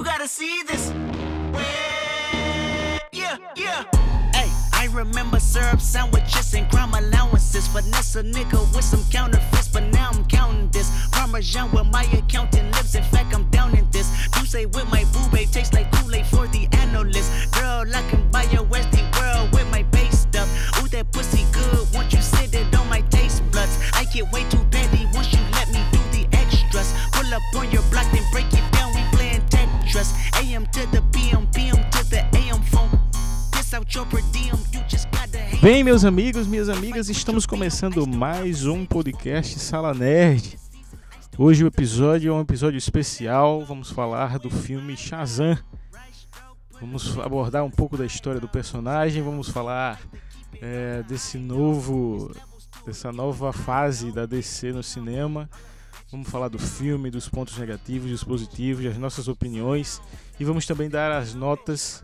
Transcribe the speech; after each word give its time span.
You 0.00 0.06
gotta 0.06 0.26
see 0.26 0.62
this. 0.62 0.94
Yeah, 3.12 3.36
yeah. 3.54 3.84
Hey, 4.32 4.48
I 4.72 4.88
remember 4.94 5.38
syrup 5.38 5.82
sandwiches 5.82 6.54
and 6.54 6.70
crime 6.70 6.94
allowances. 6.94 7.68
Finesse 7.68 8.16
a 8.16 8.22
nigga 8.22 8.60
with 8.74 8.82
some 8.82 9.04
counterfeits, 9.10 9.68
but 9.68 9.82
now 9.92 10.08
I'm 10.14 10.24
counting 10.24 10.70
this. 10.70 10.90
Parmesan 11.10 11.70
with 11.72 11.88
my 11.88 12.04
accountant 12.14 12.74
lips. 12.76 12.94
In 12.94 13.04
fact, 13.04 13.34
I'm 13.34 13.44
down 13.50 13.76
in 13.76 13.90
this. 13.90 14.10
You 14.38 14.46
say 14.46 14.64
with 14.64 14.90
my 14.90 15.04
boo 15.12 15.28
babe 15.36 15.50
tastes 15.50 15.74
like 15.74 15.92
Kool-Aid 15.92 16.24
for 16.24 16.46
the 16.46 16.66
analyst. 16.72 17.52
Girl, 17.52 17.84
I 17.94 18.02
can 18.08 18.26
buy 18.30 18.44
your 18.44 18.64
Westie 18.64 19.04
Bem, 35.62 35.84
meus 35.84 36.06
amigos, 36.06 36.46
minhas 36.46 36.70
amigas, 36.70 37.10
estamos 37.10 37.44
começando 37.44 38.06
mais 38.06 38.64
um 38.64 38.86
podcast 38.86 39.58
Sala 39.58 39.92
Nerd. 39.92 40.58
Hoje 41.36 41.62
o 41.62 41.66
episódio 41.66 42.32
é 42.32 42.34
um 42.34 42.40
episódio 42.40 42.78
especial. 42.78 43.62
Vamos 43.66 43.90
falar 43.90 44.38
do 44.38 44.48
filme 44.48 44.96
Shazam. 44.96 45.58
Vamos 46.80 47.18
abordar 47.18 47.62
um 47.62 47.70
pouco 47.70 47.98
da 47.98 48.06
história 48.06 48.40
do 48.40 48.48
personagem. 48.48 49.22
Vamos 49.22 49.50
falar 49.50 50.00
é, 50.62 51.02
desse 51.02 51.36
novo, 51.36 52.34
dessa 52.86 53.12
nova 53.12 53.52
fase 53.52 54.10
da 54.10 54.24
DC 54.24 54.72
no 54.72 54.82
cinema. 54.82 55.46
Vamos 56.10 56.30
falar 56.30 56.48
do 56.48 56.58
filme, 56.58 57.10
dos 57.10 57.28
pontos 57.28 57.58
negativos, 57.58 58.10
dos 58.10 58.24
positivos, 58.24 58.82
das 58.82 58.96
nossas 58.96 59.28
opiniões 59.28 60.00
e 60.40 60.44
vamos 60.44 60.64
também 60.64 60.88
dar 60.88 61.12
as 61.12 61.34
notas 61.34 62.02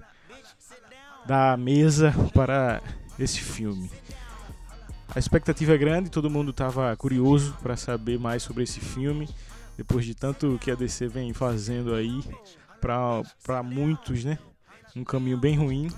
da 1.27 1.57
mesa 1.57 2.15
para 2.34 2.83
esse 3.19 3.41
filme. 3.41 3.91
A 5.14 5.19
expectativa 5.19 5.75
é 5.75 5.78
grande, 5.78 6.11
todo 6.11 6.28
mundo 6.28 6.50
estava 6.50 6.95
curioso 6.97 7.56
para 7.62 7.77
saber 7.77 8.19
mais 8.19 8.42
sobre 8.42 8.64
esse 8.64 8.81
filme, 8.81 9.28
depois 9.77 10.05
de 10.05 10.14
tanto 10.14 10.59
que 10.61 10.70
a 10.70 10.75
DC 10.75 11.09
vem 11.09 11.33
fazendo 11.33 11.94
aí 11.94 12.22
para 12.81 13.62
muitos, 13.62 14.25
né? 14.25 14.39
Um 14.94 15.05
caminho 15.05 15.39
bem 15.39 15.56
ruim. 15.56 15.91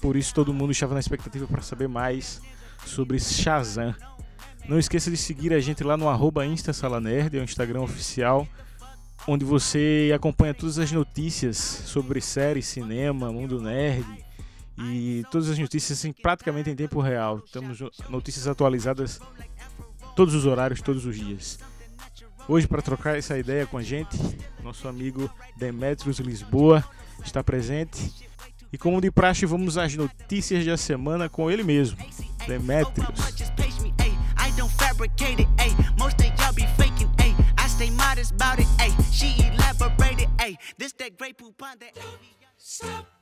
Por 0.00 0.16
isso 0.16 0.34
todo 0.34 0.52
mundo 0.52 0.72
estava 0.72 0.94
na 0.94 1.00
expectativa 1.00 1.46
para 1.46 1.62
saber 1.62 1.88
mais 1.88 2.40
sobre 2.84 3.18
Shazam. 3.18 3.94
Não 4.68 4.78
esqueça 4.78 5.10
de 5.10 5.16
seguir 5.16 5.52
a 5.52 5.60
gente 5.60 5.82
lá 5.82 5.96
no 5.96 6.08
arroba 6.08 6.44
InstaSalaNerd, 6.44 7.36
é 7.36 7.40
o 7.40 7.44
Instagram 7.44 7.80
oficial, 7.80 8.46
onde 9.26 9.44
você 9.44 10.12
acompanha 10.14 10.52
todas 10.52 10.78
as 10.78 10.92
notícias 10.92 11.56
sobre 11.56 12.20
séries, 12.20 12.66
cinema, 12.66 13.32
mundo 13.32 13.60
nerd 13.60 14.25
e 14.78 15.24
todas 15.30 15.48
as 15.48 15.58
notícias 15.58 15.98
assim, 15.98 16.12
praticamente 16.12 16.70
em 16.70 16.76
tempo 16.76 17.00
real. 17.00 17.40
Temos 17.40 17.78
notícias 18.08 18.46
atualizadas 18.46 19.20
todos 20.14 20.34
os 20.34 20.46
horários, 20.46 20.80
todos 20.80 21.06
os 21.06 21.16
dias. 21.16 21.58
Hoje, 22.48 22.68
para 22.68 22.80
trocar 22.82 23.16
essa 23.18 23.38
ideia 23.38 23.66
com 23.66 23.78
a 23.78 23.82
gente, 23.82 24.16
nosso 24.62 24.86
amigo 24.86 25.30
Demetrios 25.56 26.18
Lisboa 26.18 26.84
está 27.24 27.42
presente. 27.42 28.12
E 28.72 28.78
como 28.78 29.00
de 29.00 29.10
praxe, 29.10 29.46
vamos 29.46 29.78
às 29.78 29.94
notícias 29.94 30.64
da 30.64 30.76
semana 30.76 31.28
com 31.28 31.50
ele 31.50 31.62
mesmo, 31.62 31.98
Demetrios. 32.46 33.08
Stop 42.58 43.15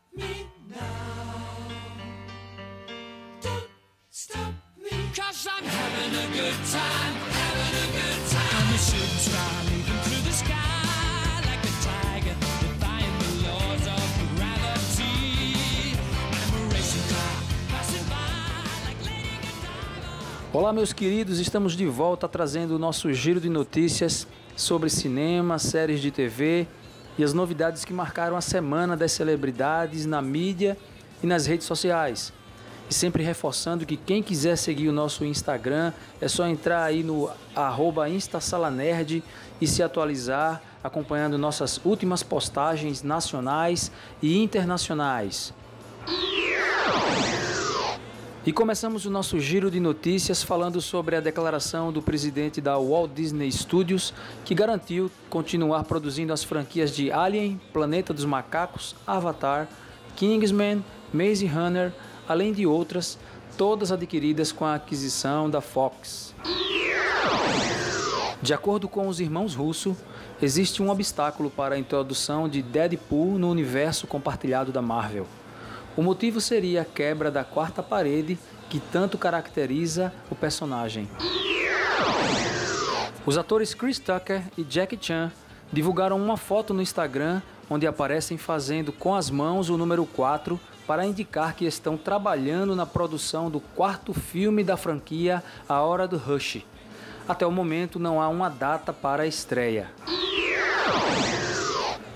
Olá, 20.52 20.72
meus 20.72 20.92
queridos, 20.92 21.40
estamos 21.40 21.76
de 21.76 21.86
volta 21.86 22.28
trazendo 22.28 22.76
o 22.76 22.78
nosso 22.78 23.12
giro 23.12 23.40
de 23.40 23.48
notícias 23.48 24.28
sobre 24.54 24.88
cinema, 24.88 25.58
séries 25.58 26.00
de 26.00 26.12
TV 26.12 26.68
e 27.18 27.24
as 27.24 27.32
novidades 27.32 27.84
que 27.84 27.92
marcaram 27.92 28.36
a 28.36 28.40
semana 28.40 28.96
das 28.96 29.12
celebridades 29.12 30.06
na 30.06 30.20
mídia 30.20 30.76
e 31.22 31.26
nas 31.26 31.46
redes 31.46 31.66
sociais. 31.66 32.32
E 32.88 32.92
sempre 32.94 33.22
reforçando 33.22 33.86
que 33.86 33.96
quem 33.96 34.22
quiser 34.22 34.56
seguir 34.56 34.88
o 34.88 34.92
nosso 34.92 35.24
Instagram 35.24 35.92
é 36.20 36.28
só 36.28 36.46
entrar 36.46 36.84
aí 36.84 37.02
no 37.02 37.30
arroba 37.54 38.08
InstaSalaNerd 38.08 39.22
e 39.60 39.66
se 39.66 39.82
atualizar 39.82 40.60
acompanhando 40.82 41.38
nossas 41.38 41.80
últimas 41.82 42.22
postagens 42.22 43.02
nacionais 43.02 43.90
e 44.20 44.36
internacionais. 44.36 45.54
E 48.46 48.52
começamos 48.52 49.06
o 49.06 49.10
nosso 49.10 49.40
giro 49.40 49.70
de 49.70 49.80
notícias 49.80 50.42
falando 50.42 50.78
sobre 50.78 51.16
a 51.16 51.20
declaração 51.20 51.90
do 51.90 52.02
presidente 52.02 52.60
da 52.60 52.76
Walt 52.76 53.12
Disney 53.14 53.50
Studios, 53.50 54.12
que 54.44 54.54
garantiu 54.54 55.10
continuar 55.30 55.84
produzindo 55.84 56.30
as 56.30 56.44
franquias 56.44 56.94
de 56.94 57.10
Alien, 57.10 57.58
Planeta 57.72 58.12
dos 58.12 58.26
Macacos, 58.26 58.94
Avatar, 59.06 59.66
Kingsman, 60.14 60.84
Maze 61.10 61.46
Runner, 61.46 61.90
além 62.28 62.52
de 62.52 62.66
outras, 62.66 63.18
todas 63.56 63.90
adquiridas 63.90 64.52
com 64.52 64.66
a 64.66 64.74
aquisição 64.74 65.48
da 65.48 65.62
Fox. 65.62 66.34
De 68.42 68.52
acordo 68.52 68.90
com 68.90 69.08
os 69.08 69.20
irmãos 69.20 69.54
Russo, 69.54 69.96
existe 70.42 70.82
um 70.82 70.90
obstáculo 70.90 71.48
para 71.48 71.76
a 71.76 71.78
introdução 71.78 72.46
de 72.46 72.60
Deadpool 72.60 73.38
no 73.38 73.48
universo 73.48 74.06
compartilhado 74.06 74.70
da 74.70 74.82
Marvel. 74.82 75.26
O 75.96 76.02
motivo 76.02 76.40
seria 76.40 76.82
a 76.82 76.84
quebra 76.84 77.30
da 77.30 77.44
quarta 77.44 77.82
parede 77.82 78.36
que 78.68 78.80
tanto 78.80 79.16
caracteriza 79.16 80.12
o 80.28 80.34
personagem. 80.34 81.08
Os 83.24 83.38
atores 83.38 83.74
Chris 83.74 84.00
Tucker 84.00 84.42
e 84.58 84.66
Jackie 84.68 84.98
Chan 85.00 85.30
divulgaram 85.72 86.20
uma 86.20 86.36
foto 86.36 86.74
no 86.74 86.82
Instagram 86.82 87.40
onde 87.70 87.86
aparecem 87.86 88.36
fazendo 88.36 88.92
com 88.92 89.14
as 89.14 89.30
mãos 89.30 89.70
o 89.70 89.78
número 89.78 90.04
4 90.04 90.58
para 90.84 91.06
indicar 91.06 91.54
que 91.54 91.64
estão 91.64 91.96
trabalhando 91.96 92.74
na 92.74 92.84
produção 92.84 93.48
do 93.48 93.60
quarto 93.60 94.12
filme 94.12 94.64
da 94.64 94.76
franquia 94.76 95.42
A 95.68 95.80
Hora 95.80 96.08
do 96.08 96.18
Rush. 96.18 96.64
Até 97.26 97.46
o 97.46 97.52
momento 97.52 97.98
não 97.98 98.20
há 98.20 98.28
uma 98.28 98.50
data 98.50 98.92
para 98.92 99.22
a 99.22 99.26
estreia. 99.26 99.90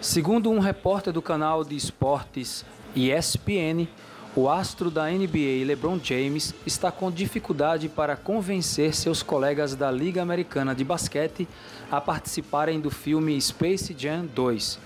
Segundo 0.01 0.51
um 0.51 0.59
repórter 0.59 1.13
do 1.13 1.23
canal 1.23 1.65
de 1.65 1.77
esportes 1.77 2.65
ESPN, 2.99 3.87
o 4.35 4.49
astro 4.49 4.91
da 4.91 5.09
NBA 5.09 5.65
LeBron 5.65 6.01
James 6.03 6.53
está 6.67 6.91
com 6.91 7.11
dificuldade 7.13 7.89
para 7.89 8.17
convencer 8.17 8.93
seus 8.93 9.23
colegas 9.23 9.77
da 9.77 9.89
Liga 9.91 10.21
Americana 10.21 10.75
de 10.75 10.83
Basquete 10.85 11.47
a 11.91 12.01
participarem 12.01 12.81
do 12.81 12.91
filme 12.91 13.41
Space 13.41 13.95
Jam 13.97 14.27
2. 14.35 14.81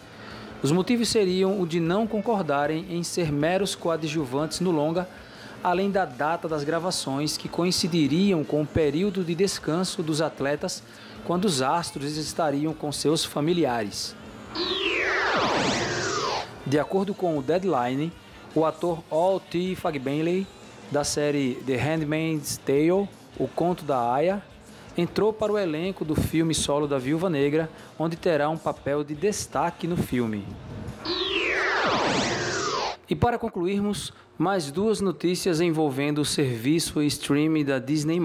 Os 0.63 0.71
motivos 0.71 1.09
seriam 1.09 1.61
o 1.61 1.67
de 1.67 1.81
não 1.81 2.07
concordarem 2.07 2.87
em 2.91 3.03
ser 3.03 3.33
meros 3.33 3.75
coadjuvantes 3.75 4.61
no 4.61 4.71
longa, 4.71 5.09
além 5.65 5.91
da 5.91 6.05
data 6.05 6.47
das 6.47 6.65
gravações 6.65 7.37
que 7.37 7.49
coincidiriam 7.49 8.45
com 8.45 8.63
o 8.63 8.67
período 8.67 9.25
de 9.25 9.35
descanso 9.35 10.03
dos 10.03 10.21
atletas 10.21 10.83
quando 11.25 11.47
os 11.47 11.63
astros 11.63 12.17
estariam 12.17 12.75
com 12.75 12.93
seus 12.93 13.25
familiares. 13.25 14.15
De 16.65 16.79
acordo 16.79 17.13
com 17.13 17.37
o 17.37 17.43
Deadline, 17.43 18.13
o 18.55 18.65
ator 18.65 19.03
Al 19.11 19.41
T. 19.41 19.75
Fagbenley, 19.75 20.47
da 20.91 21.03
série 21.03 21.55
The 21.67 21.77
Handmaid's 21.77 22.57
Tale, 22.59 23.09
O 23.39 23.49
Conto 23.49 23.85
da 23.85 24.13
Aya, 24.13 24.43
entrou 24.97 25.33
para 25.33 25.53
o 25.53 25.59
elenco 25.59 26.05
do 26.05 26.15
filme 26.15 26.55
solo 26.55 26.87
da 26.87 26.99
Viúva 26.99 27.29
Negra, 27.29 27.69
onde 27.99 28.17
terá 28.17 28.49
um 28.49 28.57
papel 28.57 29.03
de 29.03 29.15
destaque 29.15 29.87
no 29.87 29.97
filme. 29.97 30.47
E 33.09 33.17
para 33.17 33.39
concluirmos, 33.39 34.13
mais 34.39 34.71
duas 34.71 35.01
notícias 35.01 35.61
envolvendo 35.61 36.21
o 36.21 36.25
serviço 36.25 37.03
streaming 37.03 37.65
da 37.65 37.79
Disney+. 37.79 38.21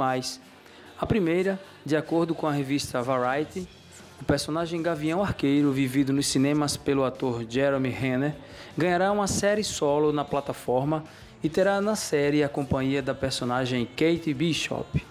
A 1.00 1.06
primeira, 1.06 1.60
de 1.86 1.96
acordo 1.96 2.36
com 2.36 2.48
a 2.48 2.52
revista 2.52 3.02
Variety, 3.02 3.68
o 4.20 4.26
personagem 4.26 4.82
Gavião 4.82 5.22
Arqueiro, 5.22 5.72
vivido 5.72 6.12
nos 6.12 6.28
cinemas 6.28 6.76
pelo 6.76 7.06
ator 7.06 7.46
Jeremy 7.48 7.90
Renner, 7.90 8.36
ganhará 8.76 9.12
uma 9.12 9.28
série 9.28 9.64
solo 9.64 10.12
na 10.12 10.26
plataforma 10.26 11.04
e 11.44 11.50
terá 11.50 11.80
na 11.80 11.96
série 11.96 12.44
a 12.44 12.50
companhia 12.50 13.02
da 13.02 13.14
personagem 13.14 13.86
Kate 13.86 14.34
Bishop, 14.34 15.06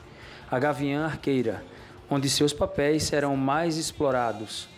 a 0.51 0.59
Gaviã 0.59 1.05
Arqueira, 1.05 1.65
onde 2.11 2.29
seus 2.29 2.53
papéis 2.53 3.05
serão 3.05 3.37
mais 3.37 3.77
explorados. 3.77 4.69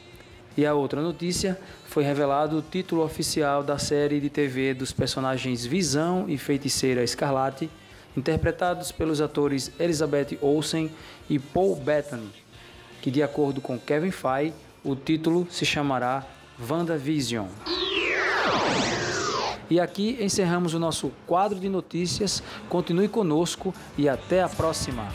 E 0.57 0.67
a 0.67 0.75
outra 0.75 1.01
notícia 1.01 1.59
foi 1.87 2.05
revelado 2.05 2.59
o 2.59 2.63
título 2.63 3.03
oficial 3.03 3.63
da 3.63 3.79
série 3.79 4.21
de 4.21 4.29
TV 4.29 4.75
dos 4.75 4.93
personagens 4.93 5.65
Visão 5.65 6.27
e 6.29 6.37
Feiticeira 6.37 7.03
Escarlate, 7.03 7.71
interpretados 8.17 8.93
pelos 8.93 9.21
atores 9.21 9.71
Elizabeth 9.79 10.37
Olsen 10.43 10.91
e 11.31 11.39
Paul 11.39 11.77
Bettany, 11.77 12.31
que 13.01 13.11
de 13.11 13.23
acordo 13.23 13.61
com 13.61 13.79
Kevin 13.79 14.11
Feige, 14.11 14.55
o 14.85 14.95
título 14.95 15.47
se 15.51 15.65
chamará 15.65 16.27
WandaVision. 16.69 17.47
E 19.71 19.79
aqui 19.79 20.17
encerramos 20.21 20.73
o 20.73 20.79
nosso 20.79 21.13
quadro 21.27 21.61
de 21.61 21.69
notícias. 21.69 22.43
Continue 22.69 23.09
conosco 23.09 23.75
e 23.99 24.09
até 24.09 24.43
a 24.43 24.49
próxima. 24.49 25.07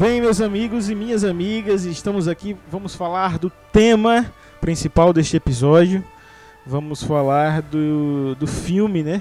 Bem, 0.00 0.18
meus 0.18 0.40
amigos 0.40 0.88
e 0.88 0.94
minhas 0.94 1.24
amigas, 1.24 1.84
estamos 1.84 2.26
aqui, 2.26 2.56
vamos 2.72 2.94
falar 2.94 3.38
do 3.38 3.50
tema 3.70 4.32
principal 4.58 5.12
deste 5.12 5.36
episódio. 5.36 6.02
Vamos 6.66 7.02
falar 7.02 7.60
do, 7.60 8.34
do 8.36 8.46
filme, 8.46 9.02
né? 9.02 9.20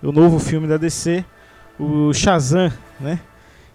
O 0.00 0.12
novo 0.12 0.38
filme 0.38 0.68
da 0.68 0.76
DC, 0.76 1.24
o 1.76 2.14
Shazam, 2.14 2.72
né? 3.00 3.18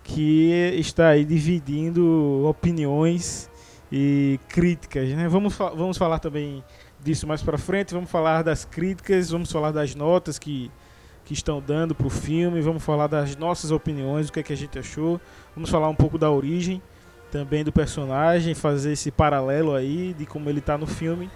Que 0.02 0.50
está 0.78 1.10
aí 1.10 1.26
dividindo 1.26 2.46
opiniões 2.48 3.50
e 3.92 4.40
críticas, 4.48 5.10
né? 5.10 5.28
Vamos, 5.28 5.58
vamos 5.58 5.98
falar 5.98 6.20
também 6.20 6.64
disso 7.04 7.28
mais 7.28 7.44
pra 7.44 7.58
frente, 7.58 7.94
vamos 7.94 8.10
falar 8.10 8.44
das 8.44 8.64
críticas, 8.64 9.30
vamos 9.30 9.52
falar 9.52 9.72
das 9.72 9.94
notas 9.94 10.40
que, 10.40 10.72
que 11.26 11.34
estão 11.34 11.60
dando 11.60 11.94
pro 11.94 12.10
filme, 12.10 12.62
vamos 12.62 12.84
falar 12.84 13.08
das 13.08 13.36
nossas 13.36 13.72
opiniões, 13.72 14.30
o 14.30 14.32
que, 14.32 14.40
é 14.40 14.44
que 14.44 14.54
a 14.54 14.58
gente 14.58 14.80
achou. 14.80 15.20
Vamos 15.54 15.70
falar 15.70 15.90
um 15.90 15.96
pouco 15.96 16.18
da 16.18 16.32
origem 16.32 16.82
também 17.32 17.64
do 17.64 17.72
personagem, 17.72 18.54
fazer 18.54 18.94
esse 18.94 19.12
paralelo 19.12 19.74
aí 19.74 20.14
de 20.14 20.26
como 20.26 20.50
ele 20.50 20.62
tá 20.62 20.78
no 20.78 20.88
filme. 20.88 21.30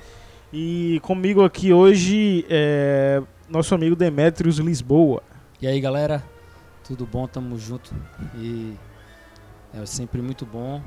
E 0.53 0.99
comigo 1.03 1.43
aqui 1.43 1.73
hoje 1.73 2.45
é 2.49 3.21
nosso 3.49 3.75
amigo 3.75 3.95
Demetrius 3.95 4.57
Lisboa. 4.57 5.21
E 5.61 5.67
aí 5.67 5.81
galera, 5.81 6.23
tudo 6.83 7.05
bom? 7.05 7.27
Tamo 7.27 7.57
junto 7.57 7.93
e 8.35 8.75
é 9.73 9.85
sempre 9.85 10.21
muito 10.21 10.45
bom 10.45 10.81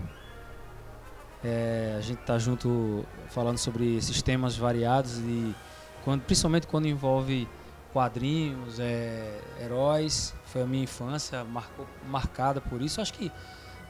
é, 1.45 1.95
a 1.99 2.01
gente 2.01 2.19
tá 2.19 2.39
junto 2.39 3.05
falando 3.29 3.59
sobre 3.59 3.97
esses 3.97 4.23
temas 4.23 4.57
variados 4.57 5.19
e 5.19 5.55
quando, 6.05 6.23
principalmente 6.23 6.67
quando 6.67 6.87
envolve 6.87 7.49
quadrinhos, 7.93 8.81
é, 8.81 9.41
heróis. 9.61 10.35
Foi 10.47 10.63
a 10.63 10.67
minha 10.67 10.85
infância 10.85 11.45
marcou, 11.45 11.87
marcada 12.09 12.61
por 12.61 12.81
isso. 12.83 13.01
Acho 13.01 13.13
que 13.13 13.31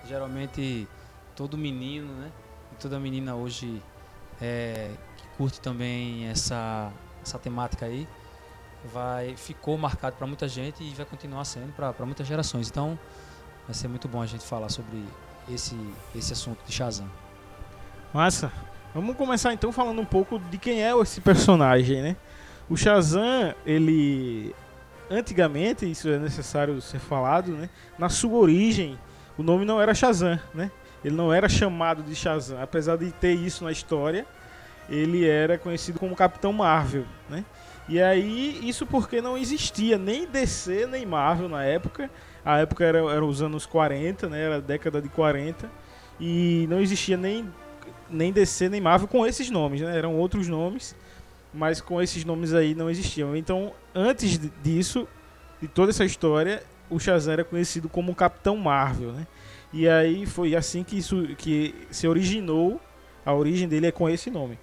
geralmente 0.06 0.88
todo 1.36 1.56
menino, 1.56 2.12
né? 2.14 2.30
E 2.72 2.74
toda 2.76 2.98
menina 2.98 3.34
hoje 3.34 3.82
é, 4.40 4.90
que 5.16 5.26
curte 5.36 5.60
também 5.60 6.26
essa, 6.26 6.92
essa 7.22 7.38
temática 7.38 7.86
aí 7.86 8.06
vai 8.92 9.36
ficou 9.36 9.78
marcado 9.78 10.16
para 10.16 10.26
muita 10.26 10.48
gente 10.48 10.82
e 10.82 10.92
vai 10.94 11.06
continuar 11.06 11.44
sendo 11.44 11.72
para 11.72 11.94
muitas 12.04 12.26
gerações. 12.26 12.68
Então, 12.68 12.98
vai 13.66 13.74
ser 13.74 13.88
muito 13.88 14.08
bom 14.08 14.20
a 14.20 14.26
gente 14.26 14.44
falar 14.44 14.68
sobre 14.68 15.04
esse 15.48 15.76
esse 16.14 16.32
assunto 16.32 16.58
de 16.66 16.72
Shazam. 16.72 17.08
Massa. 18.12 18.52
Vamos 18.94 19.16
começar 19.16 19.54
então 19.54 19.72
falando 19.72 20.00
um 20.00 20.04
pouco 20.04 20.38
de 20.38 20.58
quem 20.58 20.82
é 20.82 20.92
esse 21.00 21.20
personagem, 21.20 22.02
né? 22.02 22.16
O 22.68 22.76
Shazam, 22.76 23.54
ele 23.66 24.54
antigamente, 25.10 25.90
isso 25.90 26.08
é 26.08 26.18
necessário 26.18 26.80
ser 26.80 26.98
falado, 26.98 27.52
né? 27.52 27.68
Na 27.98 28.08
sua 28.08 28.38
origem, 28.38 28.98
o 29.36 29.42
nome 29.42 29.64
não 29.64 29.80
era 29.80 29.94
Shazam, 29.94 30.38
né? 30.54 30.70
Ele 31.04 31.14
não 31.14 31.32
era 31.32 31.48
chamado 31.48 32.02
de 32.02 32.14
Shazam, 32.14 32.62
apesar 32.62 32.96
de 32.96 33.10
ter 33.12 33.34
isso 33.34 33.64
na 33.64 33.72
história, 33.72 34.24
ele 34.88 35.28
era 35.28 35.58
conhecido 35.58 35.98
como 35.98 36.14
Capitão 36.14 36.52
Marvel, 36.52 37.04
né? 37.28 37.44
E 37.88 38.00
aí, 38.00 38.60
isso 38.62 38.86
porque 38.86 39.20
não 39.20 39.36
existia 39.36 39.98
nem 39.98 40.26
DC 40.26 40.86
nem 40.86 41.04
Marvel 41.04 41.48
na 41.48 41.64
época. 41.64 42.08
A 42.44 42.58
época 42.58 42.84
era, 42.84 42.98
era 42.98 43.24
os 43.24 43.42
anos 43.42 43.66
40, 43.66 44.28
né? 44.28 44.40
Era 44.40 44.56
a 44.56 44.60
década 44.60 45.02
de 45.02 45.08
40. 45.08 45.68
E 46.20 46.66
não 46.70 46.80
existia 46.80 47.16
nem 47.16 47.48
nem 48.08 48.30
DC 48.30 48.68
nem 48.68 48.80
Marvel 48.80 49.08
com 49.08 49.26
esses 49.26 49.50
nomes, 49.50 49.80
né? 49.80 49.96
Eram 49.96 50.14
outros 50.14 50.46
nomes, 50.46 50.94
mas 51.52 51.80
com 51.80 52.00
esses 52.00 52.24
nomes 52.24 52.54
aí 52.54 52.74
não 52.74 52.88
existiam. 52.88 53.36
Então, 53.36 53.72
antes 53.94 54.38
disso, 54.62 55.06
de 55.60 55.68
toda 55.68 55.90
essa 55.90 56.04
história, 56.04 56.62
o 56.88 56.98
Shazam 56.98 57.32
era 57.32 57.44
conhecido 57.44 57.88
como 57.88 58.14
Capitão 58.14 58.56
Marvel, 58.56 59.12
né? 59.12 59.26
E 59.72 59.88
aí 59.88 60.26
foi 60.26 60.54
assim 60.54 60.84
que 60.84 60.98
isso 60.98 61.28
que 61.38 61.74
se 61.90 62.06
originou, 62.06 62.80
a 63.24 63.32
origem 63.32 63.68
dele 63.68 63.86
é 63.86 63.92
com 63.92 64.08
esse 64.08 64.30
nome. 64.30 64.58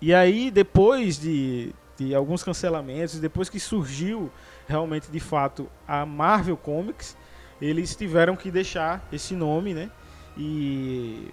E 0.00 0.14
aí 0.14 0.50
depois 0.50 1.18
de, 1.18 1.74
de 1.98 2.14
alguns 2.14 2.42
cancelamentos, 2.42 3.18
depois 3.18 3.48
que 3.48 3.58
surgiu 3.58 4.30
realmente 4.68 5.10
de 5.10 5.20
fato 5.20 5.68
a 5.86 6.04
Marvel 6.06 6.56
Comics, 6.56 7.16
eles 7.60 7.96
tiveram 7.96 8.36
que 8.36 8.50
deixar 8.50 9.06
esse 9.12 9.34
nome, 9.34 9.74
né? 9.74 9.90
E 10.36 11.28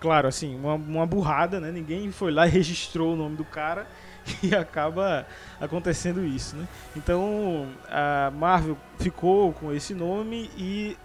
claro, 0.00 0.28
assim, 0.28 0.54
uma, 0.56 0.74
uma 0.74 1.06
burrada, 1.06 1.60
né? 1.60 1.70
Ninguém 1.70 2.10
foi 2.10 2.30
lá 2.30 2.46
e 2.46 2.50
registrou 2.50 3.14
o 3.14 3.16
nome 3.16 3.36
do 3.36 3.44
cara 3.44 3.86
e 4.42 4.54
acaba 4.54 5.26
acontecendo 5.60 6.24
isso, 6.24 6.56
né? 6.56 6.66
Então 6.96 7.68
a 7.88 8.30
Marvel 8.30 8.76
ficou 8.98 9.52
com 9.52 9.72
esse 9.72 9.94
nome 9.94 10.50
e 10.56 10.96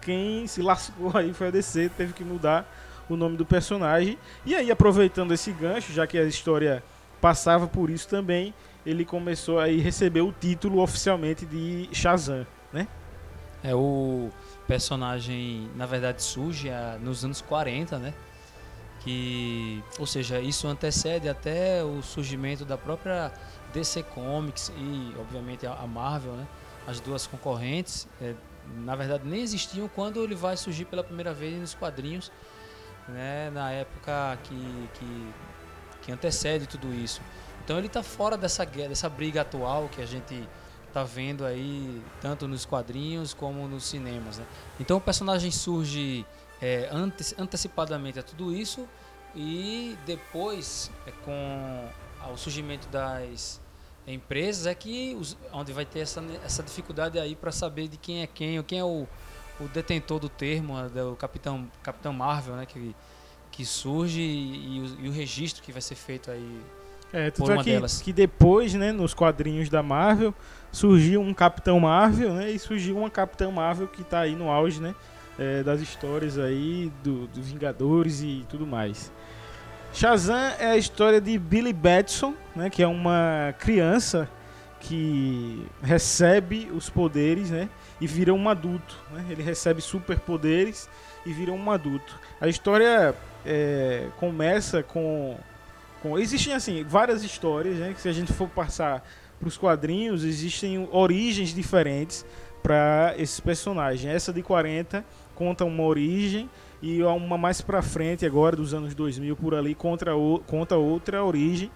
quem 0.00 0.46
se 0.46 0.62
lascou 0.62 1.12
aí 1.16 1.32
foi 1.32 1.48
a 1.48 1.50
DC, 1.50 1.90
teve 1.96 2.12
que 2.12 2.24
mudar 2.24 2.70
o 3.08 3.16
nome 3.16 3.36
do 3.36 3.44
personagem. 3.44 4.18
E 4.44 4.54
aí, 4.54 4.70
aproveitando 4.70 5.32
esse 5.32 5.50
gancho, 5.50 5.92
já 5.92 6.06
que 6.06 6.18
a 6.18 6.24
história 6.24 6.82
passava 7.20 7.66
por 7.66 7.88
isso 7.88 8.06
também, 8.06 8.52
ele 8.84 9.04
começou 9.04 9.58
a 9.58 9.66
receber 9.66 10.20
o 10.20 10.32
título 10.32 10.80
oficialmente 10.80 11.46
de 11.46 11.88
Shazam. 11.92 12.46
É 13.62 13.74
o 13.74 14.30
personagem, 14.66 15.68
na 15.74 15.86
verdade, 15.86 16.22
surge 16.22 16.70
ah, 16.70 16.98
nos 17.00 17.24
anos 17.24 17.40
40, 17.40 17.98
né? 17.98 18.14
Que, 19.00 19.82
ou 19.98 20.06
seja, 20.06 20.40
isso 20.40 20.66
antecede 20.66 21.28
até 21.28 21.82
o 21.84 22.02
surgimento 22.02 22.64
da 22.64 22.76
própria 22.76 23.32
DC 23.72 24.02
Comics 24.02 24.72
e, 24.76 25.14
obviamente, 25.18 25.66
a 25.66 25.86
Marvel, 25.86 26.32
né? 26.32 26.46
As 26.86 27.00
duas 27.00 27.26
concorrentes, 27.26 28.08
é, 28.20 28.34
na 28.76 28.96
verdade, 28.96 29.24
nem 29.26 29.40
existiam 29.40 29.88
quando 29.88 30.22
ele 30.22 30.34
vai 30.34 30.56
surgir 30.56 30.84
pela 30.86 31.04
primeira 31.04 31.32
vez 31.32 31.58
nos 31.58 31.74
quadrinhos, 31.74 32.32
né? 33.08 33.50
Na 33.50 33.70
época 33.70 34.38
que, 34.44 34.88
que, 34.94 35.34
que 36.02 36.12
antecede 36.12 36.66
tudo 36.66 36.92
isso. 36.92 37.20
Então 37.64 37.76
ele 37.76 37.86
está 37.86 38.02
fora 38.02 38.36
dessa 38.36 38.64
guerra, 38.64 38.88
dessa 38.88 39.08
briga 39.08 39.42
atual 39.42 39.88
que 39.88 40.00
a 40.00 40.06
gente 40.06 40.48
tá 40.92 41.04
vendo 41.04 41.44
aí 41.44 42.02
tanto 42.20 42.48
nos 42.48 42.64
quadrinhos 42.64 43.34
como 43.34 43.68
nos 43.68 43.84
cinemas, 43.84 44.38
né? 44.38 44.46
Então 44.80 44.96
o 44.96 45.00
personagem 45.00 45.50
surge 45.50 46.24
é, 46.60 46.88
ante- 46.92 47.34
antecipadamente 47.38 48.18
a 48.18 48.22
tudo 48.22 48.54
isso 48.54 48.88
e 49.34 49.96
depois 50.06 50.90
é, 51.06 51.12
com 51.24 51.88
o 52.32 52.36
surgimento 52.36 52.88
das 52.88 53.60
empresas 54.06 54.66
é 54.66 54.74
que 54.74 55.14
os, 55.18 55.36
onde 55.52 55.72
vai 55.72 55.84
ter 55.84 56.00
essa, 56.00 56.22
essa 56.44 56.62
dificuldade 56.62 57.18
aí 57.18 57.36
para 57.36 57.52
saber 57.52 57.88
de 57.88 57.96
quem 57.96 58.22
é 58.22 58.26
quem, 58.26 58.58
ou 58.58 58.64
quem 58.64 58.78
é 58.78 58.84
o, 58.84 59.06
o 59.60 59.68
detentor 59.68 60.18
do 60.18 60.28
termo, 60.28 60.74
do 60.88 61.14
Capitão 61.16 61.70
Capitão 61.82 62.12
Marvel, 62.12 62.56
né, 62.56 62.66
que 62.66 62.94
que 63.50 63.64
surge 63.64 64.20
e, 64.20 64.76
e 64.76 64.80
o, 64.80 65.04
e 65.06 65.08
o 65.08 65.12
registro 65.12 65.62
que 65.62 65.72
vai 65.72 65.80
ser 65.80 65.94
feito 65.94 66.30
aí 66.30 66.60
É, 67.12 67.30
Por 67.30 67.50
é 67.50 67.54
uma 67.54 67.64
que, 67.64 67.70
delas. 67.72 68.00
que 68.02 68.12
depois, 68.12 68.74
né, 68.74 68.92
nos 68.92 69.14
quadrinhos 69.14 69.68
da 69.68 69.82
Marvel, 69.82 70.34
surgiu 70.70 71.20
um 71.22 71.32
Capitão 71.34 71.80
Marvel, 71.80 72.34
né, 72.34 72.50
e 72.50 72.58
surgiu 72.58 72.98
uma 72.98 73.10
Capitã 73.10 73.50
Marvel 73.50 73.88
que 73.88 74.04
tá 74.04 74.20
aí 74.20 74.36
no 74.36 74.50
auge, 74.50 74.80
né, 74.80 74.94
é, 75.38 75.62
das 75.62 75.80
histórias 75.80 76.38
aí 76.38 76.92
do, 77.02 77.26
do 77.28 77.40
Vingadores 77.42 78.20
e 78.20 78.44
tudo 78.48 78.66
mais. 78.66 79.12
Shazam 79.92 80.36
é 80.58 80.72
a 80.72 80.76
história 80.76 81.20
de 81.20 81.38
Billy 81.38 81.72
Batson, 81.72 82.34
né, 82.54 82.68
que 82.68 82.82
é 82.82 82.86
uma 82.86 83.54
criança 83.58 84.28
que 84.80 85.66
recebe 85.82 86.70
os 86.72 86.88
poderes, 86.88 87.50
né, 87.50 87.68
e 88.00 88.06
vira 88.06 88.32
um 88.32 88.48
adulto. 88.48 88.96
Né? 89.10 89.24
Ele 89.30 89.42
recebe 89.42 89.80
superpoderes 89.80 90.88
e 91.24 91.32
vira 91.32 91.52
um 91.52 91.70
adulto. 91.70 92.18
A 92.40 92.48
história 92.48 93.14
é, 93.44 94.08
começa 94.18 94.82
com, 94.82 95.36
com 96.02 96.18
existem 96.18 96.52
assim 96.52 96.84
várias 96.84 97.24
histórias, 97.24 97.76
né, 97.76 97.92
que 97.94 98.00
se 98.00 98.08
a 98.08 98.12
gente 98.12 98.32
for 98.32 98.48
passar 98.48 99.02
para 99.38 99.48
os 99.48 99.56
quadrinhos 99.56 100.24
existem 100.24 100.88
origens 100.92 101.54
diferentes 101.54 102.26
para 102.62 103.14
esses 103.16 103.40
personagens. 103.40 104.12
Essa 104.12 104.32
de 104.32 104.42
40 104.42 105.04
conta 105.38 105.64
uma 105.64 105.84
origem 105.84 106.50
e 106.82 107.00
uma 107.00 107.38
mais 107.38 107.60
para 107.60 107.80
frente 107.80 108.26
agora 108.26 108.56
dos 108.56 108.74
anos 108.74 108.92
2000 108.92 109.36
por 109.36 109.54
ali 109.54 109.72
contra 109.72 110.16
o, 110.16 110.40
conta 110.40 110.76
outra 110.76 111.22
origem 111.22 111.70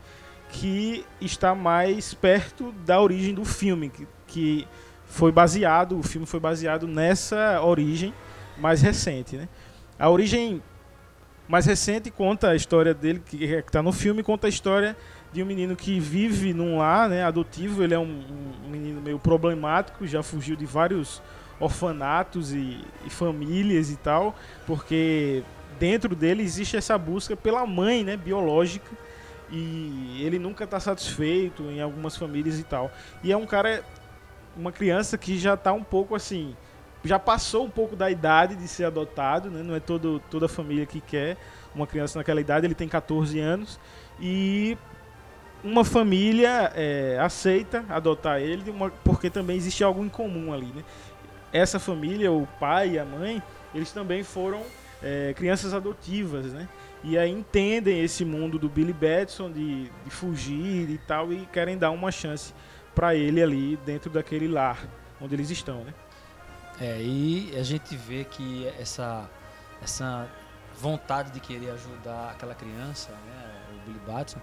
que 0.49 1.05
está 1.21 1.55
mais 1.55 2.13
perto 2.13 2.73
da 2.85 3.01
origem 3.01 3.33
do 3.33 3.45
filme 3.45 3.89
que, 3.89 4.09
que 4.27 4.67
foi 5.07 5.31
baseado 5.31 5.97
o 5.97 6.03
filme 6.03 6.27
foi 6.27 6.41
baseado 6.41 6.89
nessa 6.89 7.63
origem 7.63 8.13
mais 8.59 8.83
recente 8.83 9.37
né? 9.37 9.49
a 9.97 10.11
origem 10.11 10.61
mais 11.49 11.65
recente 11.65 12.11
conta 12.11 12.51
a 12.51 12.57
história 12.57 12.93
dele 12.93 13.23
que 13.25 13.45
está 13.45 13.81
no 13.81 13.93
filme 13.93 14.25
conta 14.25 14.49
a 14.49 14.51
história 14.51 14.97
de 15.33 15.41
um 15.41 15.47
menino 15.47 15.77
que 15.77 16.01
vive 16.01 16.53
num 16.53 16.79
lar 16.79 17.09
né, 17.09 17.23
adotivo 17.23 17.85
ele 17.85 17.95
é 17.95 17.99
um, 17.99 18.25
um 18.67 18.69
menino 18.69 19.01
meio 19.01 19.21
problemático 19.21 20.05
já 20.05 20.21
fugiu 20.21 20.57
de 20.57 20.67
vários 20.67 21.23
orfanatos 21.61 22.53
e, 22.53 22.81
e 23.07 23.11
famílias 23.11 23.91
e 23.91 23.97
tal, 23.97 24.35
porque 24.67 25.43
dentro 25.79 26.15
dele 26.15 26.43
existe 26.43 26.77
essa 26.77 26.97
busca 26.97 27.37
pela 27.37 27.67
mãe, 27.67 28.05
né, 28.05 28.17
biológica, 28.17 28.91
e 29.51 30.23
ele 30.25 30.39
nunca 30.39 30.65
está 30.65 30.81
satisfeito 30.81 31.65
em 31.65 31.81
algumas 31.81 32.17
famílias 32.17 32.59
e 32.59 32.65
tal. 32.65 32.91
E 33.23 33.31
é 33.31 33.37
um 33.37 33.47
cara, 33.47 33.85
uma 34.57 34.73
criança 34.73 35.19
que 35.19 35.39
já 35.39 35.55
está 35.55 35.73
um 35.73 35.83
pouco 35.85 36.15
assim, 36.15 36.57
já 37.05 37.19
passou 37.19 37.65
um 37.65 37.71
pouco 37.71 37.95
da 37.97 38.11
idade 38.11 38.57
de 38.57 38.67
ser 38.69 38.85
adotado, 38.85 39.51
né? 39.51 39.63
Não 39.63 39.75
é 39.75 39.81
todo, 39.81 40.21
toda 40.31 40.49
família 40.49 40.87
que 40.87 41.01
quer 41.01 41.37
uma 41.75 41.87
criança 41.87 42.19
naquela 42.19 42.41
idade. 42.41 42.67
Ele 42.67 42.75
tem 42.75 42.89
14 42.89 43.39
anos 43.41 43.79
e 44.21 44.77
uma 45.65 45.85
família 45.85 46.73
é, 46.75 47.19
aceita 47.21 47.85
adotar 47.89 48.41
ele, 48.41 48.71
uma, 48.71 48.91
porque 49.05 49.31
também 49.31 49.57
existe 49.57 49.85
algo 49.85 50.05
em 50.05 50.09
comum 50.09 50.53
ali, 50.53 50.67
né? 50.67 50.83
Essa 51.53 51.79
família, 51.79 52.33
o 52.33 52.47
pai 52.59 52.91
e 52.91 52.99
a 52.99 53.05
mãe, 53.05 53.43
eles 53.75 53.93
também 53.93 54.23
foram 54.23 54.63
é, 55.03 55.35
crianças 55.35 55.75
adotivas, 55.75 56.53
né? 56.53 56.69
E 57.05 57.19
aí 57.19 57.31
entendem 57.31 58.03
esse 58.03 58.25
mundo 58.25 58.59
do 58.59 58.69
Billy 58.69 58.93
Batson 58.93 59.51
de, 59.51 59.91
de 60.05 60.11
fugir 60.11 60.89
e 60.89 60.99
tal 60.99 61.33
e 61.33 61.47
querem 61.47 61.77
dar 61.77 61.91
uma 61.91 62.13
chance 62.13 62.55
para 62.95 63.15
ele 63.15 63.43
ali 63.43 63.77
dentro 63.85 64.09
daquele 64.09 64.47
lar 64.47 64.79
onde 65.21 65.35
eles 65.35 65.51
estão, 65.51 65.83
né? 65.85 65.93
É, 66.81 67.01
e 67.01 67.53
a 67.57 67.63
gente 67.63 67.97
vê 67.97 68.25
que 68.25 68.67
essa, 68.79 69.29
essa 69.83 70.29
vontade 70.75 71.31
de 71.31 71.41
querer 71.41 71.71
ajudar 71.71 72.31
aquela 72.31 72.55
criança, 72.55 73.11
né, 73.11 73.63
o 73.71 73.87
Billy 73.87 74.01
Batson, 74.07 74.41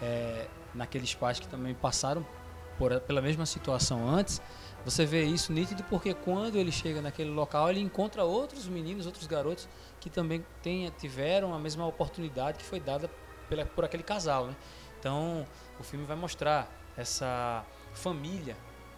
é, 0.00 0.46
naqueles 0.74 1.14
pais 1.14 1.40
que 1.40 1.48
também 1.48 1.74
passaram 1.74 2.24
por, 2.78 2.98
pela 3.00 3.20
mesma 3.20 3.44
situação 3.46 4.08
antes, 4.08 4.40
você 4.84 5.06
vê 5.06 5.24
isso 5.24 5.52
nítido 5.52 5.84
porque 5.84 6.12
quando 6.12 6.56
ele 6.56 6.72
chega 6.72 7.00
naquele 7.00 7.30
local, 7.30 7.70
ele 7.70 7.80
encontra 7.80 8.24
outros 8.24 8.66
meninos, 8.66 9.06
outros 9.06 9.26
garotos 9.26 9.68
que 10.00 10.10
também 10.10 10.44
tiveram 10.98 11.54
a 11.54 11.58
mesma 11.58 11.86
oportunidade 11.86 12.58
que 12.58 12.64
foi 12.64 12.80
dada 12.80 13.08
pela, 13.48 13.64
por 13.64 13.84
aquele 13.84 14.02
casal. 14.02 14.46
Né? 14.46 14.56
Então, 14.98 15.46
o 15.78 15.82
filme 15.82 16.04
vai 16.04 16.16
mostrar 16.16 16.70
essa 16.96 17.64
família 17.92 18.56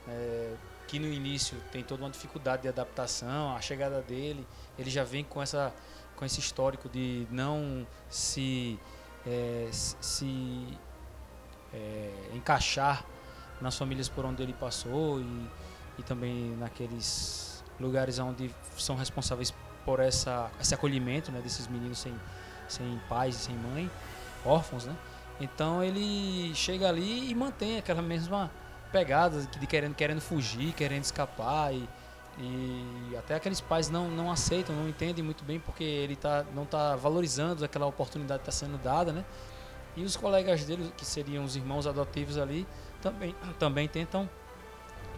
é, 0.08 0.54
que 0.86 0.98
no 0.98 1.06
início 1.06 1.56
tem 1.70 1.82
toda 1.82 2.02
uma 2.02 2.10
dificuldade 2.10 2.62
de 2.62 2.68
adaptação, 2.68 3.54
a 3.54 3.60
chegada 3.60 4.00
dele, 4.02 4.46
ele 4.78 4.90
já 4.90 5.04
vem 5.04 5.24
com, 5.24 5.42
essa, 5.42 5.74
com 6.16 6.24
esse 6.24 6.40
histórico 6.40 6.88
de 6.88 7.26
não 7.30 7.86
se, 8.08 8.78
é, 9.26 9.68
se 9.72 10.78
é, 11.72 12.10
encaixar 12.34 13.04
nas 13.60 13.76
famílias 13.76 14.08
por 14.08 14.24
onde 14.24 14.42
ele 14.42 14.52
passou 14.52 15.20
e 15.20 15.48
e 15.98 16.02
também 16.02 16.56
naqueles 16.56 17.64
lugares 17.78 18.18
onde 18.18 18.54
são 18.76 18.96
responsáveis 18.96 19.52
por 19.84 20.00
essa, 20.00 20.50
esse 20.60 20.74
acolhimento 20.74 21.30
né, 21.30 21.40
desses 21.40 21.66
meninos 21.66 21.98
sem, 21.98 22.14
sem 22.68 23.00
pais 23.08 23.36
e 23.36 23.38
sem 23.38 23.54
mãe, 23.56 23.90
órfãos, 24.44 24.86
né? 24.86 24.96
Então 25.40 25.82
ele 25.82 26.54
chega 26.54 26.88
ali 26.88 27.30
e 27.30 27.34
mantém 27.34 27.78
aquela 27.78 28.00
mesma 28.00 28.50
pegada 28.92 29.42
de 29.42 29.66
querendo, 29.66 29.94
querendo 29.94 30.20
fugir, 30.20 30.72
querendo 30.72 31.02
escapar 31.02 31.74
e, 31.74 31.88
e 32.38 33.16
até 33.18 33.34
aqueles 33.34 33.60
pais 33.60 33.90
não, 33.90 34.08
não 34.08 34.30
aceitam, 34.30 34.74
não 34.74 34.88
entendem 34.88 35.24
muito 35.24 35.44
bem 35.44 35.58
porque 35.58 35.82
ele 35.82 36.14
tá, 36.14 36.44
não 36.54 36.62
está 36.62 36.94
valorizando 36.94 37.64
aquela 37.64 37.86
oportunidade 37.86 38.42
que 38.42 38.48
está 38.48 38.66
sendo 38.66 38.78
dada, 38.78 39.12
né? 39.12 39.24
E 39.96 40.02
os 40.02 40.16
colegas 40.16 40.64
dele, 40.64 40.92
que 40.96 41.04
seriam 41.04 41.44
os 41.44 41.54
irmãos 41.56 41.86
adotivos 41.86 42.36
ali, 42.36 42.66
também, 43.00 43.34
também 43.58 43.88
tentam 43.88 44.28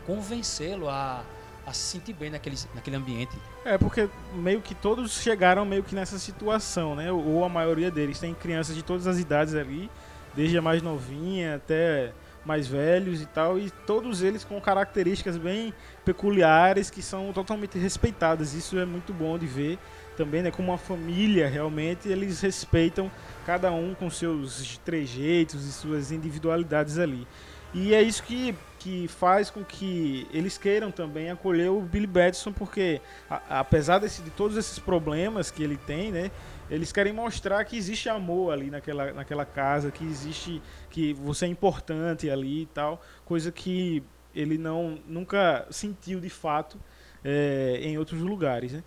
convencê-lo 0.07 0.89
a, 0.89 1.23
a 1.67 1.73
se 1.73 1.81
sentir 1.81 2.13
bem 2.13 2.31
naquele, 2.31 2.57
naquele 2.75 2.97
ambiente. 2.97 3.37
É, 3.65 3.77
porque 3.77 4.09
meio 4.35 4.61
que 4.61 4.75
todos 4.75 5.21
chegaram 5.21 5.65
meio 5.65 5.83
que 5.83 5.95
nessa 5.95 6.19
situação, 6.19 6.95
né? 6.95 7.11
Ou 7.11 7.45
a 7.45 7.49
maioria 7.49 7.91
deles. 7.91 8.21
Tem 8.21 8.33
crianças 8.33 8.77
de 8.77 8.83
todas 8.83 9.07
as 9.07 9.19
idades 9.19 9.55
ali, 9.55 9.91
desde 10.35 10.57
a 10.57 10.63
mais 10.63 10.81
novinha 10.83 11.57
até 11.57 12.13
mais 12.45 12.69
velhos 12.69 13.21
e 13.21 13.27
tal, 13.27 13.59
e 13.59 13.69
todos 13.71 14.23
eles 14.23 14.45
com 14.45 14.61
características 14.61 15.37
bem 15.37 15.75
peculiares 16.05 16.89
que 16.89 17.03
são 17.03 17.33
totalmente 17.33 17.77
respeitadas. 17.77 18.55
Isso 18.55 18.79
é 18.79 18.85
muito 18.85 19.13
bom 19.13 19.37
de 19.37 19.47
ver 19.47 19.79
também, 20.17 20.43
né? 20.43 20.53
Como 20.53 20.71
uma 20.71 20.79
família, 20.79 21.49
realmente, 21.49 22.09
eles 22.09 22.41
respeitam 22.41 23.11
cada 23.45 23.73
um 23.73 23.95
com 23.95 24.09
seus 24.09 24.79
trejeitos 24.85 25.67
e 25.67 25.73
suas 25.73 26.13
individualidades 26.13 26.99
ali. 26.99 27.27
E 27.75 27.93
é 27.93 28.01
isso 28.01 28.23
que 28.23 28.55
que 28.87 29.09
faz 29.09 29.51
com 29.51 29.65
que 29.65 30.29
eles 30.33 30.57
queiram 30.57 30.93
também 30.93 31.29
acolher 31.29 31.69
o 31.69 31.81
Billy 31.81 32.07
Batson, 32.07 32.53
porque 32.53 33.01
a, 33.29 33.59
apesar 33.59 33.99
desse, 33.99 34.23
de 34.23 34.31
todos 34.31 34.57
esses 34.57 34.79
problemas 34.79 35.51
que 35.51 35.61
ele 35.61 35.77
tem, 35.77 36.13
né, 36.13 36.31
eles 36.71 36.93
querem 36.93 37.13
mostrar 37.13 37.65
que 37.65 37.77
existe 37.77 38.09
amor 38.09 38.53
ali 38.53 38.71
naquela, 38.71 39.13
naquela 39.13 39.45
casa, 39.45 39.91
que 39.91 40.05
existe, 40.05 40.63
que 40.89 41.13
você 41.15 41.47
é 41.47 41.49
importante 41.49 42.31
ali 42.31 42.63
e 42.63 42.67
tal, 42.67 43.03
coisa 43.25 43.51
que 43.51 44.05
ele 44.33 44.57
não 44.57 45.01
nunca 45.05 45.67
sentiu 45.69 46.21
de 46.21 46.31
fato 46.31 46.79
é, 47.25 47.81
em 47.83 47.99
outros 47.99 48.21
lugares, 48.21 48.73
né? 48.73 48.85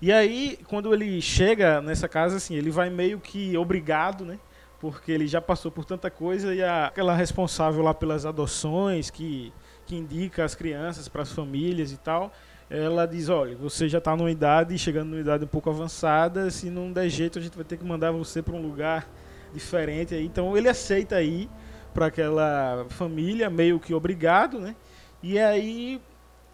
E 0.00 0.10
aí, 0.10 0.58
quando 0.66 0.92
ele 0.92 1.22
chega 1.22 1.80
nessa 1.80 2.08
casa, 2.08 2.38
assim, 2.38 2.56
ele 2.56 2.72
vai 2.72 2.90
meio 2.90 3.20
que 3.20 3.56
obrigado, 3.56 4.24
né? 4.24 4.40
Porque 4.82 5.12
ele 5.12 5.28
já 5.28 5.40
passou 5.40 5.70
por 5.70 5.84
tanta 5.84 6.10
coisa 6.10 6.52
e 6.52 6.60
a, 6.60 6.86
aquela 6.86 7.14
responsável 7.14 7.84
lá 7.84 7.94
pelas 7.94 8.26
adoções 8.26 9.10
que, 9.10 9.52
que 9.86 9.94
indica 9.94 10.44
as 10.44 10.56
crianças 10.56 11.06
para 11.06 11.22
as 11.22 11.30
famílias 11.30 11.92
e 11.92 11.96
tal, 11.96 12.32
ela 12.68 13.06
diz, 13.06 13.28
olha, 13.28 13.54
você 13.54 13.88
já 13.88 13.98
está 13.98 14.16
numa 14.16 14.30
idade, 14.30 14.76
chegando 14.76 15.10
numa 15.10 15.20
idade 15.20 15.44
um 15.44 15.46
pouco 15.46 15.70
avançada, 15.70 16.50
se 16.50 16.68
não 16.68 16.90
der 16.90 17.08
jeito 17.08 17.38
a 17.38 17.42
gente 17.42 17.54
vai 17.54 17.64
ter 17.64 17.76
que 17.76 17.84
mandar 17.84 18.10
você 18.10 18.42
para 18.42 18.56
um 18.56 18.60
lugar 18.60 19.08
diferente 19.54 20.16
aí. 20.16 20.26
Então 20.26 20.56
ele 20.56 20.68
aceita 20.68 21.22
ir 21.22 21.48
para 21.94 22.06
aquela 22.06 22.84
família, 22.88 23.48
meio 23.48 23.78
que 23.78 23.94
obrigado, 23.94 24.58
né? 24.58 24.74
E 25.22 25.38
aí, 25.38 26.02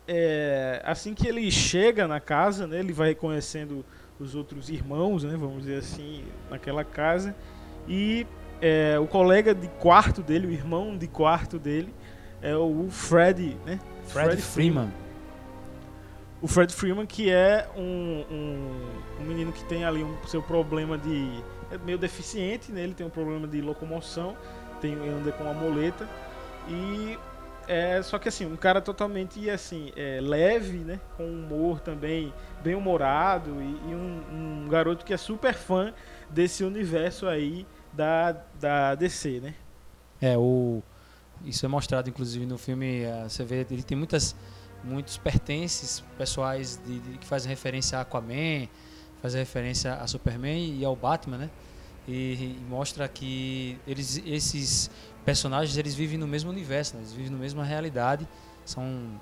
é, 0.06 0.82
assim 0.84 1.14
que 1.14 1.26
ele 1.26 1.50
chega 1.50 2.06
na 2.06 2.20
casa, 2.20 2.66
né, 2.66 2.78
ele 2.80 2.92
vai 2.92 3.08
reconhecendo 3.08 3.82
os 4.20 4.34
outros 4.34 4.68
irmãos, 4.68 5.24
né, 5.24 5.34
vamos 5.34 5.60
dizer 5.60 5.78
assim, 5.78 6.24
naquela 6.50 6.84
casa. 6.84 7.34
E 7.88 8.26
é, 8.60 8.98
o 8.98 9.06
colega 9.06 9.54
de 9.54 9.68
quarto 9.68 10.22
dele, 10.22 10.46
o 10.46 10.50
irmão 10.50 10.96
de 10.96 11.06
quarto 11.06 11.58
dele, 11.58 11.94
é 12.42 12.54
o 12.54 12.88
Fred, 12.90 13.56
né? 13.64 13.80
Fred, 14.04 14.28
Fred 14.28 14.42
Freeman. 14.42 14.92
O 16.40 16.46
Fred 16.46 16.72
Freeman, 16.72 17.06
que 17.06 17.30
é 17.30 17.68
um, 17.76 18.24
um, 18.30 19.20
um 19.20 19.24
menino 19.24 19.52
que 19.52 19.64
tem 19.64 19.84
ali 19.84 20.04
um 20.04 20.16
seu 20.26 20.42
problema 20.42 20.96
de. 20.96 21.42
É 21.70 21.78
meio 21.78 21.98
deficiente, 21.98 22.70
né? 22.70 22.82
Ele 22.82 22.94
tem 22.94 23.06
um 23.06 23.10
problema 23.10 23.46
de 23.46 23.60
locomoção, 23.60 24.36
tem, 24.80 24.94
anda 24.94 25.32
com 25.32 25.44
uma 25.44 25.54
muleta. 25.54 26.08
E. 26.68 27.18
É, 27.66 28.00
só 28.00 28.18
que 28.18 28.30
assim, 28.30 28.46
um 28.46 28.56
cara 28.56 28.80
totalmente 28.80 29.50
assim, 29.50 29.92
é, 29.94 30.20
leve, 30.22 30.78
né? 30.78 31.00
Com 31.18 31.26
humor 31.26 31.80
também, 31.80 32.32
bem 32.62 32.74
humorado. 32.74 33.50
E, 33.60 33.90
e 33.90 33.94
um, 33.94 34.64
um 34.64 34.68
garoto 34.70 35.04
que 35.04 35.12
é 35.12 35.18
super 35.18 35.52
fã 35.52 35.92
desse 36.30 36.64
universo 36.64 37.26
aí 37.26 37.66
da, 37.92 38.32
da 38.60 38.94
DC, 38.94 39.40
né? 39.40 39.54
É, 40.20 40.36
o, 40.36 40.82
isso 41.44 41.64
é 41.64 41.68
mostrado 41.68 42.08
inclusive 42.08 42.44
no 42.46 42.58
filme, 42.58 43.04
uh, 43.06 43.28
você 43.28 43.44
vê, 43.44 43.66
ele 43.70 43.82
tem 43.82 43.96
muitas, 43.96 44.34
muitos 44.82 45.16
pertences 45.16 46.02
pessoais 46.16 46.80
de, 46.84 46.98
de, 46.98 47.18
que 47.18 47.26
fazem 47.26 47.48
referência 47.48 47.98
a 47.98 48.02
Aquaman, 48.02 48.68
fazem 49.22 49.40
referência 49.40 49.94
a 49.94 50.06
Superman 50.06 50.76
e 50.78 50.84
ao 50.84 50.96
Batman, 50.96 51.38
né? 51.38 51.50
e, 52.08 52.56
e 52.58 52.66
mostra 52.68 53.06
que 53.06 53.78
eles, 53.86 54.20
esses 54.24 54.90
personagens 55.24 55.76
eles 55.76 55.94
vivem 55.94 56.16
no 56.16 56.26
mesmo 56.26 56.50
universo, 56.50 56.94
né? 56.94 57.02
eles 57.02 57.12
vivem 57.12 57.30
na 57.30 57.38
mesma 57.38 57.62
realidade, 57.62 58.26
são 58.64 59.20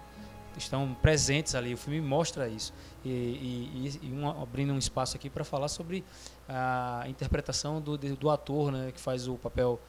estão 0.56 0.94
presentes 1.02 1.54
ali. 1.54 1.74
O 1.74 1.76
filme 1.76 2.00
mostra 2.00 2.48
isso 2.48 2.72
e, 3.04 3.08
e, 3.08 4.00
e 4.02 4.12
um, 4.12 4.28
abrindo 4.42 4.72
um 4.72 4.78
espaço 4.78 5.16
aqui 5.16 5.28
para 5.30 5.44
falar 5.44 5.68
sobre 5.68 6.04
a 6.48 7.04
interpretação 7.08 7.80
do, 7.80 7.96
do 7.96 8.30
ator, 8.30 8.70
né, 8.72 8.90
que 8.92 9.00
faz 9.00 9.26
o 9.28 9.34
papel 9.36 9.80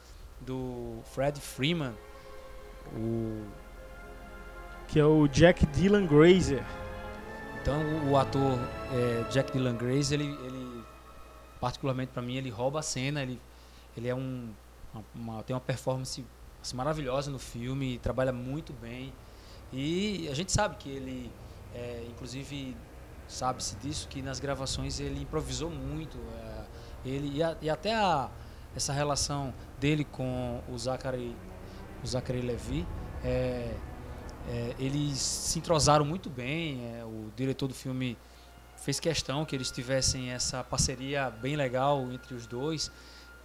do 0.42 1.00
Fred 1.14 1.40
Freeman, 1.40 1.94
o 2.96 3.46
Que 4.88 5.00
é 5.00 5.06
o 5.06 5.28
Jack 5.28 5.66
Dylan 5.68 6.06
Grazer. 6.06 6.64
Então 7.62 7.82
o, 8.06 8.12
o 8.12 8.18
ator 8.18 8.58
é, 8.94 9.24
Jack 9.30 9.52
Dylan 9.52 9.76
Grace, 9.76 10.14
ele, 10.14 10.24
ele 10.26 10.84
particularmente 11.60 12.12
para 12.12 12.22
mim, 12.22 12.36
ele 12.36 12.50
rouba 12.50 12.80
a 12.80 12.82
cena, 12.84 13.22
ele, 13.22 13.42
ele 13.96 14.08
é 14.08 14.16
um 14.16 14.50
uma- 14.94 15.04
uma- 15.36 15.44
tem 15.44 15.54
uma 15.54 15.60
performance 15.60 16.24
assim, 16.62 16.76
maravilhosa 16.78 17.30
no 17.30 17.38
filme, 17.40 17.98
trabalha 18.00 18.32
muito 18.32 18.72
bem 18.74 19.14
e 19.74 20.28
a 20.32 20.34
gente 20.36 20.52
sabe 20.52 20.76
que 20.78 20.90
ele, 20.90 21.32
é, 21.74 22.06
inclusive 22.10 22.76
sabe-se 23.28 23.76
disso 23.78 24.08
que 24.08 24.22
nas 24.22 24.40
gravações 24.40 25.00
ele 25.00 25.22
improvisou 25.22 25.70
muito, 25.70 26.18
é, 26.18 26.66
ele 27.10 27.38
e, 27.38 27.44
a- 27.44 27.58
e 27.62 27.70
até 27.70 27.94
a, 27.94 28.30
essa 28.76 28.94
relação 28.94 29.54
dele 29.80 30.04
com 30.06 30.62
o 30.70 30.78
Zachary, 30.78 31.36
o 32.04 32.08
Zachary 32.08 32.42
Levi, 32.42 32.88
é, 33.24 33.76
é, 34.50 34.76
eles 34.80 35.18
se 35.20 35.60
entrosaram 35.60 36.06
muito 36.06 36.30
bem. 36.30 36.86
é, 36.96 37.04
o 37.04 37.30
diretor 37.36 37.68
do 37.68 37.74
filme 37.74 38.18
fez 38.78 39.00
questão 39.00 39.44
que 39.44 39.54
eles 39.56 39.70
tivessem 39.72 40.32
essa 40.32 40.64
parceria 40.64 41.30
bem 41.30 41.56
legal 41.58 42.10
entre 42.12 42.34
os 42.34 42.48
dois. 42.48 42.90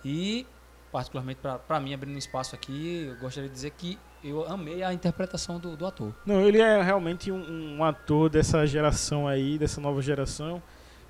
E, 0.05 0.47
particularmente 0.93 1.41
para 1.67 1.81
mim, 1.81 1.95
abrindo 1.95 2.17
espaço 2.19 2.55
aqui, 2.55 3.07
eu 3.09 3.17
gostaria 3.19 3.49
de 3.49 3.55
dizer 3.55 3.71
que 3.71 3.99
eu 4.25 4.47
amei 4.49 4.83
a 4.83 4.93
interpretação 4.93 5.59
do, 5.59 5.76
do 5.76 5.87
ator. 5.87 6.12
Não, 6.25 6.41
ele 6.41 6.61
é 6.61 6.81
realmente 6.83 7.31
um, 7.33 7.76
um 7.79 7.85
ator 7.85 8.29
dessa 8.31 8.67
geração 8.67 9.26
aí, 9.26 9.59
dessa 9.59 9.81
nova 9.81 10.00
geração, 10.00 10.62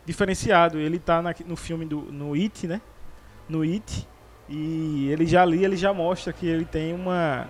diferenciado. 0.06 0.78
Ele 0.78 0.98
tá 0.98 1.20
na- 1.22 1.34
no 1.46 1.56
filme 1.56 1.84
do 1.84 2.00
no 2.12 2.34
It, 2.34 2.66
né? 2.66 2.80
No 3.48 3.62
It. 3.62 4.08
E 4.48 5.08
ele 5.10 5.26
já 5.26 5.42
ali, 5.42 5.64
ele 5.64 5.76
já 5.76 5.92
mostra 5.92 6.32
que 6.32 6.46
ele 6.46 6.64
tem 6.64 6.92
uma, 6.94 7.46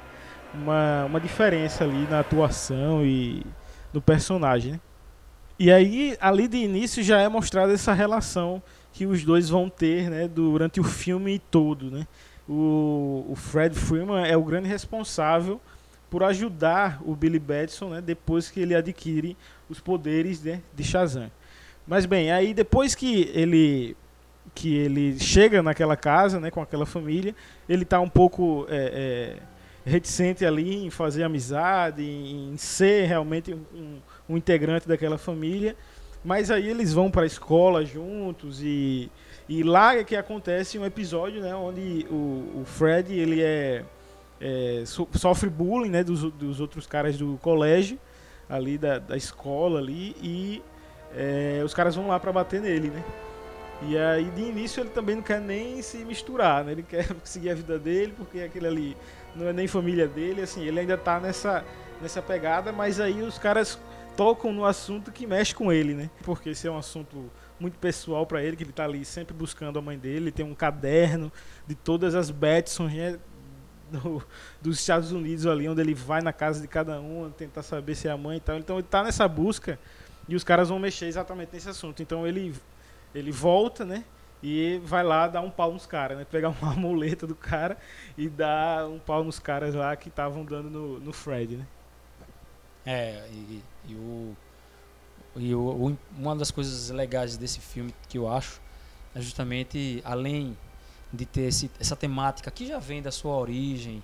uma, 0.55 1.05
uma 1.07 1.21
diferença 1.21 1.85
ali 1.85 2.07
na 2.09 2.21
atuação 2.21 3.05
e 3.05 3.43
no 3.93 4.01
personagem, 4.01 4.73
né? 4.73 4.81
E 5.59 5.71
aí, 5.71 6.17
ali 6.21 6.49
de 6.49 6.57
início 6.57 7.03
já 7.03 7.21
é 7.21 7.29
mostrada 7.29 7.73
essa 7.73 7.93
relação 7.93 8.61
que 8.93 9.07
os 9.07 9.25
dois 9.25 9.49
vão 9.49 9.69
ter, 9.69 10.11
né, 10.11 10.27
durante 10.27 10.81
o 10.81 10.85
filme 10.85 11.39
todo, 11.39 11.91
né? 11.91 12.07
O, 12.49 13.27
o 13.29 13.37
Fred 13.37 13.75
Freeman 13.75 14.27
é 14.27 14.37
o 14.37 14.43
grande 14.43 14.69
responsável 14.69 15.61
por 16.11 16.23
ajudar 16.25 17.01
o 17.05 17.17
Billy 17.17 17.39
Batson, 17.39 17.89
né, 17.89 18.01
depois 18.01 18.51
que 18.51 18.61
ele 18.61 18.75
adquire 18.75 19.37
os 19.69 19.81
poderes 19.81 20.43
né, 20.43 20.61
de 20.75 20.85
Shazam. 20.85 21.31
Mas 21.87 22.05
bem, 22.05 22.31
aí 22.31 22.53
depois 22.53 22.95
que 22.95 23.31
ele 23.35 23.97
que 24.55 24.75
ele 24.77 25.19
chega 25.19 25.63
naquela 25.63 25.97
casa, 25.97 26.39
né, 26.39 26.51
com 26.51 26.61
aquela 26.61 26.85
família, 26.85 27.35
ele 27.69 27.85
está 27.85 27.99
um 28.01 28.09
pouco 28.09 28.67
é, 28.69 29.39
é, 29.87 29.91
reticente 29.91 30.45
ali 30.45 30.85
em 30.85 30.91
fazer 30.91 31.23
amizade, 31.23 32.03
em, 32.03 32.53
em 32.53 32.57
ser 32.59 33.07
realmente 33.07 33.55
um, 33.55 33.99
um 34.29 34.37
integrante 34.37 34.87
daquela 34.87 35.17
família. 35.17 35.75
Mas 36.25 36.51
aí 36.51 36.69
eles 36.69 36.93
vão 36.93 37.11
para 37.11 37.23
a 37.23 37.27
escola 37.27 37.85
juntos 37.85 38.63
e, 38.63 39.11
e 39.59 39.63
lá 39.63 39.97
é 39.97 40.05
que 40.05 40.17
acontece 40.17 40.79
um 40.79 40.85
episódio, 40.87 41.41
né, 41.41 41.55
onde 41.55 42.07
o, 42.11 42.61
o 42.61 42.65
Fred 42.65 43.13
ele 43.13 43.43
é 43.43 43.85
é, 44.41 44.83
so- 44.85 45.09
sofre 45.15 45.49
bullying 45.49 45.91
né, 45.91 46.03
dos, 46.03 46.23
dos 46.33 46.61
outros 46.61 46.87
caras 46.87 47.17
do 47.17 47.39
colégio, 47.41 47.99
ali 48.49 48.77
da, 48.77 48.99
da 48.99 49.17
escola 49.17 49.79
ali, 49.79 50.17
e 50.21 50.63
é, 51.15 51.63
os 51.65 51.73
caras 51.73 51.95
vão 51.95 52.09
lá 52.09 52.19
pra 52.19 52.33
bater 52.33 52.61
nele, 52.61 52.91
né? 52.91 53.05
E 53.89 53.97
aí 53.97 54.25
de 54.25 54.43
início 54.43 54.81
ele 54.81 54.91
também 54.91 55.17
não 55.17 55.23
quer 55.23 55.41
nem 55.41 55.81
se 55.83 55.99
misturar, 55.99 56.65
né? 56.65 56.73
Ele 56.73 56.83
quer 56.89 57.07
seguir 57.25 57.51
a 57.51 57.55
vida 57.55 57.79
dele, 57.79 58.13
porque 58.17 58.41
aquele 58.41 58.67
ali 58.67 58.97
não 59.35 59.47
é 59.49 59.53
nem 59.53 59.67
família 59.69 60.09
dele, 60.09 60.43
assim, 60.43 60.65
ele 60.67 60.81
ainda 60.81 60.99
tá 60.99 61.21
nessa, 61.21 61.65
nessa 62.01 62.21
pegada, 62.21 62.73
mas 62.73 63.01
aí 63.01 63.23
os 63.23 63.39
caras 63.39 63.79
tocam 64.17 64.53
no 64.53 64.65
assunto 64.65 65.11
que 65.13 65.27
mexe 65.27 65.55
com 65.55 65.73
ele, 65.73 65.95
né? 65.95 66.11
Porque 66.25 66.51
esse 66.51 66.67
é 66.67 66.71
um 66.71 66.77
assunto 66.77 67.31
muito 67.63 67.79
pessoal 67.79 68.27
pra 68.27 68.43
ele, 68.43 68.57
que 68.57 68.63
ele 68.65 68.73
tá 68.73 68.85
ali 68.85 69.05
sempre 69.05 69.33
buscando 69.35 69.79
a 69.79 69.83
mãe 69.83 69.97
dele, 69.99 70.17
ele 70.25 70.33
tem 70.33 70.45
um 70.45 70.55
caderno 70.55 71.33
de 71.67 71.75
todas 71.75 72.15
as 72.15 72.31
Betsons, 72.31 72.93
né? 72.93 73.19
do- 73.91 74.25
dos 74.61 74.81
Estados 74.81 75.13
Unidos 75.13 75.47
ali, 75.47 75.69
onde 75.69 75.81
ele 75.81 75.95
vai 75.95 76.23
na 76.23 76.33
casa 76.33 76.61
de 76.63 76.67
cada 76.69 77.01
um, 77.01 77.31
tentar 77.31 77.63
saber 77.63 77.95
se 77.95 78.09
é 78.09 78.11
a 78.11 78.17
mãe 78.17 78.39
e 78.39 78.41
tal. 78.41 78.57
Então 78.59 78.77
ele 78.77 78.87
tá 78.89 79.03
nessa 79.03 79.29
busca 79.29 79.79
e 80.29 80.35
os 80.35 80.43
caras 80.45 80.69
vão 80.71 80.79
mexer 80.79 81.07
exatamente 81.07 81.51
nesse 81.53 81.69
assunto. 81.69 82.03
Então 82.03 82.27
ele, 82.27 82.55
ele 83.15 83.31
volta, 83.31 83.85
né? 83.85 84.05
E 84.43 84.81
vai 84.85 85.05
lá 85.05 85.29
dar 85.29 85.41
um 85.43 85.51
pau 85.51 85.73
nos 85.73 85.87
caras, 85.87 86.19
né? 86.19 86.27
Pegar 86.29 86.49
uma 86.49 86.73
muleta 86.75 87.27
do 87.27 87.35
cara 87.35 87.77
e 88.17 88.29
dar 88.29 88.89
um 88.89 88.99
pau 88.99 89.23
nos 89.23 89.39
caras 89.39 89.75
lá 89.75 89.95
que 89.95 90.09
estavam 90.09 90.45
dando 90.45 90.71
no, 90.71 90.99
no 90.99 91.13
Fred, 91.13 91.57
né? 91.57 91.67
É, 92.85 93.29
e, 93.31 93.63
e 93.89 93.95
o, 93.95 94.37
e 95.37 95.55
o, 95.55 95.97
uma 96.17 96.37
das 96.37 96.51
coisas 96.51 96.91
legais 96.91 97.37
desse 97.37 97.61
filme 97.61 97.95
que 98.09 98.19
eu 98.19 98.29
acho 98.29 98.61
é 99.15 99.21
justamente, 99.21 100.03
além 100.05 100.57
de 101.13 101.27
ter 101.27 101.43
esse, 101.43 101.71
essa 101.79 101.97
temática 101.97 102.51
que 102.51 102.67
já 102.67 102.79
vem 102.79 103.03
da 103.03 103.11
sua 103.11 103.37
origem, 103.37 104.03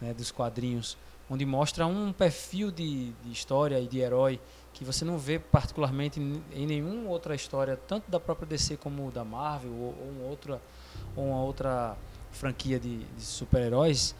né, 0.00 0.12
dos 0.12 0.30
quadrinhos, 0.30 0.96
onde 1.30 1.46
mostra 1.46 1.86
um 1.86 2.12
perfil 2.12 2.70
de, 2.70 3.12
de 3.24 3.32
história 3.32 3.80
e 3.80 3.86
de 3.86 4.00
herói 4.00 4.38
que 4.74 4.84
você 4.84 5.04
não 5.04 5.18
vê 5.18 5.38
particularmente 5.38 6.18
em, 6.20 6.42
em 6.52 6.66
nenhuma 6.66 7.08
outra 7.08 7.34
história, 7.34 7.76
tanto 7.76 8.10
da 8.10 8.18
própria 8.18 8.46
DC 8.46 8.76
como 8.76 9.10
da 9.10 9.24
Marvel 9.24 9.72
ou, 9.72 9.94
ou 9.98 10.10
uma 10.10 10.28
outra 10.28 10.60
ou 11.16 11.26
uma 11.26 11.42
outra 11.42 11.96
franquia 12.30 12.78
de, 12.80 13.04
de 13.04 13.22
super-heróis 13.22 14.14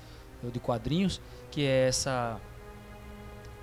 ou 0.45 0.51
de 0.51 0.61
quadrinhos, 0.61 1.21
que 1.51 1.65
é 1.65 1.89
essa 1.89 2.41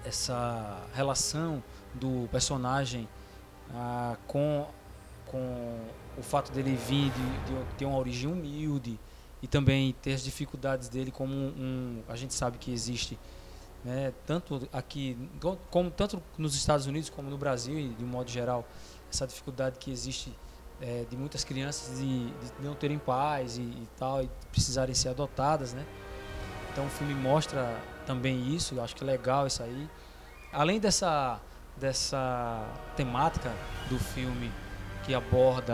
essa 0.06 0.82
relação 0.94 1.62
do 1.94 2.28
personagem 2.32 3.08
ah, 3.74 4.16
com, 4.28 4.68
com 5.26 5.80
o 6.18 6.22
fato 6.24 6.52
dele 6.52 6.76
vir 6.76 7.12
de, 7.12 7.54
de 7.54 7.76
ter 7.78 7.86
uma 7.86 7.98
origem 7.98 8.32
humilde 8.32 9.00
e 9.42 9.48
também 9.48 9.94
ter 10.02 10.14
as 10.14 10.24
dificuldades 10.24 10.90
dele 10.90 11.12
como 11.12 11.34
um, 11.34 12.02
a 12.10 12.16
gente 12.16 12.34
sabe 12.34 12.58
que 12.58 12.72
existe 12.72 13.18
né, 13.86 14.12
tanto 14.26 14.68
aqui 14.74 15.18
co- 15.40 15.58
como 15.70 15.90
tanto 15.90 16.22
nos 16.38 16.56
Estados 16.56 16.86
Unidos 16.86 17.10
como 17.10 17.30
no 17.30 17.38
Brasil 17.38 17.80
e 17.80 17.90
de 17.90 18.04
um 18.04 18.08
modo 18.08 18.30
geral 18.30 18.68
essa 19.12 19.26
dificuldade 19.26 19.80
que 19.80 19.90
existe 19.90 20.34
eh, 20.82 21.06
de 21.10 21.16
muitas 21.16 21.44
crianças 21.46 21.98
de, 21.98 22.26
de 22.30 22.34
não 22.62 22.76
terem 22.76 23.00
pais 23.00 23.58
e, 23.58 23.62
e 23.62 23.88
tal 23.98 24.22
e 24.22 24.30
precisarem 24.52 24.94
ser 24.94 25.10
adotadas 25.10 25.74
né? 25.74 25.86
Então 26.72 26.86
o 26.86 26.90
filme 26.90 27.14
mostra 27.14 27.74
também 28.06 28.54
isso 28.54 28.76
eu 28.76 28.84
acho 28.84 28.96
que 28.96 29.04
é 29.04 29.08
legal 29.08 29.48
isso 29.48 29.64
aí. 29.64 29.90
Além 30.52 30.80
dessa 30.80 31.40
dessa 31.80 32.66
temática 32.96 33.52
do 33.90 33.98
filme 33.98 34.52
que 35.06 35.14
aborda 35.14 35.74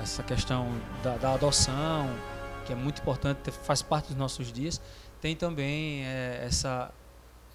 essa 0.00 0.22
questão 0.22 0.68
da, 1.02 1.16
da 1.16 1.34
adoção 1.34 2.08
que 2.66 2.72
é 2.72 2.76
muito 2.76 3.00
importante 3.00 3.38
te- 3.44 3.50
faz 3.50 3.80
parte 3.82 4.08
dos 4.08 4.16
nossos 4.16 4.52
dias 4.52 4.80
tem 5.20 5.34
também 5.34 6.04
eh, 6.04 6.42
essa 6.46 6.92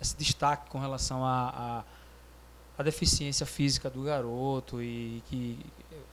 esse 0.02 0.18
destaque 0.18 0.70
com 0.70 0.80
relação 0.80 1.24
à 1.24 1.84
deficiência 2.84 3.46
física 3.46 3.90
do 3.92 4.02
garoto 4.02 4.82
e 4.82 5.22
que 5.28 5.60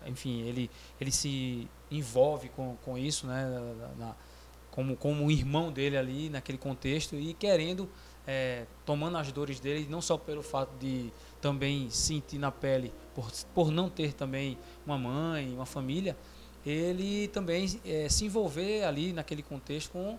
enfim 0.06 0.42
ele 0.42 0.70
ele 1.00 1.10
se 1.10 1.66
envolve 1.90 2.50
com, 2.50 2.76
com 2.84 2.98
isso 2.98 3.26
né 3.26 3.46
na- 3.98 4.14
como 4.70 4.94
como 4.96 5.24
um 5.24 5.30
irmão 5.30 5.72
dele 5.72 5.96
ali 5.96 6.28
naquele 6.28 6.58
contexto 6.58 7.14
e 7.16 7.32
querendo 7.32 7.88
é, 8.30 8.66
tomando 8.84 9.16
as 9.16 9.32
dores 9.32 9.58
dele, 9.58 9.86
não 9.88 10.02
só 10.02 10.18
pelo 10.18 10.42
fato 10.42 10.70
de 10.78 11.10
também 11.40 11.88
sentir 11.90 12.38
na 12.38 12.50
pele, 12.50 12.92
por, 13.14 13.30
por 13.54 13.70
não 13.70 13.88
ter 13.88 14.12
também 14.12 14.58
uma 14.86 14.98
mãe, 14.98 15.52
uma 15.54 15.66
família, 15.66 16.16
ele 16.66 17.28
também 17.28 17.80
é, 17.84 18.08
se 18.08 18.24
envolver 18.24 18.84
ali 18.84 19.12
naquele 19.12 19.42
contexto 19.42 19.90
com 19.92 20.18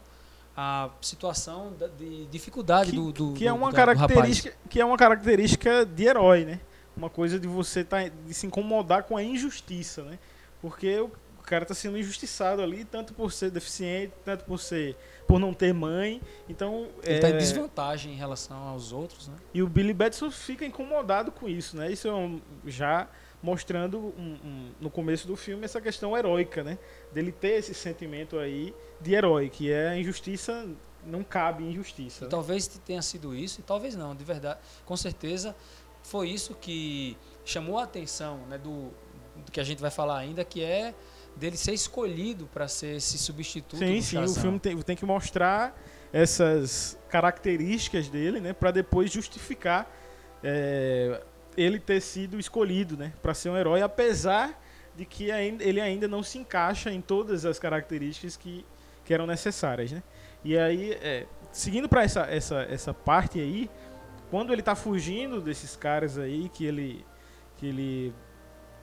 a 0.55 0.89
situação 1.01 1.73
da- 1.77 1.87
de 1.87 2.25
dificuldade 2.27 2.91
Que, 2.91 2.95
do, 2.97 3.11
do 3.11 3.33
que 3.33 3.47
é 3.47 3.53
uma 3.53 3.69
do 3.69 3.75
característica 3.75 4.55
que 4.69 4.79
é 4.81 4.85
uma 4.85 4.97
característica 4.97 5.85
de 5.85 6.03
herói, 6.05 6.45
né? 6.45 6.59
Uma 6.97 7.09
coisa 7.09 7.39
de 7.39 7.47
você 7.47 7.83
tá, 7.83 8.07
de 8.07 8.33
se 8.33 8.45
incomodar 8.45 9.03
com 9.03 9.15
a 9.15 9.23
injustiça, 9.23 10.03
né? 10.03 10.19
Porque 10.61 11.07
cara 11.49 11.65
tá 11.65 11.73
sendo 11.73 11.97
injustiçado 11.97 12.61
ali, 12.61 12.85
tanto 12.85 13.13
por 13.13 13.31
ser 13.31 13.49
deficiente, 13.49 14.13
tanto 14.23 14.45
por 14.45 14.59
ser 14.59 14.95
por 15.27 15.39
não 15.39 15.53
ter 15.53 15.73
mãe. 15.73 16.21
Então, 16.47 16.87
Ele 17.03 17.15
está 17.15 17.27
é, 17.27 17.31
em 17.31 17.37
desvantagem 17.37 18.13
em 18.13 18.15
relação 18.15 18.57
aos 18.57 18.91
outros, 18.91 19.27
né? 19.27 19.35
E 19.53 19.61
o 19.63 19.67
Billy 19.67 19.93
Batson 19.93 20.29
fica 20.29 20.63
incomodado 20.65 21.31
com 21.31 21.49
isso, 21.49 21.75
né? 21.75 21.91
Isso 21.91 22.07
é 22.07 22.13
um- 22.13 22.39
já 22.65 23.07
mostrando 23.41 23.97
um- 23.97 24.37
um- 24.43 24.71
no 24.79 24.89
começo 24.89 25.25
do 25.27 25.35
filme 25.35 25.65
essa 25.65 25.79
questão 25.81 26.15
heróica, 26.17 26.63
né? 26.63 26.77
Dele 27.11 27.31
ter 27.31 27.57
esse 27.59 27.73
sentimento 27.73 28.37
aí 28.37 28.73
de 29.01 29.13
herói, 29.13 29.49
que 29.49 29.71
é 29.71 29.89
a 29.89 29.97
injustiça, 29.97 30.67
não 31.05 31.23
cabe 31.23 31.63
injustiça. 31.63 32.23
E 32.23 32.25
né? 32.25 32.29
talvez 32.29 32.67
tenha 32.85 33.01
sido 33.01 33.33
isso, 33.35 33.59
e 33.59 33.63
talvez 33.63 33.95
não, 33.95 34.15
de 34.15 34.23
verdade. 34.23 34.59
Com 34.85 34.97
certeza 34.97 35.55
foi 36.03 36.29
isso 36.29 36.53
que 36.55 37.17
chamou 37.45 37.77
a 37.79 37.83
atenção 37.83 38.37
né, 38.49 38.57
do, 38.57 38.91
do 39.45 39.51
que 39.51 39.59
a 39.59 39.63
gente 39.63 39.79
vai 39.81 39.91
falar 39.91 40.17
ainda, 40.17 40.43
que 40.43 40.61
é 40.63 40.93
dele 41.39 41.57
ser 41.57 41.73
escolhido 41.73 42.47
para 42.47 42.67
ser 42.67 42.97
esse 42.97 43.17
substituto 43.17 43.79
Sim, 43.79 44.01
sim, 44.01 44.23
o 44.23 44.29
filme 44.29 44.59
tem, 44.59 44.77
tem 44.81 44.95
que 44.95 45.05
mostrar 45.05 45.75
essas 46.11 46.97
características 47.09 48.09
dele, 48.09 48.39
né, 48.39 48.53
para 48.53 48.71
depois 48.71 49.11
justificar 49.11 49.89
é, 50.43 51.21
ele 51.55 51.79
ter 51.79 52.01
sido 52.01 52.39
escolhido, 52.39 52.97
né, 52.97 53.13
para 53.21 53.33
ser 53.33 53.49
um 53.49 53.57
herói, 53.57 53.81
apesar 53.81 54.61
de 54.95 55.05
que 55.05 55.29
ele 55.31 55.79
ainda 55.79 56.07
não 56.07 56.21
se 56.21 56.37
encaixa 56.37 56.91
em 56.91 56.99
todas 56.99 57.45
as 57.45 57.57
características 57.57 58.35
que, 58.35 58.65
que 59.05 59.13
eram 59.13 59.25
necessárias, 59.25 59.91
né. 59.91 60.03
E 60.43 60.57
aí, 60.57 60.91
é, 61.01 61.25
seguindo 61.51 61.87
para 61.87 62.03
essa, 62.03 62.21
essa, 62.21 62.61
essa 62.63 62.93
parte 62.93 63.39
aí, 63.39 63.69
quando 64.29 64.53
ele 64.53 64.61
tá 64.61 64.75
fugindo 64.75 65.41
desses 65.41 65.75
caras 65.75 66.17
aí 66.17 66.49
que 66.49 66.65
ele 66.65 67.05
que 67.57 67.65
ele 67.65 68.13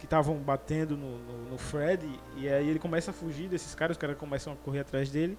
que 0.06 0.14
estavam 0.14 0.36
batendo 0.36 0.96
no, 0.96 1.18
no, 1.18 1.50
no 1.50 1.58
Fred 1.58 2.08
e 2.36 2.48
aí 2.48 2.68
ele 2.68 2.78
começa 2.78 3.10
a 3.10 3.14
fugir 3.14 3.48
desses 3.48 3.74
caras, 3.74 3.96
os 3.96 4.00
caras 4.00 4.16
começam 4.16 4.52
a 4.52 4.56
correr 4.56 4.80
atrás 4.80 5.10
dele. 5.10 5.36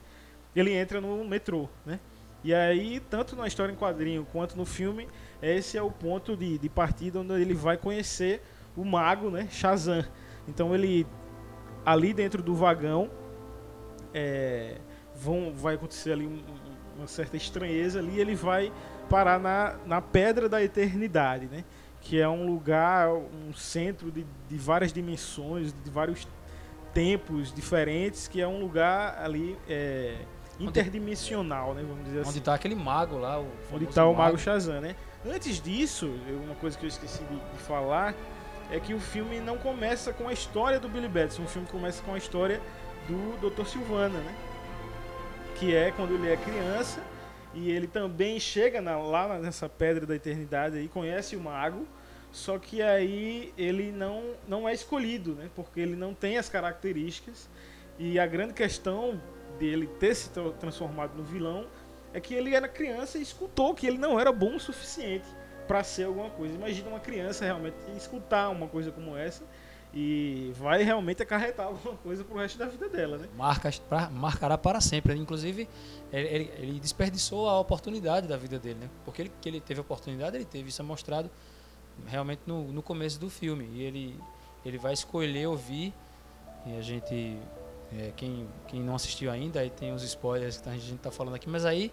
Ele 0.53 0.73
entra 0.73 0.99
no 0.99 1.23
metrô, 1.23 1.69
né? 1.85 1.99
E 2.43 2.53
aí, 2.53 2.99
tanto 3.09 3.35
na 3.35 3.47
história 3.47 3.71
em 3.71 3.75
quadrinho 3.75 4.25
quanto 4.31 4.55
no 4.57 4.65
filme, 4.65 5.07
esse 5.41 5.77
é 5.77 5.81
o 5.81 5.89
ponto 5.89 6.35
de, 6.35 6.57
de 6.57 6.69
partida 6.69 7.19
onde 7.19 7.33
ele 7.33 7.53
vai 7.53 7.77
conhecer 7.77 8.41
o 8.75 8.83
mago, 8.83 9.29
né? 9.29 9.47
Shazam. 9.49 10.03
Então 10.47 10.75
ele 10.75 11.07
ali 11.85 12.13
dentro 12.13 12.43
do 12.43 12.53
vagão 12.53 13.09
é, 14.13 14.77
vão, 15.15 15.53
vai 15.53 15.75
acontecer 15.75 16.11
ali 16.11 16.25
um- 16.27 16.31
um- 16.31 16.77
uma 16.97 17.07
certa 17.07 17.37
estranheza 17.37 17.99
ali, 17.99 18.19
ele 18.19 18.35
vai 18.35 18.71
parar 19.09 19.39
na, 19.39 19.77
na 19.85 20.01
Pedra 20.01 20.49
da 20.49 20.61
Eternidade, 20.63 21.45
né? 21.45 21.63
Que 22.01 22.21
é 22.21 22.27
um 22.27 22.45
lugar, 22.45 23.09
um 23.09 23.53
centro 23.53 24.11
de, 24.11 24.25
de 24.47 24.57
várias 24.57 24.93
dimensões, 24.93 25.73
de 25.73 25.89
vários 25.89 26.27
tempos 26.93 27.53
diferentes, 27.53 28.27
que 28.27 28.41
é 28.41 28.47
um 28.47 28.59
lugar 28.59 29.19
ali 29.21 29.57
é, 29.67 30.15
interdimensional, 30.59 31.73
né? 31.73 31.83
Vamos 31.87 32.05
dizer 32.05 32.19
Onde 32.19 32.29
assim. 32.29 32.39
está 32.39 32.53
aquele 32.53 32.75
mago 32.75 33.17
lá, 33.17 33.39
o 33.39 33.47
Onde 33.71 33.85
está 33.85 34.05
o 34.05 34.15
Mago 34.15 34.37
Shazam, 34.37 34.81
né? 34.81 34.95
Antes 35.25 35.61
disso, 35.61 36.09
uma 36.45 36.55
coisa 36.55 36.77
que 36.77 36.85
eu 36.85 36.87
esqueci 36.87 37.23
de, 37.23 37.35
de 37.35 37.59
falar 37.59 38.15
é 38.71 38.79
que 38.79 38.93
o 38.93 38.99
filme 38.99 39.39
não 39.39 39.57
começa 39.57 40.13
com 40.13 40.27
a 40.27 40.33
história 40.33 40.79
do 40.79 40.89
Billy 40.89 41.07
Batson, 41.07 41.43
o 41.43 41.47
filme 41.47 41.67
começa 41.67 42.01
com 42.03 42.13
a 42.13 42.17
história 42.17 42.61
do 43.07 43.49
Dr. 43.49 43.65
Silvana, 43.65 44.19
né? 44.19 44.35
Que 45.55 45.75
é 45.75 45.91
quando 45.91 46.13
ele 46.13 46.31
é 46.31 46.37
criança 46.37 47.01
e 47.57 47.71
ele 47.71 47.87
também 47.87 48.39
chega 48.39 48.79
na- 48.81 48.97
lá 48.97 49.39
nessa 49.39 49.67
Pedra 49.67 50.05
da 50.05 50.15
Eternidade 50.15 50.77
e 50.79 50.87
conhece 50.87 51.35
o 51.35 51.39
Mago, 51.39 51.87
só 52.31 52.59
que 52.59 52.81
aí 52.81 53.53
ele 53.57 53.91
não, 53.91 54.21
não 54.47 54.67
é 54.69 54.73
escolhido, 54.73 55.33
né? 55.33 55.49
Porque 55.55 55.79
ele 55.79 55.95
não 55.95 56.13
tem 56.13 56.37
as 56.37 56.49
características 56.49 57.49
e 57.97 58.19
a 58.19 58.27
grande 58.27 58.53
questão 58.53 59.19
dele 59.57 59.87
ter 59.99 60.13
se 60.13 60.29
tra- 60.29 60.51
transformado 60.51 61.15
no 61.17 61.23
vilão 61.23 61.65
é 62.13 62.19
que 62.19 62.33
ele 62.33 62.53
era 62.55 62.67
criança 62.67 63.17
e 63.17 63.21
escutou 63.21 63.73
que 63.73 63.87
ele 63.87 63.97
não 63.97 64.19
era 64.19 64.31
bom 64.31 64.55
o 64.55 64.59
suficiente 64.59 65.25
para 65.67 65.83
ser 65.83 66.03
alguma 66.03 66.29
coisa. 66.29 66.53
Imagina 66.53 66.89
uma 66.89 66.99
criança 66.99 67.43
realmente 67.43 67.75
escutar 67.95 68.49
uma 68.49 68.67
coisa 68.67 68.91
como 68.91 69.17
essa 69.17 69.43
e 69.99 70.51
vai 70.55 70.83
realmente 70.83 71.23
acarretar 71.23 71.65
alguma 71.65 71.95
coisa 71.97 72.23
pro 72.23 72.37
resto 72.37 72.55
da 72.59 72.67
vida 72.67 72.87
dela, 72.87 73.17
né? 73.17 73.27
Marca, 73.35 73.71
pra- 73.89 74.11
marcará 74.11 74.55
para 74.55 74.79
sempre. 74.79 75.15
Inclusive, 75.15 75.67
ele, 76.13 76.51
ele- 76.59 76.79
desperdiçou 76.79 77.49
a 77.49 77.59
oportunidade 77.59 78.27
da 78.27 78.37
vida 78.37 78.59
dele, 78.59 78.79
né? 78.81 78.89
Porque 79.03 79.23
ele, 79.23 79.31
que 79.41 79.49
ele 79.49 79.59
teve 79.59 79.79
a 79.79 79.81
oportunidade, 79.81 80.35
ele 80.35 80.45
teve. 80.45 80.69
Isso 80.69 80.79
é 80.83 80.85
mostrado 80.85 81.31
realmente 82.05 82.41
no, 82.45 82.71
no 82.71 82.83
começo 82.83 83.19
do 83.19 83.27
filme. 83.27 83.67
E 83.73 83.81
ele, 83.81 84.19
ele 84.63 84.77
vai 84.77 84.93
escolher 84.93 85.47
ouvir. 85.47 85.91
E 86.67 86.77
a 86.77 86.81
gente. 86.81 87.35
é, 87.97 88.11
quem, 88.15 88.47
quem 88.67 88.79
não 88.81 88.93
assistiu 88.93 89.31
ainda, 89.31 89.61
aí 89.61 89.71
tem 89.71 89.91
os 89.93 90.03
spoilers 90.03 90.57
que 90.61 90.69
a 90.69 90.73
gente 90.73 90.93
está 90.93 91.09
falando 91.09 91.33
aqui, 91.35 91.49
mas 91.49 91.65
aí 91.65 91.91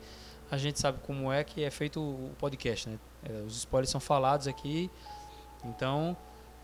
a 0.51 0.59
gente 0.59 0.79
sabe 0.79 0.99
como 1.07 1.33
é 1.33 1.43
que 1.43 1.65
é 1.65 1.71
feito 1.71 2.01
o 2.03 2.33
podcast, 2.39 2.87
né? 2.91 2.99
É, 3.23 3.33
os 3.47 3.57
spoilers 3.57 3.89
são 3.89 3.99
falados 4.01 4.47
aqui. 4.47 4.91
Então, 5.65 6.15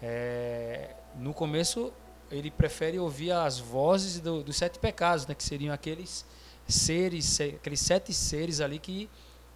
é, 0.02 0.96
no 1.16 1.32
começo 1.34 1.92
ele 2.30 2.50
prefere 2.50 2.98
ouvir 2.98 3.32
as 3.32 3.58
vozes 3.58 4.20
do- 4.20 4.42
dos 4.42 4.56
sete 4.56 4.78
pecados, 4.78 5.26
né, 5.26 5.34
que 5.34 5.42
seriam 5.42 5.74
aqueles 5.74 6.24
seres, 6.68 7.24
se- 7.24 7.54
aqueles 7.60 7.80
sete 7.80 8.12
seres 8.14 8.60
ali 8.60 8.78
que 8.78 9.08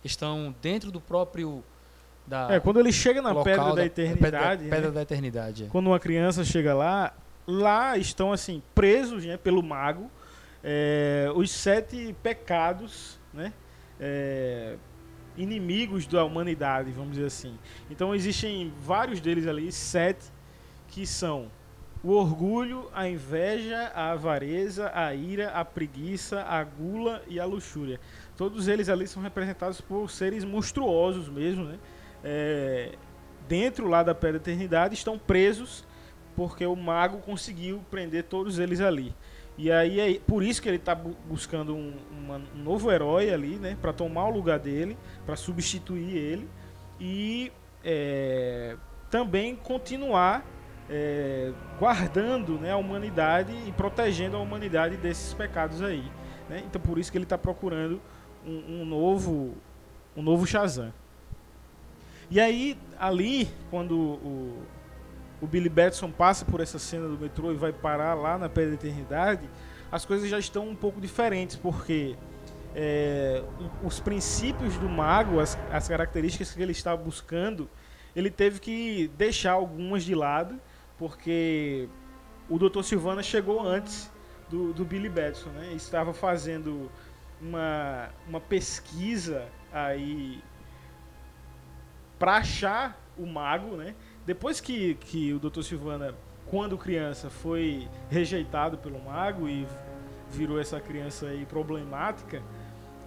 estão 0.03 0.55
dentro 0.61 0.91
do 0.91 1.01
próprio 1.01 1.63
da 2.27 2.55
É, 2.55 2.59
quando 2.61 2.81
ele 2.81 2.91
chega 2.93 3.21
na 3.23 3.35
Pedra 3.35 3.57
da, 3.57 3.65
pedra- 3.75 3.85
Eternidade, 3.85 4.65
pedra, 4.65 4.81
né? 4.89 4.91
da 4.91 5.03
eternidade. 5.03 5.65
é. 5.65 5.67
quando 5.69 5.87
uma 5.87 6.01
criança 6.01 6.43
chega 6.45 6.75
lá, 6.75 7.15
lá 7.47 7.97
estão 7.99 8.33
assim 8.33 8.63
presos, 8.75 9.25
né, 9.25 9.37
pelo 9.37 9.63
mago, 9.63 10.11
é, 10.63 11.31
os 11.37 11.51
sete 11.51 12.15
pecados, 12.23 13.21
né, 13.33 13.53
é, 14.01 14.77
inimigos 15.37 16.07
da 16.07 16.25
humanidade, 16.25 16.91
vamos 16.93 17.13
dizer 17.13 17.27
assim. 17.27 17.57
Então 17.91 18.15
existem 18.15 18.73
vários 18.81 19.21
deles 19.21 19.47
ali, 19.47 19.71
sete, 19.71 20.27
que 20.95 21.05
são 21.07 21.51
o 22.05 22.11
orgulho, 22.13 22.89
a 22.95 23.09
inveja, 23.09 23.91
a 23.95 24.13
avareza, 24.13 24.93
a 24.95 25.13
ira, 25.15 25.49
a 25.51 25.65
preguiça, 25.65 26.43
a 26.43 26.63
gula 26.63 27.21
e 27.27 27.41
a 27.41 27.45
luxúria. 27.45 27.99
Todos 28.37 28.69
eles 28.69 28.89
ali 28.89 29.07
são 29.09 29.21
representados 29.23 29.81
por 29.81 30.09
seres 30.11 30.45
monstruosos 30.45 31.29
mesmo, 31.29 31.65
né? 31.65 31.79
É, 32.23 32.93
dentro 33.49 33.89
lá 33.89 34.03
da 34.03 34.15
Pedra 34.15 34.39
da 34.39 34.43
Eternidade 34.51 34.95
estão 34.95 35.19
presos 35.19 35.85
porque 36.37 36.65
o 36.67 36.77
mago 36.77 37.19
conseguiu 37.19 37.83
prender 37.91 38.25
todos 38.25 38.59
eles 38.59 38.81
ali. 38.81 39.15
E 39.59 39.71
aí 39.73 39.99
é 40.01 40.21
por 40.21 40.43
isso 40.43 40.61
que 40.63 40.69
ele 40.69 40.77
está 40.77 40.95
buscando 40.95 41.75
um, 41.75 41.95
uma- 42.11 42.41
um 42.55 42.63
novo 42.63 42.91
herói 42.93 43.33
ali, 43.33 43.57
né, 43.57 43.77
para 43.81 43.93
tomar 43.93 44.27
o 44.27 44.31
lugar 44.31 44.59
dele, 44.59 44.97
para 45.27 45.37
substituir 45.37 46.17
ele 46.17 46.49
e 47.01 47.51
é, 47.85 48.77
também 49.11 49.55
continuar 49.57 50.45
é, 50.89 51.53
guardando 51.79 52.59
né, 52.59 52.73
a 52.73 52.77
humanidade 52.77 53.53
e 53.67 53.73
protegendo 53.73 54.37
a 54.37 54.41
humanidade 54.41 54.97
desses 54.97 55.33
pecados 55.35 55.83
aí. 55.83 56.05
né? 56.49 56.63
Então 56.67 56.81
por 56.81 56.99
isso 56.99 57.11
que 57.11 57.19
ele 57.19 57.25
está 57.25 57.39
procurando 57.39 58.01
um, 58.47 58.81
um 58.81 58.85
novo 58.85 59.55
um 60.17 60.23
novo 60.23 60.47
Shazam. 60.47 60.93
E 62.31 62.41
aí 62.41 62.79
ali 62.99 63.49
quando 63.71 63.97
o, 63.99 64.63
o 65.41 65.47
Billy 65.47 65.69
Batson 65.69 66.11
passa 66.11 66.45
por 66.45 66.61
essa 66.61 66.79
cena 66.79 67.09
do 67.09 67.19
metrô 67.19 67.53
e 67.53 67.57
vai 67.57 67.73
parar 67.73 68.15
lá 68.15 68.39
na 68.39 68.49
Pedra 68.49 68.71
da 68.71 68.77
Eternidade, 68.77 69.49
as 69.91 70.05
coisas 70.05 70.29
já 70.29 70.39
estão 70.39 70.69
um 70.69 70.75
pouco 70.75 71.01
diferentes, 71.01 71.57
porque 71.57 72.17
é, 72.75 73.43
os 73.83 74.01
princípios 74.01 74.77
do 74.77 74.89
mago, 74.89 75.39
as, 75.39 75.57
as 75.71 75.87
características 75.89 76.53
que 76.53 76.61
ele 76.61 76.73
estava 76.73 77.01
buscando, 77.01 77.69
ele 78.17 78.31
teve 78.31 78.59
que 78.59 79.09
deixar 79.17 79.53
algumas 79.53 80.05
de 80.05 80.15
lado, 80.15 80.59
porque 81.05 81.87
o 82.49 82.59
Dr. 82.59 82.81
Silvana 82.83 83.23
chegou 83.23 83.61
antes 83.61 84.11
do, 84.49 84.73
do 84.73 84.87
Billy 84.87 85.11
Batson, 85.11 85.51
né? 85.51 85.75
Estava 85.75 86.15
fazendo 86.15 86.91
uma, 87.39 88.09
uma 88.27 88.41
pesquisa 88.41 89.47
aí 89.71 90.43
para 92.19 92.37
achar 92.37 92.99
o 93.19 93.27
mago, 93.27 93.77
né? 93.77 93.95
Depois 94.25 94.63
que, 94.63 94.95
que 94.95 95.31
o 95.35 95.39
Dr. 95.39 95.61
Silvana, 95.61 96.15
quando 96.47 96.79
criança, 96.79 97.29
foi 97.29 97.87
rejeitado 98.09 98.79
pelo 98.79 98.99
mago 98.99 99.47
e 99.47 99.67
virou 100.31 100.59
essa 100.59 100.81
criança 100.81 101.27
aí 101.27 101.45
problemática, 101.45 102.43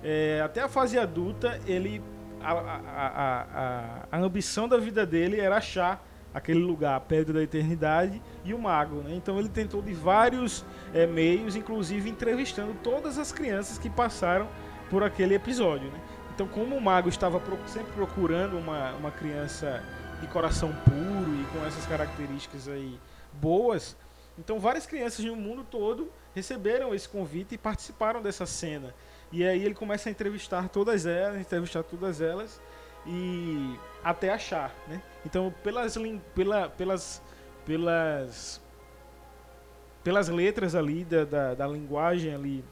é, 0.04 0.40
até 0.46 0.62
a 0.62 0.70
fase 0.70 1.00
adulta, 1.00 1.60
ele 1.66 2.00
a, 2.42 2.52
a, 2.52 2.78
a, 2.78 4.08
a, 4.12 4.20
ambição 4.20 4.68
da 4.68 4.78
vida 4.78 5.04
dele 5.04 5.40
era 5.40 5.58
achar 5.58 6.07
aquele 6.38 6.60
lugar, 6.60 6.96
a 6.96 7.00
Pedra 7.00 7.34
da 7.34 7.44
Eternidade 7.44 8.22
e 8.44 8.54
o 8.54 8.60
mago, 8.60 8.98
né? 8.98 9.14
Então 9.16 9.40
ele 9.40 9.50
tentou 9.50 9.82
de 9.82 9.94
vários 9.94 10.66
é, 10.94 11.06
meios, 11.06 11.56
inclusive 11.56 12.10
entrevistando 12.10 12.74
todas 12.84 13.18
as 13.18 13.32
crianças 13.32 13.78
que 13.78 13.90
passaram 13.90 14.48
por 14.90 15.04
aquele 15.04 15.36
episódio, 15.36 15.90
né? 15.90 16.00
Então, 16.34 16.48
como 16.48 16.76
o 16.76 16.82
mago 16.82 17.10
estava 17.10 17.42
sempre 17.66 17.92
procurando 17.94 18.60
uma, 18.60 18.92
uma 18.92 19.10
criança 19.10 19.84
de 20.22 20.28
coração 20.28 20.72
puro 20.86 21.34
e 21.42 21.46
com 21.46 21.66
essas 21.66 21.86
características 21.88 22.68
aí 22.68 23.00
boas, 23.34 23.98
então 24.38 24.60
várias 24.60 24.86
crianças 24.86 25.26
no 25.26 25.36
mundo 25.36 25.64
todo 25.64 26.12
receberam 26.36 26.94
esse 26.94 27.10
convite 27.10 27.56
e 27.56 27.58
participaram 27.58 28.22
dessa 28.22 28.46
cena. 28.46 28.94
E 29.32 29.44
aí 29.44 29.66
ele 29.66 29.74
começa 29.74 30.10
a 30.10 30.12
entrevistar 30.12 30.70
todas 30.70 31.08
elas, 31.08 31.42
entrevistar 31.42 31.82
todas 31.82 32.22
elas 32.22 32.62
e 33.08 33.76
até 34.04 34.30
achar, 34.32 34.74
né? 34.88 35.02
Então, 35.28 35.54
pelas 35.62 35.98
pela, 36.34 36.70
pelas 36.70 37.22
pelas 37.66 38.62
pelas 40.02 40.30
letras 40.30 40.74
ali 40.74 41.04
da, 41.04 41.26
da, 41.26 41.54
da 41.54 41.68
linguagem 41.68 42.34
ali 42.34 42.64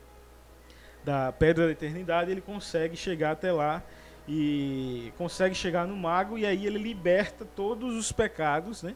da 1.03 1.33
Pedra 1.33 1.65
da 1.65 1.73
Eternidade, 1.73 2.31
ele 2.31 2.39
consegue 2.39 2.95
chegar 2.95 3.31
até 3.31 3.51
lá 3.51 3.83
e 4.25 5.11
consegue 5.17 5.53
chegar 5.53 5.85
no 5.85 5.97
mago 5.97 6.37
e 6.37 6.45
aí 6.45 6.65
ele 6.65 6.79
liberta 6.79 7.43
todos 7.43 7.93
os 7.93 8.13
pecados, 8.13 8.81
né? 8.81 8.95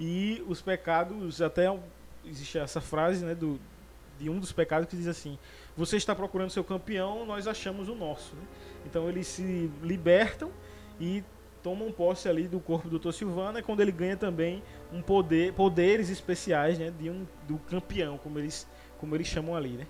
E 0.00 0.44
os 0.48 0.60
pecados 0.60 1.40
até 1.40 1.72
existe 2.24 2.58
essa 2.58 2.80
frase, 2.80 3.24
né, 3.24 3.36
do 3.36 3.60
de 4.18 4.28
um 4.28 4.40
dos 4.40 4.50
pecados 4.50 4.88
que 4.88 4.96
diz 4.96 5.06
assim: 5.06 5.38
"Você 5.76 5.96
está 5.96 6.12
procurando 6.12 6.50
seu 6.50 6.64
campeão, 6.64 7.24
nós 7.24 7.46
achamos 7.46 7.88
o 7.88 7.94
nosso", 7.94 8.34
né? 8.34 8.42
Então 8.84 9.08
eles 9.08 9.28
se 9.28 9.70
libertam 9.80 10.50
e 11.00 11.22
tomam 11.66 11.90
posse 11.90 12.28
ali 12.28 12.46
do 12.46 12.60
corpo 12.60 12.88
do 12.88 12.96
Dr. 12.96 13.10
Silvana, 13.10 13.58
é 13.58 13.62
quando 13.62 13.80
ele 13.80 13.90
ganha 13.90 14.16
também 14.16 14.62
um 14.92 15.02
poder, 15.02 15.52
poderes 15.52 16.08
especiais, 16.10 16.78
né, 16.78 16.92
de 16.96 17.10
um 17.10 17.26
do 17.48 17.58
campeão, 17.58 18.16
como 18.18 18.38
eles 18.38 18.68
como 19.00 19.16
eles 19.16 19.26
chamam 19.26 19.56
ali, 19.56 19.70
né? 19.70 19.86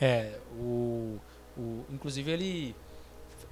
É, 0.00 0.38
o, 0.58 1.18
o, 1.54 1.84
inclusive 1.90 2.30
ele 2.30 2.76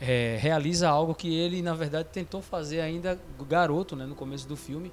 é, 0.00 0.38
realiza 0.40 0.88
algo 0.88 1.14
que 1.14 1.38
ele, 1.38 1.60
na 1.60 1.74
verdade, 1.74 2.08
tentou 2.10 2.40
fazer 2.40 2.80
ainda 2.80 3.20
garoto, 3.46 3.94
né, 3.94 4.06
no 4.06 4.14
começo 4.14 4.48
do 4.48 4.56
filme, 4.56 4.90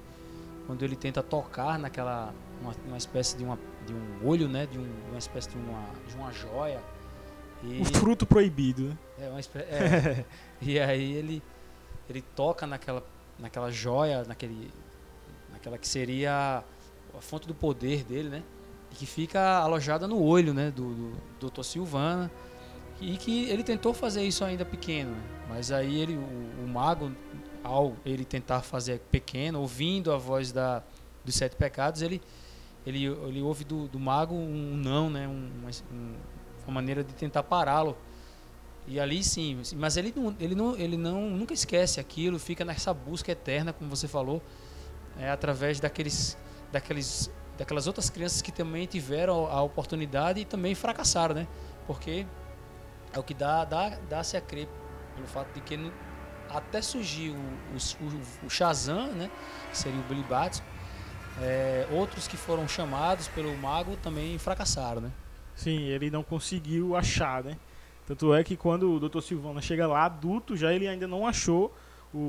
quando 0.66 0.84
ele 0.84 0.96
tenta 0.96 1.22
tocar 1.22 1.78
naquela 1.78 2.34
uma, 2.60 2.74
uma 2.86 2.98
espécie 2.98 3.34
de, 3.34 3.44
uma, 3.44 3.58
de 3.86 3.94
um 3.94 4.28
olho, 4.28 4.46
né, 4.46 4.66
de 4.66 4.78
um, 4.78 4.86
uma 5.08 5.18
espécie 5.18 5.48
de 5.48 5.56
uma, 5.56 5.86
de 6.06 6.14
uma 6.16 6.30
joia. 6.30 6.82
E, 7.64 7.80
O 7.80 7.84
fruto 7.86 8.26
proibido, 8.26 8.88
né? 8.88 8.96
é, 9.22 9.28
uma 9.30 9.40
espé- 9.40 9.60
é, 9.70 10.24
e 10.60 10.78
aí 10.78 11.14
ele 11.14 11.42
ele 12.12 12.22
toca 12.34 12.66
naquela 12.66 13.02
naquela 13.38 13.70
joia, 13.70 14.24
naquele 14.24 14.70
naquela 15.50 15.78
que 15.78 15.88
seria 15.88 16.62
a 17.16 17.20
fonte 17.20 17.46
do 17.48 17.54
poder 17.54 18.04
dele, 18.04 18.28
né? 18.28 18.42
E 18.92 18.94
que 18.94 19.06
fica 19.06 19.58
alojada 19.58 20.06
no 20.06 20.22
olho, 20.22 20.52
né, 20.52 20.70
do, 20.70 21.12
do 21.38 21.50
Dr. 21.50 21.62
Silvana. 21.62 22.30
E 23.00 23.16
que 23.16 23.48
ele 23.48 23.62
tentou 23.62 23.94
fazer 23.94 24.22
isso 24.24 24.44
ainda 24.44 24.64
pequeno, 24.64 25.12
né? 25.12 25.22
mas 25.48 25.72
aí 25.72 26.00
ele 26.00 26.16
o, 26.16 26.64
o 26.64 26.68
mago 26.68 27.10
ao 27.64 27.96
ele 28.04 28.24
tentar 28.26 28.60
fazer 28.60 29.00
pequeno, 29.10 29.60
ouvindo 29.60 30.12
a 30.12 30.18
voz 30.18 30.52
da 30.52 30.82
dos 31.24 31.34
sete 31.34 31.56
pecados, 31.56 32.02
ele 32.02 32.20
ele, 32.86 33.04
ele 33.04 33.42
ouve 33.42 33.64
do, 33.64 33.88
do 33.88 33.98
mago 33.98 34.34
um 34.34 34.74
não, 34.76 35.08
né, 35.10 35.26
um, 35.28 35.50
um- 35.92 36.14
uma 36.66 36.74
maneira 36.74 37.02
de 37.04 37.12
tentar 37.14 37.42
pará-lo. 37.42 37.96
E 38.86 38.98
ali 38.98 39.22
sim, 39.22 39.60
mas 39.76 39.96
ele 39.96 40.12
ele 40.40 40.54
não, 40.54 40.76
ele 40.76 40.96
não 40.96 41.30
nunca 41.30 41.54
esquece 41.54 42.00
aquilo, 42.00 42.38
fica 42.38 42.64
nessa 42.64 42.92
busca 42.92 43.30
eterna, 43.30 43.72
como 43.72 43.88
você 43.88 44.08
falou, 44.08 44.42
é, 45.18 45.30
através 45.30 45.78
daqueles, 45.78 46.36
daqueles, 46.72 47.30
daquelas 47.56 47.86
outras 47.86 48.10
crianças 48.10 48.42
que 48.42 48.50
também 48.50 48.86
tiveram 48.86 49.46
a 49.46 49.62
oportunidade 49.62 50.40
e 50.40 50.44
também 50.44 50.74
fracassaram, 50.74 51.34
né? 51.34 51.46
Porque 51.86 52.26
é 53.12 53.18
o 53.18 53.22
que 53.22 53.34
dá, 53.34 53.64
dá, 53.64 53.90
dá-se 54.08 54.36
a 54.36 54.40
crer 54.40 54.68
pelo 55.14 55.26
fato 55.28 55.52
de 55.52 55.60
que 55.60 55.76
no- 55.76 55.92
até 56.48 56.82
surgiu 56.82 57.34
o, 57.34 58.04
o, 58.04 58.46
o 58.46 58.50
Shazam, 58.50 59.12
né? 59.12 59.30
Que 59.70 59.78
seria 59.78 60.00
o 60.00 60.04
Billy 60.04 60.24
Batson. 60.24 60.62
é, 61.40 61.86
outros 61.92 62.26
que 62.26 62.36
foram 62.36 62.66
chamados 62.66 63.28
pelo 63.28 63.56
mago 63.56 63.96
também 63.98 64.36
fracassaram, 64.38 65.00
né? 65.00 65.10
Sim, 65.54 65.82
ele 65.82 66.10
não 66.10 66.22
conseguiu 66.24 66.96
achar, 66.96 67.44
né? 67.44 67.56
Tanto 68.10 68.34
é 68.34 68.42
que 68.42 68.56
quando 68.56 68.92
o 68.92 68.98
Dr. 69.08 69.20
Silvana 69.20 69.62
chega 69.62 69.86
lá, 69.86 70.04
adulto, 70.06 70.56
já 70.56 70.72
ele 70.74 70.88
ainda 70.88 71.06
não 71.06 71.24
achou 71.24 71.72
o, 72.12 72.18
o, 72.18 72.20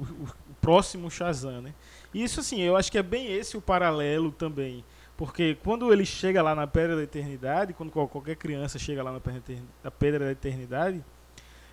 o- 0.00 0.24
o 0.24 0.54
próximo 0.60 1.08
Shazam, 1.08 1.62
né? 1.62 1.72
E 2.12 2.24
isso, 2.24 2.40
assim, 2.40 2.60
eu 2.60 2.76
acho 2.76 2.90
que 2.90 2.98
é 2.98 3.02
bem 3.02 3.32
esse 3.32 3.56
o 3.56 3.60
paralelo 3.60 4.32
também. 4.32 4.84
Porque 5.16 5.56
quando 5.62 5.92
ele 5.92 6.04
chega 6.04 6.42
lá 6.42 6.52
na 6.56 6.66
Pedra 6.66 6.96
da 6.96 7.02
Eternidade, 7.04 7.72
quando 7.72 7.92
qual- 7.92 8.08
qualquer 8.08 8.34
criança 8.34 8.76
chega 8.76 9.04
lá 9.04 9.12
na 9.12 9.90
Pedra 9.92 10.24
da 10.24 10.32
Eternidade, 10.32 11.00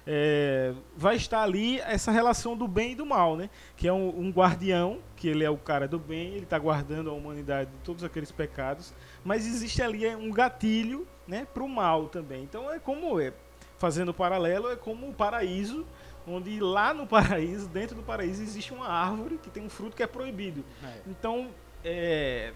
é, 0.05 0.73
vai 0.95 1.15
estar 1.15 1.41
ali 1.41 1.79
essa 1.79 2.11
relação 2.11 2.55
do 2.55 2.67
bem 2.67 2.91
e 2.91 2.95
do 2.95 3.05
mal, 3.07 3.35
né? 3.35 3.49
Que 3.75 3.87
é 3.87 3.93
um, 3.93 4.09
um 4.19 4.29
guardião, 4.31 4.99
que 5.15 5.27
ele 5.27 5.43
é 5.43 5.49
o 5.49 5.57
cara 5.57 5.87
do 5.87 5.97
bem, 5.99 6.33
ele 6.33 6.43
está 6.43 6.57
guardando 6.59 7.09
a 7.09 7.13
humanidade 7.13 7.71
de 7.71 7.77
todos 7.83 8.03
aqueles 8.03 8.31
pecados, 8.31 8.93
mas 9.23 9.47
existe 9.47 9.81
ali 9.81 10.05
é, 10.05 10.15
um 10.15 10.31
gatilho, 10.31 11.07
né, 11.31 11.47
para 11.53 11.63
o 11.63 11.69
mal 11.69 12.09
também. 12.09 12.43
Então 12.43 12.69
é 12.69 12.77
como 12.77 13.17
é, 13.17 13.31
fazendo 13.79 14.13
paralelo, 14.13 14.69
é 14.69 14.75
como 14.75 15.07
o 15.07 15.13
paraíso, 15.13 15.85
onde 16.27 16.59
lá 16.59 16.93
no 16.93 17.07
paraíso, 17.07 17.69
dentro 17.69 17.95
do 17.95 18.03
paraíso, 18.03 18.43
existe 18.43 18.73
uma 18.73 18.89
árvore 18.89 19.39
que 19.41 19.49
tem 19.49 19.63
um 19.63 19.69
fruto 19.69 19.95
que 19.95 20.03
é 20.03 20.07
proibido. 20.07 20.65
Então, 21.07 21.47
é, 21.85 22.51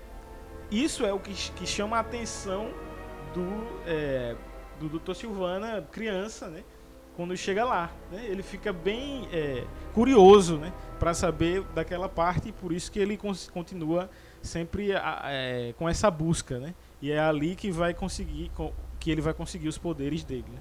isso 0.70 1.06
é 1.06 1.14
o 1.14 1.20
que, 1.20 1.34
que 1.54 1.66
chama 1.66 1.96
a 1.96 2.02
atenção 2.02 2.70
do, 3.34 3.48
é, 3.88 4.36
do 4.78 5.00
Dr. 5.00 5.14
Silvana, 5.14 5.82
criança, 5.90 6.50
né? 6.50 6.62
Quando 7.16 7.36
chega 7.38 7.64
lá, 7.64 7.94
né? 8.12 8.26
Ele 8.26 8.44
fica 8.44 8.74
bem 8.74 9.30
é, 9.32 9.64
curioso, 9.94 10.58
né? 10.58 10.74
Para 11.00 11.14
saber 11.14 11.64
daquela 11.74 12.10
parte 12.10 12.50
e 12.50 12.52
por 12.52 12.74
isso 12.74 12.92
que 12.92 13.00
ele 13.00 13.18
continua 13.54 14.10
sempre 14.42 14.92
é, 14.92 15.74
com 15.78 15.88
essa 15.88 16.12
busca, 16.12 16.60
né? 16.60 16.76
E 17.06 17.12
é 17.12 17.20
ali 17.20 17.56
que 17.56 17.70
vai 17.70 17.94
conseguir, 17.94 18.50
co- 18.56 18.74
que 19.00 19.12
ele 19.12 19.22
vai 19.22 19.32
conseguir 19.32 19.68
os 19.68 19.78
poderes 19.78 20.24
dele. 20.24 20.52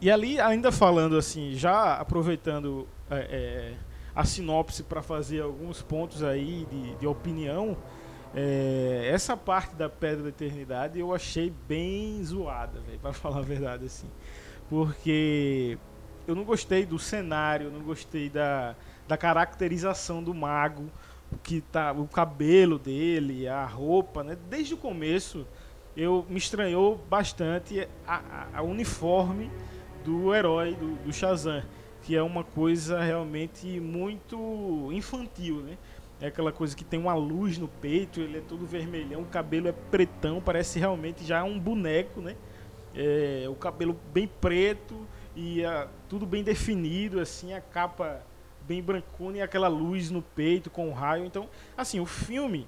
E 0.00 0.10
ali, 0.10 0.40
ainda 0.40 0.72
falando 0.72 1.18
assim, 1.18 1.52
já 1.52 1.96
aproveitando 1.96 2.88
é, 3.10 3.16
é, 3.18 3.74
a 4.14 4.24
sinopse 4.24 4.82
para 4.82 5.02
fazer 5.02 5.42
alguns 5.42 5.82
pontos 5.82 6.22
aí 6.22 6.66
de, 6.70 6.94
de 6.96 7.06
opinião, 7.06 7.76
é, 8.34 9.10
essa 9.12 9.36
parte 9.36 9.74
da 9.76 9.86
Pedra 9.86 10.22
da 10.22 10.28
Eternidade 10.30 10.98
eu 10.98 11.14
achei 11.14 11.52
bem 11.68 12.24
zoada, 12.24 12.80
para 13.02 13.12
falar 13.14 13.40
a 13.40 13.42
verdade 13.42 13.84
assim, 13.84 14.08
porque 14.70 15.76
eu 16.26 16.34
não 16.34 16.44
gostei 16.44 16.86
do 16.86 16.98
cenário, 16.98 17.70
não 17.70 17.80
gostei 17.80 18.30
da, 18.30 18.74
da 19.06 19.18
caracterização 19.18 20.22
do 20.22 20.32
mago, 20.32 20.90
que 21.42 21.60
tá, 21.60 21.92
o 21.92 22.06
cabelo 22.06 22.78
dele, 22.78 23.46
a 23.46 23.66
roupa, 23.66 24.22
né? 24.22 24.36
Desde 24.48 24.74
o 24.74 24.76
começo 24.76 25.46
eu 25.96 26.26
me 26.28 26.36
estranhou 26.38 26.96
bastante 27.08 27.86
a, 28.06 28.16
a- 28.16 28.58
a 28.58 28.62
uniforme 28.62 29.50
do 30.04 30.34
herói 30.34 30.74
do, 30.74 30.96
do 31.04 31.12
Shazam, 31.12 31.62
que 32.02 32.14
é 32.14 32.22
uma 32.22 32.44
coisa 32.44 33.00
realmente 33.00 33.80
muito 33.80 34.90
infantil, 34.92 35.60
né? 35.62 35.76
É 36.20 36.28
aquela 36.28 36.50
coisa 36.52 36.74
que 36.74 36.84
tem 36.84 36.98
uma 36.98 37.14
luz 37.14 37.58
no 37.58 37.68
peito, 37.68 38.20
ele 38.20 38.38
é 38.38 38.40
todo 38.40 38.64
vermelhão, 38.64 39.22
o 39.22 39.26
cabelo 39.26 39.68
é 39.68 39.72
pretão, 39.72 40.40
parece 40.40 40.78
realmente 40.78 41.24
já 41.24 41.42
um 41.44 41.58
boneco, 41.58 42.20
né? 42.20 42.36
É, 42.94 43.44
o 43.48 43.54
cabelo 43.54 43.94
bem 44.14 44.26
preto 44.40 45.06
e 45.34 45.64
a- 45.64 45.88
tudo 46.08 46.24
bem 46.24 46.42
definido, 46.42 47.20
assim, 47.20 47.52
a 47.52 47.60
capa 47.60 48.22
bem 48.66 48.82
brancona 48.82 49.38
e 49.38 49.42
aquela 49.42 49.68
luz 49.68 50.10
no 50.10 50.22
peito 50.22 50.70
com 50.70 50.88
o 50.88 50.92
raio. 50.92 51.24
Então, 51.26 51.48
assim, 51.76 52.00
o 52.00 52.06
filme 52.06 52.66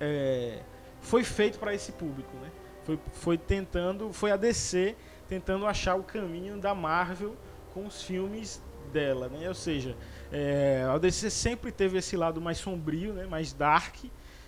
é, 0.00 0.60
foi 1.00 1.24
feito 1.24 1.58
para 1.58 1.74
esse 1.74 1.92
público, 1.92 2.36
né? 2.38 2.50
Foi, 2.84 2.98
foi 3.12 3.38
tentando, 3.38 4.12
foi 4.12 4.30
a 4.30 4.36
DC 4.36 4.96
tentando 5.28 5.66
achar 5.66 5.94
o 5.94 6.02
caminho 6.02 6.58
da 6.58 6.74
Marvel 6.74 7.36
com 7.72 7.86
os 7.86 8.02
filmes 8.02 8.62
dela, 8.92 9.28
né? 9.28 9.48
Ou 9.48 9.54
seja, 9.54 9.96
é, 10.32 10.84
a 10.88 10.98
DC 10.98 11.30
sempre 11.30 11.70
teve 11.70 11.98
esse 11.98 12.16
lado 12.16 12.40
mais 12.40 12.58
sombrio, 12.58 13.12
né? 13.12 13.26
Mais 13.26 13.52
dark, 13.52 14.04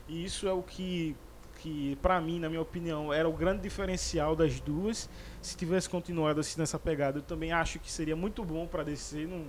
e 0.09 0.25
isso 0.25 0.49
é 0.49 0.53
o 0.53 0.63
que 0.63 1.17
que 1.63 1.97
para 2.03 2.21
mim, 2.21 2.41
na 2.41 2.49
minha 2.49 2.61
opinião, 2.61 3.13
era 3.13 3.29
o 3.29 3.33
grande 3.33 3.63
diferencial 3.63 4.35
das 4.35 4.59
duas. 4.59 5.09
Se 5.41 5.57
tivesse 5.57 5.89
continuado 5.89 6.41
assim 6.41 6.59
nessa 6.59 6.77
pegada, 6.77 7.19
eu 7.19 7.23
também 7.23 7.53
acho 7.53 7.79
que 7.79 7.91
seria 7.91 8.17
muito 8.17 8.45
bom 8.45 8.67
para 8.67 8.83
DC. 8.83 9.27
Não, 9.27 9.45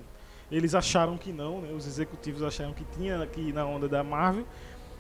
eles 0.52 0.76
acharam 0.76 1.18
que 1.18 1.32
não, 1.34 1.62
né? 1.62 1.74
Os 1.74 1.88
executivos 1.88 2.44
acharam 2.44 2.72
que 2.72 2.86
tinha 2.96 3.24
aqui 3.24 3.52
na 3.52 3.66
onda 3.66 3.90
da 3.90 4.04
Marvel 4.04 4.46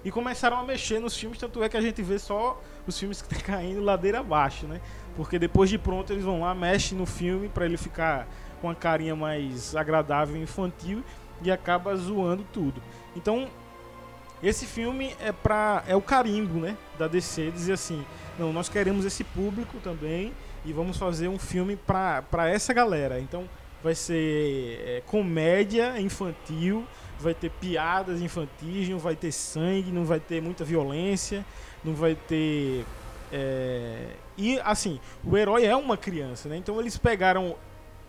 e 0.03 0.11
começaram 0.11 0.59
a 0.59 0.63
mexer 0.63 0.99
nos 0.99 1.15
filmes, 1.15 1.39
tanto 1.39 1.63
é 1.63 1.69
que 1.69 1.77
a 1.77 1.81
gente 1.81 2.01
vê 2.01 2.19
só 2.19 2.61
os 2.85 2.97
filmes 2.97 3.21
que 3.21 3.33
estão 3.33 3.45
caindo 3.55 3.81
ladeira 3.81 4.19
abaixo, 4.19 4.67
né? 4.67 4.81
Porque 5.15 5.39
depois 5.39 5.69
de 5.69 5.77
pronto 5.77 6.11
eles 6.11 6.23
vão 6.23 6.41
lá, 6.41 6.53
mexem 6.53 6.97
no 6.97 7.05
filme 7.05 7.47
para 7.47 7.65
ele 7.65 7.77
ficar 7.77 8.27
com 8.61 8.69
a 8.69 8.75
carinha 8.75 9.15
mais 9.15 9.75
agradável 9.75 10.35
e 10.35 10.41
infantil 10.41 11.03
e 11.41 11.51
acaba 11.51 11.95
zoando 11.95 12.45
tudo. 12.51 12.81
Então, 13.15 13.47
esse 14.41 14.65
filme 14.65 15.15
é 15.21 15.31
para 15.31 15.83
é 15.87 15.95
o 15.95 16.01
carimbo, 16.01 16.59
né, 16.59 16.77
da 16.97 17.07
DC 17.07 17.51
dizer 17.51 17.73
assim, 17.73 18.05
não, 18.37 18.51
nós 18.51 18.67
queremos 18.67 19.05
esse 19.05 19.23
público 19.23 19.77
também 19.83 20.33
e 20.65 20.73
vamos 20.73 20.97
fazer 20.97 21.27
um 21.27 21.39
filme 21.39 21.75
para 21.75 22.49
essa 22.49 22.73
galera. 22.73 23.19
Então, 23.19 23.47
vai 23.83 23.93
ser 23.93 24.81
é, 24.85 25.03
comédia 25.05 25.99
infantil, 25.99 26.85
vai 27.23 27.33
ter 27.33 27.49
piadas 27.49 28.21
infantis, 28.21 28.87
não 28.89 28.99
vai 28.99 29.15
ter 29.15 29.31
sangue, 29.31 29.91
não 29.91 30.05
vai 30.05 30.19
ter 30.19 30.41
muita 30.41 30.63
violência, 30.63 31.45
não 31.83 31.95
vai 31.95 32.15
ter 32.15 32.85
é, 33.35 34.09
e 34.37 34.59
assim, 34.59 34.99
o 35.23 35.35
herói 35.35 35.65
é 35.65 35.75
uma 35.75 35.97
criança, 35.97 36.47
né? 36.47 36.55
Então 36.55 36.79
eles 36.79 36.97
pegaram, 36.97 37.55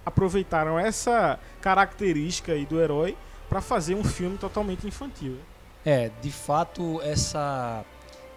aproveitaram 0.04 0.78
essa 0.78 1.40
característica 1.62 2.52
aí 2.52 2.66
do 2.66 2.78
herói 2.78 3.16
para 3.48 3.62
fazer 3.62 3.94
um 3.94 4.04
filme 4.04 4.36
totalmente 4.36 4.86
infantil. 4.86 5.32
né? 5.32 5.40
É, 5.86 6.10
de 6.20 6.30
fato, 6.30 7.00
essa, 7.00 7.84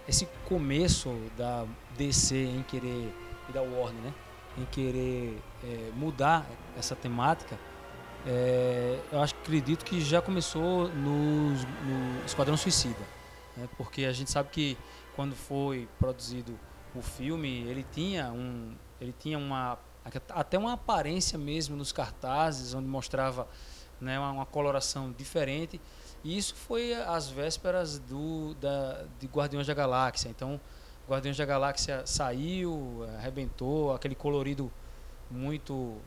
esse 0.07 0.27
começo 0.45 1.13
da 1.37 1.65
DC 1.97 2.35
em 2.37 2.63
querer, 2.63 3.13
e 3.49 3.51
da 3.51 3.61
Warner, 3.61 4.03
né? 4.03 4.13
Em 4.57 4.65
querer 4.65 5.37
é, 5.65 5.91
mudar 5.93 6.45
essa 6.79 6.95
temática, 6.95 7.59
é, 8.27 8.99
eu 9.11 9.21
acho, 9.21 9.33
acredito 9.35 9.85
que 9.85 10.01
já 10.01 10.21
começou 10.21 10.89
nos- 10.89 11.63
no 11.63 12.25
Esquadrão 12.25 12.57
Suicida. 12.57 12.99
né? 13.55 13.67
Porque 13.77 14.03
a 14.05 14.11
gente 14.11 14.29
sabe 14.29 14.49
que 14.49 14.77
quando 15.15 15.35
foi 15.35 15.87
produzido 15.97 16.59
o 16.93 17.01
filme, 17.01 17.61
ele 17.63 17.85
tinha 17.91 18.31
um, 18.31 18.75
ele 19.01 19.13
tinha 19.17 19.37
uma 19.37 19.77
até 20.29 20.57
uma 20.57 20.73
aparência 20.73 21.37
mesmo 21.37 21.75
nos 21.75 21.91
cartazes, 21.91 22.73
onde 22.73 22.87
mostrava 22.87 23.45
né, 23.99 24.17
uma, 24.17 24.31
uma 24.31 24.45
coloração 24.45 25.11
diferente. 25.11 25.81
E 26.23 26.37
isso 26.37 26.55
foi 26.55 26.93
às 26.93 27.27
vésperas 27.29 27.99
do 27.99 28.53
da, 28.55 29.03
de 29.19 29.27
Guardiões 29.27 29.67
da 29.67 29.73
Galáxia. 29.73 30.29
Então, 30.29 30.61
Guardiões 31.09 31.35
da 31.35 31.45
Galáxia 31.45 32.05
saiu, 32.05 33.05
arrebentou, 33.17 33.93
aquele 33.93 34.15
colorido 34.15 34.71
muito 35.29 35.97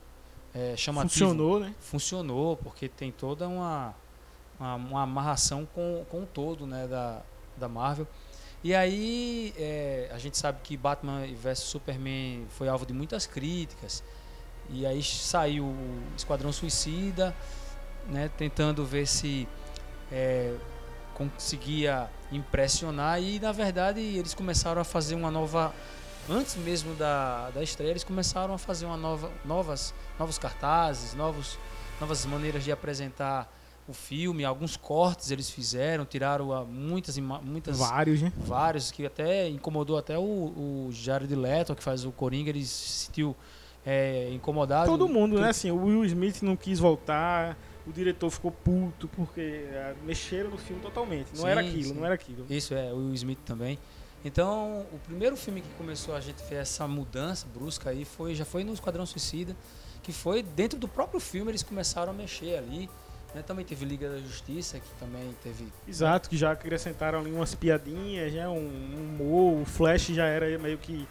é, 0.54 0.76
chamativo 0.76 1.12
Funcionou, 1.12 1.60
né? 1.60 1.74
funcionou 1.80 2.56
porque 2.56 2.88
tem 2.88 3.12
toda 3.12 3.48
uma, 3.48 3.94
uma, 4.58 4.74
uma 4.74 5.02
amarração 5.02 5.66
com, 5.74 6.04
com 6.10 6.22
o 6.22 6.26
todo 6.26 6.66
né, 6.66 6.86
da, 6.86 7.22
da 7.56 7.68
Marvel. 7.68 8.06
E 8.62 8.74
aí 8.74 9.54
é, 9.56 10.10
a 10.12 10.18
gente 10.18 10.36
sabe 10.36 10.58
que 10.62 10.76
Batman 10.76 11.26
vs 11.34 11.60
Superman 11.60 12.46
foi 12.50 12.68
alvo 12.68 12.84
de 12.84 12.92
muitas 12.92 13.26
críticas. 13.26 14.02
E 14.68 14.84
aí 14.84 15.02
saiu 15.02 15.64
o 15.64 16.02
Esquadrão 16.16 16.52
Suicida, 16.52 17.34
né, 18.08 18.30
tentando 18.36 18.84
ver 18.84 19.06
se 19.06 19.48
é, 20.12 20.54
conseguia 21.14 22.08
impressionar. 22.30 23.22
E 23.22 23.40
na 23.40 23.50
verdade 23.50 24.00
eles 24.00 24.34
começaram 24.34 24.80
a 24.80 24.84
fazer 24.84 25.14
uma 25.14 25.30
nova. 25.30 25.74
Antes 26.28 26.56
mesmo 26.56 26.94
da, 26.94 27.50
da 27.50 27.62
estreia, 27.62 27.90
eles 27.90 28.04
começaram 28.04 28.54
a 28.54 28.59
fazer 28.59 28.87
uma 28.87 28.96
nova, 28.96 29.30
novas, 29.44 29.94
novos 30.18 30.38
cartazes, 30.38 31.14
novos, 31.14 31.59
novas 32.00 32.24
maneiras 32.26 32.62
de 32.62 32.70
apresentar 32.70 33.52
o 33.88 33.92
filme. 33.92 34.44
Alguns 34.44 34.76
cortes 34.76 35.30
eles 35.30 35.50
fizeram, 35.50 36.04
tiraram 36.04 36.52
ah, 36.52 36.64
muitas, 36.64 37.18
muitas 37.18 37.78
Vários, 37.78 38.22
né? 38.22 38.33
vários 38.37 38.90
que 38.90 39.04
até 39.04 39.48
incomodou 39.48 39.98
até 39.98 40.16
o, 40.16 40.22
o 40.22 40.88
Jared 40.92 41.35
Leto 41.35 41.74
que 41.74 41.83
faz 41.83 42.04
o 42.04 42.12
Coringa 42.12 42.50
ele 42.50 42.64
se 42.64 43.06
sentiu 43.06 43.35
é, 43.85 44.30
incomodado 44.33 44.87
Todo 44.90 45.09
mundo, 45.09 45.40
né? 45.40 45.48
Assim, 45.48 45.70
o 45.70 45.85
Will 45.85 46.04
Smith 46.04 46.42
não 46.42 46.54
quis 46.54 46.78
voltar, 46.78 47.56
o 47.87 47.92
diretor 47.92 48.30
ficou 48.30 48.52
puto 48.52 49.09
porque 49.09 49.64
ah, 49.74 49.94
mexeram 50.04 50.50
no 50.50 50.59
filme 50.59 50.80
totalmente. 50.80 51.37
Não 51.37 51.48
era 51.48 51.62
Sim, 51.62 51.68
aquilo, 51.68 51.85
sim. 51.85 51.94
não 51.94 52.04
era 52.04 52.14
aquilo. 52.14 52.46
isso 52.48 52.74
é 52.74 52.92
o 52.92 52.96
Will 52.98 53.14
Smith 53.14 53.40
também 53.44 53.78
então 54.24 54.87
o 54.92 54.98
primeiro 54.98 55.37
filme 55.37 55.61
que 55.61 55.68
começou 55.78 56.14
a 56.14 56.20
gente 56.20 56.42
ver 56.44 56.56
essa 56.56 56.87
mudança 56.87 57.46
brusca 57.52 57.90
aí 57.90 58.04
foi 58.04 58.35
já 58.35 58.44
foi 58.44 58.64
no 58.64 58.72
Esquadrão 58.72 59.06
Suicida 59.06 59.56
que 60.02 60.12
foi 60.12 60.42
dentro 60.42 60.78
do 60.78 60.88
próprio 60.88 61.20
filme 61.20 61.50
eles 61.50 61.62
começaram 61.62 62.11
a 62.11 62.14
mexer 62.14 62.56
ali 62.56 62.88
né? 63.35 63.42
também 63.42 63.64
teve 63.64 63.85
Liga 63.85 64.09
da 64.09 64.18
Justiça 64.18 64.78
que 64.78 64.94
também 64.98 65.35
teve 65.42 65.66
Exato, 65.87 66.28
que 66.28 66.37
já 66.37 66.52
acrescentaram 66.52 67.20
ali 67.20 67.33
umas 67.33 67.54
piadinhas, 67.54 68.33
já 68.33 68.48
um 68.48 68.59
um 68.59 69.22
humor, 69.22 69.62
o 69.62 69.64
Flash 69.64 70.09
já 70.09 70.26
era 70.26 70.59
meio 70.59 70.78
que 70.78 71.06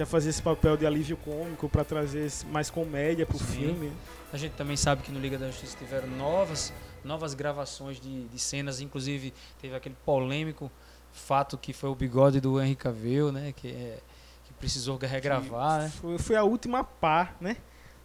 já 0.00 0.06
fazia 0.06 0.30
esse 0.30 0.40
papel 0.40 0.78
de 0.78 0.86
alívio 0.86 1.16
cômico 1.18 1.68
pra 1.68 1.84
trazer 1.84 2.30
mais 2.50 2.70
comédia 2.70 3.26
pro 3.26 3.36
Sim. 3.38 3.44
filme. 3.44 3.92
A 4.32 4.38
gente 4.38 4.52
também 4.52 4.74
sabe 4.74 5.02
que 5.02 5.12
no 5.12 5.20
Liga 5.20 5.36
da 5.36 5.48
Justiça 5.48 5.76
tiveram 5.76 6.08
novas, 6.08 6.72
novas 7.04 7.34
gravações 7.34 8.00
de, 8.00 8.26
de 8.28 8.38
cenas, 8.38 8.80
inclusive 8.80 9.34
teve 9.60 9.74
aquele 9.74 9.96
polêmico 10.04 10.70
fato 11.12 11.56
que 11.58 11.72
foi 11.72 11.88
o 11.90 11.94
bigode 11.94 12.40
do 12.40 12.60
Henry 12.60 12.76
Cavill, 12.76 13.30
né? 13.32 13.52
Que, 13.52 13.68
é- 13.68 13.98
que 14.44 14.52
precisou 14.54 14.96
regravar, 14.98 15.80
né? 15.82 15.88
Foi, 15.90 16.18
foi 16.18 16.36
a 16.36 16.44
última 16.44 16.82
pá, 16.84 17.34
né? 17.40 17.56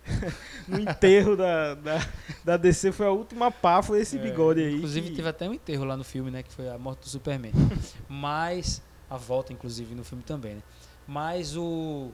no 0.68 0.80
enterro 0.80 1.36
da, 1.36 1.74
da, 1.74 2.08
da 2.44 2.58
DC 2.58 2.92
foi 2.92 3.08
a 3.08 3.12
última 3.12 3.50
pá, 3.52 3.82
foi 3.82 4.02
esse 4.02 4.18
É, 4.18 4.22
bigode 4.22 4.60
aí. 4.62 4.76
Inclusive 4.76 5.10
que- 5.10 5.16
teve 5.16 5.28
até 5.30 5.50
um 5.50 5.54
enterro 5.54 5.84
lá 5.84 5.98
no 5.98 6.04
filme, 6.04 6.30
né? 6.30 6.44
Que 6.44 6.52
foi 6.52 6.70
a 6.70 6.78
morte 6.78 7.00
do 7.02 7.10
Superman. 7.10 7.52
Mas 8.08 8.82
a 9.10 9.18
volta, 9.18 9.52
inclusive, 9.52 9.96
no 9.96 10.04
filme 10.04 10.24
também, 10.24 10.56
né? 10.56 10.64
Mas 11.08 11.56
o 11.58 12.12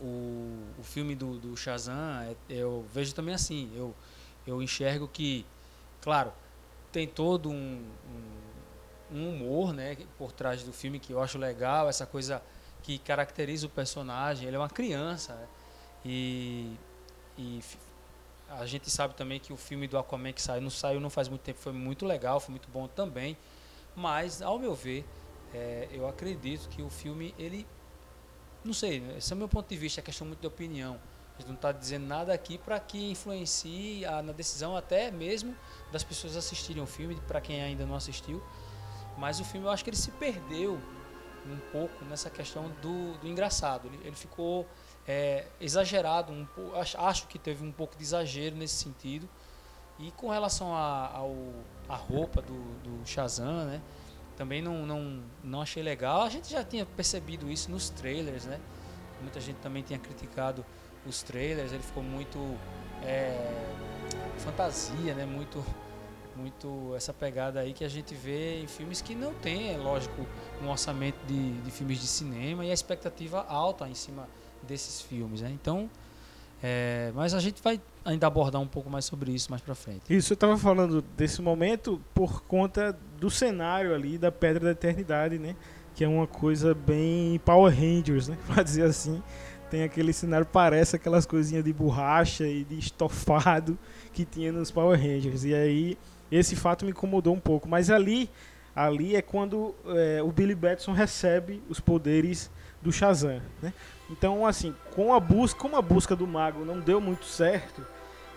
o, 0.00 0.62
o 0.78 0.82
filme 0.82 1.14
do, 1.14 1.38
do 1.38 1.56
Shazam, 1.56 2.20
é- 2.22 2.36
eu 2.48 2.84
vejo 2.92 3.14
também 3.14 3.34
assim. 3.34 3.70
Eu, 3.74 3.94
eu 4.46 4.62
enxergo 4.62 5.08
que, 5.08 5.44
claro, 6.00 6.32
tem 6.92 7.06
todo 7.06 7.50
um, 7.50 7.54
um, 7.54 8.37
um 9.10 9.30
humor, 9.30 9.72
né? 9.72 9.96
Por 10.16 10.32
trás 10.32 10.62
do 10.62 10.72
filme 10.72 10.98
que 10.98 11.12
eu 11.12 11.22
acho 11.22 11.38
legal, 11.38 11.88
essa 11.88 12.06
coisa 12.06 12.42
que 12.82 12.98
caracteriza 12.98 13.66
o 13.66 13.70
personagem. 13.70 14.46
Ele 14.46 14.56
é 14.56 14.58
uma 14.58 14.68
criança, 14.68 15.34
né? 15.34 15.46
E, 16.04 16.76
e 17.36 17.60
a 18.48 18.64
gente 18.64 18.90
sabe 18.90 19.14
também 19.14 19.38
que 19.38 19.52
o 19.52 19.56
filme 19.56 19.86
do 19.86 19.98
Aquaman 19.98 20.32
que 20.32 20.40
saiu, 20.40 20.62
não 20.62 20.70
saiu 20.70 21.00
não 21.00 21.10
faz 21.10 21.28
muito 21.28 21.42
tempo, 21.42 21.58
foi 21.58 21.72
muito 21.72 22.06
legal, 22.06 22.40
foi 22.40 22.52
muito 22.52 22.68
bom 22.70 22.86
também. 22.88 23.36
Mas, 23.94 24.40
ao 24.40 24.58
meu 24.58 24.74
ver, 24.74 25.04
é, 25.52 25.88
eu 25.92 26.08
acredito 26.08 26.68
que 26.68 26.82
o 26.82 26.88
filme, 26.88 27.34
ele. 27.38 27.66
Não 28.64 28.72
sei, 28.72 29.02
esse 29.16 29.32
é 29.32 29.36
o 29.36 29.38
meu 29.38 29.48
ponto 29.48 29.68
de 29.68 29.76
vista, 29.76 30.00
é 30.00 30.02
questão 30.02 30.26
muito 30.26 30.40
de 30.40 30.46
opinião. 30.46 30.98
A 31.34 31.40
gente 31.40 31.48
não 31.48 31.54
está 31.54 31.70
dizendo 31.70 32.06
nada 32.06 32.32
aqui 32.32 32.58
para 32.58 32.80
que 32.80 33.10
influencie 33.10 34.04
a, 34.04 34.22
na 34.22 34.32
decisão 34.32 34.76
até 34.76 35.10
mesmo 35.10 35.54
das 35.92 36.02
pessoas 36.02 36.36
assistirem 36.36 36.82
o 36.82 36.86
filme, 36.86 37.14
para 37.26 37.40
quem 37.40 37.62
ainda 37.62 37.86
não 37.86 37.94
assistiu. 37.94 38.42
Mas 39.18 39.40
o 39.40 39.44
filme 39.44 39.66
eu 39.66 39.70
acho 39.70 39.82
que 39.82 39.90
ele 39.90 39.96
se 39.96 40.10
perdeu 40.12 40.80
um 41.46 41.58
pouco 41.72 42.04
nessa 42.04 42.30
questão 42.30 42.70
do, 42.82 43.18
do 43.18 43.26
engraçado. 43.26 43.88
Ele, 43.88 43.98
ele 44.04 44.16
ficou 44.16 44.66
é, 45.06 45.46
exagerado, 45.60 46.32
um, 46.32 46.46
acho, 46.98 47.26
que 47.26 47.38
teve 47.38 47.64
um 47.64 47.72
pouco 47.72 47.96
de 47.96 48.02
exagero 48.02 48.56
nesse 48.56 48.76
sentido. 48.76 49.28
E 49.98 50.12
com 50.12 50.30
relação 50.30 50.74
a, 50.74 51.10
ao, 51.12 51.34
a 51.88 51.96
roupa 51.96 52.40
do, 52.40 52.62
do 52.82 53.06
Shazam, 53.06 53.64
né? 53.64 53.82
Também 54.36 54.62
não, 54.62 54.86
não, 54.86 55.24
não 55.42 55.62
achei 55.62 55.82
legal. 55.82 56.22
A 56.22 56.28
gente 56.28 56.48
já 56.48 56.62
tinha 56.62 56.86
percebido 56.86 57.50
isso 57.50 57.68
nos 57.68 57.90
trailers, 57.90 58.44
né? 58.44 58.60
Muita 59.20 59.40
gente 59.40 59.56
também 59.56 59.82
tinha 59.82 59.98
criticado 59.98 60.64
os 61.04 61.24
trailers. 61.24 61.72
Ele 61.72 61.82
ficou 61.82 62.04
muito 62.04 62.38
é, 63.02 63.36
fantasia, 64.38 65.14
né? 65.14 65.26
Muito, 65.26 65.64
muito 66.38 66.94
essa 66.96 67.12
pegada 67.12 67.60
aí 67.60 67.72
que 67.72 67.84
a 67.84 67.88
gente 67.88 68.14
vê 68.14 68.60
em 68.60 68.66
filmes 68.66 69.02
que 69.02 69.14
não 69.14 69.34
tem, 69.34 69.74
é 69.74 69.76
lógico, 69.76 70.26
um 70.62 70.68
orçamento 70.68 71.18
de, 71.26 71.52
de 71.60 71.70
filmes 71.70 71.98
de 71.98 72.06
cinema 72.06 72.64
e 72.64 72.70
a 72.70 72.74
expectativa 72.74 73.44
alta 73.48 73.88
em 73.88 73.94
cima 73.94 74.28
desses 74.62 75.00
filmes, 75.00 75.42
né? 75.42 75.50
Então, 75.50 75.90
é, 76.62 77.12
mas 77.14 77.34
a 77.34 77.40
gente 77.40 77.62
vai 77.62 77.80
ainda 78.04 78.26
abordar 78.26 78.60
um 78.60 78.66
pouco 78.66 78.90
mais 78.90 79.04
sobre 79.04 79.32
isso 79.32 79.50
mais 79.50 79.62
pra 79.62 79.74
frente. 79.74 80.02
Isso, 80.08 80.32
eu 80.32 80.36
tava 80.36 80.56
falando 80.56 81.02
desse 81.16 81.40
momento 81.40 82.00
por 82.14 82.42
conta 82.42 82.96
do 83.18 83.30
cenário 83.30 83.94
ali 83.94 84.18
da 84.18 84.32
Pedra 84.32 84.64
da 84.64 84.70
Eternidade, 84.72 85.38
né? 85.38 85.54
Que 85.94 86.04
é 86.04 86.08
uma 86.08 86.26
coisa 86.26 86.74
bem 86.74 87.40
Power 87.44 87.72
Rangers, 87.72 88.28
né? 88.28 88.36
Pra 88.46 88.62
dizer 88.62 88.84
assim. 88.84 89.22
Tem 89.70 89.82
aquele 89.82 90.14
cenário, 90.14 90.46
parece 90.46 90.96
aquelas 90.96 91.26
coisinhas 91.26 91.62
de 91.62 91.74
borracha 91.74 92.46
e 92.46 92.64
de 92.64 92.78
estofado 92.78 93.78
que 94.14 94.24
tinha 94.24 94.50
nos 94.50 94.70
Power 94.70 94.98
Rangers. 94.98 95.44
E 95.44 95.54
aí, 95.54 95.98
esse 96.30 96.56
fato 96.56 96.84
me 96.84 96.90
incomodou 96.90 97.34
um 97.34 97.40
pouco. 97.40 97.68
Mas 97.68 97.90
ali, 97.90 98.30
ali 98.74 99.16
é 99.16 99.22
quando 99.22 99.74
é, 99.86 100.22
o 100.22 100.30
Billy 100.30 100.54
Batson 100.54 100.92
recebe 100.92 101.62
os 101.68 101.80
poderes 101.80 102.50
do 102.80 102.92
Shazam, 102.92 103.42
né? 103.60 103.72
Então, 104.10 104.46
assim, 104.46 104.74
com 104.94 105.12
a 105.12 105.20
busca, 105.20 105.58
como 105.58 105.76
a 105.76 105.82
busca 105.82 106.16
do 106.16 106.26
mago 106.26 106.64
não 106.64 106.80
deu 106.80 107.00
muito 107.00 107.24
certo, 107.24 107.84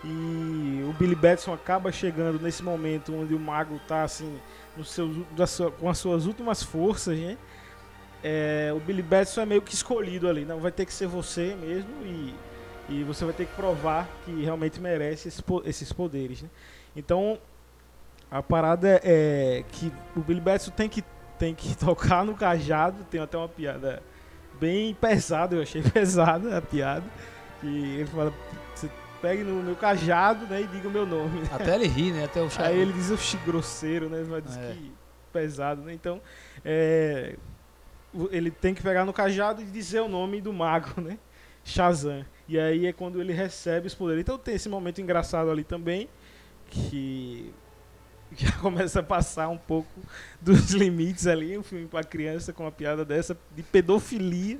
e 0.03 0.83
o 0.89 0.93
Billy 0.97 1.15
Batson 1.15 1.53
acaba 1.53 1.91
chegando 1.91 2.39
nesse 2.41 2.63
momento 2.63 3.13
onde 3.15 3.35
o 3.35 3.39
mago 3.39 3.75
está 3.75 4.03
assim 4.03 4.39
no 4.75 4.83
seu, 4.83 5.25
sua- 5.47 5.71
com 5.71 5.87
as 5.87 5.97
suas 5.99 6.25
últimas 6.25 6.63
forças, 6.63 7.17
né? 7.17 7.37
É, 8.23 8.71
o 8.75 8.79
Billy 8.79 9.01
Batson 9.01 9.41
é 9.41 9.45
meio 9.45 9.61
que 9.61 9.73
escolhido 9.73 10.27
ali, 10.27 10.45
não 10.45 10.59
vai 10.59 10.71
ter 10.71 10.85
que 10.85 10.93
ser 10.93 11.07
você 11.07 11.55
mesmo 11.59 11.89
e, 12.05 12.35
e 12.89 13.03
você 13.03 13.25
vai 13.25 13.33
ter 13.33 13.47
que 13.47 13.53
provar 13.55 14.07
que 14.25 14.43
realmente 14.43 14.79
merece 14.79 15.27
esses 15.65 15.91
poderes, 15.93 16.41
né? 16.43 16.49
Então 16.95 17.39
a 18.31 18.41
parada 18.41 18.99
é 19.03 19.63
que 19.71 19.91
o 20.15 20.21
Billy 20.21 20.39
Batson 20.41 20.71
tem 20.71 20.87
que 20.89 21.03
tem 21.37 21.53
que 21.53 21.75
tocar 21.77 22.23
no 22.23 22.35
cajado, 22.35 23.03
tem 23.03 23.19
até 23.19 23.37
uma 23.37 23.49
piada 23.49 24.01
bem 24.59 24.93
pesada, 24.93 25.55
eu 25.55 25.61
achei 25.61 25.81
pesada 25.91 26.57
a 26.57 26.61
piada, 26.61 27.03
que 27.59 27.67
ele 27.67 28.05
fala, 28.05 28.33
você 28.73 28.89
pegue 29.21 29.43
no 29.43 29.61
meu 29.61 29.75
cajado, 29.75 30.45
né, 30.45 30.61
e 30.61 30.67
diga 30.67 30.87
o 30.87 30.91
meu 30.91 31.05
nome. 31.05 31.41
Até 31.51 31.75
ele 31.75 31.87
ri, 31.87 32.11
né? 32.11 32.25
Até 32.25 32.41
o 32.41 32.49
Aí 32.59 32.79
ele 32.79 32.93
diz 32.93 33.11
oxi, 33.11 33.37
grosseiro, 33.37 34.09
né? 34.09 34.23
Mas 34.27 34.43
diz 34.43 34.57
É. 34.57 34.73
que 34.73 34.91
pesado, 35.33 35.81
né? 35.81 35.93
Então, 35.93 36.19
é, 36.65 37.35
ele 38.31 38.49
tem 38.51 38.73
que 38.73 38.81
pegar 38.81 39.05
no 39.05 39.13
cajado 39.13 39.61
e 39.61 39.65
dizer 39.65 40.01
o 40.01 40.07
nome 40.07 40.41
do 40.41 40.51
mago, 40.51 40.99
né? 41.01 41.17
Shazam. 41.63 42.25
E 42.47 42.59
aí 42.59 42.87
é 42.87 42.93
quando 42.93 43.21
ele 43.21 43.31
recebe 43.33 43.87
os 43.87 43.95
poderes. 43.95 44.21
Então 44.21 44.37
tem 44.37 44.55
esse 44.55 44.67
momento 44.67 44.99
engraçado 45.01 45.49
ali 45.49 45.63
também, 45.63 46.09
que 46.67 47.53
já 48.35 48.51
começa 48.53 49.01
a 49.01 49.03
passar 49.03 49.49
um 49.49 49.57
pouco 49.57 49.89
dos 50.39 50.71
limites 50.73 51.27
ali, 51.27 51.57
um 51.57 51.63
filme 51.63 51.87
para 51.87 52.03
criança 52.03 52.53
com 52.53 52.63
uma 52.63 52.71
piada 52.71 53.03
dessa 53.03 53.37
de 53.55 53.63
pedofilia. 53.63 54.59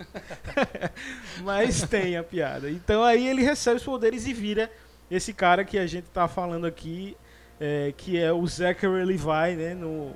Mas 1.43 1.83
tem 1.83 2.17
a 2.17 2.23
piada. 2.23 2.69
Então 2.69 3.03
aí 3.03 3.27
ele 3.27 3.41
recebe 3.41 3.77
os 3.77 3.83
poderes 3.83 4.27
e 4.27 4.33
vira 4.33 4.71
esse 5.09 5.33
cara 5.33 5.63
que 5.63 5.77
a 5.77 5.87
gente 5.87 6.05
tá 6.05 6.27
falando 6.27 6.65
aqui, 6.65 7.17
é, 7.59 7.93
que 7.95 8.17
é 8.17 8.31
o 8.31 8.45
Zachary 8.45 9.05
Levi, 9.05 9.55
né, 9.57 9.73
no 9.73 10.13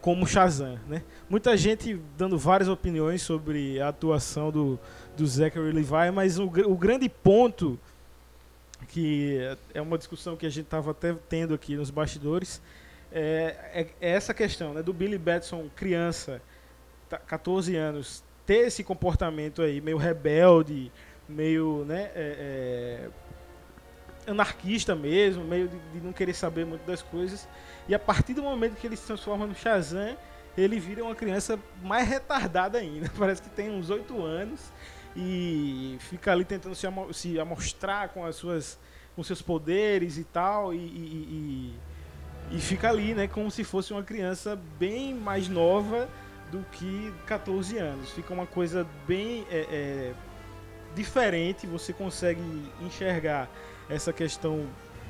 como 0.00 0.26
Shazam, 0.26 0.78
né? 0.86 1.02
Muita 1.30 1.56
gente 1.56 1.98
dando 2.18 2.36
várias 2.36 2.68
opiniões 2.68 3.22
sobre 3.22 3.80
a 3.80 3.88
atuação 3.88 4.50
do, 4.50 4.78
do 5.16 5.26
Zachary 5.26 5.72
Levi, 5.72 6.10
mas 6.12 6.38
o, 6.38 6.44
o 6.44 6.76
grande 6.76 7.08
ponto 7.08 7.80
que 8.94 9.38
é 9.74 9.80
uma 9.82 9.98
discussão 9.98 10.36
que 10.36 10.46
a 10.46 10.48
gente 10.48 10.66
estava 10.66 10.92
até 10.92 11.12
tendo 11.28 11.52
aqui 11.52 11.74
nos 11.76 11.90
bastidores 11.90 12.62
é, 13.10 13.56
é- 13.72 13.86
é 14.00 14.10
essa 14.12 14.32
questão, 14.32 14.72
né, 14.72 14.82
do 14.84 14.92
Billy 14.92 15.18
Batson 15.18 15.68
criança, 15.74 16.40
tá- 17.08 17.18
14 17.18 17.74
anos, 17.74 18.22
ter 18.46 18.66
esse 18.68 18.84
comportamento 18.84 19.62
aí 19.62 19.80
meio 19.80 19.96
rebelde, 19.96 20.92
meio, 21.28 21.84
né, 21.84 22.10
é- 22.14 23.08
é, 24.26 24.30
anarquista 24.30 24.94
mesmo, 24.94 25.44
meio 25.44 25.66
de, 25.68 25.76
de 25.92 26.00
não 26.00 26.12
querer 26.12 26.34
saber 26.34 26.64
muito 26.64 26.84
das 26.86 27.02
coisas. 27.02 27.48
E 27.88 27.94
a 27.94 27.98
partir 27.98 28.32
do 28.34 28.42
momento 28.42 28.76
que 28.76 28.86
ele 28.86 28.96
se 28.96 29.06
transforma 29.06 29.44
no 29.46 29.54
Shazam, 29.56 30.16
ele 30.56 30.78
vira 30.78 31.02
uma 31.02 31.14
criança 31.16 31.58
mais 31.82 32.08
retardada 32.08 32.78
ainda. 32.78 33.10
Parece 33.18 33.42
que 33.42 33.50
tem 33.50 33.70
uns 33.70 33.90
8 33.90 34.22
anos 34.24 34.72
e 35.16 35.96
fica 36.00 36.32
ali 36.32 36.44
tentando 36.44 36.74
se, 36.74 36.86
se 37.12 37.38
amostrar 37.38 38.08
com 38.10 38.24
as 38.24 38.36
suas 38.36 38.78
com 39.14 39.22
seus 39.22 39.40
poderes 39.40 40.18
e 40.18 40.24
tal 40.24 40.74
e, 40.74 40.76
e- 40.76 41.74
e- 42.50 42.56
e 42.56 42.60
fica 42.60 42.88
ali, 42.90 43.14
né, 43.14 43.28
como 43.28 43.50
se 43.50 43.62
fosse 43.64 43.92
uma 43.92 44.02
criança 44.02 44.58
bem 44.78 45.14
mais 45.14 45.48
nova 45.48 46.08
do 46.50 46.64
que 46.72 47.12
14 47.26 47.78
anos. 47.78 48.10
Fica 48.10 48.34
uma 48.34 48.46
coisa 48.46 48.86
bem 49.06 49.46
é, 49.50 49.58
é, 49.70 50.12
diferente. 50.94 51.66
Você 51.66 51.92
consegue 51.92 52.40
enxergar 52.82 53.48
essa 53.88 54.12
questão 54.12 54.66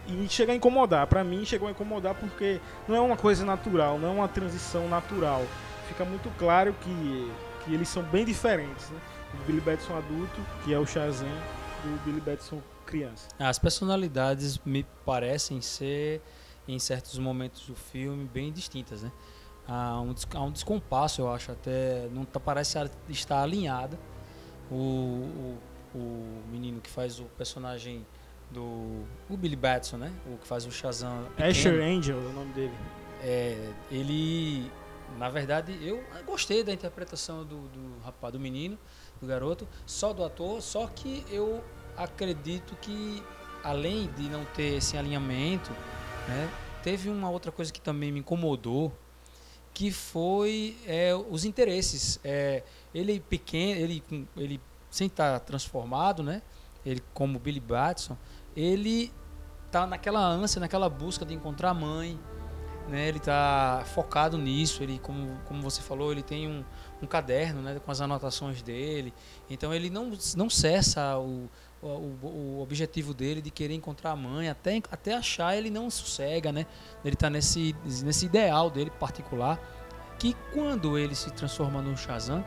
e 0.07 0.29
chega 0.29 0.53
a 0.53 0.55
incomodar. 0.55 1.07
Pra 1.07 1.25
mim, 1.25 1.45
chegou 1.45 1.67
a 1.67 1.71
incomodar 1.71 2.15
porque 2.15 2.61
não 2.87 2.95
é 2.97 3.01
uma 3.01 3.17
coisa 3.17 3.45
natural, 3.45 3.99
não 3.99 4.11
é 4.11 4.13
uma 4.13 4.29
transição 4.29 4.89
natural. 4.89 5.45
Fica 5.89 6.05
muito 6.05 6.31
claro 6.39 6.75
que, 6.81 7.33
que 7.65 7.75
eles 7.75 7.89
são 7.89 8.03
bem 8.03 8.25
diferentes, 8.25 8.91
né? 8.91 8.99
O 9.43 9.47
Billy 9.47 9.61
Batson 9.61 9.97
adulto, 9.97 10.41
que 10.65 10.73
é 10.73 10.79
o 10.79 10.87
Shazam, 10.87 11.29
do 11.83 12.05
Billy 12.05 12.21
Batson 12.21 12.63
criança. 12.85 13.29
As 13.39 13.59
personalidades 13.59 14.59
me 14.65 14.87
parecem 15.05 15.61
ser, 15.61 16.21
em 16.69 16.79
certos 16.79 17.19
momentos 17.19 17.67
do 17.67 17.75
filme, 17.75 18.29
bem 18.33 18.53
distintas, 18.53 19.03
né? 19.03 19.13
Há 19.67 20.01
um, 20.01 20.15
há 20.35 20.43
um 20.43 20.51
descompasso, 20.51 21.23
eu 21.23 21.31
acho, 21.31 21.51
até 21.53 22.09
não 22.13 22.25
tá, 22.25 22.39
parece 22.39 22.79
estar 23.09 23.43
alinhada. 23.43 23.99
O, 24.71 24.75
o, 24.75 25.59
o 25.95 26.43
menino 26.51 26.81
que 26.81 26.91
faz 26.91 27.19
o 27.19 27.25
personagem 27.37 28.07
do 28.51 29.05
o 29.29 29.37
Billy 29.37 29.57
Batson, 29.57 29.97
né? 29.97 30.13
O 30.27 30.39
que 30.39 30.47
faz 30.47 30.67
o 30.67 30.71
Shazam 30.71 31.25
pequeno, 31.31 31.49
Asher 31.49 31.83
Angel 31.83 32.17
é 32.17 32.27
o 32.27 32.33
nome 32.33 32.53
dele. 32.53 32.75
é, 33.23 33.73
ele, 33.91 34.71
na 35.19 35.29
verdade, 35.29 35.79
eu 35.83 36.03
gostei 36.27 36.65
da 36.65 36.73
interpretação 36.73 37.45
do, 37.45 37.69
do 37.69 38.01
rapaz, 38.05 38.33
do 38.33 38.41
menino, 38.41 38.79
do 39.21 39.27
garoto, 39.27 39.67
só 39.87 40.13
do 40.13 40.25
ator, 40.25 40.61
só 40.61 40.87
que 40.87 41.25
eu 41.31 41.63
acredito 41.97 42.77
que, 42.77 43.23
além 43.63 44.11
de 44.13 44.29
não 44.29 44.45
ter 44.47 44.77
esse 44.77 44.97
alinhamento, 44.97 45.71
né, 46.29 46.51
teve 46.83 47.09
uma 47.09 47.31
outra 47.31 47.53
coisa 47.53 47.73
que 47.73 47.81
também 47.81 48.11
me 48.11 48.21
incomodou, 48.21 48.93
que 49.73 49.91
foi 49.91 50.77
é, 50.87 51.15
os 51.15 51.45
interesses. 51.45 52.21
É, 52.23 52.63
ele 52.95 53.19
pequeno, 53.19 53.81
ele, 53.81 54.05
ele 54.37 54.61
sem 54.91 55.09
estar 55.09 55.41
transformado, 55.41 56.23
né? 56.23 56.43
Ele 56.87 57.03
como 57.13 57.39
Billy 57.39 57.59
Batson, 57.59 58.17
ele 58.55 59.13
tá 59.71 59.87
naquela 59.87 60.21
ânsia, 60.21 60.61
naquela 60.61 60.89
busca 60.89 61.27
de 61.27 61.35
encontrar 61.35 61.71
a 61.71 61.75
mãe, 61.75 62.21
né? 62.89 63.09
Ele 63.09 63.21
tá 63.21 63.83
focado 63.95 64.37
nisso. 64.39 64.83
Ele, 64.83 64.99
como, 64.99 65.39
como 65.47 65.63
você 65.63 65.81
falou, 65.81 66.13
ele 66.13 66.23
tem 66.23 66.49
um, 66.49 66.65
um 67.03 67.07
caderno, 67.07 67.63
né? 67.63 67.81
Com 67.85 67.91
as 67.91 68.01
anotações 68.01 68.63
dele. 68.63 69.13
Então 69.49 69.73
ele 69.73 69.91
não, 69.91 70.13
não 70.37 70.51
cessa 70.51 71.19
o, 71.19 71.49
o, 71.83 72.27
o 72.27 72.63
objetivo 72.63 73.13
dele 73.13 73.41
de 73.41 73.51
querer 73.51 73.75
encontrar 73.75 74.13
a 74.13 74.17
mãe, 74.17 74.49
até, 74.49 74.81
até 74.91 75.15
achar 75.15 75.57
ele 75.57 75.71
não 75.71 75.91
sossega, 75.91 76.53
né? 76.53 76.67
Ele 77.05 77.17
tá 77.17 77.29
nesse, 77.29 77.75
nesse 78.03 78.27
ideal 78.27 78.71
dele 78.71 78.91
particular, 78.91 79.61
que 80.19 80.35
quando 80.53 80.97
ele 80.97 81.15
se 81.15 81.31
transforma 81.33 81.83
no 81.83 81.97
Shazam, 81.97 82.45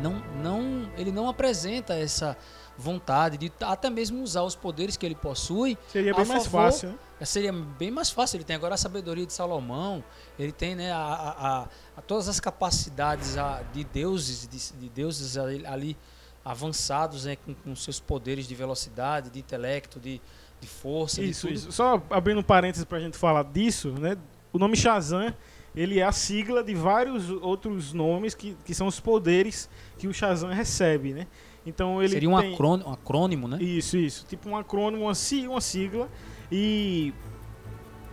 não, 0.00 0.14
não, 0.42 0.90
ele 0.96 1.12
não 1.12 1.28
apresenta 1.28 1.94
essa 1.94 2.36
vontade 2.76 3.36
de 3.36 3.52
até 3.60 3.90
mesmo 3.90 4.22
usar 4.22 4.42
os 4.42 4.56
poderes 4.56 4.96
que 4.96 5.04
ele 5.04 5.14
possui 5.14 5.76
Seria 5.88 6.14
bem 6.14 6.24
mais 6.24 6.46
fácil, 6.46 6.90
né? 6.90 6.98
Seria 7.26 7.52
bem 7.52 7.90
mais 7.90 8.10
fácil. 8.10 8.36
Ele 8.38 8.44
tem 8.44 8.56
agora 8.56 8.74
a 8.74 8.78
sabedoria 8.78 9.26
de 9.26 9.32
Salomão. 9.32 10.02
Ele 10.38 10.52
tem 10.52 10.74
né, 10.74 10.90
a, 10.92 10.96
a- 10.98 11.48
a- 11.62 11.68
a 11.96 12.02
todas 12.02 12.28
as 12.28 12.40
capacidades 12.40 13.36
a- 13.36 13.62
de 13.72 13.84
deuses, 13.84 14.48
de, 14.48 14.78
de 14.80 14.88
deuses 14.88 15.36
ali, 15.36 15.96
avançados 16.44 17.24
né, 17.26 17.36
com, 17.36 17.54
com 17.54 17.76
seus 17.76 18.00
poderes 18.00 18.46
de 18.48 18.54
velocidade, 18.54 19.30
de 19.30 19.38
intelecto, 19.38 20.00
de, 20.00 20.20
de 20.60 20.66
força, 20.66 21.22
Isso, 21.22 21.46
de 21.48 21.54
isso. 21.54 21.72
Só 21.72 22.02
abrindo 22.10 22.40
um 22.40 22.42
parênteses 22.42 22.84
pra 22.84 22.98
gente 22.98 23.16
falar 23.16 23.44
disso, 23.44 23.90
né? 23.92 24.16
O 24.52 24.58
nome 24.58 24.76
Shazam, 24.76 25.32
ele 25.76 26.00
é 26.00 26.02
a 26.02 26.12
sigla 26.12 26.64
de 26.64 26.74
vários 26.74 27.30
outros 27.30 27.92
nomes 27.92 28.34
que, 28.34 28.56
que 28.64 28.74
são 28.74 28.86
os 28.86 28.98
poderes 28.98 29.68
que 29.98 30.08
o 30.08 30.12
Shazam 30.14 30.50
recebe, 30.50 31.12
né? 31.12 31.26
Então 31.64 32.02
ele 32.02 32.14
Seria 32.14 32.30
um 32.30 32.40
tem... 32.40 32.54
acrônimo, 32.54 32.88
um 32.88 32.92
acrônimo, 32.92 33.46
né? 33.48 33.58
Isso, 33.62 33.96
isso. 33.96 34.24
Tipo 34.26 34.48
um 34.48 34.56
acrônimo, 34.56 35.04
uma, 35.04 35.12
uma 35.48 35.60
sigla. 35.60 36.08
E 36.50 37.12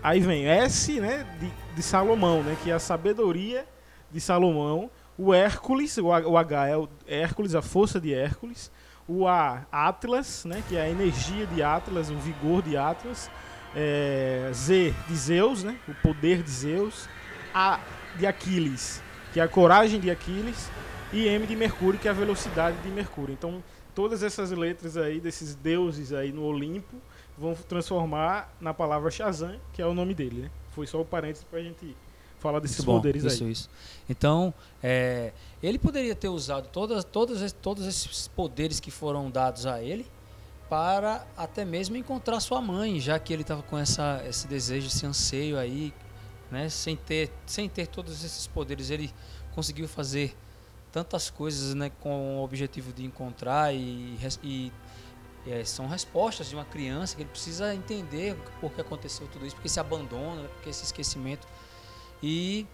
aí 0.01 0.19
vem 0.19 0.47
S, 0.47 0.99
né? 0.99 1.25
De, 1.39 1.51
de 1.75 1.81
Salomão, 1.83 2.43
né? 2.43 2.57
Que 2.63 2.71
é 2.71 2.73
a 2.73 2.79
sabedoria 2.79 3.65
de 4.11 4.21
Salomão. 4.21 4.89
O 5.17 5.33
Hércules, 5.33 5.97
o, 5.97 6.11
H- 6.11 6.67
é 6.67 6.77
o 6.77 6.87
Hércules, 7.07 7.55
a 7.55 7.61
força 7.61 7.99
de 7.99 8.13
Hércules. 8.13 8.71
O 9.07 9.27
A, 9.27 9.65
Atlas, 9.71 10.45
né? 10.45 10.63
Que 10.67 10.77
é 10.77 10.81
a 10.81 10.89
energia 10.89 11.45
de 11.47 11.63
Atlas, 11.63 12.09
o 12.09 12.17
vigor 12.17 12.61
de 12.61 12.77
Atlas. 12.77 13.31
É, 13.75 14.49
Z, 14.53 14.93
de 15.07 15.15
Zeus, 15.15 15.63
né? 15.63 15.77
O 15.87 15.93
poder 15.95 16.43
de 16.43 16.49
Zeus. 16.51 17.09
A, 17.53 17.79
de 18.17 18.27
Aquiles, 18.27 19.01
que 19.33 19.39
é 19.39 19.43
a 19.43 19.47
coragem 19.47 19.99
de 19.99 20.11
Aquiles. 20.11 20.69
E 21.13 21.25
M 21.27 21.47
de 21.47 21.55
Mercúrio, 21.55 21.99
que 21.99 22.07
é 22.07 22.11
a 22.11 22.13
velocidade 22.13 22.77
de 22.83 22.89
Mercúrio. 22.89 23.33
Então, 23.33 23.63
todas 23.95 24.21
essas 24.21 24.51
letras 24.51 24.97
aí 24.97 25.19
desses 25.19 25.55
deuses 25.55 26.11
aí 26.11 26.31
no 26.31 26.43
Olimpo 26.43 26.97
vão 27.37 27.53
transformar 27.53 28.53
na 28.59 28.73
palavra 28.73 29.11
Shazam, 29.11 29.59
que 29.73 29.81
é 29.81 29.85
o 29.85 29.93
nome 29.93 30.13
dele, 30.13 30.41
né? 30.43 30.51
Foi 30.71 30.87
só 30.87 30.99
o 30.99 31.05
parênteses 31.05 31.43
pra 31.43 31.61
gente 31.61 31.95
falar 32.39 32.59
desses 32.59 32.77
Muito 32.77 32.87
bom, 32.87 32.97
poderes 32.97 33.23
isso, 33.23 33.43
aí. 33.43 33.51
Isso. 33.51 33.69
Então, 34.09 34.53
é, 34.81 35.33
ele 35.61 35.77
poderia 35.77 36.15
ter 36.15 36.29
usado 36.29 36.67
todas, 36.69 37.03
todas, 37.03 37.51
todos 37.51 37.85
esses 37.85 38.27
poderes 38.27 38.79
que 38.79 38.91
foram 38.91 39.29
dados 39.29 39.65
a 39.65 39.81
ele 39.81 40.05
para 40.69 41.25
até 41.35 41.63
mesmo 41.63 41.95
encontrar 41.95 42.39
sua 42.39 42.61
mãe, 42.61 42.99
já 42.99 43.17
que 43.17 43.31
ele 43.31 43.41
estava 43.41 43.63
com 43.63 43.77
essa, 43.77 44.23
esse 44.27 44.47
desejo, 44.47 44.87
esse 44.87 45.05
anseio 45.05 45.57
aí, 45.57 45.93
né? 46.51 46.69
Sem 46.69 46.95
ter, 46.95 47.31
sem 47.45 47.69
ter 47.69 47.87
todos 47.87 48.23
esses 48.23 48.47
poderes, 48.47 48.89
ele 48.89 49.13
conseguiu 49.53 49.87
fazer 49.87 50.35
tantas 50.91 51.29
coisas, 51.29 51.73
né? 51.73 51.91
Com 52.01 52.39
o 52.39 52.43
objetivo 52.43 52.91
de 52.91 53.05
encontrar 53.05 53.73
e, 53.73 54.17
e 54.43 54.71
é, 55.51 55.63
são 55.63 55.87
respostas 55.87 56.49
de 56.49 56.55
uma 56.55 56.65
criança 56.65 57.15
que 57.15 57.21
ele 57.23 57.29
precisa 57.29 57.73
entender 57.73 58.35
por 58.59 58.71
que 58.71 58.81
aconteceu 58.81 59.27
tudo 59.27 59.45
isso, 59.45 59.55
porque 59.55 59.67
esse 59.67 59.79
abandono, 59.79 60.47
porque 60.55 60.69
esse 60.69 60.83
esquecimento. 60.83 61.47
E 62.21 62.65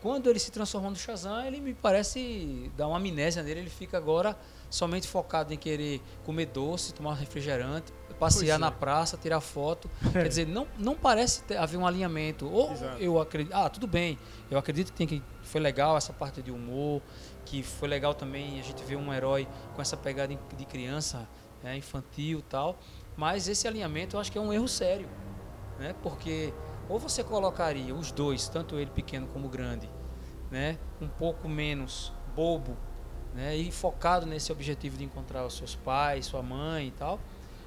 quando 0.00 0.30
ele 0.30 0.38
se 0.38 0.50
transforma 0.50 0.90
no 0.90 0.96
Shazam, 0.96 1.44
ele 1.44 1.60
me 1.60 1.74
parece 1.74 2.70
dar 2.76 2.86
uma 2.86 2.98
amnésia 2.98 3.42
nele, 3.42 3.60
ele 3.60 3.70
fica 3.70 3.96
agora 3.96 4.36
somente 4.70 5.08
focado 5.08 5.52
em 5.52 5.56
querer 5.56 6.00
comer 6.24 6.46
doce, 6.46 6.94
tomar 6.94 7.14
refrigerante, 7.14 7.92
passear 8.18 8.56
é. 8.56 8.58
na 8.58 8.70
praça, 8.70 9.16
tirar 9.16 9.40
foto. 9.40 9.90
Quer 10.12 10.28
dizer, 10.28 10.46
não, 10.46 10.66
não 10.78 10.94
parece 10.94 11.42
ter, 11.42 11.56
haver 11.56 11.78
um 11.78 11.86
alinhamento. 11.86 12.48
Ou 12.50 12.72
Exato. 12.72 13.02
eu 13.02 13.20
acredito, 13.20 13.52
ah, 13.54 13.68
tudo 13.68 13.86
bem. 13.86 14.18
Eu 14.50 14.58
acredito 14.58 14.92
que 14.92 14.98
tem 14.98 15.06
que 15.06 15.22
foi 15.42 15.60
legal 15.60 15.96
essa 15.96 16.12
parte 16.12 16.42
de 16.42 16.50
humor, 16.50 17.00
que 17.44 17.62
foi 17.62 17.88
legal 17.88 18.14
também 18.14 18.60
a 18.60 18.62
gente 18.62 18.84
ver 18.84 18.96
um 18.96 19.12
herói 19.12 19.48
com 19.74 19.80
essa 19.82 19.96
pegada 19.96 20.38
de 20.56 20.64
criança, 20.66 21.26
né, 21.62 21.76
infantil, 21.76 22.38
e 22.40 22.42
tal. 22.42 22.78
Mas 23.16 23.48
esse 23.48 23.66
alinhamento 23.66 24.16
eu 24.16 24.20
acho 24.20 24.30
que 24.30 24.38
é 24.38 24.40
um 24.40 24.52
erro 24.52 24.68
sério, 24.68 25.08
né? 25.78 25.94
Porque 26.02 26.52
ou 26.88 26.98
você 26.98 27.22
colocaria 27.22 27.94
os 27.94 28.10
dois, 28.10 28.48
tanto 28.48 28.78
ele 28.78 28.90
pequeno 28.90 29.26
como 29.28 29.48
grande, 29.48 29.88
né, 30.50 30.78
um 31.00 31.08
pouco 31.08 31.48
menos 31.48 32.12
bobo, 32.34 32.76
né, 33.34 33.54
e 33.54 33.70
focado 33.70 34.24
nesse 34.24 34.50
objetivo 34.50 34.96
de 34.96 35.04
encontrar 35.04 35.44
os 35.44 35.56
seus 35.56 35.74
pais, 35.74 36.24
sua 36.26 36.42
mãe 36.42 36.88
e 36.88 36.90
tal, 36.92 37.20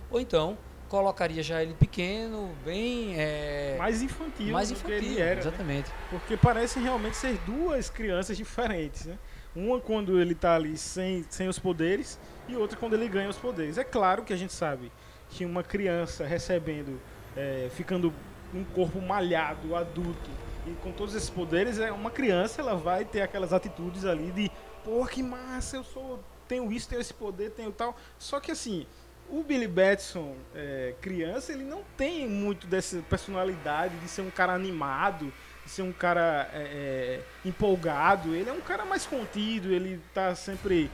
ou 0.09 0.19
então 0.19 0.57
colocaria 0.89 1.41
já 1.41 1.61
ele 1.63 1.73
pequeno, 1.73 2.53
bem. 2.65 3.13
é, 3.15 3.75
Mais 3.77 4.01
infantil 4.01 4.51
mais 4.51 4.69
do 4.69 4.75
que 4.75 4.81
infantil. 4.81 5.11
ele 5.11 5.21
era. 5.21 5.35
né? 5.35 5.39
exatamente. 5.41 5.91
Porque 6.09 6.35
parecem 6.35 6.83
realmente 6.83 7.15
ser 7.15 7.37
duas 7.45 7.89
crianças 7.89 8.35
diferentes, 8.35 9.05
né? 9.05 9.17
Uma 9.55 9.79
quando 9.79 10.19
ele 10.19 10.33
tá 10.33 10.55
ali 10.55 10.77
sem, 10.77 11.25
sem 11.29 11.47
os 11.47 11.59
poderes 11.59 12.19
e 12.47 12.55
outra 12.55 12.77
quando 12.77 12.93
ele 12.93 13.07
ganha 13.07 13.29
os 13.29 13.37
poderes. 13.37 13.77
É 13.77 13.83
claro 13.83 14.23
que 14.23 14.31
a 14.31 14.37
gente 14.37 14.53
sabe 14.53 14.91
que 15.29 15.45
uma 15.45 15.63
criança 15.63 16.25
recebendo, 16.25 16.99
é, 17.35 17.69
ficando 17.73 18.13
um 18.53 18.63
corpo 18.63 19.01
malhado, 19.01 19.75
adulto 19.75 20.29
e 20.65 20.71
com 20.81 20.91
todos 20.91 21.15
esses 21.15 21.29
poderes, 21.29 21.79
é 21.79 21.91
uma 21.91 22.11
criança 22.11 22.61
ela 22.61 22.75
vai 22.75 23.03
ter 23.03 23.21
aquelas 23.21 23.51
atitudes 23.51 24.05
ali 24.05 24.31
de, 24.31 24.51
pô, 24.83 25.05
que 25.05 25.23
massa, 25.23 25.77
eu 25.77 25.83
sou, 25.83 26.23
tenho 26.47 26.71
isso, 26.71 26.87
tenho 26.87 27.01
esse 27.01 27.13
poder, 27.13 27.51
tenho 27.51 27.71
tal. 27.71 27.97
Só 28.19 28.39
que 28.39 28.51
assim, 28.51 28.85
o 29.29 29.43
Billy 29.43 29.67
Batson, 29.67 30.35
é, 30.53 30.93
criança, 31.01 31.51
ele 31.51 31.63
não 31.63 31.83
tem 31.97 32.27
muito 32.27 32.67
dessa 32.67 33.01
personalidade 33.09 33.97
de 33.97 34.07
ser 34.07 34.21
um 34.21 34.29
cara 34.29 34.53
animado, 34.53 35.31
ser 35.65 35.81
um 35.81 35.91
cara 35.91 36.49
é, 36.53 36.59
é, 36.59 37.21
empolgado. 37.45 38.35
Ele 38.35 38.49
é 38.49 38.53
um 38.53 38.61
cara 38.61 38.85
mais 38.85 39.05
contido, 39.05 39.71
ele 39.71 40.01
tá 40.13 40.35
sempre 40.35 40.89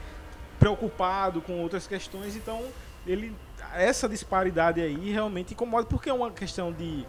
preocupado 0.58 1.40
com 1.40 1.60
outras 1.60 1.86
questões, 1.86 2.36
então 2.36 2.64
ele 3.06 3.34
essa 3.74 4.08
disparidade 4.08 4.80
aí 4.80 5.10
realmente 5.10 5.52
incomoda 5.52 5.86
porque 5.86 6.08
é 6.08 6.12
uma 6.12 6.30
questão 6.30 6.72
de 6.72 7.06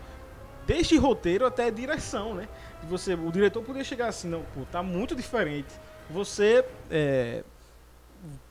desde 0.66 0.98
roteiro 0.98 1.46
até 1.46 1.72
direção, 1.72 2.36
né? 2.36 2.48
Você, 2.84 3.16
o 3.16 3.32
diretor 3.32 3.64
poderia 3.64 3.84
chegar 3.84 4.08
assim, 4.08 4.28
não, 4.28 4.44
pô, 4.54 4.62
tá 4.72 4.84
muito 4.84 5.16
diferente. 5.16 5.74
Você 6.12 6.64
é, 6.92 7.44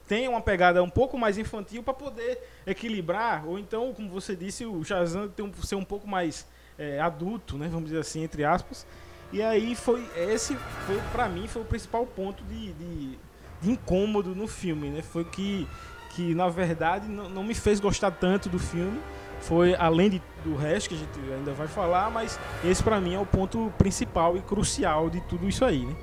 tem 0.09 0.27
uma 0.27 0.41
pegada 0.41 0.83
um 0.83 0.91
pouco 0.91 1.17
mais 1.17 1.39
infantil 1.39 1.83
para 1.83 1.95
poder 1.95 2.39
equilibrar, 2.67 3.47
ou 3.47 3.59
então, 3.59 3.93
como 3.95 4.09
você 4.09 4.35
disse, 4.35 4.67
o 4.67 4.83
Shazam 4.83 5.29
tem 5.29 5.45
um, 5.45 5.53
ser 5.63 5.77
um 5.77 5.85
pouco 5.85 6.09
mais 6.09 6.45
é, 6.79 7.01
adulto, 7.01 7.57
né? 7.57 7.69
Vamos 7.69 7.87
dizer 7.91 8.01
assim, 8.01 8.23
entre 8.23 8.45
aspas. 8.45 8.87
E 9.33 9.43
aí 9.43 9.75
foi 9.75 10.09
esse 10.17 10.57
foi 10.87 10.99
para 11.13 11.29
mim 11.29 11.47
foi 11.49 11.63
o 11.63 11.65
principal 11.65 12.07
ponto 12.07 12.43
de, 12.45 12.73
de, 12.73 13.19
de 13.61 13.71
incômodo 13.71 14.35
no 14.35 14.49
filme, 14.49 14.89
né? 14.91 15.03
Foi 15.03 15.25
que 15.25 15.69
que 16.11 16.35
na 16.35 16.49
verdade 16.49 17.07
não, 17.09 17.29
não 17.29 17.45
me 17.45 17.55
fez 17.55 17.79
gostar 17.81 18.11
tanto 18.13 18.49
do 18.49 18.59
filme. 18.59 18.99
Foi 19.41 19.75
além 19.77 20.11
de, 20.11 20.23
do 20.43 20.57
resto 20.57 20.89
que 20.89 20.95
a 20.97 20.99
gente 20.99 21.33
ainda 21.33 21.53
vai 21.53 21.69
falar, 21.69 22.11
mas 22.11 22.41
esse 22.65 22.83
para 22.83 23.01
mim 23.01 23.15
é 23.15 23.19
o 23.21 23.27
ponto 23.27 23.73
principal 23.79 24.37
e 24.37 24.41
crucial 24.41 25.09
de 25.11 25.21
tudo 25.23 25.49
isso 25.49 25.65
aí, 25.65 25.85
né? 25.87 25.95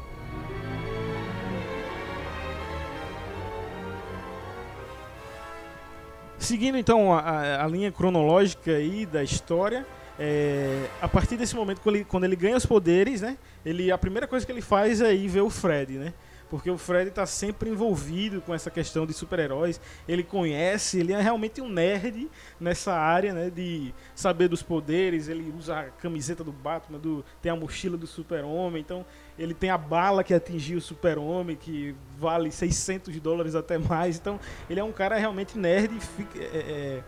Seguindo 6.37 6.77
então 6.77 7.13
a, 7.13 7.63
a- 7.63 7.67
linha 7.67 7.91
cronológica 7.91 8.71
aí 8.71 9.05
da 9.05 9.23
história, 9.23 9.85
é, 10.19 10.87
a 11.01 11.07
partir 11.07 11.35
desse 11.37 11.55
momento 11.55 11.81
quando 11.81 11.95
ele, 11.95 12.05
quando 12.05 12.23
ele 12.23 12.35
ganha 12.35 12.55
os 12.55 12.65
poderes, 12.65 13.21
né? 13.21 13.37
Ele 13.65 13.91
a 13.91 13.97
primeira 13.97 14.27
coisa 14.27 14.45
que 14.45 14.51
ele 14.51 14.61
faz 14.61 15.01
é 15.01 15.13
ir 15.13 15.27
ver 15.27 15.41
o 15.41 15.49
Fred, 15.49 15.93
né? 15.93 16.13
Porque 16.49 16.69
o 16.69 16.77
Fred 16.77 17.09
está 17.09 17.25
sempre 17.25 17.69
envolvido 17.69 18.39
com 18.39 18.53
essa 18.53 18.69
questão 18.69 19.05
de 19.05 19.13
super-heróis. 19.13 19.81
Ele 20.07 20.23
conhece, 20.23 20.99
ele 20.99 21.11
é 21.11 21.19
realmente 21.19 21.59
um 21.59 21.67
nerd 21.67 22.29
nessa 22.59 22.93
área, 22.93 23.33
né? 23.33 23.49
De 23.49 23.93
saber 24.13 24.47
dos 24.47 24.61
poderes. 24.61 25.27
Ele 25.27 25.53
usa 25.57 25.79
a 25.79 25.83
camiseta 25.85 26.43
do 26.43 26.51
Batman, 26.51 26.99
do, 26.99 27.25
tem 27.41 27.51
a 27.51 27.55
mochila 27.55 27.97
do 27.97 28.05
Super-Homem. 28.05 28.81
Então, 28.81 29.03
ele 29.39 29.53
tem 29.53 29.71
a 29.71 29.77
bala 29.77 30.23
que 30.23 30.33
atingiu 30.33 30.77
o 30.77 30.81
Super-Homem, 30.81 31.55
que 31.55 31.95
vale 32.17 32.51
600 32.51 33.19
dólares 33.19 33.55
até 33.55 33.77
mais. 33.77 34.17
Então, 34.17 34.39
ele 34.69 34.79
é 34.79 34.83
um 34.83 34.91
cara 34.91 35.17
realmente 35.17 35.57
nerd 35.57 35.99
fica, 35.99 36.39
é, 36.39 36.43
é, 36.57 37.03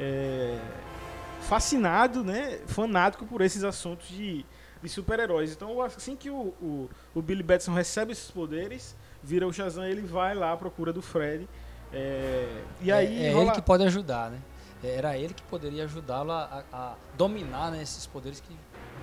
é, 0.00 0.58
fascinado, 1.50 2.22
né? 2.22 2.60
Fanático 2.66 3.26
por 3.26 3.40
esses 3.40 3.64
assuntos 3.64 4.06
de, 4.08 4.46
de 4.80 4.88
super-heróis. 4.88 5.50
Então, 5.50 5.82
assim 5.82 6.14
que 6.14 6.30
o, 6.30 6.54
o, 6.62 6.88
o 7.12 7.20
Billy 7.20 7.42
Batson 7.42 7.72
recebe 7.72 8.12
esses 8.12 8.30
poderes, 8.30 8.94
vira 9.20 9.48
o 9.48 9.52
Shazam, 9.52 9.84
ele 9.84 10.00
vai 10.02 10.32
lá 10.32 10.52
à 10.52 10.56
procura 10.56 10.92
do 10.92 11.02
Fred. 11.02 11.48
é, 11.92 12.62
e 12.80 12.92
aí 12.92 13.24
é, 13.24 13.26
é 13.26 13.32
rola- 13.32 13.46
ele 13.46 13.52
que 13.56 13.62
pode 13.62 13.82
ajudar, 13.82 14.30
né? 14.30 14.38
Era 14.82 15.18
ele 15.18 15.34
que 15.34 15.42
poderia 15.42 15.82
ajudá-lo 15.84 16.30
a, 16.30 16.64
a 16.72 16.94
dominar 17.16 17.72
né, 17.72 17.82
esses 17.82 18.06
poderes 18.06 18.38
que. 18.40 18.56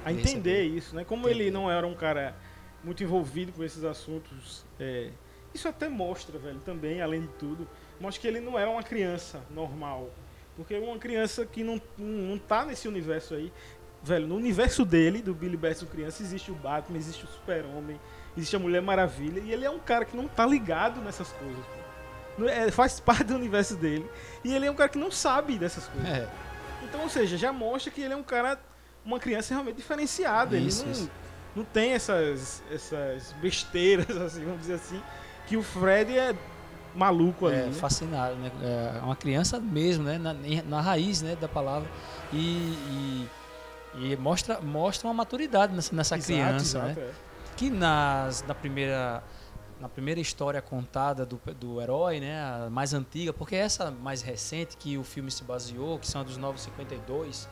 a 0.06 0.12
entender 0.14 0.52
recebeu. 0.62 0.78
isso, 0.78 0.96
né? 0.96 1.04
Como 1.04 1.28
Entender. 1.28 1.44
ele 1.44 1.52
não 1.52 1.70
era 1.70 1.86
um 1.86 1.94
cara 1.96 2.34
muito 2.82 3.04
envolvido 3.04 3.52
com 3.52 3.62
esses 3.62 3.84
assuntos, 3.84 4.64
é, 4.80 5.10
isso 5.54 5.68
até 5.68 5.90
mostra, 5.90 6.40
velho, 6.40 6.60
também, 6.62 7.02
além 7.02 7.22
de 7.24 7.28
tudo, 7.28 7.68
mostra 8.00 8.22
que 8.22 8.28
ele 8.28 8.40
não 8.40 8.58
era 8.58 8.70
uma 8.70 8.82
criança 8.84 9.42
normal. 9.52 10.10
Porque 10.58 10.76
uma 10.76 10.98
criança 10.98 11.46
que 11.46 11.64
não, 11.64 11.80
não, 11.98 12.38
tá 12.38 12.66
nesse 12.66 12.88
universo 12.88 13.36
aí, 13.36 13.54
velho, 14.04 14.26
no 14.26 14.36
universo 14.36 14.84
dele, 14.84 15.22
do 15.22 15.34
Billy 15.34 15.56
Batson 15.56 15.86
criança, 15.86 16.24
existe 16.24 16.52
o 16.52 16.56
Batman, 16.56 16.98
existe 16.98 17.26
o 17.26 17.28
Super-Homem, 17.28 18.00
existe 18.36 18.56
a 18.56 18.60
Mulher 18.60 18.82
Maravilha, 18.82 19.40
e 19.40 19.54
ele 19.54 19.64
é 19.64 19.70
um 19.70 19.78
cara 19.78 20.04
que 20.04 20.18
não 20.18 20.28
tá 20.28 20.48
ligado 20.48 21.00
nessas 21.00 21.32
coisas, 21.34 21.64
pô. 22.38 22.46
É, 22.46 22.72
faz 22.72 23.00
parte 23.00 23.26
do 23.26 23.36
universo 23.36 23.76
dele, 23.76 24.10
e 24.44 24.54
ele 24.54 24.66
é 24.66 24.72
um 24.72 24.76
cara 24.76 24.90
que 24.90 24.98
não 24.98 25.12
sabe 25.12 25.60
dessas 25.60 25.86
coisas. 25.86 26.10
É, 26.10 26.28
Então, 26.84 27.04
ou 27.04 27.10
seja, 27.10 27.38
já 27.38 27.54
mostra 27.54 27.92
que 27.92 28.02
ele 28.02 28.16
é 28.16 28.18
um 28.18 28.24
cara, 28.24 28.60
uma 29.06 29.20
criança 29.20 29.54
realmente 29.54 29.76
diferenciada. 29.76 30.58
Isso, 30.58 30.82
ele 30.82 30.86
não, 30.86 30.92
isso. 31.00 31.12
não 31.58 31.64
tem 31.64 31.92
essas, 31.92 32.64
essas 32.72 33.32
besteiras, 33.34 34.10
assim, 34.18 34.44
vamos 34.44 34.62
dizer 34.62 34.74
assim, 34.74 35.00
que 35.46 35.56
o 35.56 35.62
Fred 35.62 36.18
é 36.18 36.36
maluco 36.98 37.48
ali. 37.48 37.56
é 37.56 37.66
né? 37.66 37.72
fascinado, 37.74 38.36
né? 38.36 38.52
É 38.98 39.00
uma 39.04 39.16
criança 39.16 39.60
mesmo, 39.60 40.04
né? 40.04 40.18
Na, 40.18 40.36
na 40.64 40.82
raiz 40.82 41.22
né, 41.22 41.36
da 41.36 41.48
palavra. 41.48 41.90
E, 42.34 42.38
e, 42.38 43.30
e 43.96 44.18
mostra, 44.18 44.60
mostra 44.62 45.08
uma 45.08 45.14
maturidade 45.14 45.74
nessa, 45.74 45.96
nessa 45.96 46.16
Exato, 46.16 46.34
criança, 46.34 46.84
né? 46.84 46.92
exato, 46.92 47.00
é. 47.00 47.12
que 47.56 47.70
nas, 47.70 48.44
na 48.48 48.54
primeira 48.54 49.24
na 49.80 49.88
primeira 49.88 50.20
história 50.20 50.62
contada 50.62 51.26
do, 51.26 51.40
do 51.60 51.80
herói, 51.80 52.20
né, 52.20 52.42
a 52.42 52.70
mais 52.70 52.94
antiga, 52.94 53.32
porque 53.32 53.56
essa 53.56 53.92
mais 53.92 54.22
recente 54.22 54.76
que 54.76 54.98
o 54.98 55.04
filme 55.04 55.30
se 55.30 55.44
baseou, 55.44 56.00
que 56.00 56.08
são 56.08 56.22
a 56.22 56.24
dos 56.24 56.36
952, 56.36 57.48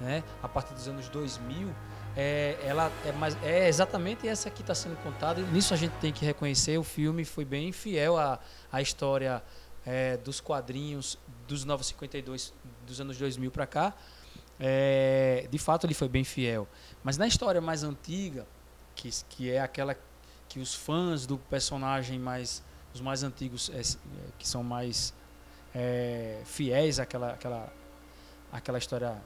né, 0.00 0.22
a 0.42 0.48
partir 0.48 0.72
dos 0.72 0.88
anos 0.88 1.08
2000, 1.08 1.68
é, 2.16 2.56
ela 2.64 2.90
é, 3.04 3.12
mais, 3.12 3.36
é 3.42 3.68
exatamente 3.68 4.26
essa 4.26 4.50
que 4.50 4.60
está 4.60 4.74
sendo 4.74 4.96
contada. 5.02 5.40
E 5.40 5.44
nisso 5.44 5.72
a 5.72 5.76
gente 5.76 5.92
tem 6.00 6.12
que 6.12 6.24
reconhecer, 6.24 6.78
o 6.78 6.84
filme 6.84 7.24
foi 7.24 7.44
bem 7.44 7.72
fiel 7.72 8.16
à, 8.16 8.38
à 8.72 8.82
história 8.82 9.42
é, 9.86 10.16
dos 10.16 10.40
quadrinhos 10.40 11.18
dos 11.46 11.64
952 11.64 12.52
dos 12.86 13.00
anos 13.00 13.16
2000 13.18 13.50
para 13.50 13.66
cá. 13.66 13.94
É, 14.60 15.46
de 15.50 15.58
fato, 15.58 15.86
ele 15.86 15.94
foi 15.94 16.08
bem 16.08 16.24
fiel. 16.24 16.66
Mas 17.04 17.16
na 17.16 17.26
história 17.26 17.60
mais 17.60 17.84
antiga, 17.84 18.46
que, 18.94 19.10
que 19.28 19.50
é 19.50 19.60
aquela 19.60 19.96
que 20.48 20.58
os 20.58 20.74
fãs 20.74 21.26
do 21.26 21.38
personagem 21.38 22.18
mais 22.18 22.62
os 22.94 23.00
mais 23.00 23.22
antigos 23.22 23.70
é, 23.70 23.82
que 24.38 24.48
são 24.48 24.62
mais 24.64 25.12
é, 25.74 26.40
fiéis 26.44 26.98
àquela, 26.98 27.32
àquela, 27.32 27.72
àquela 28.50 28.78
história 28.78 29.22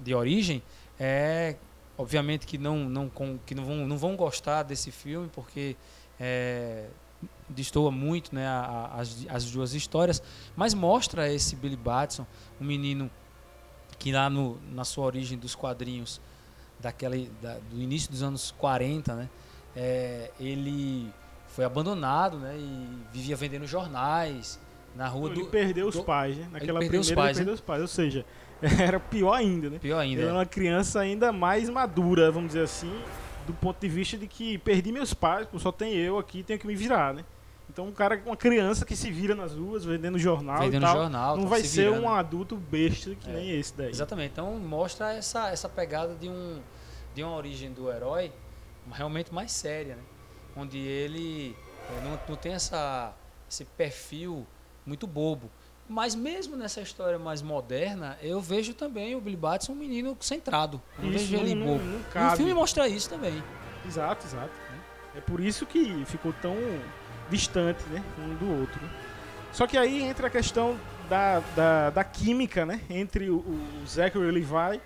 de 0.00 0.14
origem 0.14 0.62
é 0.98 1.56
obviamente 1.98 2.46
que 2.46 2.56
não 2.58 2.78
não 2.88 3.10
que 3.44 3.54
não 3.54 3.64
vão 3.64 3.86
não 3.86 3.96
vão 3.98 4.16
gostar 4.16 4.62
desse 4.62 4.90
filme 4.90 5.28
porque 5.32 5.76
é, 6.18 6.86
destoa 7.48 7.90
muito 7.90 8.34
né 8.34 8.46
as, 8.92 9.26
as 9.28 9.50
duas 9.50 9.74
histórias 9.74 10.22
mas 10.56 10.74
mostra 10.74 11.32
esse 11.32 11.54
Billy 11.56 11.76
Batson 11.76 12.26
um 12.60 12.64
menino 12.64 13.10
que 13.98 14.10
lá 14.12 14.28
no, 14.30 14.58
na 14.72 14.84
sua 14.84 15.04
origem 15.04 15.38
dos 15.38 15.54
quadrinhos 15.54 16.20
daquela 16.80 17.16
da- 17.40 17.58
do 17.70 17.80
início 17.80 18.10
dos 18.10 18.22
anos 18.22 18.52
40 18.58 19.14
né 19.14 19.28
é, 19.76 20.30
ele 20.38 21.10
foi 21.48 21.64
abandonado, 21.66 22.38
né? 22.38 22.56
E 22.58 22.88
vivia 23.12 23.36
vendendo 23.36 23.66
jornais 23.66 24.58
na 24.96 25.06
rua 25.08 25.30
Ele 25.30 25.42
do. 25.42 25.48
perdeu 25.48 25.86
os 25.88 25.94
do- 25.94 26.02
pais, 26.04 26.36
né? 26.36 26.48
Naquela 26.50 26.80
perdeu 26.80 27.00
os 27.00 27.06
primeira 27.08 27.26
pais, 27.28 27.36
ele 27.38 27.44
perdeu 27.46 27.54
os 27.54 27.60
pais. 27.60 27.80
Ou 27.82 27.88
seja, 27.88 28.24
era 28.80 29.00
pior 29.00 29.34
ainda, 29.34 29.70
né? 29.70 29.78
Pior 29.78 29.98
ainda. 29.98 30.20
Ele 30.20 30.28
era 30.28 30.38
uma 30.38 30.46
criança 30.46 31.00
ainda 31.00 31.32
mais 31.32 31.68
madura, 31.68 32.30
vamos 32.30 32.48
dizer 32.48 32.64
assim, 32.64 32.92
do 33.46 33.52
ponto 33.52 33.80
de 33.80 33.88
vista 33.88 34.16
de 34.16 34.26
que 34.26 34.58
perdi 34.58 34.92
meus 34.92 35.12
pais, 35.12 35.48
só 35.58 35.72
tem 35.72 35.94
eu 35.94 36.18
aqui, 36.18 36.42
tenho 36.42 36.58
que 36.58 36.66
me 36.66 36.74
virar, 36.74 37.12
né? 37.14 37.24
Então 37.68 37.86
um 37.86 37.92
cara, 37.92 38.20
uma 38.26 38.36
criança 38.36 38.84
que 38.84 38.94
se 38.94 39.10
vira 39.10 39.34
nas 39.34 39.54
ruas, 39.54 39.84
vendendo 39.84 40.18
jornal 40.18 40.58
vendendo 40.60 40.82
tal, 40.82 40.94
jornal. 40.96 41.36
não 41.36 41.44
tá 41.44 41.50
vai 41.50 41.60
se 41.62 41.68
ser 41.68 41.90
um 41.90 42.08
adulto 42.08 42.54
besta 42.56 43.14
que 43.14 43.30
É. 43.30 43.32
nem 43.32 43.58
esse 43.58 43.74
daí. 43.74 43.90
Exatamente. 43.90 44.32
Então 44.32 44.58
mostra 44.58 45.14
essa, 45.14 45.48
essa 45.48 45.68
pegada 45.70 46.14
de, 46.14 46.28
um, 46.28 46.60
de 47.14 47.22
uma 47.22 47.34
origem 47.34 47.72
do 47.72 47.90
herói 47.90 48.30
realmente 48.92 49.32
mais 49.32 49.52
séria, 49.52 49.96
né? 49.96 50.02
Onde 50.54 50.76
ele 50.78 51.56
eh, 51.88 52.00
não, 52.04 52.20
não 52.28 52.36
tem 52.36 52.52
essa, 52.52 53.14
esse 53.48 53.64
perfil 53.64 54.46
muito 54.84 55.06
bobo. 55.06 55.50
Mas 55.92 56.14
mesmo 56.14 56.56
nessa 56.56 56.80
história 56.80 57.18
mais 57.18 57.42
moderna, 57.42 58.16
eu 58.22 58.40
vejo 58.40 58.72
também 58.72 59.14
o 59.14 59.20
Billy 59.20 59.36
Batson 59.36 59.72
um 59.72 59.76
menino 59.76 60.16
centrado. 60.20 60.80
Eu 60.98 61.04
Não 61.04 61.12
Isso 61.12 61.26
vejo 61.30 61.36
ele 61.36 61.54
não, 61.54 61.66
bobo. 61.66 61.84
não 61.84 62.30
E 62.30 62.32
o 62.32 62.36
filme 62.36 62.54
mostra 62.54 62.88
isso 62.88 63.10
também. 63.10 63.42
Exato, 63.86 64.26
exato. 64.26 64.50
É 65.14 65.20
por 65.20 65.38
isso 65.38 65.66
que 65.66 66.02
ficou 66.06 66.32
tão 66.40 66.56
distante, 67.28 67.84
né, 67.90 68.02
um 68.18 68.34
do 68.36 68.60
outro. 68.60 68.80
né? 68.80 68.88
Só 69.52 69.66
que 69.66 69.76
aí 69.76 70.02
entra 70.02 70.28
a 70.28 70.30
questão 70.30 70.78
da, 71.10 71.40
da, 71.54 71.90
da 71.90 72.04
química, 72.04 72.64
né? 72.64 72.80
Entre 72.88 73.28
o, 73.28 73.36
o 73.36 73.86
Zachary 73.86 74.30
Levi 74.30 74.80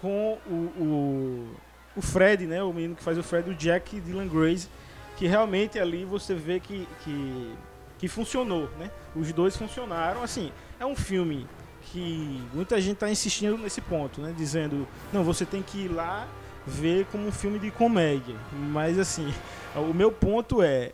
com 0.00 0.38
o, 0.44 0.54
o, 0.54 1.56
o 1.96 2.02
Fred, 2.02 2.46
né? 2.46 2.60
O 2.64 2.72
menino 2.72 2.96
que 2.96 3.02
faz 3.04 3.16
o 3.16 3.22
Fred, 3.22 3.48
o 3.48 3.54
Jack 3.54 4.00
Dylan 4.00 4.26
Grace, 4.26 4.68
que 5.16 5.28
realmente 5.28 5.78
ali 5.78 6.04
você 6.04 6.34
vê 6.34 6.58
que, 6.58 6.88
que, 7.04 7.54
que 7.98 8.08
funcionou, 8.08 8.70
né? 8.78 8.90
Os 9.14 9.32
dois 9.32 9.56
funcionaram, 9.56 10.22
assim, 10.22 10.52
é 10.78 10.86
um 10.86 10.96
filme 10.96 11.46
que 11.92 12.42
muita 12.52 12.80
gente 12.80 12.94
está 12.94 13.10
insistindo 13.10 13.58
nesse 13.58 13.80
ponto, 13.80 14.20
né? 14.20 14.34
Dizendo, 14.36 14.86
não, 15.12 15.24
você 15.24 15.44
tem 15.44 15.62
que 15.62 15.84
ir 15.84 15.88
lá 15.88 16.28
ver 16.66 17.06
como 17.06 17.26
um 17.26 17.32
filme 17.32 17.58
de 17.58 17.70
comédia. 17.70 18.36
Mas 18.52 18.98
assim, 18.98 19.32
o 19.74 19.94
meu 19.94 20.12
ponto 20.12 20.62
é 20.62 20.92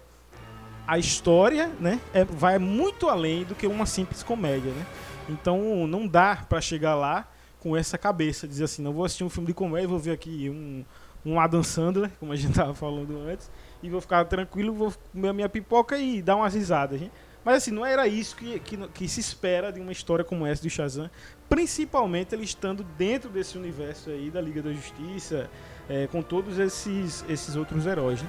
a 0.87 0.99
história, 0.99 1.71
né? 1.81 2.01
É, 2.13 2.25
vai 2.25 2.59
muito 2.59 3.09
além 3.09 3.45
do 3.45 3.55
que 3.55 3.67
uma 3.67 3.87
simples 3.87 4.23
comédia, 4.23 4.71
né? 4.73 4.87
Então 5.29 5.87
não 5.87 6.07
dá 6.07 6.45
para 6.49 6.61
chegar 6.61 6.95
lá 6.95 7.29
com 7.61 7.77
essa 7.77 7.97
cabeça, 7.97 8.47
dizer 8.47 8.65
assim, 8.65 8.83
não 8.83 8.93
vou 8.93 9.07
assistir 9.07 9.25
um 9.25 9.31
filme 9.31 9.47
de 9.47 9.55
comédia, 9.55 9.89
vou 9.89 9.99
ver 9.99 10.11
aqui 10.13 10.51
um, 10.51 10.85
um 11.25 11.41
Adam 11.41 11.63
Sandler, 11.63 12.11
como 12.21 12.33
a 12.33 12.37
gente 12.37 12.55
tava 12.55 12.75
falando 12.75 13.19
antes, 13.29 13.51
e 13.83 13.89
vou 13.89 14.01
ficar 14.01 14.25
tranquilo, 14.25 14.73
vou 14.73 14.93
comer 15.13 15.29
a 15.29 15.33
minha 15.33 15.49
pipoca 15.49 15.97
e 15.97 16.21
dar 16.21 16.37
umas 16.37 16.55
risadas. 16.55 17.01
Hein? 17.01 17.11
Mas 17.45 17.57
assim, 17.57 17.71
não 17.71 17.85
era 17.85 18.07
isso 18.07 18.37
que, 18.37 18.59
que, 18.61 18.77
que, 18.89 19.09
se 19.09 19.21
espera 19.21 19.71
de 19.71 19.79
uma 19.79 19.93
história 19.93 20.25
como 20.25 20.47
essa 20.47 20.63
do 20.63 20.71
Shazam, 20.71 21.11
principalmente 21.49 22.35
ele 22.35 22.45
estando 22.45 22.83
dentro 22.97 23.29
desse 23.29 23.59
universo 23.59 24.09
aí 24.09 24.31
da 24.31 24.41
Liga 24.41 24.63
da 24.63 24.73
Justiça, 24.73 25.51
é, 25.89 26.07
com 26.07 26.23
todos 26.23 26.59
esses, 26.59 27.25
esses 27.29 27.55
outros 27.55 27.85
heróis. 27.85 28.23
Né? 28.23 28.29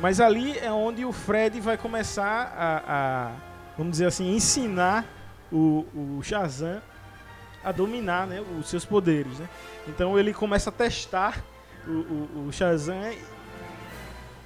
Mas 0.00 0.20
ali 0.20 0.56
é 0.58 0.72
onde 0.72 1.04
o 1.04 1.12
Fred 1.12 1.60
vai 1.60 1.76
começar 1.76 2.54
a, 2.56 2.82
a 2.86 3.32
vamos 3.76 3.92
dizer 3.92 4.06
assim, 4.06 4.34
ensinar 4.34 5.04
o, 5.52 5.84
o 5.94 6.22
Shazam 6.22 6.80
a 7.62 7.70
dominar 7.70 8.26
né, 8.26 8.42
os 8.58 8.68
seus 8.68 8.84
poderes. 8.84 9.38
Né? 9.38 9.48
Então 9.86 10.18
ele 10.18 10.32
começa 10.32 10.70
a 10.70 10.72
testar 10.72 11.44
o, 11.90 12.46
o, 12.46 12.52
Shazam 12.52 13.00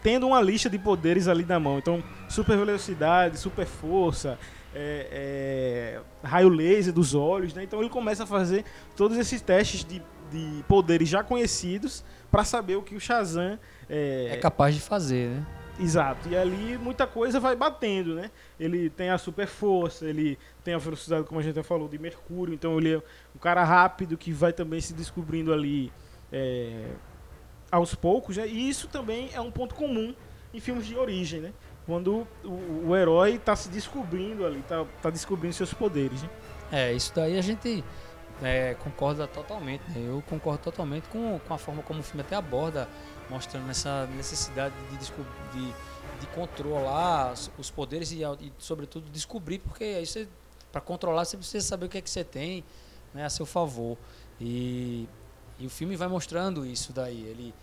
tendo 0.03 0.27
uma 0.27 0.41
lista 0.41 0.69
de 0.69 0.79
poderes 0.79 1.29
ali 1.29 1.45
na 1.45 1.61
mão. 1.61 1.79
Então, 1.79 2.03
super 2.29 2.57
velocidade, 2.57 3.39
super 3.39 3.67
força, 3.67 4.39
é, 4.75 6.01
é, 6.23 6.27
raio 6.27 6.49
laser 6.49 6.93
dos 6.93 7.15
olhos. 7.15 7.55
Né? 7.55 7.63
Então 7.63 7.81
ele 7.81 7.91
começa 7.91 8.25
a 8.25 8.27
fazer 8.27 8.65
todos 8.97 9.17
esses 9.17 9.41
testes 9.41 9.85
de, 9.85 10.03
de 10.31 10.65
poderes 10.65 11.09
já 11.09 11.23
conhecidos 11.23 12.05
para 12.31 12.45
saber 12.45 12.77
o 12.77 12.83
que 12.83 12.95
o 12.95 13.01
Shazam 13.01 13.59
é, 13.89 14.31
É 14.33 14.37
capaz 14.39 14.75
de 14.75 14.81
fazer, 14.81 15.29
né? 15.29 15.47
Exato. 15.81 16.29
E 16.29 16.37
ali 16.37 16.79
muita 16.79 17.07
coisa 17.07 17.41
vai 17.41 17.57
batendo, 17.57 18.15
né? 18.15 18.31
Ele 18.61 18.91
tem 18.91 19.11
a 19.11 19.19
super 19.19 19.47
força, 19.47 20.05
ele 20.07 20.39
tem 20.63 20.75
a 20.75 20.79
velocidade, 20.79 21.25
como 21.25 21.41
a 21.41 21.43
gente 21.43 21.57
já 21.57 21.63
falou, 21.63 21.89
de 21.89 21.99
Mercúrio. 21.99 22.55
Então 22.55 22.79
ele 22.79 22.95
é 22.95 23.03
um 23.35 23.39
cara 23.39 23.65
rápido 23.65 24.17
que 24.17 24.33
vai 24.33 24.53
também 24.53 24.81
se 24.81 24.93
descobrindo 24.93 25.53
ali 25.53 25.91
é, 26.31 26.87
aos 27.73 27.95
poucos. 27.95 28.37
Né? 28.37 28.47
E 28.47 28.69
isso 28.69 28.87
também 28.87 29.31
é 29.33 29.41
um 29.41 29.51
ponto 29.51 29.75
comum 29.75 30.15
em 30.53 30.61
filmes 30.61 30.87
de 30.87 30.95
origem, 30.97 31.41
né? 31.41 31.53
Quando 31.87 32.29
o, 32.45 32.89
o 32.91 32.97
herói 32.97 33.35
está 33.37 33.57
se 33.57 33.69
descobrindo 33.69 34.47
ali, 34.47 34.61
está 34.61 34.85
tá 35.01 35.11
descobrindo 35.11 35.55
seus 35.55 35.73
poderes. 35.75 36.23
Né? 36.23 36.31
É, 36.71 36.93
isso 36.93 37.13
daí 37.15 37.37
a 37.37 37.43
gente 37.43 37.83
é, 38.43 38.75
concorda 38.75 39.27
totalmente. 39.27 39.83
Né? 39.91 40.05
Eu 40.09 40.23
concordo 40.29 40.63
totalmente 40.63 41.09
com, 41.09 41.41
com 41.41 41.55
a 41.55 41.59
forma 41.59 41.83
como 41.83 42.01
o 42.01 42.03
filme 42.03 42.21
até 42.21 42.37
aborda, 42.37 42.89
mostrando 43.29 43.69
essa 43.71 44.07
necessidade 44.09 44.75
de, 44.91 44.99
de, 44.99 45.67
de 46.21 46.27
controlar 46.35 47.33
os- 47.59 47.71
poderes 47.71 48.13
e, 48.13 48.23
e, 48.23 48.53
sobretudo, 48.59 49.11
descobrir, 49.11 49.59
porque 49.59 49.83
aí 49.83 50.29
para 50.71 50.81
controlar, 50.81 51.25
você 51.25 51.37
precisa 51.37 51.67
saber 51.67 51.87
o 51.87 51.89
que 51.89 51.99
é 51.99 52.01
que 52.01 52.09
você 52.09 52.23
tem 52.25 52.63
né, 53.13 53.25
a 53.25 53.31
seu 53.31 53.45
favor. 53.45 53.99
E, 54.41 55.09
e 55.63 55.67
o 55.67 55.71
filme 55.71 55.97
vai 55.97 56.09
mostrando 56.09 56.67
isso 56.67 56.93
daí. 56.93 57.23
Ele, 57.23 57.55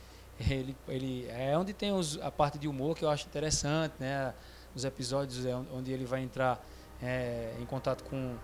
ele, 0.49 0.75
ele 0.87 1.27
é 1.29 1.57
onde 1.57 1.73
tem 1.73 1.91
os, 1.91 2.19
a 2.21 2.31
parte 2.31 2.57
de 2.57 2.67
humor 2.67 2.95
que 2.97 3.03
eu 3.03 3.09
acho 3.09 3.27
interessante, 3.27 3.93
né? 3.99 4.33
Os 4.73 4.85
episódios 4.85 5.45
é 5.45 5.55
onde 5.55 5.91
ele 5.91 6.05
vai 6.05 6.21
entrar 6.21 6.63
é, 7.01 7.53
em 7.59 7.65
contato 7.65 8.03
com 8.03 8.35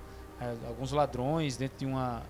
é, 0.41 0.67
alguns 0.67 0.91
ladrões 0.91 1.55
dentro 1.57 1.77
de 1.77 1.85
uma 1.85 2.23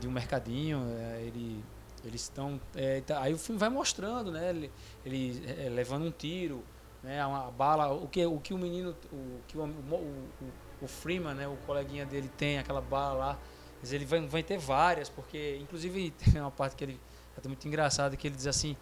de 0.00 0.08
um 0.08 0.10
mercadinho. 0.10 0.78
é, 0.98 1.22
ele 1.22 1.62
eles 2.04 2.22
estão 2.22 2.60
é, 2.74 3.00
tá- 3.00 3.20
aí 3.20 3.32
o 3.32 3.38
filme 3.38 3.58
vai 3.60 3.68
mostrando, 3.68 4.32
né? 4.32 4.50
Ele, 4.50 4.72
ele 5.04 5.42
é, 5.46 5.68
levando 5.68 6.04
um 6.06 6.10
tiro, 6.10 6.64
né? 7.02 7.24
Uma 7.26 7.50
bala, 7.50 7.92
o 7.92 8.08
que 8.08 8.24
o 8.26 8.38
que 8.40 8.54
o 8.54 8.58
menino, 8.58 8.96
o 9.12 9.40
o, 9.54 9.60
o, 9.60 9.94
o, 10.40 10.52
o 10.82 10.88
Freeman, 10.88 11.34
né? 11.34 11.46
O 11.46 11.56
coleguinha 11.66 12.06
dele 12.06 12.30
tem 12.36 12.58
aquela 12.58 12.80
bala 12.80 13.14
lá. 13.18 13.38
Mas 13.82 13.92
ele 13.92 14.04
vai, 14.06 14.20
vai 14.20 14.42
ter 14.42 14.56
várias, 14.58 15.08
porque 15.10 15.58
inclusive 15.60 16.10
tem 16.32 16.40
uma 16.40 16.50
parte 16.50 16.76
que 16.76 16.84
ele 16.84 16.98
é 17.44 17.46
muito 17.48 17.66
engraçado 17.66 18.16
que 18.16 18.28
ele 18.28 18.36
diz 18.36 18.46
assim, 18.46 18.76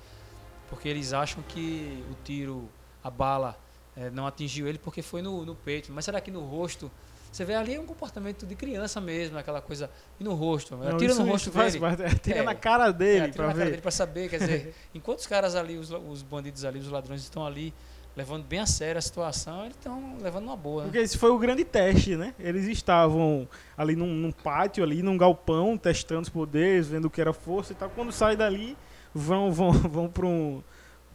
porque 0.69 0.89
eles 0.89 1.13
acham 1.13 1.43
que 1.49 2.05
o 2.11 2.15
tiro, 2.23 2.69
a 3.03 3.11
bala 3.11 3.59
é, 3.97 4.11
não 4.11 4.27
atingiu 4.27 4.69
ele 4.69 4.79
porque 4.79 5.03
foi 5.03 5.23
no, 5.23 5.45
no 5.45 5.55
peito. 5.55 5.91
Mas 5.93 6.05
será 6.05 6.21
que 6.21 6.31
no 6.31 6.41
rosto? 6.45 6.91
Você 7.33 7.45
vê 7.45 7.55
ali 7.55 7.75
é 7.77 7.81
um 7.81 7.87
comportamento 7.87 8.45
de 8.45 8.57
criança 8.57 9.01
mesmo, 9.01 9.39
aquela 9.39 9.63
coisa. 9.63 9.89
E 10.19 10.25
no 10.25 10.35
rosto? 10.35 10.77
Não, 10.77 10.97
Atira 10.97 11.15
no 11.15 11.25
rosto 11.25 11.51
faz 11.53 11.75
dele. 11.75 11.85
parte, 11.85 12.03
atira 12.03 12.39
É. 12.39 12.43
na 12.43 12.55
cara 12.57 12.89
É, 12.89 12.93
dele 12.93 13.21
atira 13.27 13.33
pra 13.37 13.47
na 13.47 13.53
cara 13.53 13.65
ver. 13.65 13.71
dele 13.71 13.83
pra 13.83 13.91
saber, 13.93 14.29
quer 14.29 14.39
dizer, 14.41 14.75
enquanto 14.95 15.21
os 15.21 15.27
caras 15.29 15.55
ali, 15.55 15.79
os, 15.79 15.91
os 15.93 16.23
bandidos 16.23 16.65
ali, 16.65 16.81
os 16.81 16.89
ladrões 16.89 17.23
estão 17.23 17.47
ali 17.47 17.73
levando 18.17 18.45
bem 18.45 18.61
a 18.61 18.67
sério 18.67 18.99
a 18.99 19.03
situação, 19.03 19.65
eles 19.65 19.77
estão 19.77 20.17
levando 20.21 20.45
uma 20.45 20.57
boa. 20.57 20.83
né? 20.83 20.89
Porque 20.89 20.99
esse 20.99 21.17
foi 21.17 21.31
o 21.31 21.39
grande 21.39 21.65
teste, 21.65 22.17
né? 22.17 22.35
Eles 22.39 22.67
estavam 22.67 23.49
ali 23.77 23.97
num, 23.97 24.07
num 24.07 24.33
pátio, 24.33 24.83
ali 24.83 25.03
num 25.03 25.17
galpão, 25.17 25.79
testando 25.79 26.23
os 26.23 26.29
poderes, 26.29 26.89
vendo 26.89 27.07
o 27.07 27.11
que 27.11 27.21
era 27.21 27.33
força 27.33 27.73
e 27.73 27.77
tal. 27.77 27.91
Quando 27.91 28.13
sai 28.13 28.37
dali, 28.37 28.77
vão 29.15 29.51
vão 29.53 29.73
vão 29.73 30.09
para 30.09 30.27
um 30.27 30.63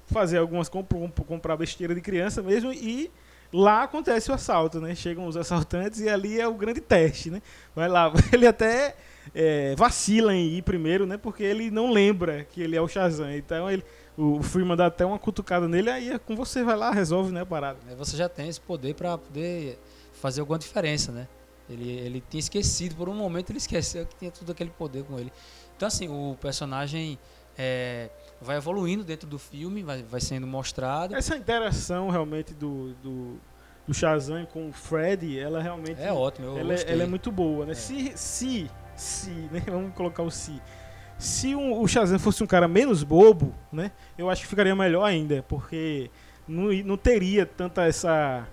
fazer 0.08 0.38
algumas 0.38 0.70
compras, 0.70 1.12
comprar 1.28 1.58
besteira 1.58 1.96
de 1.96 2.02
criança 2.02 2.42
mesmo 2.42 2.72
e 2.72 3.12
lá 3.52 3.84
acontece 3.84 4.30
o 4.32 4.34
assalto, 4.34 4.80
né? 4.80 4.94
Chegam 4.94 5.26
os 5.28 5.38
assaltantes 5.38 6.00
e 6.00 6.10
ali 6.10 6.40
é 6.40 6.48
o 6.48 6.54
grande 6.54 6.82
teste, 6.82 7.32
né? 7.32 7.42
Vai 7.76 7.88
lá, 7.88 8.12
ele 8.32 8.46
até 8.46 8.96
é, 9.34 9.76
vacila 9.76 10.34
em 10.34 10.58
ir 10.58 10.62
primeiro, 10.62 11.06
né? 11.06 11.18
Porque 11.18 11.44
ele 11.44 11.72
não 11.72 11.92
lembra 11.92 12.44
que 12.44 12.62
ele 12.62 12.76
é 12.76 12.82
o 12.82 12.88
Shazam. 12.88 13.32
Então 13.32 13.70
ele, 13.70 13.84
o 14.18 14.42
Freeman 14.42 14.78
dá 14.78 14.86
até 14.86 15.06
uma 15.06 15.20
cutucada 15.20 15.68
nele, 15.68 15.90
aí 15.90 16.12
é 16.12 16.20
com 16.20 16.36
você, 16.36 16.64
vai 16.64 16.76
lá, 16.76 16.92
resolve, 16.92 17.32
né, 17.32 17.42
a 17.42 17.46
parada. 17.46 17.80
Você 17.98 18.16
já 18.16 18.30
tem 18.30 18.48
esse 18.48 18.62
poder 18.62 18.96
para 18.96 19.18
poder 19.18 19.80
fazer 20.14 20.42
alguma 20.42 20.58
diferença, 20.58 21.12
né? 21.12 21.28
Ele, 21.70 21.90
ele 21.90 22.24
tinha 22.30 22.40
esquecido, 22.40 22.96
por 22.96 23.10
um 23.10 23.14
momento 23.14 23.50
ele 23.50 23.58
esqueceu 23.58 24.06
que 24.06 24.16
tinha 24.16 24.32
tudo 24.32 24.52
aquele 24.52 24.70
poder 24.70 25.04
com 25.04 25.20
ele. 25.20 25.32
Então, 25.76 25.88
assim, 25.88 26.08
o 26.08 26.38
personagem 26.40 27.18
é, 27.58 28.10
vai 28.42 28.58
evoluindo 28.58 29.04
dentro 29.04 29.28
do 29.28 29.40
filme, 29.40 29.84
vai, 29.84 30.04
vai 30.04 30.22
sendo 30.22 30.46
mostrado. 30.46 31.16
Essa 31.16 31.36
interação 31.36 32.10
realmente 32.10 32.54
do, 32.54 32.94
do, 33.02 33.40
do 33.88 33.94
Shazam 33.94 34.46
com 34.46 34.70
o 34.70 34.72
Fred, 34.72 35.38
ela 35.40 35.62
realmente 35.62 36.02
É 36.02 36.14
ótimo, 36.14 36.58
ela, 36.58 36.74
é, 36.74 36.92
ela 36.92 37.04
é 37.04 37.08
muito 37.08 37.32
boa, 37.32 37.66
né? 37.66 37.72
É. 37.72 37.76
Se, 37.76 38.14
se, 38.16 38.72
se, 38.96 39.30
né? 39.30 39.64
Vamos 39.68 39.94
colocar 39.94 40.24
o 40.24 40.32
se. 40.32 40.62
Se 41.18 41.56
um- 41.56 41.80
o 41.82 41.88
Shazam 41.88 42.20
fosse 42.20 42.44
um 42.44 42.48
cara 42.48 42.68
menos 42.68 43.04
bobo, 43.04 43.54
né? 43.72 43.92
Eu 44.18 44.30
acho 44.30 44.42
que 44.42 44.48
ficaria 44.48 44.76
melhor 44.76 45.04
ainda, 45.06 45.44
porque 45.48 46.10
não, 46.48 46.72
não 46.84 46.98
teria 46.98 47.46
tanta 47.46 47.86
essa... 47.86 48.48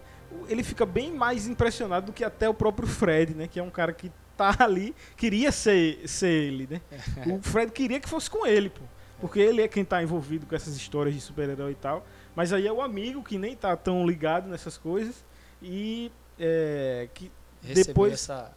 Ele 0.48 0.62
fica 0.62 0.86
bem 0.86 1.12
mais 1.12 1.46
impressionado 1.46 2.06
do 2.06 2.12
que 2.12 2.24
até 2.24 2.48
o 2.48 2.54
próprio 2.54 2.88
Fred, 2.88 3.34
né? 3.34 3.46
Que 3.48 3.58
é 3.60 3.62
um 3.62 3.68
cara 3.70 3.92
que 3.92 4.10
tá 4.36 4.54
ali, 4.60 4.94
queria 5.16 5.50
ser, 5.52 6.08
ser 6.08 6.30
ele, 6.30 6.68
né? 6.70 6.80
O 7.26 7.42
Fred 7.42 7.70
queria 7.72 8.00
que 8.00 8.08
fosse 8.08 8.30
com 8.30 8.46
ele, 8.46 8.70
pô. 8.70 8.82
Porque 9.20 9.38
ele 9.38 9.62
é 9.62 9.68
quem 9.68 9.84
tá 9.84 10.02
envolvido 10.02 10.46
com 10.46 10.54
essas 10.54 10.74
histórias 10.76 11.14
de 11.14 11.20
super-herói 11.20 11.72
e 11.72 11.76
tal. 11.76 12.04
Mas 12.34 12.52
aí 12.52 12.66
é 12.66 12.72
o 12.72 12.80
amigo 12.80 13.22
que 13.22 13.38
nem 13.38 13.54
tá 13.54 13.76
tão 13.76 14.04
ligado 14.06 14.48
nessas 14.48 14.76
coisas. 14.78 15.24
E 15.62 16.10
é, 16.40 17.08
que 17.14 17.30
Receber 17.62 17.86
depois- 17.88 18.12
essa. 18.14 18.50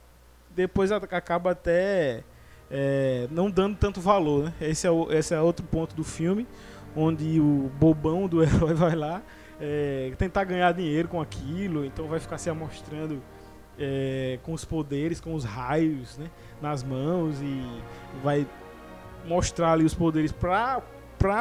depois 0.56 0.92
acaba 0.92 1.52
até 1.52 2.24
é, 2.70 3.28
não 3.32 3.50
dando 3.50 3.76
tanto 3.78 4.02
valor, 4.02 4.46
né? 4.46 4.54
Esse 4.62 4.88
é, 4.88 4.92
o, 4.92 5.12
esse 5.12 5.34
é 5.34 5.42
outro 5.42 5.66
ponto 5.66 5.96
do 5.96 6.04
filme, 6.04 6.48
onde 6.96 7.40
o 7.40 7.70
bobão 7.80 8.28
do 8.28 8.42
herói 8.44 8.74
vai 8.74 8.96
lá 8.96 9.22
é, 9.60 10.12
tentar 10.18 10.44
ganhar 10.44 10.72
dinheiro 10.74 11.08
com 11.08 11.22
aquilo, 11.22 11.86
então 11.86 12.08
vai 12.08 12.20
ficar 12.20 12.38
se 12.38 12.50
amostrando 12.50 13.22
é, 13.78 14.40
com 14.44 14.54
os 14.54 14.66
poderes, 14.66 15.20
com 15.20 15.34
os 15.34 15.44
raios 15.44 16.18
né, 16.18 16.30
nas 16.62 16.84
mãos 16.84 17.42
e 17.42 17.62
vai 18.24 18.48
mostrar 19.26 19.74
ali 19.74 19.84
os 19.84 19.94
poderes 19.94 20.32
para 20.32 20.82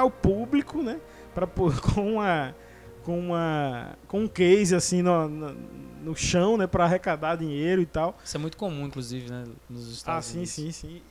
o 0.04 0.10
público, 0.10 0.82
né? 0.82 0.98
Para 1.34 1.46
com 1.94 2.14
uma 2.14 2.54
com 3.02 3.18
uma 3.18 3.96
com 4.08 4.20
um 4.20 4.28
case 4.28 4.74
assim 4.74 5.02
no, 5.02 5.28
no, 5.28 5.54
no 6.02 6.16
chão, 6.16 6.56
né, 6.56 6.66
para 6.66 6.84
arrecadar 6.84 7.36
dinheiro 7.36 7.82
e 7.82 7.86
tal. 7.86 8.16
Isso 8.24 8.36
é 8.36 8.40
muito 8.40 8.56
comum, 8.56 8.86
inclusive, 8.86 9.30
né? 9.30 9.44
Nos 9.68 9.88
Ah, 9.88 9.92
Estados 9.92 10.26
sim, 10.26 10.36
Unidos. 10.38 10.52
sim, 10.52 10.72
sim. 10.72 11.02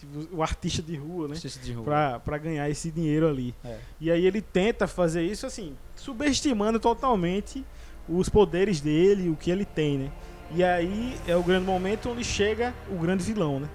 Tipo, 0.00 0.34
o 0.34 0.42
artista 0.42 0.82
de 0.82 0.96
rua, 0.96 1.28
né? 1.28 1.34
Justiça 1.34 1.60
de 1.60 1.72
rua. 1.74 1.84
Pra, 1.84 2.20
pra 2.20 2.38
ganhar 2.38 2.68
esse 2.70 2.90
dinheiro 2.90 3.28
ali. 3.28 3.54
É. 3.64 3.78
E 4.00 4.10
aí 4.10 4.24
ele 4.26 4.40
tenta 4.40 4.86
fazer 4.86 5.22
isso 5.22 5.44
assim, 5.46 5.76
subestimando 5.94 6.80
totalmente 6.80 7.64
os 8.08 8.28
poderes 8.28 8.80
dele, 8.80 9.28
o 9.28 9.36
que 9.36 9.50
ele 9.50 9.64
tem, 9.64 9.98
né? 9.98 10.10
E 10.54 10.64
aí 10.64 11.16
é 11.28 11.36
o 11.36 11.42
grande 11.42 11.66
momento 11.66 12.08
onde 12.10 12.24
chega 12.24 12.74
o 12.90 12.96
grande 12.96 13.22
vilão, 13.22 13.60
né? 13.60 13.68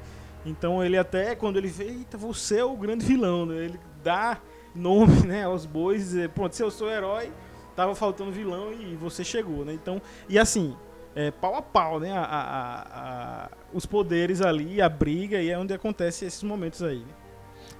Então 0.45 0.83
ele 0.83 0.97
até, 0.97 1.35
quando 1.35 1.57
ele 1.57 1.67
vê, 1.67 1.85
eita, 1.85 2.17
você 2.17 2.57
é 2.59 2.65
o 2.65 2.75
grande 2.75 3.05
vilão, 3.05 3.45
né? 3.45 3.65
Ele 3.65 3.79
dá 4.03 4.39
nome 4.75 5.25
né, 5.27 5.43
aos 5.45 5.65
bois 5.65 6.13
e 6.15 6.27
pronto, 6.27 6.55
se 6.55 6.61
eu 6.63 6.69
sou 6.69 6.89
herói, 6.89 7.31
tava 7.75 7.93
faltando 7.95 8.31
vilão 8.31 8.73
e 8.73 8.95
você 8.95 9.23
chegou, 9.23 9.63
né? 9.63 9.73
Então, 9.73 10.01
e 10.27 10.37
assim, 10.37 10.75
é, 11.15 11.31
pau 11.31 11.55
a 11.55 11.61
pau, 11.61 11.99
né? 11.99 12.11
A, 12.11 12.23
a- 12.23 12.81
a- 12.81 13.49
os 13.75 13.85
poderes 13.85 14.41
ali, 14.41 14.81
a 14.81 14.89
briga, 14.89 15.39
e 15.41 15.49
é 15.51 15.57
onde 15.59 15.73
acontece 15.73 16.25
esses 16.25 16.41
momentos 16.41 16.81
aí. 16.81 16.99
Né? 16.99 17.13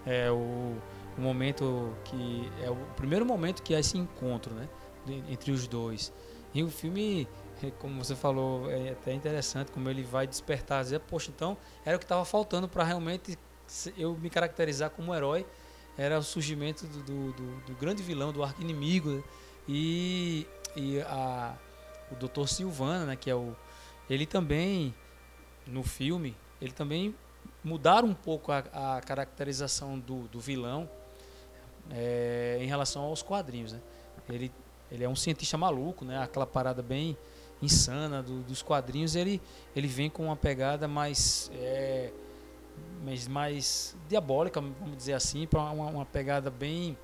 É 0.06 0.32
o, 0.32 0.76
o 1.18 1.22
momento 1.22 1.96
que. 2.04 2.52
É 2.64 2.70
o 2.70 2.76
primeiro 2.96 3.26
momento 3.26 3.64
que 3.64 3.74
há 3.74 3.80
esse 3.80 3.98
encontro, 3.98 4.54
né? 4.54 4.68
Entre 5.30 5.52
os 5.52 5.68
dois. 5.68 6.12
E 6.54 6.64
o 6.64 6.70
filme, 6.70 7.28
é, 7.64 7.70
como 7.72 8.04
você 8.04 8.16
falou, 8.16 8.70
é 8.72 8.90
até 8.92 9.14
interessante 9.14 9.72
como 9.72 9.90
ele 9.90 10.04
vai 10.04 10.26
despertar, 10.28 10.84
dizer, 10.84 11.00
poxa, 11.02 11.32
então 11.36 11.58
era 11.86 11.96
o 11.96 12.00
que 12.00 12.06
estava 12.06 12.24
faltando 12.26 12.68
para 12.68 12.84
realmente 12.84 13.38
eu 13.98 14.16
me 14.16 14.30
caracterizar 14.30 14.90
como 14.90 15.14
herói. 15.16 15.46
Era 15.98 16.20
o 16.20 16.24
surgimento 16.24 16.86
do, 16.88 17.00
do, 17.04 17.32
do- 17.34 17.62
do 17.68 17.74
grande 17.76 18.04
vilão, 18.04 18.32
do 18.34 18.44
arco 18.44 18.62
inimigo. 18.62 19.10
né? 19.12 19.24
E, 19.68 20.46
e 20.76 21.00
a, 21.02 21.56
o 22.12 22.16
Dr. 22.16 22.48
Silvana, 22.48 23.06
né? 23.06 23.16
Que 23.16 23.30
é 23.30 23.36
o. 23.36 23.56
Ele 24.10 24.26
também, 24.26 24.94
no 25.68 25.84
filme, 25.84 26.36
ele 26.62 26.72
também 26.72 27.16
mudaram 27.64 28.08
um 28.10 28.14
pouco 28.14 28.52
a, 28.52 28.60
a 28.98 29.02
caracterização 29.02 29.98
do, 30.00 30.28
do 30.28 30.40
vilão 30.40 30.90
é, 31.92 32.58
em 32.62 32.68
relação 32.68 33.04
aos 33.04 33.22
quadrinhos. 33.22 33.74
Né? 33.74 33.82
Ele, 34.30 34.52
ele 34.92 35.04
é 35.04 35.10
um 35.10 35.16
cientista 35.16 35.58
maluco, 35.58 36.06
né? 36.06 36.22
aquela 36.22 36.46
parada 36.46 36.82
bem 36.82 37.18
insana 37.62 38.22
do- 38.22 38.42
dos 38.44 38.62
quadrinhos. 38.62 39.16
Ele, 39.16 39.42
ele 39.76 39.88
vem 39.88 40.10
com 40.10 40.26
uma 40.26 40.36
pegada 40.36 40.88
mais, 40.88 41.50
é, 41.56 42.12
mais, 43.04 43.28
mais 43.28 43.96
diabólica, 44.08 44.62
vamos 44.62 44.98
dizer 44.98 45.14
assim, 45.14 45.48
para 45.48 45.60
uma, 45.62 45.88
uma 45.88 46.06
pegada 46.06 46.50
bem 46.50 46.98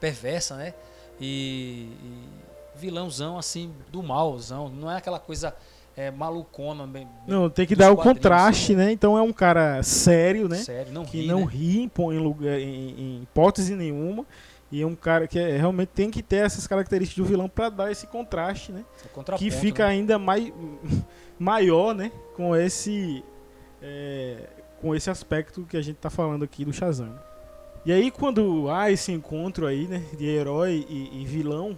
perversa, 0.00 0.56
né? 0.56 0.74
E, 1.20 1.90
e 2.02 2.28
vilãozão 2.78 3.36
assim 3.36 3.74
do 3.90 4.02
malzão. 4.02 4.68
Não 4.68 4.90
é 4.90 4.96
aquela 4.96 5.18
coisa 5.18 5.56
é, 5.98 6.12
malucona. 6.12 6.86
Bem, 6.86 7.08
Não, 7.26 7.50
tem 7.50 7.66
que 7.66 7.74
dar 7.74 7.90
o 7.90 7.96
contraste, 7.96 8.72
né? 8.72 8.92
Então 8.92 9.18
é 9.18 9.22
um 9.22 9.32
cara 9.32 9.82
sério, 9.82 10.48
né? 10.48 10.58
Sério, 10.58 10.92
não 10.92 11.04
que 11.04 11.22
ri, 11.22 11.26
não 11.26 11.40
né? 11.40 11.46
ri 11.50 11.80
em, 11.80 11.90
em 11.98 12.18
lugar, 12.18 12.60
em, 12.60 12.90
em 12.90 13.22
hipótese 13.22 13.74
nenhuma. 13.74 14.24
E 14.70 14.80
é 14.80 14.86
um 14.86 14.94
cara 14.94 15.26
que 15.26 15.38
é- 15.38 15.56
realmente 15.56 15.88
tem 15.88 16.08
que 16.08 16.22
ter 16.22 16.36
essas 16.36 16.68
características 16.68 17.24
do 17.24 17.28
vilão 17.28 17.48
para 17.48 17.68
dar 17.68 17.90
esse 17.90 18.06
contraste, 18.06 18.70
né? 18.70 18.84
É 19.04 19.32
que 19.36 19.50
fica 19.50 19.84
né? 19.86 19.90
ainda 19.90 20.18
mais 20.20 20.52
maior, 21.36 21.92
né? 21.94 22.12
Com 22.36 22.54
esse 22.54 23.24
é, 23.82 24.46
com 24.80 24.94
esse 24.94 25.10
aspecto 25.10 25.66
que 25.68 25.76
a 25.76 25.82
gente 25.82 25.96
tá 25.96 26.10
falando 26.10 26.44
aqui 26.44 26.64
do 26.64 26.72
Shazam. 26.72 27.18
E 27.84 27.92
aí 27.92 28.08
quando 28.12 28.70
há 28.70 28.88
esse 28.92 29.10
encontro 29.10 29.66
aí, 29.66 29.88
né? 29.88 30.04
De 30.16 30.26
herói 30.26 30.86
e, 30.88 31.22
e 31.22 31.24
vilão, 31.24 31.76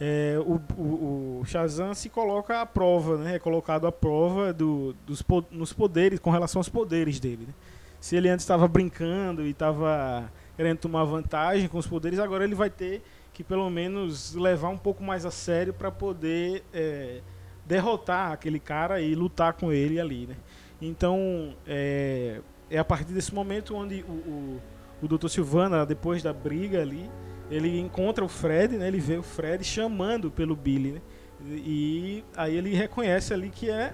é, 0.00 0.36
o, 0.44 0.60
o, 0.76 1.40
o 1.40 1.44
Shazam 1.44 1.94
se 1.94 2.08
coloca 2.08 2.60
à 2.60 2.66
prova, 2.66 3.16
né? 3.16 3.36
É 3.36 3.38
colocado 3.38 3.86
à 3.86 3.92
prova 3.92 4.52
do, 4.52 4.94
dos, 5.06 5.24
nos 5.50 5.72
poderes, 5.72 6.18
com 6.18 6.30
relação 6.30 6.60
aos 6.60 6.68
poderes 6.68 7.20
dele, 7.20 7.46
né? 7.46 7.54
Se 8.00 8.16
ele 8.16 8.28
antes 8.28 8.44
estava 8.44 8.68
brincando 8.68 9.46
e 9.46 9.50
estava 9.50 10.30
querendo 10.56 10.78
tomar 10.78 11.04
vantagem 11.04 11.68
com 11.68 11.78
os 11.78 11.86
poderes, 11.86 12.18
agora 12.18 12.44
ele 12.44 12.54
vai 12.54 12.68
ter 12.68 13.02
que 13.32 13.42
pelo 13.42 13.68
menos 13.70 14.34
levar 14.34 14.68
um 14.68 14.78
pouco 14.78 15.02
mais 15.02 15.24
a 15.24 15.30
sério 15.30 15.72
para 15.72 15.90
poder 15.90 16.62
é, 16.72 17.20
derrotar 17.66 18.32
aquele 18.32 18.60
cara 18.60 19.00
e 19.00 19.14
lutar 19.14 19.54
com 19.54 19.72
ele 19.72 19.98
ali, 19.98 20.26
né? 20.26 20.36
Então 20.80 21.54
é, 21.66 22.40
é 22.70 22.78
a 22.78 22.84
partir 22.84 23.12
desse 23.12 23.34
momento 23.34 23.74
onde 23.74 24.04
o, 24.06 24.12
o, 24.12 24.60
o 25.02 25.08
Dr. 25.08 25.28
Silvana, 25.28 25.86
depois 25.86 26.22
da 26.22 26.32
briga 26.32 26.80
ali, 26.82 27.10
ele 27.50 27.78
encontra 27.78 28.24
o 28.24 28.28
Fred, 28.28 28.76
né? 28.76 28.88
Ele 28.88 29.00
vê 29.00 29.16
o 29.16 29.22
Fred 29.22 29.62
chamando 29.64 30.30
pelo 30.30 30.56
Billy, 30.56 30.92
né? 30.92 31.00
E 31.46 32.24
aí 32.36 32.56
ele 32.56 32.74
reconhece 32.74 33.34
ali 33.34 33.50
que 33.50 33.70
é 33.70 33.92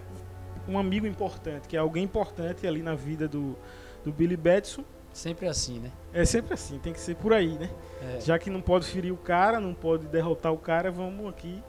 um 0.68 0.78
amigo 0.78 1.06
importante, 1.06 1.66
que 1.66 1.76
é 1.76 1.80
alguém 1.80 2.04
importante 2.04 2.66
ali 2.66 2.82
na 2.82 2.94
vida 2.94 3.26
do, 3.26 3.56
do 4.04 4.12
Billy 4.12 4.36
Batson. 4.36 4.84
Sempre 5.12 5.48
assim, 5.48 5.80
né? 5.80 5.90
É 6.12 6.24
sempre 6.24 6.54
assim, 6.54 6.78
tem 6.78 6.92
que 6.92 7.00
ser 7.00 7.16
por 7.16 7.32
aí, 7.32 7.58
né? 7.58 7.68
É. 8.16 8.20
Já 8.20 8.38
que 8.38 8.48
não 8.48 8.60
pode 8.60 8.86
ferir 8.86 9.12
o 9.12 9.16
cara, 9.16 9.58
não 9.58 9.74
pode 9.74 10.06
derrotar 10.06 10.52
o 10.52 10.58
cara, 10.58 10.90
vamos 10.90 11.28
aqui 11.28 11.60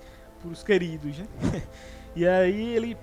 pros 0.41 0.63
queridos, 0.63 1.17
né? 1.17 1.27
e 2.15 2.27
aí 2.27 2.75
ele 2.75 2.97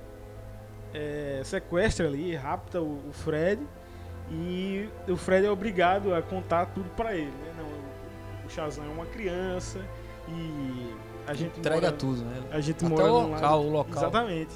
é, 0.94 1.40
sequestra 1.44 2.06
ali, 2.06 2.34
rapta 2.36 2.80
o, 2.80 3.08
o 3.08 3.12
Fred 3.12 3.60
e 4.30 4.88
o 5.08 5.16
Fred 5.16 5.46
é 5.46 5.50
obrigado 5.50 6.14
a 6.14 6.22
contar 6.22 6.66
tudo 6.66 6.88
pra 6.90 7.14
ele, 7.14 7.26
né? 7.26 7.54
Não, 7.56 7.66
o- 8.48 8.50
Shazam 8.50 8.84
é 8.84 8.88
uma 8.88 9.06
criança 9.06 9.78
e 10.28 10.94
a 11.26 11.34
gente 11.34 11.58
Entrega 11.58 11.80
mora, 11.88 11.92
tudo, 11.92 12.22
né? 12.24 12.42
a 12.50 12.60
gente 12.60 12.84
Até 12.84 12.88
mora 12.88 13.04
o 13.12 13.28
local, 13.28 13.40
lado- 13.40 13.68
o 13.68 13.70
local. 13.70 13.96
Exatamente. 14.02 14.54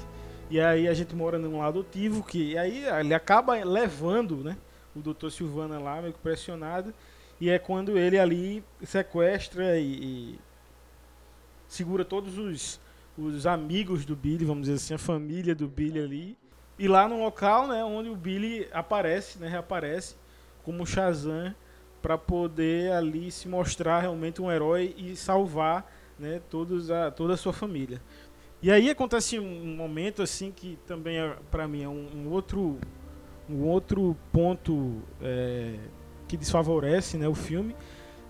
E 0.49 0.59
aí 0.59 0.87
a 0.87 0.93
gente 0.93 1.15
mora 1.15 1.37
num 1.39 1.59
lado 1.59 1.79
adotivo 1.79 2.23
que 2.23 2.51
e 2.51 2.57
aí 2.57 2.83
ele 2.99 3.13
acaba 3.13 3.53
levando, 3.63 4.37
né, 4.43 4.57
o 4.95 4.99
Dr. 4.99 5.29
Silvana 5.29 5.79
lá 5.79 6.01
meio 6.01 6.13
que 6.13 6.19
pressionado 6.19 6.93
e 7.41 7.49
é 7.49 7.57
quando 7.57 7.97
ele 7.97 8.19
ali 8.19 8.63
sequestra 8.83 9.79
e, 9.79 9.85
e 10.35 10.39
segura 11.67 12.03
todos 12.05 12.37
os 12.37 12.79
os 13.15 13.45
amigos 13.45 14.05
do 14.05 14.15
Billy, 14.15 14.43
vamos 14.43 14.63
dizer 14.63 14.73
assim, 14.77 14.93
a 14.95 14.97
família 14.97 15.53
do 15.53 15.67
Billy 15.67 15.99
ali. 15.99 16.37
E 16.79 16.87
lá 16.87 17.07
no 17.07 17.19
local, 17.21 17.67
né, 17.67 17.83
onde 17.83 18.09
o 18.09 18.15
Billy 18.15 18.67
aparece, 18.73 19.37
né, 19.37 19.47
reaparece 19.47 20.15
como 20.63 20.83
Shazam 20.83 21.53
para 22.03 22.17
poder 22.17 22.91
ali 22.91 23.31
se 23.31 23.47
mostrar 23.47 24.01
realmente 24.01 24.41
um 24.41 24.51
herói 24.51 24.93
e 24.97 25.15
salvar, 25.15 25.89
né, 26.19 26.41
todos 26.49 26.91
a, 26.91 27.09
toda 27.09 27.33
a 27.33 27.37
sua 27.37 27.53
família. 27.53 28.01
E 28.61 28.69
aí 28.69 28.89
acontece 28.89 29.39
um 29.39 29.75
momento 29.75 30.21
assim 30.21 30.51
que 30.51 30.77
também 30.85 31.17
é, 31.17 31.35
para 31.49 31.65
mim 31.65 31.81
é 31.83 31.87
um, 31.87 32.07
um 32.13 32.29
outro 32.29 32.77
um 33.49 33.63
outro 33.63 34.15
ponto 34.31 35.01
é, 35.21 35.75
que 36.27 36.35
desfavorece, 36.35 37.17
né, 37.17 37.27
o 37.27 37.35
filme. 37.35 37.75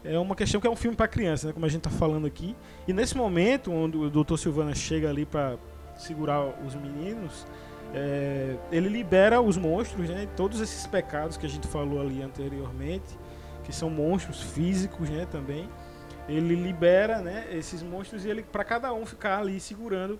É 0.03 0.19
uma 0.19 0.35
questão 0.35 0.59
que 0.61 0.67
é 0.67 0.69
um 0.69 0.75
filme 0.75 0.95
para 0.95 1.07
criança, 1.07 1.47
né, 1.47 1.53
como 1.53 1.65
a 1.65 1.69
gente 1.69 1.81
tá 1.81 1.89
falando 1.89 2.27
aqui. 2.27 2.55
E 2.87 2.93
nesse 2.93 3.17
momento 3.17 3.71
onde 3.71 3.97
o 3.97 4.09
Dr. 4.09 4.37
Silvana 4.37 4.75
chega 4.75 5.09
ali 5.09 5.25
para 5.25 5.57
segurar 5.97 6.45
os 6.65 6.75
meninos, 6.75 7.47
é, 7.93 8.55
ele 8.71 8.89
libera 8.89 9.39
os 9.39 9.55
monstros, 9.55 10.09
né? 10.09 10.27
Todos 10.35 10.59
esses 10.59 10.87
pecados 10.87 11.37
que 11.37 11.45
a 11.45 11.49
gente 11.49 11.67
falou 11.67 12.01
ali 12.01 12.21
anteriormente, 12.23 13.17
que 13.63 13.73
são 13.73 13.89
monstros 13.89 14.41
físicos, 14.41 15.09
né? 15.09 15.27
Também 15.31 15.69
ele 16.27 16.55
libera, 16.55 17.21
né? 17.21 17.47
Esses 17.51 17.81
monstros 17.83 18.25
e 18.25 18.29
ele 18.29 18.43
para 18.43 18.63
cada 18.63 18.93
um 18.93 19.05
ficar 19.05 19.39
ali 19.39 19.59
segurando 19.59 20.19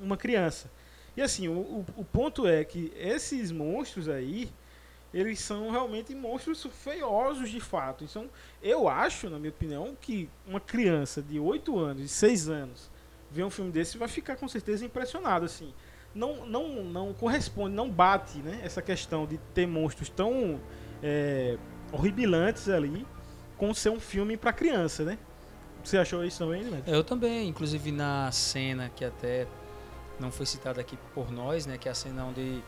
uma 0.00 0.16
criança. 0.16 0.70
E 1.16 1.22
assim, 1.22 1.48
o, 1.48 1.84
o, 1.96 2.04
ponto 2.04 2.46
é 2.46 2.62
que 2.62 2.92
esses 2.94 3.50
monstros 3.50 4.06
aí, 4.06 4.50
eles 5.14 5.40
são 5.40 5.70
realmente 5.70 6.14
monstros 6.14 6.66
feiosos 6.84 7.48
de 7.48 7.58
fato. 7.58 8.04
Então, 8.04 8.28
eu 8.62 8.86
acho, 8.86 9.30
na 9.30 9.38
minha 9.38 9.50
opinião, 9.50 9.96
que 9.98 10.28
uma 10.46 10.60
criança 10.60 11.22
de 11.22 11.40
8 11.40 11.78
anos, 11.78 12.02
de 12.02 12.08
6 12.08 12.48
anos, 12.50 12.90
ver 13.30 13.44
um 13.44 13.50
filme 13.50 13.72
desse 13.72 13.96
vai 13.96 14.08
ficar 14.08 14.36
com 14.36 14.46
certeza 14.46 14.84
impressionado, 14.84 15.46
assim. 15.46 15.72
Não, 16.14 16.46
não, 16.46 16.84
não 16.84 17.14
corresponde, 17.14 17.74
não 17.74 17.90
bate, 17.90 18.38
né? 18.38 18.60
Essa 18.62 18.82
questão 18.82 19.26
de 19.26 19.38
ter 19.54 19.66
monstros 19.66 20.10
tão 20.10 20.60
é, 21.02 21.56
horripilantes 21.92 22.68
ali 22.68 23.06
com 23.56 23.72
ser 23.72 23.90
um 23.90 24.00
filme 24.00 24.36
para 24.36 24.52
criança, 24.52 25.04
né? 25.04 25.18
Você 25.82 25.96
achou 25.98 26.24
isso 26.24 26.38
também, 26.38 26.64
né? 26.64 26.82
Eu 26.86 27.04
também, 27.04 27.48
inclusive 27.48 27.92
na 27.92 28.30
cena 28.32 28.90
que 28.94 29.04
até 29.04 29.46
não 30.18 30.30
foi 30.32 30.44
citada 30.46 30.80
aqui 30.80 30.98
por 31.14 31.30
nós, 31.30 31.64
né, 31.66 31.78
que 31.78 31.88
é 31.88 31.92
a 31.92 31.94
cena 31.94 32.24
onde 32.24 32.62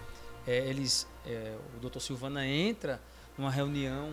é, 0.46 0.56
eles, 0.68 1.06
é, 1.26 1.56
o 1.76 1.88
Dr. 1.88 1.98
Silvana 1.98 2.46
entra 2.46 3.00
numa 3.36 3.50
reunião 3.50 4.10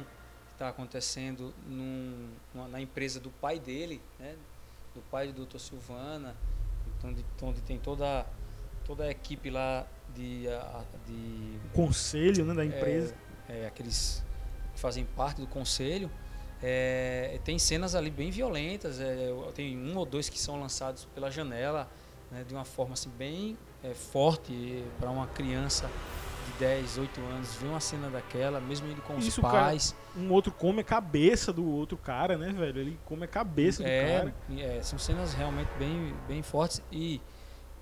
que 0.48 0.54
está 0.54 0.70
acontecendo 0.70 1.54
num- 1.68 2.30
numa- 2.54 2.68
na 2.68 2.82
empresa 2.82 3.20
do 3.20 3.30
pai 3.30 3.60
dele, 3.60 4.02
né, 4.20 4.36
do 4.94 5.02
pai 5.12 5.32
do 5.32 5.46
Dr. 5.46 5.60
Silvana, 5.60 6.36
então, 6.98 7.14
de- 7.14 7.26
onde 7.42 7.62
tem 7.62 7.78
toda 7.78 8.26
toda 8.86 9.04
a 9.06 9.10
equipe 9.12 9.50
lá 9.50 9.86
de, 10.16 10.44
de 11.08 11.60
conselho 11.74 12.46
né, 12.46 12.54
da 12.54 12.64
empresa. 12.66 13.16
é, 13.50 13.62
é, 13.64 13.68
aqueles 13.68 14.24
que 14.76 14.80
fazem 14.80 15.06
parte 15.06 15.42
do 15.42 15.48
conselho, 15.48 16.12
é, 16.62 17.40
tem 17.44 17.58
cenas 17.58 17.96
ali 17.96 18.10
bem 18.10 18.30
violentas. 18.30 19.00
é, 19.00 19.34
tem 19.54 19.78
um 19.78 19.98
ou 19.98 20.06
dois 20.06 20.30
que 20.30 20.40
são 20.40 20.60
lançados 20.60 21.06
pela 21.14 21.32
janela, 21.32 21.90
né, 22.32 22.44
de 22.48 22.54
uma 22.54 22.66
forma 22.66 22.94
assim, 22.94 23.10
bem 23.18 23.58
é, 23.84 23.94
forte 23.94 24.84
para 25.00 25.10
uma 25.10 25.28
criança 25.28 25.90
de 26.46 26.60
10, 26.60 26.98
8 27.00 27.22
anos 27.22 27.56
ver 27.56 27.68
uma 27.68 27.80
cena 27.80 28.10
daquela, 28.10 28.60
mesmo 28.60 28.88
ele 28.88 29.02
com 29.02 29.16
os 29.18 29.26
Isso, 29.26 29.42
cara, 29.42 29.66
pais. 29.66 29.96
Um 30.16 30.32
outro 30.32 30.52
come 30.52 30.82
a 30.82 30.84
cabeça 30.84 31.52
do 31.52 31.66
outro 31.68 31.98
cara, 31.98 32.38
né, 32.38 32.52
velho? 32.52 32.80
Ele 32.80 33.00
come 33.06 33.26
a 33.26 33.28
cabeça 33.28 33.82
do 33.84 33.90
É, 33.90 34.20
cara. 34.20 34.34
é, 34.60 34.82
são 34.82 35.00
cenas 35.00 35.34
realmente 35.34 35.70
bem, 35.78 36.16
bem 36.28 36.42
fortes 36.44 36.82
e, 36.92 37.22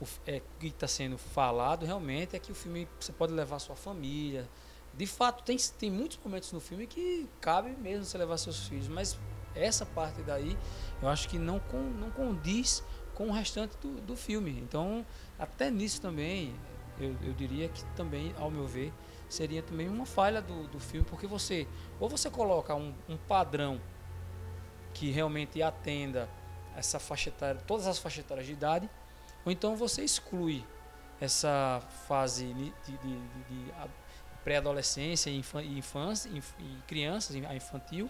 o, 0.02 0.06
é, 0.26 0.38
o 0.38 0.60
que 0.60 0.68
está 0.68 0.88
sendo 0.88 1.18
falado 1.18 1.86
realmente 1.86 2.36
é 2.36 2.40
que 2.40 2.52
o 2.52 2.56
filme 2.56 2.88
você 3.00 3.12
pode 3.12 3.34
levar 3.34 3.60
sua 3.60 3.76
família. 3.76 4.48
De 4.96 5.08
fato, 5.08 5.44
tem, 5.44 5.58
tem 5.80 5.90
muitos 5.90 6.20
momentos 6.24 6.52
no 6.52 6.60
filme 6.60 6.86
que 6.86 7.28
cabe 7.42 7.72
mesmo 7.72 8.06
você 8.06 8.18
levar 8.18 8.38
seus 8.38 8.68
filhos, 8.68 8.88
mas 8.88 9.18
essa 9.56 9.86
parte 9.86 10.22
daí 10.22 10.58
eu 11.02 11.08
acho 11.10 11.28
que 11.28 11.38
não, 11.40 11.60
con, 11.60 11.80
não 11.82 12.12
condiz 12.12 12.84
com 13.16 13.28
o 13.28 13.32
restante 13.32 13.76
do, 13.78 14.00
do 14.02 14.16
filme. 14.16 14.52
Então, 14.60 15.06
até 15.38 15.70
nisso 15.72 16.00
também, 16.02 16.56
eu, 17.00 17.16
eu 17.24 17.34
diria 17.34 17.70
que 17.70 17.84
também, 17.96 18.34
ao 18.38 18.52
meu 18.52 18.68
ver, 18.68 18.94
seria 19.28 19.64
também 19.64 19.88
uma 19.88 20.06
falha 20.06 20.42
do, 20.42 20.68
do 20.68 20.80
filme, 20.80 21.06
porque 21.10 21.26
você, 21.26 21.68
ou 22.00 22.08
você 22.08 22.30
coloca 22.30 22.76
um, 22.76 22.94
um 23.10 23.18
padrão 23.18 23.82
que 24.94 25.10
realmente 25.10 25.62
atenda 25.62 26.30
essa 26.76 27.00
faixa 27.00 27.30
etária, 27.30 27.60
todas 27.66 27.88
as 27.88 27.98
faixas 27.98 28.24
etárias 28.26 28.46
de 28.46 28.54
idade, 28.54 28.90
ou 29.46 29.52
então 29.52 29.76
você 29.76 30.04
exclui 30.04 30.64
essa 31.20 31.82
fase 32.08 32.46
de, 32.54 32.74
de- 32.86 32.98
de- 32.98 33.44
de 33.50 33.72
pré-adolescência 34.44 35.30
e 35.30 35.38
infan- 35.38 35.62
e 35.64 35.78
infância 35.78 36.30
inf- 36.30 36.54
e 36.60 36.78
crianças, 36.88 37.36
a 37.48 37.56
infantil, 37.56 38.10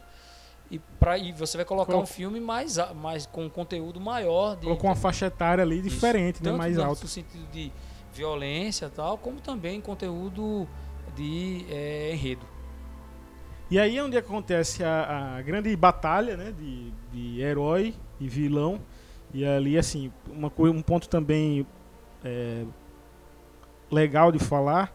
e, 0.71 0.79
pra, 0.99 1.17
e 1.17 1.31
você 1.33 1.57
vai 1.57 1.65
colocar 1.65 1.91
Colo- 1.91 2.03
um 2.03 2.07
filme 2.07 2.39
mais, 2.39 2.77
mais 2.95 3.25
com 3.25 3.49
conteúdo 3.49 3.99
maior 3.99 4.55
de, 4.55 4.63
Colocou 4.63 4.89
uma 4.89 4.95
faixa 4.95 5.27
etária 5.27 5.61
ali 5.63 5.79
isso. 5.79 5.89
diferente, 5.89 6.41
né? 6.41 6.49
Tanto 6.49 6.57
Mais 6.57 6.77
no- 6.77 6.83
alta. 6.83 7.01
No 7.03 7.07
sentido 7.07 7.45
de 7.51 7.71
violência 8.13 8.85
e 8.87 8.89
tal, 8.89 9.17
como 9.17 9.39
também 9.41 9.79
conteúdo 9.81 10.67
de 11.15 11.65
eh, 11.69 12.11
enredo. 12.13 12.45
E 13.69 13.79
aí 13.79 13.97
é 13.97 14.03
onde 14.03 14.17
acontece 14.17 14.83
a, 14.83 15.35
a 15.37 15.41
grande 15.41 15.75
batalha, 15.75 16.37
né? 16.37 16.51
De, 16.51 16.91
de 17.11 17.41
herói 17.41 17.93
e 18.19 18.27
vilão. 18.27 18.79
E 19.33 19.43
ali, 19.45 19.77
assim, 19.77 20.11
uma, 20.31 20.51
um 20.59 20.81
ponto 20.81 21.09
também 21.09 21.65
é, 22.23 22.65
legal 23.91 24.31
de 24.31 24.39
falar 24.39 24.93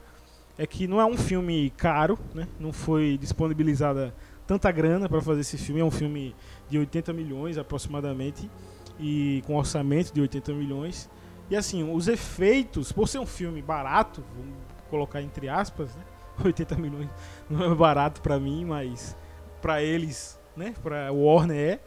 é 0.59 0.67
que 0.67 0.89
não 0.89 1.01
é 1.01 1.07
um 1.07 1.17
filme 1.17 1.73
caro, 1.77 2.19
né? 2.35 2.49
Não 2.59 2.73
foi 2.73 3.17
disponibilizada 3.17 4.13
tanta 4.45 4.71
grana 4.73 5.09
para 5.09 5.21
fazer 5.23 5.43
esse 5.43 5.57
filme. 5.57 5.81
É 5.81 5.85
um 5.85 5.91
filme 5.91 6.35
de 6.69 6.77
80 6.77 7.13
milhões 7.13 7.57
aproximadamente 7.57 8.51
e 8.99 9.43
com 9.47 9.57
orçamento 9.57 10.13
de 10.13 10.21
80 10.21 10.53
milhões. 10.53 11.09
E 11.49 11.57
assim, 11.57 11.89
os 11.95 12.09
efeitos, 12.09 12.91
por 12.91 13.09
ser 13.09 13.21
um 13.21 13.27
filme 13.27 13.63
barato, 13.63 14.25
vamos 14.35 14.57
colocar 14.91 15.23
entre 15.23 15.49
aspas, 15.49 15.95
né? 15.95 16.03
80 16.45 16.77
milhões 16.77 17.09
não 17.49 17.73
é 17.73 17.75
barato 17.75 18.21
pra 18.21 18.39
mim, 18.39 18.65
mas 18.65 19.17
pra 19.63 19.81
eles, 19.81 20.41
né? 20.57 20.75
Pra 20.83 21.13
Warner 21.13 21.57
é. 21.57 21.81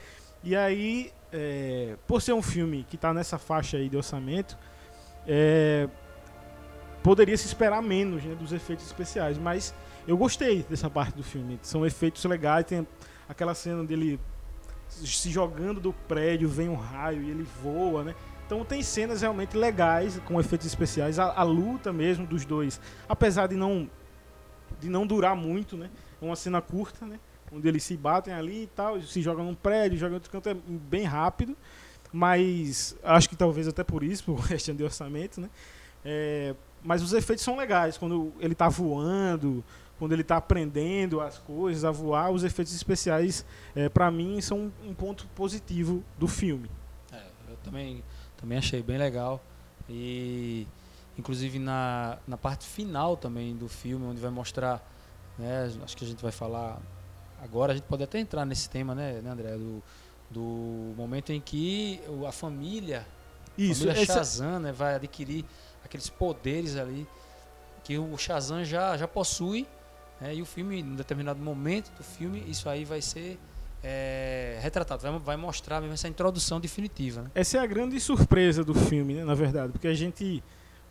E 0.43 0.55
aí, 0.55 1.11
é, 1.32 1.97
por 2.07 2.22
ser 2.22 2.34
um 2.34 2.41
filme 2.41 2.86
que 2.89 2.97
tá 2.97 3.13
nessa 3.13 3.38
faixa 3.38 3.78
aí 3.78 3.89
de 3.89 3.97
orçamento, 3.97 4.57
é, 5.28 5.88
poderia 7.04 7.38
se 7.38 7.47
esperar 7.47 7.82
menos 7.82 8.24
né, 8.24 8.36
dos 8.36 8.54
efeitos 8.54 8.86
especiais, 8.86 9.38
mas 9.38 9.74
eu 10.08 10.18
gostei 10.18 10.64
dessa 10.70 10.89
parte 10.89 11.16
do 11.16 11.24
filme. 11.24 11.60
São 11.62 11.86
efeitos 11.86 12.24
legais, 12.26 12.66
tem 12.66 12.88
aquela 13.28 13.54
cena 13.54 13.84
dele 13.84 14.20
se 14.88 15.30
jogando 15.30 15.80
do 15.80 15.93
prédio, 15.93 16.49
vem 16.49 16.68
um 16.68 16.76
raio 16.76 17.24
e 17.24 17.30
ele 17.30 17.47
voa, 17.64 18.04
né? 18.04 18.16
Então 18.45 18.66
tem 18.66 18.84
cenas 18.84 19.22
realmente 19.22 19.56
legais 19.56 20.20
com 20.26 20.39
efeitos 20.39 20.68
especiais, 20.68 21.18
a, 21.18 21.32
a 21.32 21.43
luta 21.43 21.93
mesmo 21.93 22.28
dos 22.28 22.43
dois, 22.43 22.82
apesar 23.08 23.47
de 23.47 23.56
não 23.56 23.89
de 24.80 24.89
não 24.89 25.06
durar 25.06 25.36
muito, 25.36 25.78
né? 25.78 25.89
É 26.22 26.26
uma 26.26 26.36
cena 26.36 26.62
curta, 26.62 27.06
né? 27.06 27.20
Onde 27.52 27.68
eles 27.68 27.84
se 27.84 27.95
batem 27.95 28.34
ali 28.34 28.64
e 28.64 28.68
tal, 28.68 29.02
se 29.02 29.22
jogam 29.22 29.45
num 29.45 29.56
prédio, 29.56 29.97
jogam 29.97 30.16
outro 30.16 30.32
canto, 30.32 30.49
é 30.49 30.54
bem 30.54 31.04
rápido. 31.04 31.56
Mas 32.12 32.97
acho 33.04 33.30
que 33.30 33.36
talvez 33.36 33.68
até 33.68 33.84
por 33.84 34.04
isso, 34.04 34.24
por 34.36 34.47
questão 34.47 34.76
de 34.76 34.84
orçamento, 34.84 35.39
né? 35.39 35.49
É, 36.04 36.56
mas 36.84 37.01
os 37.01 37.13
efeitos 37.13 37.43
são 37.43 37.55
legais. 37.55 37.97
Quando 37.97 38.34
ele 38.39 38.55
tá 38.55 38.69
voando, 38.69 39.63
quando 39.99 40.13
ele 40.13 40.23
tá 40.23 40.38
aprendendo 40.38 41.21
as 41.21 41.38
coisas 41.38 41.86
a 41.86 41.91
voar, 41.91 42.32
os 42.32 42.43
efeitos 42.43 42.73
especiais, 42.73 43.45
é, 43.75 43.88
para 43.88 44.09
mim, 44.09 44.41
são 44.41 44.71
um 44.84 44.93
ponto 44.93 45.27
positivo 45.36 46.03
do 46.17 46.27
filme. 46.27 46.69
É, 47.11 47.21
eu 47.49 47.57
também, 47.63 48.03
também 48.38 48.57
achei 48.57 48.82
bem 48.82 48.97
legal. 48.97 49.41
E 49.89 50.67
inclusive 51.17 51.59
na, 51.59 52.17
na 52.27 52.38
parte 52.38 52.65
final 52.65 53.15
também 53.15 53.55
do 53.55 53.67
filme, 53.67 54.05
onde 54.05 54.19
vai 54.19 54.32
mostrar, 54.32 54.82
né, 55.38 55.71
acho 55.84 55.95
que 55.95 56.03
a 56.03 56.07
gente 56.07 56.21
vai 56.21 56.32
falar 56.32 56.79
agora, 57.41 57.73
a 57.73 57.75
gente 57.75 57.86
pode 57.86 58.03
até 58.03 58.19
entrar 58.19 58.45
nesse 58.45 58.69
tema, 58.69 58.95
né, 58.95 59.21
né 59.21 59.29
André, 59.29 59.57
do, 59.57 59.84
do 60.29 60.93
momento 60.95 61.32
em 61.32 61.39
que 61.39 62.01
a 62.27 62.32
família, 62.32 63.05
Isso, 63.57 63.82
família 63.82 64.01
essa- 64.01 64.13
Shazam, 64.15 64.59
né, 64.59 64.71
vai 64.71 64.95
adquirir 64.95 65.45
aqueles 65.92 66.10
poderes 66.10 66.78
ali 66.78 67.06
que 67.84 67.98
o 67.98 68.18
Shazam 68.18 68.64
já, 68.64 68.96
já 68.96 69.08
possui, 69.10 69.68
né, 70.22 70.34
e 70.34 70.42
o 70.42 70.46
filme, 70.46 70.80
em 70.80 70.96
determinado 70.96 71.42
momento 71.42 71.92
do 71.98 72.04
filme, 72.04 72.42
isso 72.48 72.70
aí 72.70 72.86
vai 72.86 73.02
ser 73.02 73.38
é, 73.84 74.58
retratado, 74.62 75.02
vai, 75.02 75.20
vai 75.20 75.36
mostrar 75.38 75.82
mesmo 75.82 75.94
essa 75.96 76.08
introdução 76.08 76.62
definitiva. 76.62 77.24
Né? 77.24 77.32
Essa 77.36 77.58
é 77.58 77.60
a 77.60 77.66
grande 77.66 78.00
surpresa 78.00 78.64
do 78.64 78.74
filme, 78.74 79.16
né, 79.16 79.26
na 79.26 79.36
verdade, 79.36 79.74
porque 79.74 79.88
a 79.88 79.94
gente, 79.94 80.42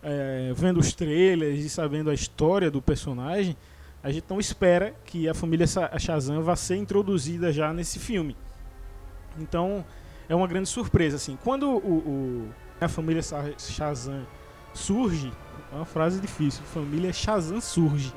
é, 0.03 0.53
vendo 0.55 0.79
os 0.79 0.93
trailers 0.93 1.65
e 1.65 1.71
sabendo 1.71 2.11
a 2.11 2.15
história 2.15 2.71
do 2.71 2.83
personagem, 2.83 3.57
a 4.03 4.11
gente 4.13 4.25
não 4.29 4.39
espera 4.39 4.95
que 5.07 5.29
a 5.29 5.35
família 5.35 5.67
Shazam 5.99 6.43
vá 6.43 6.57
ser 6.57 6.77
introduzida 6.77 7.51
já 7.53 7.73
nesse 7.73 7.99
filme. 7.99 8.37
Então, 9.39 9.85
é 10.29 10.35
uma 10.35 10.47
grande 10.47 10.69
surpresa, 10.69 11.17
assim. 11.17 11.39
Quando 11.43 11.69
o, 11.71 11.77
o- 11.77 12.49
a 12.81 12.89
família 12.89 13.23
Shazam 13.59 14.27
surge, 14.81 15.33
é 15.72 15.76
uma 15.76 15.85
frase 15.85 16.20
difícil, 16.20 16.62
família 16.64 17.12
Shazam 17.12 17.61
surge. 17.61 18.12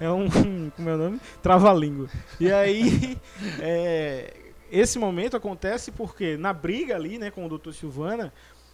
é 0.00 0.10
um, 0.10 0.28
como 0.74 0.88
é 0.88 0.94
o 0.94 0.98
nome? 0.98 1.20
Trava-língua. 1.40 2.08
E 2.40 2.50
aí, 2.50 3.16
é, 3.60 4.34
esse 4.70 4.98
momento 4.98 5.36
acontece 5.36 5.92
porque 5.92 6.36
na 6.36 6.52
briga 6.52 6.96
ali, 6.96 7.18
né, 7.18 7.30
com 7.30 7.46
o 7.46 7.58
Dr. 7.58 7.72
Silvana, 7.72 8.32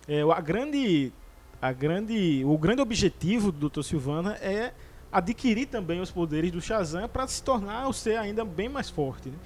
é, 0.09 0.23
a 0.23 0.41
grande, 0.41 1.13
a 1.61 1.73
grande, 1.73 2.43
o 2.47 2.57
grande 2.57 2.81
objetivo 2.81 3.53
do 3.53 3.69
Dr. 3.69 3.83
Silvana 3.83 4.35
é 4.41 4.73
adquirir 5.13 5.67
também 5.67 6.01
os 6.01 6.11
poderes 6.11 6.51
do 6.51 6.61
Shazam 6.61 7.09
para 7.09 7.27
se 7.27 7.43
tornar 7.43 7.87
o 7.87 7.93
ser 7.93 8.17
ainda 8.17 8.45
bem 8.45 8.69
mais 8.69 8.89
forte. 8.89 9.29
né? 9.29 9.37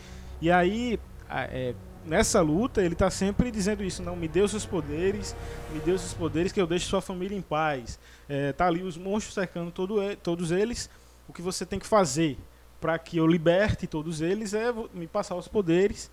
E 0.40 0.50
aí, 0.50 0.98
é, 1.28 1.74
nessa 2.08 2.40
luta, 2.40 2.82
ele 2.82 2.94
tá 2.94 3.10
sempre 3.10 3.50
dizendo 3.50 3.84
isso: 3.84 4.02
não, 4.02 4.16
me 4.16 4.26
dê 4.26 4.40
os 4.40 4.50
seus 4.50 4.66
poderes, 4.66 5.36
me 5.72 5.78
dê 5.80 5.92
os 5.92 6.00
seus 6.00 6.14
poderes 6.14 6.50
que 6.50 6.60
eu 6.60 6.66
deixe 6.66 6.86
sua 6.86 7.00
família 7.00 7.36
em 7.36 7.42
paz. 7.42 7.98
É, 8.28 8.52
tá 8.52 8.66
ali 8.66 8.82
os 8.82 8.96
monstros 8.96 9.34
cercando 9.34 9.70
todo 9.70 9.96
todos 10.16 10.50
eles. 10.50 10.88
O 11.28 11.32
que 11.32 11.42
você 11.42 11.64
tem 11.66 11.78
que 11.78 11.86
fazer 11.86 12.38
para 12.80 12.98
que 12.98 13.18
eu 13.18 13.26
liberte 13.26 13.86
todos 13.86 14.20
eles 14.20 14.54
é 14.54 14.72
me 14.94 15.06
passar 15.06 15.34
os 15.34 15.46
poderes 15.48 16.10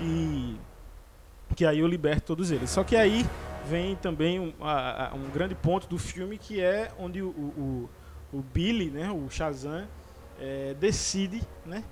e 0.00 0.56
que 1.56 1.64
aí 1.64 1.78
eu 1.78 1.86
liberte 1.86 2.22
todos 2.22 2.50
eles. 2.50 2.68
Só 2.70 2.84
que 2.84 2.94
aí 2.96 3.24
vem 3.66 3.96
também 3.96 4.38
um, 4.38 4.52
a- 4.60 5.08
a- 5.10 5.14
um 5.14 5.30
grande 5.30 5.54
ponto 5.54 5.86
do 5.88 5.96
filme 5.98 6.36
que 6.38 6.60
é 6.60 6.90
onde 6.98 7.22
o, 7.22 7.28
o, 7.28 7.90
o 8.32 8.42
Billy, 8.42 8.90
né, 8.90 9.10
o 9.10 9.28
Shazam, 9.30 9.86
é, 10.40 10.74
decide, 10.78 11.42
né, 11.64 11.82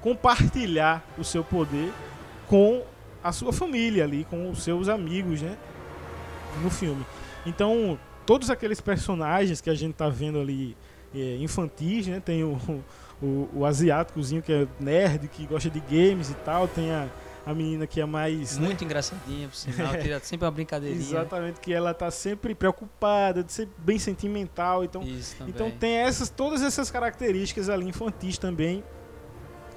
compartilhar 0.00 1.04
o 1.18 1.24
seu 1.24 1.42
poder 1.42 1.92
com 2.48 2.82
a 3.22 3.32
sua 3.32 3.52
família 3.52 4.04
ali, 4.04 4.24
com 4.24 4.50
os 4.50 4.62
seus 4.62 4.88
amigos, 4.88 5.42
né, 5.42 5.56
no 6.62 6.70
filme. 6.70 7.04
Então, 7.44 7.98
todos 8.24 8.50
aqueles 8.50 8.80
personagens 8.80 9.60
que 9.60 9.70
a 9.70 9.74
gente 9.74 9.94
tá 9.94 10.08
vendo 10.08 10.40
ali 10.40 10.76
é, 11.14 11.36
infantis, 11.36 12.06
né, 12.06 12.20
tem 12.20 12.44
o, 12.44 12.58
o, 13.22 13.48
o 13.54 13.64
asiáticozinho 13.64 14.42
que 14.42 14.52
é 14.52 14.66
nerd, 14.78 15.28
que 15.28 15.46
gosta 15.46 15.70
de 15.70 15.80
games 15.80 16.30
e 16.30 16.34
tal, 16.34 16.68
tem 16.68 16.90
a, 16.90 17.08
a 17.44 17.54
menina 17.54 17.86
que 17.86 18.00
é 18.00 18.04
mais, 18.04 18.58
né, 18.58 18.66
Muito 18.66 18.84
engraçadinha, 18.84 19.48
por 19.48 19.56
sinal, 19.56 19.94
tira 19.98 20.20
sempre 20.20 20.44
uma 20.44 20.52
brincadeirinha. 20.52 21.00
Exatamente, 21.00 21.60
que 21.60 21.72
ela 21.72 21.94
tá 21.94 22.10
sempre 22.10 22.54
preocupada, 22.54 23.42
de 23.42 23.52
ser 23.52 23.68
bem 23.78 23.98
sentimental. 23.98 24.84
Então, 24.84 25.02
Isso 25.02 25.36
também. 25.36 25.54
então 25.54 25.70
tem 25.70 25.94
essas, 25.94 26.28
todas 26.28 26.62
essas 26.62 26.90
características 26.90 27.68
ali 27.68 27.88
infantis 27.88 28.38
também, 28.38 28.84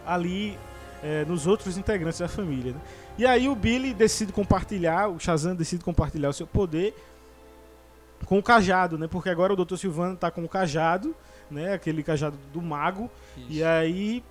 ali 0.06 0.58
é, 1.04 1.24
nos 1.26 1.48
outros 1.48 1.78
integrantes 1.78 2.20
da 2.20 2.28
família. 2.28 2.74
né? 2.74 2.80
E 3.18 3.26
aí 3.26 3.48
o 3.50 3.56
Billy 3.56 3.94
decide 3.94 4.32
compartilhar, 4.32 5.08
o 5.10 5.20
Shazam 5.20 5.56
decide 5.56 5.84
compartilhar 5.84 6.30
o 6.30 6.34
seu 6.34 6.48
poder 6.48 6.94
com 8.26 8.38
o 8.38 8.44
cajado, 8.44 8.98
né? 8.98 9.08
Porque 9.08 9.30
agora 9.30 9.54
o 9.54 9.56
Dr. 9.66 9.76
Silvano 9.78 10.16
tá 10.16 10.30
com 10.30 10.44
o 10.44 10.50
cajado, 10.50 11.16
né? 11.50 11.74
Aquele 11.74 12.04
cajado 12.04 12.38
do 12.54 12.62
mago. 12.62 13.10
Isso. 13.38 13.48
E 13.50 13.64
aí. 13.64 14.24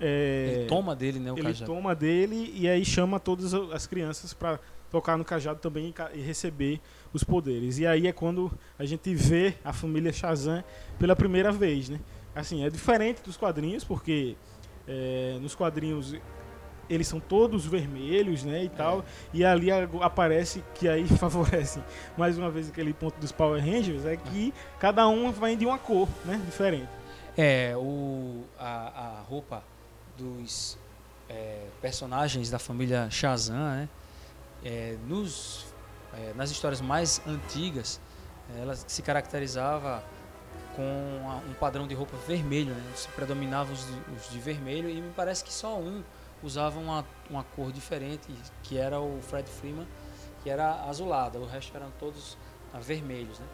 é, 0.00 0.56
Ele 0.60 0.66
toma 0.66 0.96
dele, 0.96 1.18
né, 1.18 1.32
o 1.32 1.34
ele 1.36 1.42
cajado. 1.48 1.70
toma 1.72 1.94
dele 1.94 2.52
e 2.54 2.68
aí 2.68 2.84
chama 2.84 3.20
todas 3.20 3.52
as 3.54 3.86
crianças 3.86 4.32
para 4.34 4.58
tocar 4.90 5.16
no 5.18 5.24
cajado 5.24 5.58
também 5.60 5.92
e 6.14 6.18
e 6.18 6.22
receber 6.22 6.80
os 7.12 7.22
poderes. 7.24 7.78
E 7.78 7.86
aí 7.86 8.06
é 8.06 8.12
quando 8.12 8.50
a 8.78 8.84
gente 8.84 9.14
vê 9.14 9.54
a 9.64 9.72
família 9.72 10.12
Shazam 10.12 10.62
pela 10.98 11.14
primeira 11.16 11.52
vez, 11.52 11.88
né? 11.88 12.00
Assim, 12.34 12.64
é 12.64 12.70
diferente 12.70 13.22
dos 13.22 13.36
quadrinhos, 13.36 13.82
porque 13.84 14.36
é, 14.86 15.38
nos 15.40 15.54
quadrinhos 15.54 16.14
eles 16.88 17.08
são 17.08 17.18
todos 17.18 17.66
vermelhos, 17.66 18.44
né, 18.44 18.64
e 18.64 18.68
tal. 18.68 19.04
E 19.32 19.44
ali 19.44 19.68
aparece 20.00 20.62
que 20.74 20.88
aí 20.88 21.06
favorece 21.18 21.82
mais 22.16 22.38
uma 22.38 22.50
vez 22.50 22.68
aquele 22.68 22.92
ponto 22.92 23.18
dos 23.18 23.32
Power 23.32 23.62
Rangers, 23.62 24.04
é 24.04 24.16
que 24.16 24.54
cada 24.78 25.06
um 25.08 25.32
vai 25.32 25.56
de 25.56 25.66
uma 25.66 25.78
cor, 25.78 26.08
né, 26.24 26.40
diferente. 26.44 26.88
É, 27.36 27.74
o, 27.76 28.44
a, 28.58 29.18
a 29.18 29.20
roupa 29.28 29.62
dos 30.16 30.78
é, 31.28 31.66
personagens 31.82 32.50
da 32.50 32.58
família 32.58 33.10
Shazam, 33.10 33.56
né? 33.56 33.88
É, 34.64 34.96
nos, 35.06 35.66
é, 36.14 36.32
nas 36.34 36.50
histórias 36.50 36.80
mais 36.80 37.20
antigas, 37.26 38.00
ela 38.58 38.74
se 38.74 39.02
caracterizava 39.02 40.02
com 40.76 40.82
um 41.48 41.54
padrão 41.54 41.86
de 41.86 41.94
roupa 41.94 42.16
vermelho, 42.28 42.74
né? 42.74 42.92
Se 42.94 43.08
predominavam 43.08 43.72
os, 43.72 43.86
de- 43.86 44.10
os 44.14 44.30
de 44.30 44.38
vermelho 44.38 44.88
e 44.90 45.00
me 45.00 45.10
parece 45.14 45.42
que 45.42 45.52
só 45.52 45.76
um 45.78 46.04
usava 46.42 46.78
uma, 46.78 47.04
uma 47.30 47.42
cor 47.42 47.72
diferente, 47.72 48.28
que 48.62 48.76
era 48.76 49.00
o 49.00 49.18
Fred 49.22 49.48
Freeman, 49.48 49.86
que 50.42 50.50
era 50.50 50.84
azulada, 50.84 51.38
o 51.38 51.46
resto 51.46 51.74
eram 51.74 51.90
todos 51.98 52.36
ah, 52.74 52.78
vermelhos, 52.78 53.38
né? 53.38 53.46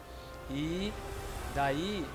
E 0.51 0.93
daí 1.55 2.05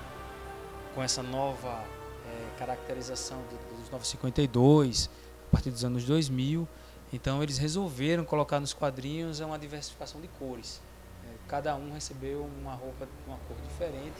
com 0.93 1.01
essa 1.03 1.23
nova 1.23 1.83
eh, 2.25 2.47
caracterização 2.59 3.37
do- 3.49 3.77
dos 3.81 3.89
952, 3.89 5.09
a 5.47 5.51
partir 5.51 5.71
dos 5.71 5.83
anos 5.83 6.05
2000. 6.05 6.67
Então 7.11 7.41
eles 7.41 7.57
resolveram 7.57 8.23
colocar 8.23 8.59
nos 8.59 8.71
quadrinhos 8.73 9.39
uma 9.39 9.57
diversificação 9.57 10.21
de 10.21 10.27
cores. 10.27 10.79
Eh, 11.25 11.33
cada 11.47 11.75
um 11.75 11.91
recebeu 11.91 12.47
uma 12.61 12.73
roupa 12.75 13.05
de 13.07 13.11
uma 13.27 13.37
cor 13.47 13.57
diferente. 13.67 14.13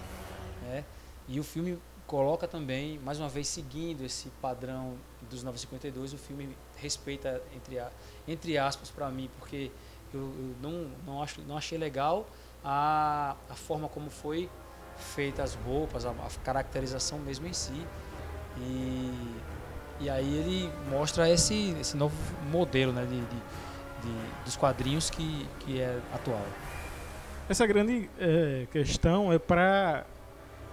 Né? 0.69 0.85
E 1.27 1.39
o 1.39 1.43
filme 1.43 1.77
coloca 2.07 2.47
também, 2.47 2.97
mais 2.99 3.19
uma 3.19 3.29
vez 3.29 3.47
seguindo 3.47 4.03
esse 4.03 4.29
padrão 4.41 4.93
dos 5.29 5.43
952, 5.43 6.13
o 6.13 6.17
filme 6.17 6.55
respeita, 6.77 7.41
entre, 7.55 7.77
a- 7.79 7.91
entre 8.27 8.57
aspas, 8.57 8.89
para 8.89 9.09
mim, 9.09 9.29
porque 9.37 9.69
eu, 10.13 10.19
eu 10.21 10.55
não, 10.61 10.87
não, 11.05 11.21
acho, 11.23 11.41
não 11.41 11.55
achei 11.57 11.77
legal 11.77 12.27
a, 12.63 13.35
a 13.49 13.55
forma 13.55 13.87
como 13.89 14.09
foi 14.09 14.49
feita 14.97 15.43
as 15.43 15.53
roupas, 15.55 16.05
a, 16.05 16.09
a 16.11 16.29
caracterização 16.43 17.19
mesmo 17.19 17.45
em 17.47 17.53
si. 17.53 17.85
E, 18.57 19.13
e 20.01 20.09
aí 20.09 20.35
ele 20.37 20.71
mostra 20.89 21.29
esse, 21.29 21.75
esse 21.79 21.95
novo 21.95 22.15
modelo 22.49 22.91
né, 22.91 23.05
de, 23.05 23.19
de- 23.21 23.25
de- 24.01 24.43
dos 24.45 24.55
quadrinhos 24.55 25.09
que, 25.09 25.47
que 25.59 25.79
é 25.79 25.99
atual. 26.13 26.45
Essa 27.47 27.65
grande 27.67 28.09
eh, 28.19 28.65
questão 28.71 29.31
é 29.33 29.37
para 29.39 30.05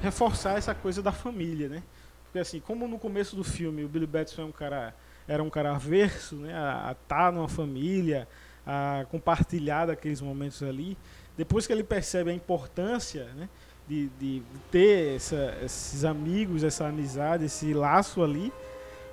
reforçar 0.01 0.57
essa 0.59 0.75
coisa 0.75 1.03
da 1.03 1.13
família, 1.13 1.69
né? 1.69 1.83
Porque 2.25 2.39
assim, 2.39 2.61
como 2.61 2.87
no 2.87 2.99
começo 2.99 3.35
do 3.37 3.45
filme 3.45 3.85
o 3.85 3.89
Billy 3.89 4.07
Batson 4.07 4.43
é 4.43 4.45
um 4.45 4.53
cara, 4.53 4.95
era 5.27 5.43
um 5.43 5.51
cara 5.51 5.75
averso, 5.75 6.37
né, 6.37 6.55
a 6.55 6.93
estar 7.01 7.33
numa 7.33 7.49
família, 7.49 8.29
a 8.67 9.07
compartilhar 9.11 9.87
daqueles 9.87 10.21
momentos 10.21 10.63
ali, 10.63 10.97
depois 11.37 11.67
que 11.67 11.73
ele 11.73 11.85
percebe 11.85 12.31
a 12.31 12.35
importância, 12.35 13.25
né, 13.37 13.49
de, 13.89 14.09
de 14.19 14.43
ter 14.71 15.15
essa- 15.17 15.57
esses 15.63 16.05
amigos, 16.05 16.65
essa 16.65 16.87
amizade, 16.87 17.45
esse 17.45 17.73
laço 17.73 18.23
ali, 18.23 18.53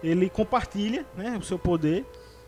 ele 0.04 0.30
compartilha, 0.30 1.06
né, 1.16 1.38
o 1.40 1.44
seu 1.44 1.58
poder 1.60 2.06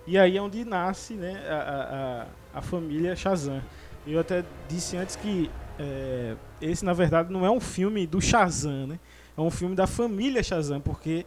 e 0.08 0.18
aí 0.18 0.36
é 0.38 0.42
onde 0.42 0.66
nasce, 0.66 1.14
né, 1.14 1.42
a, 1.48 2.26
a- 2.54 2.60
a 2.60 2.62
família 2.62 3.16
Shazam. 3.16 3.62
Eu 4.08 4.20
até 4.20 4.44
disse 4.68 4.98
antes 4.98 5.16
que 5.16 5.50
é, 5.80 6.36
esse, 6.62 6.84
na 6.86 6.94
verdade, 6.94 7.32
não 7.32 7.46
é 7.46 7.52
um 7.52 7.60
filme 7.60 8.08
do 8.08 8.22
Shazam, 8.22 8.88
né? 8.88 9.00
É 9.38 9.42
um 9.42 9.52
filme 9.52 9.76
da 9.76 9.86
família 9.86 10.42
Shazam, 10.42 10.80
porque 10.80 11.26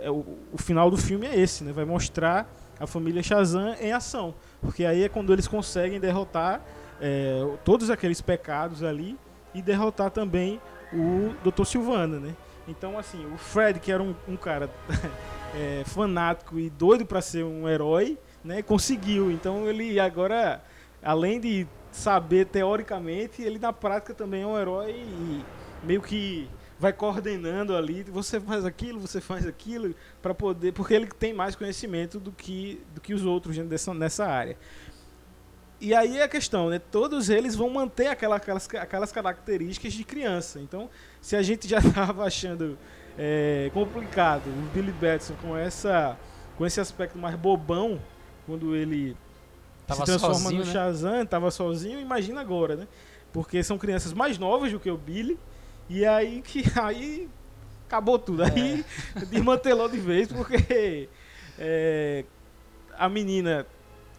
é, 0.00 0.10
o, 0.10 0.24
o 0.52 0.58
final 0.58 0.90
do 0.90 0.96
filme 0.96 1.26
é 1.26 1.38
esse, 1.38 1.64
né? 1.64 1.72
Vai 1.72 1.84
mostrar 1.84 2.50
a 2.78 2.86
família 2.86 3.22
Shazam 3.22 3.74
em 3.80 3.92
ação. 3.92 4.34
Porque 4.60 4.84
aí 4.84 5.04
é 5.04 5.08
quando 5.08 5.32
eles 5.32 5.46
conseguem 5.46 6.00
derrotar 6.00 6.62
é, 7.00 7.46
todos 7.64 7.90
aqueles 7.90 8.20
pecados 8.20 8.82
ali 8.82 9.18
e 9.54 9.60
derrotar 9.60 10.10
também 10.10 10.60
o 10.92 11.34
Dr. 11.44 11.64
Silvana, 11.64 12.18
né? 12.18 12.34
Então, 12.66 12.98
assim, 12.98 13.24
o 13.32 13.36
Fred, 13.36 13.80
que 13.80 13.90
era 13.90 14.02
um, 14.02 14.14
um 14.28 14.36
cara 14.36 14.70
é, 15.54 15.82
fanático 15.84 16.58
e 16.58 16.70
doido 16.70 17.04
para 17.04 17.20
ser 17.20 17.44
um 17.44 17.68
herói, 17.68 18.18
né? 18.44 18.62
Conseguiu. 18.62 19.30
Então, 19.30 19.66
ele 19.68 19.98
agora, 19.98 20.62
além 21.02 21.40
de 21.40 21.66
saber 21.90 22.46
teoricamente, 22.46 23.42
ele 23.42 23.58
na 23.58 23.72
prática 23.72 24.14
também 24.14 24.42
é 24.42 24.46
um 24.46 24.58
herói 24.58 24.92
e 24.92 25.44
meio 25.84 26.00
que 26.00 26.48
vai 26.78 26.92
coordenando 26.92 27.76
ali, 27.76 28.02
você 28.04 28.40
faz 28.40 28.64
aquilo, 28.64 29.00
você 29.00 29.20
faz 29.20 29.46
aquilo 29.46 29.94
para 30.22 30.34
poder, 30.34 30.72
porque 30.72 30.94
ele 30.94 31.06
tem 31.06 31.32
mais 31.34 31.54
conhecimento 31.54 32.18
do 32.18 32.32
que 32.32 32.80
do 32.94 33.00
que 33.00 33.12
os 33.12 33.24
outros 33.24 33.56
dessa, 33.58 33.92
nessa 33.92 34.26
área. 34.26 34.56
E 35.80 35.94
aí 35.94 36.18
é 36.18 36.22
a 36.22 36.28
questão, 36.28 36.68
né? 36.68 36.78
Todos 36.78 37.30
eles 37.30 37.54
vão 37.54 37.70
manter 37.70 38.08
aquela, 38.08 38.36
aquelas, 38.36 38.68
aquelas 38.74 39.10
características 39.10 39.94
de 39.94 40.04
criança. 40.04 40.60
Então, 40.60 40.90
se 41.22 41.34
a 41.36 41.42
gente 41.42 41.66
já 41.66 41.78
estava 41.80 42.24
achando 42.24 42.78
é, 43.18 43.70
complicado 43.72 44.46
o 44.46 44.70
Billy 44.74 44.92
Batson 44.92 45.34
com 45.40 45.56
essa 45.56 46.18
com 46.56 46.66
esse 46.66 46.78
aspecto 46.78 47.16
mais 47.16 47.34
bobão 47.36 47.98
quando 48.46 48.76
ele 48.76 49.16
Tava 49.90 50.00
se 50.00 50.06
transforma 50.06 50.34
sozinho, 50.36 50.60
no 50.60 50.66
né? 50.66 50.72
Shazam, 50.72 51.26
tava 51.26 51.50
sozinho, 51.50 52.00
imagina 52.00 52.40
agora, 52.40 52.76
né? 52.76 52.88
Porque 53.32 53.62
são 53.62 53.78
crianças 53.78 54.12
mais 54.12 54.38
novas 54.38 54.72
do 54.72 54.80
que 54.80 54.90
o 54.90 54.96
Billy, 54.96 55.38
e 55.88 56.04
aí 56.06 56.42
que 56.42 56.64
aí 56.80 57.28
acabou 57.86 58.18
tudo. 58.18 58.42
Aí 58.42 58.84
desmantelou 59.30 59.88
de 59.88 59.98
vez, 59.98 60.28
porque 60.28 61.08
é, 61.58 62.24
a 62.98 63.08
menina 63.08 63.66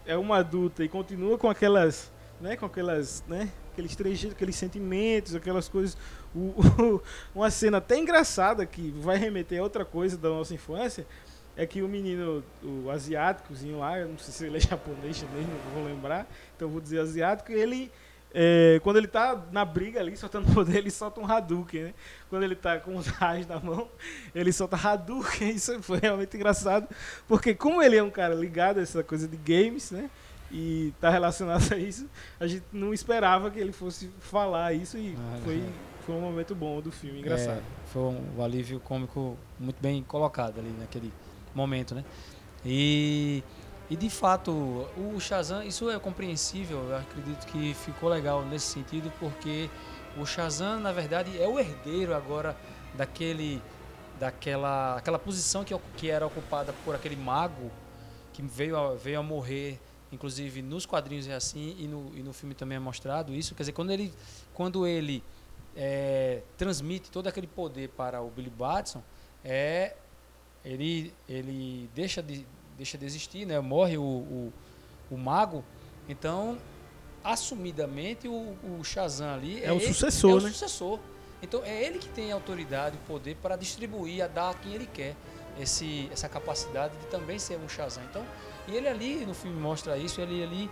é 0.06 0.16
uma 0.16 0.38
adulta 0.38 0.82
e 0.84 0.88
continua 0.88 1.36
com 1.38 1.48
aquelas, 1.48 2.10
né, 2.40 2.56
com 2.56 2.66
aquelas, 2.66 3.22
né, 3.28 3.48
aqueles 3.72 3.94
trejeitos, 3.96 4.34
aqueles 4.36 4.56
sentimentos, 4.56 5.34
aquelas 5.34 5.68
coisas. 5.68 5.96
O- 6.34 6.54
o- 6.82 7.02
uma 7.34 7.50
cena 7.50 7.76
até 7.78 7.98
engraçada 7.98 8.64
que 8.64 8.90
vai 8.90 9.16
remeter 9.18 9.60
a 9.60 9.62
outra 9.62 9.84
coisa 9.84 10.16
da 10.16 10.28
nossa 10.30 10.54
infância 10.54 11.06
é 11.56 11.66
que 11.66 11.82
o 11.82 11.88
menino, 11.88 12.42
o 12.62 12.90
asiáticozinho 12.90 13.78
lá, 13.78 13.98
eu 13.98 14.08
não 14.08 14.18
sei 14.18 14.32
se 14.32 14.46
ele 14.46 14.56
é 14.56 14.60
japonês, 14.60 15.16
chinês, 15.16 15.46
não 15.46 15.74
vou 15.74 15.84
lembrar, 15.84 16.26
então 16.56 16.68
vou 16.68 16.80
dizer 16.80 17.00
asiático, 17.00 17.52
ele, 17.52 17.90
é, 18.32 18.80
quando 18.82 18.96
ele 18.96 19.06
tá 19.06 19.40
na 19.52 19.64
briga 19.64 20.00
ali, 20.00 20.16
soltando 20.16 20.52
poder, 20.54 20.78
ele 20.78 20.90
solta 20.90 21.20
um 21.20 21.30
Hadouken, 21.30 21.82
né? 21.84 21.94
Quando 22.30 22.42
ele 22.42 22.56
tá 22.56 22.78
com 22.78 22.96
os 22.96 23.06
raios 23.06 23.46
na 23.46 23.60
mão, 23.60 23.88
ele 24.34 24.52
solta 24.52 24.76
Hadouken, 24.76 25.50
isso 25.54 25.82
foi 25.82 25.98
realmente 25.98 26.36
engraçado, 26.36 26.88
porque 27.28 27.54
como 27.54 27.82
ele 27.82 27.96
é 27.96 28.02
um 28.02 28.10
cara 28.10 28.34
ligado 28.34 28.78
a 28.78 28.82
essa 28.82 29.02
coisa 29.02 29.28
de 29.28 29.36
games, 29.36 29.90
né? 29.90 30.08
E 30.50 30.92
tá 31.00 31.08
relacionado 31.08 31.72
a 31.72 31.78
isso, 31.78 32.08
a 32.38 32.46
gente 32.46 32.64
não 32.72 32.92
esperava 32.92 33.50
que 33.50 33.58
ele 33.58 33.72
fosse 33.72 34.10
falar 34.20 34.74
isso 34.74 34.98
e 34.98 35.16
Ah, 35.18 35.38
foi, 35.42 35.64
foi 36.04 36.14
um 36.14 36.20
momento 36.20 36.54
bom 36.54 36.78
do 36.82 36.92
filme, 36.92 37.20
engraçado. 37.20 37.58
É, 37.58 37.62
foi 37.86 38.02
um 38.02 38.42
alívio 38.42 38.78
cômico 38.80 39.38
muito 39.58 39.80
bem 39.80 40.02
colocado 40.02 40.58
ali 40.58 40.70
naquele 40.78 41.10
momento, 41.54 41.94
né? 41.94 42.04
E, 42.64 43.42
e 43.90 43.96
de 43.96 44.08
fato, 44.08 44.52
o 44.96 45.18
Shazam, 45.20 45.62
isso 45.62 45.90
é 45.90 45.98
compreensível, 45.98 46.78
eu 46.88 46.96
acredito 46.96 47.46
que 47.46 47.74
ficou 47.74 48.08
legal 48.08 48.44
nesse 48.44 48.66
sentido, 48.66 49.12
porque 49.18 49.68
o 50.16 50.24
Shazam, 50.24 50.80
na 50.80 50.92
verdade, 50.92 51.40
é 51.40 51.46
o 51.46 51.58
herdeiro 51.58 52.14
agora 52.14 52.56
daquele 52.94 53.62
daquela 54.18 54.96
aquela 54.96 55.18
posição 55.18 55.64
que, 55.64 55.76
que 55.96 56.08
era 56.08 56.24
ocupada 56.24 56.72
por 56.84 56.94
aquele 56.94 57.16
mago 57.16 57.72
que 58.32 58.42
veio 58.42 58.76
a, 58.76 58.94
veio 58.94 59.18
a 59.18 59.22
morrer, 59.22 59.80
inclusive 60.12 60.62
nos 60.62 60.86
quadrinhos 60.86 61.26
é 61.26 61.34
assim 61.34 61.74
e 61.78 61.88
no, 61.88 62.12
e 62.14 62.22
no 62.22 62.32
filme 62.32 62.54
também 62.54 62.76
é 62.76 62.78
mostrado 62.78 63.34
isso. 63.34 63.54
Quer 63.54 63.62
dizer, 63.62 63.72
quando 63.72 63.90
ele, 63.90 64.12
quando 64.54 64.86
ele 64.86 65.24
é, 65.76 66.42
transmite 66.56 67.10
todo 67.10 67.26
aquele 67.26 67.46
poder 67.46 67.88
para 67.90 68.20
o 68.22 68.30
Billy 68.30 68.50
Batson, 68.50 69.02
é, 69.44 69.96
ele, 70.64 71.12
ele 71.28 71.88
deixa, 71.94 72.22
de, 72.22 72.46
deixa 72.76 72.96
de 72.98 73.04
existir, 73.04 73.46
né? 73.46 73.58
morre 73.60 73.96
o, 73.98 74.02
o, 74.02 74.52
o 75.10 75.16
mago. 75.16 75.64
Então, 76.08 76.58
assumidamente, 77.22 78.28
o, 78.28 78.56
o 78.78 78.84
Shazam 78.84 79.34
ali 79.34 79.62
É 79.62 79.72
o 79.72 79.76
ele- 79.76 79.86
sucessor, 79.86 80.30
é 80.30 80.34
o 80.34 80.40
né? 80.40 80.48
sucessor. 80.50 80.98
Então, 81.42 81.62
é 81.64 81.84
ele 81.84 81.98
que 81.98 82.08
tem 82.08 82.30
a 82.30 82.34
autoridade, 82.34 82.96
o 82.96 83.00
poder 83.06 83.36
para 83.36 83.56
distribuir, 83.56 84.22
a 84.24 84.28
dar 84.28 84.50
a 84.50 84.54
quem 84.54 84.74
ele 84.74 84.86
quer 84.86 85.16
esse, 85.58 86.08
essa 86.12 86.28
capacidade 86.28 86.96
de 86.96 87.06
também 87.06 87.38
ser 87.38 87.58
um 87.58 87.68
Shazam. 87.68 88.02
Então, 88.04 88.24
e 88.68 88.76
ele 88.76 88.88
ali, 88.88 89.26
no 89.26 89.34
filme 89.34 89.58
mostra 89.60 89.96
isso, 89.98 90.20
ele 90.20 90.42
ali 90.42 90.70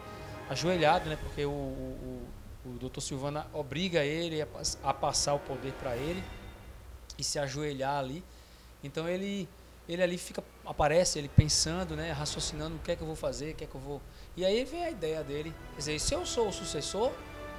ajoelhado, 0.48 1.08
né? 1.10 1.16
Porque 1.16 1.44
o, 1.44 1.50
o, 1.50 2.22
o, 2.64 2.88
Dr. 2.88 3.00
Silvana 3.00 3.46
obriga 3.52 4.04
ele 4.04 4.42
a, 4.42 4.46
a 4.84 4.94
passar 4.94 5.34
o 5.34 5.40
poder 5.40 5.72
para 5.72 5.96
ele 5.96 6.22
e 7.18 7.24
se 7.24 7.38
ajoelhar 7.38 7.98
ali. 7.98 8.22
Então 8.82 9.08
ele 9.08 9.48
ele 9.92 10.02
ali 10.02 10.16
fica 10.16 10.42
aparece 10.64 11.18
ele 11.18 11.28
pensando, 11.28 11.96
né, 11.96 12.12
raciocinando 12.12 12.76
o 12.76 12.78
que 12.78 12.92
é 12.92 12.96
que 12.96 13.02
eu 13.02 13.06
vou 13.06 13.16
fazer, 13.16 13.52
o 13.52 13.54
que 13.56 13.64
é 13.64 13.66
que 13.66 13.74
eu 13.74 13.80
vou. 13.80 14.00
E 14.36 14.44
aí 14.44 14.64
vem 14.64 14.84
a 14.84 14.90
ideia 14.90 15.24
dele, 15.24 15.52
quer 15.72 15.78
dizer, 15.78 15.98
se 15.98 16.14
eu 16.14 16.24
sou 16.24 16.48
o 16.48 16.52
sucessor 16.52 17.10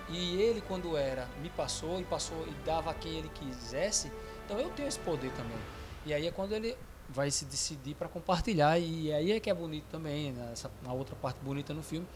e 0.07 0.41
ele 0.41 0.61
quando 0.61 0.95
era 0.95 1.27
me 1.41 1.49
passou 1.49 1.99
e 1.99 2.05
passou 2.05 2.47
e 2.47 2.51
dava 2.65 2.91
a 2.91 2.93
quem 2.93 3.17
ele 3.17 3.29
quisesse, 3.29 4.09
então 4.45 4.57
eu 4.57 4.69
tenho 4.69 4.87
esse 4.87 4.99
poder 4.99 5.31
também. 5.33 5.57
E 6.05 6.13
aí 6.13 6.25
é 6.25 6.31
quando 6.31 6.53
ele 6.53 6.77
vai 7.09 7.29
se 7.29 7.43
decidir 7.43 7.95
para 7.95 8.07
compartilhar 8.07 8.79
e 8.79 9.11
aí 9.11 9.33
é 9.33 9.39
que 9.39 9.49
é 9.49 9.53
bonito 9.53 9.85
também, 9.91 10.31
né? 10.31 10.51
essa 10.53 10.71
uma 10.81 10.93
outra 10.93 11.15
parte 11.15 11.37
bonita 11.41 11.73
no 11.73 11.83
filme, 11.83 12.07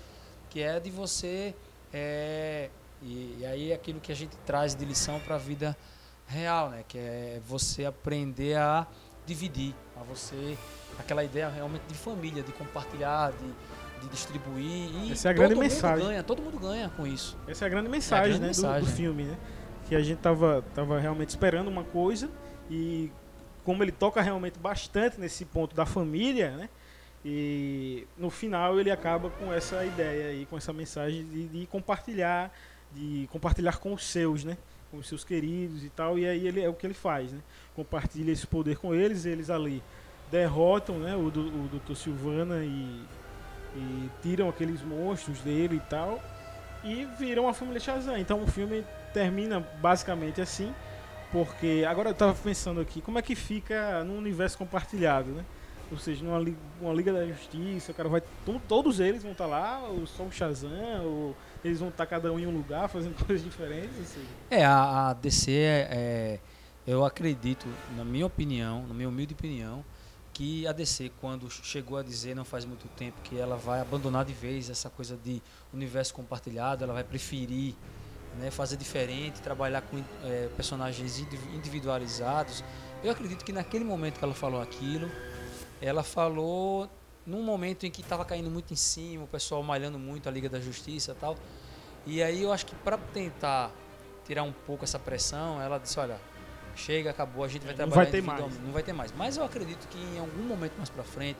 que 0.49 0.61
é 0.61 0.79
de 0.79 0.89
você 0.89 1.53
é, 1.91 2.69
e, 3.01 3.37
e 3.39 3.45
aí 3.45 3.71
é 3.71 3.75
aquilo 3.75 3.99
que 3.99 4.13
a 4.13 4.15
gente 4.15 4.37
traz 4.45 4.75
de 4.75 4.85
lição 4.85 5.19
para 5.19 5.35
a 5.35 5.37
vida 5.37 5.77
real, 6.25 6.69
né? 6.69 6.83
Que 6.87 6.97
é 6.97 7.41
você 7.45 7.85
aprender 7.85 8.57
a 8.57 8.87
dividir, 9.25 9.73
a 9.99 10.03
você 10.03 10.57
aquela 10.99 11.23
ideia 11.23 11.49
realmente 11.49 11.83
de 11.87 11.93
família, 11.95 12.41
de 12.43 12.51
compartilhar, 12.53 13.31
de, 13.31 14.01
de 14.01 14.09
distribuir 14.09 14.89
e 15.05 15.11
Essa 15.11 15.29
é 15.29 15.31
a 15.31 15.33
todo 15.33 15.39
grande 15.39 15.55
mundo 15.55 15.63
mensagem. 15.63 16.05
ganha, 16.05 16.23
todo 16.23 16.41
mundo 16.41 16.59
ganha 16.59 16.89
com 16.95 17.05
isso. 17.07 17.37
Essa 17.47 17.65
é 17.65 17.67
a 17.67 17.69
grande 17.69 17.89
mensagem, 17.89 18.39
grande 18.39 18.41
né, 18.45 18.51
do- 18.51 18.55
Do, 18.61 18.67
mensagem. 18.67 18.95
filme, 18.95 19.23
né? 19.23 19.37
Que 19.89 19.95
a 19.95 20.01
gente 20.01 20.19
tava, 20.19 20.63
tava 20.73 20.99
realmente 20.99 21.29
esperando 21.29 21.67
uma 21.67 21.83
coisa 21.83 22.29
e 22.69 23.11
como 23.63 23.83
ele 23.83 23.91
toca 23.91 24.21
realmente 24.21 24.57
bastante 24.59 25.19
nesse 25.19 25.43
ponto 25.45 25.75
da 25.75 25.85
família, 25.85 26.51
né? 26.51 26.69
E 27.23 28.07
no 28.17 28.29
final 28.29 28.79
ele 28.79 28.91
acaba 28.91 29.29
com 29.31 29.51
essa 29.51 29.83
ideia 29.83 30.27
aí, 30.29 30.45
com 30.45 30.57
essa 30.57 30.71
mensagem 30.71 31.25
de, 31.25 31.47
de 31.47 31.65
compartilhar, 31.65 32.51
de 32.93 33.27
compartilhar 33.31 33.77
com 33.79 33.93
os 33.93 34.03
seus, 34.05 34.43
né? 34.43 34.57
Com 34.91 34.97
os 34.97 35.07
seus 35.07 35.23
queridos 35.23 35.83
e 35.83 35.89
tal. 35.89 36.17
E 36.17 36.25
aí 36.27 36.47
ele 36.47 36.61
é 36.61 36.69
o 36.69 36.73
que 36.73 36.85
ele 36.87 36.93
faz, 36.93 37.31
né? 37.33 37.39
Compartilha 37.75 38.31
esse 38.31 38.47
poder 38.47 38.77
com 38.77 38.93
eles, 38.93 39.25
eles 39.25 39.49
ali 39.49 39.81
derrotam, 40.31 40.99
né? 40.99 41.15
O, 41.15 41.27
o 41.27 41.69
Dr. 41.69 41.95
Silvana 41.95 42.63
e, 42.63 43.03
e 43.75 44.09
tiram 44.21 44.49
aqueles 44.49 44.81
monstros 44.81 45.39
dele 45.41 45.75
e 45.77 45.89
tal 45.89 46.21
e 46.83 47.05
viram 47.17 47.47
a 47.49 47.53
família 47.53 47.79
Shazam. 47.79 48.17
Então 48.17 48.43
o 48.43 48.47
filme 48.47 48.85
termina 49.13 49.59
basicamente 49.81 50.39
assim, 50.39 50.73
porque 51.31 51.83
agora 51.87 52.09
eu 52.09 52.13
tava 52.13 52.33
pensando 52.35 52.79
aqui, 52.79 53.01
como 53.01 53.17
é 53.17 53.21
que 53.21 53.35
fica 53.35 54.03
no 54.03 54.15
universo 54.17 54.57
compartilhado, 54.57 55.31
né? 55.31 55.43
Ou 55.91 55.97
seja, 55.97 56.23
numa 56.23 56.39
uma 56.81 56.93
Liga 56.93 57.11
da 57.13 57.25
Justiça, 57.25 57.91
o 57.91 57.95
cara 57.95 58.09
vai. 58.09 58.21
to- 58.45 58.61
Todos 58.67 58.99
eles 58.99 59.23
vão 59.23 59.33
estar 59.33 59.45
lá, 59.45 59.79
ou 59.87 60.05
só 60.07 60.23
o 60.23 60.31
Shazam, 60.31 61.03
ou 61.03 61.35
eles 61.65 61.79
vão 61.79 61.89
estar 61.89 62.05
cada 62.05 62.31
um 62.31 62.39
em 62.39 62.45
um 62.47 62.51
lugar 62.55 62.87
fazendo 62.87 63.15
coisas 63.25 63.43
diferentes, 63.43 64.07
seja. 64.07 64.25
É, 64.49 64.63
a, 64.63 65.09
a 65.09 65.13
DC 65.13 65.51
é, 65.51 65.87
é- 65.91 66.39
Eu 66.87 67.03
acredito, 67.03 67.65
na 67.97 68.05
minha 68.05 68.25
opinião, 68.25 68.85
na 68.87 68.93
minha 68.93 69.09
humilde 69.09 69.33
opinião, 69.33 69.83
que 70.31 70.67
a 70.67 70.71
DC, 70.71 71.11
quando 71.21 71.49
chegou 71.49 71.97
a 71.97 72.03
dizer 72.03 72.35
não 72.35 72.43
faz 72.45 72.65
muito 72.65 72.87
tempo 72.89 73.19
que 73.23 73.37
ela 73.37 73.55
vai 73.55 73.79
abandonar 73.79 74.23
de 74.25 74.33
vez 74.33 74.69
essa 74.69 74.89
coisa 74.89 75.17
de 75.17 75.41
universo 75.73 76.13
compartilhado, 76.13 76.83
ela 76.83 76.93
vai 76.93 77.03
preferir 77.03 77.73
né, 78.37 78.51
fazer 78.51 78.75
diferente, 78.75 79.41
trabalhar 79.41 79.81
com 79.81 79.97
é, 80.23 80.49
personagens 80.55 81.19
indivi- 81.19 81.55
individualizados. 81.55 82.63
Eu 83.03 83.11
acredito 83.11 83.45
que 83.45 83.53
naquele 83.53 83.85
momento 83.85 84.19
que 84.19 84.25
ela 84.25 84.33
falou 84.33 84.61
aquilo, 84.61 85.09
ela 85.81 86.03
falou 86.03 86.89
num 87.25 87.41
momento 87.43 87.85
em 87.85 87.91
que 87.91 88.01
estava 88.01 88.23
caindo 88.25 88.49
muito 88.51 88.71
em 88.71 88.75
cima, 88.75 89.23
o 89.23 89.27
pessoal 89.27 89.61
malhando 89.63 89.97
muito 89.97 90.29
a 90.29 90.31
Liga 90.31 90.47
da 90.49 90.59
Justiça 90.59 91.11
e 91.11 91.15
tal. 91.15 91.35
E 92.05 92.21
aí 92.21 92.43
eu 92.43 92.51
acho 92.53 92.65
que 92.65 92.75
para 92.75 92.97
tentar 92.97 93.71
tirar 94.25 94.43
um 94.43 94.51
pouco 94.51 94.83
essa 94.83 94.99
pressão, 94.99 95.61
ela 95.61 95.77
disse, 95.79 95.99
olha, 95.99 96.19
chega, 96.75 97.09
acabou, 97.09 97.43
a 97.43 97.47
gente 97.47 97.61
vai 97.63 97.71
Não 97.71 97.77
trabalhar 97.77 98.03
vai 98.03 98.11
ter 98.11 98.21
mais. 98.21 98.59
não 98.61 98.71
vai 98.71 98.83
ter 98.83 98.93
mais. 98.93 99.11
Mas 99.11 99.37
eu 99.37 99.43
acredito 99.43 99.87
que 99.87 99.97
em 99.97 100.19
algum 100.19 100.43
momento 100.43 100.73
mais 100.77 100.89
para 100.89 101.03
frente, 101.03 101.39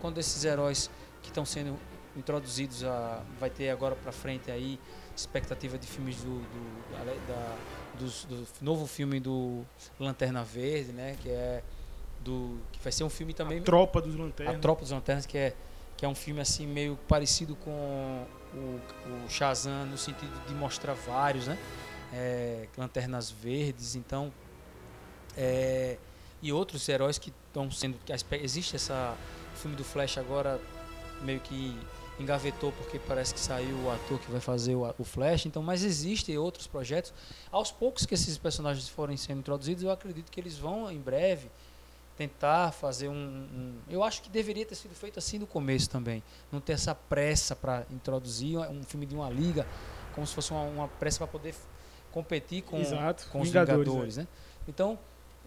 quando 0.00 0.18
esses 0.18 0.44
heróis 0.44 0.90
que 1.22 1.28
estão 1.28 1.44
sendo 1.44 1.76
introduzidos 2.16 2.82
a 2.84 3.22
vai 3.38 3.50
ter 3.50 3.68
agora 3.68 3.94
para 3.94 4.10
frente 4.12 4.50
aí 4.50 4.78
expectativa 5.14 5.76
de 5.78 5.86
filmes 5.86 6.16
do, 6.22 6.38
do, 6.40 7.26
da- 7.26 7.56
dos- 7.98 8.24
do 8.24 8.46
novo 8.62 8.86
filme 8.86 9.18
do 9.20 9.64
Lanterna 10.00 10.42
Verde, 10.44 10.92
né, 10.92 11.16
que 11.22 11.28
é 11.28 11.62
do 12.26 12.58
que 12.72 12.78
vai 12.82 12.92
ser 12.92 13.04
um 13.04 13.10
filme 13.10 13.32
também 13.32 13.62
Tropa 13.62 14.00
dos 14.02 14.14
a 14.14 14.18
Lanternas. 14.22 14.60
Tropa 14.60 14.82
dos 14.82 14.90
Lanternas, 14.90 15.24
que 15.26 15.38
é, 15.38 15.54
que 15.96 16.04
é 16.04 16.08
um 16.08 16.14
filme 16.14 16.40
assim 16.40 16.66
meio 16.66 16.96
parecido 17.08 17.54
com 17.56 18.26
o, 18.52 18.80
o 19.26 19.28
Shazam, 19.30 19.86
no 19.86 19.96
sentido 19.96 20.32
de 20.46 20.54
mostrar 20.54 20.94
vários, 20.94 21.46
né? 21.46 21.56
É, 22.12 22.68
lanternas 22.76 23.30
verdes, 23.30 23.94
então. 23.96 24.32
é, 25.36 25.96
e 26.42 26.52
outros 26.52 26.88
heróis 26.88 27.18
que 27.18 27.32
estão 27.48 27.70
sendo. 27.70 27.96
A 28.10 28.36
existe 28.36 28.76
essa. 28.76 29.16
O 29.54 29.58
filme 29.58 29.76
do 29.76 29.84
Flash 29.84 30.18
agora 30.18 30.60
meio 31.22 31.40
que 31.40 31.74
engavetou 32.20 32.72
porque 32.72 32.98
parece 32.98 33.32
que 33.34 33.40
saiu 33.40 33.74
o 33.84 33.90
ator 33.90 34.18
que 34.18 34.30
vai 34.30 34.40
fazer 34.40 34.74
o, 34.74 34.84
a- 34.84 34.94
o 34.98 35.04
Flash, 35.04 35.46
então, 35.46 35.62
mas 35.62 35.82
existem 35.82 36.36
outros 36.38 36.66
projetos. 36.66 37.12
Aos 37.50 37.70
poucos 37.72 38.04
que 38.06 38.14
esses 38.14 38.36
personagens 38.38 38.88
forem 38.88 39.16
sendo 39.16 39.38
introduzidos, 39.40 39.82
eu 39.82 39.90
acredito 39.90 40.30
que 40.30 40.38
eles 40.40 40.56
vão 40.58 40.90
em 40.90 40.98
breve 41.00 41.50
tentar 42.16 42.72
fazer 42.72 43.08
um, 43.08 43.12
um- 43.14 43.74
Eu 43.88 44.02
acho 44.02 44.22
que 44.22 44.30
deveria 44.30 44.64
ter 44.64 44.74
sido 44.74 44.94
feito 44.94 45.18
assim 45.18 45.38
no 45.38 45.46
começo 45.46 45.90
também. 45.90 46.22
Não 46.50 46.60
ter 46.60 46.72
essa 46.72 46.94
pressa 46.94 47.54
para 47.54 47.86
introduzir 47.90 48.58
um 48.58 48.82
filme 48.82 49.04
de 49.06 49.14
uma 49.14 49.28
liga, 49.28 49.66
como 50.14 50.26
se 50.26 50.34
fosse 50.34 50.50
uma, 50.50 50.62
uma 50.62 50.88
pressa 50.88 51.18
para 51.18 51.26
poder 51.26 51.54
competir 52.10 52.62
com, 52.62 52.78
Exato, 52.78 53.28
com 53.30 53.40
os 53.40 53.48
Vingadores, 53.48 53.86
Vingadores. 53.88 54.16
né? 54.16 54.26
Então, 54.66 54.98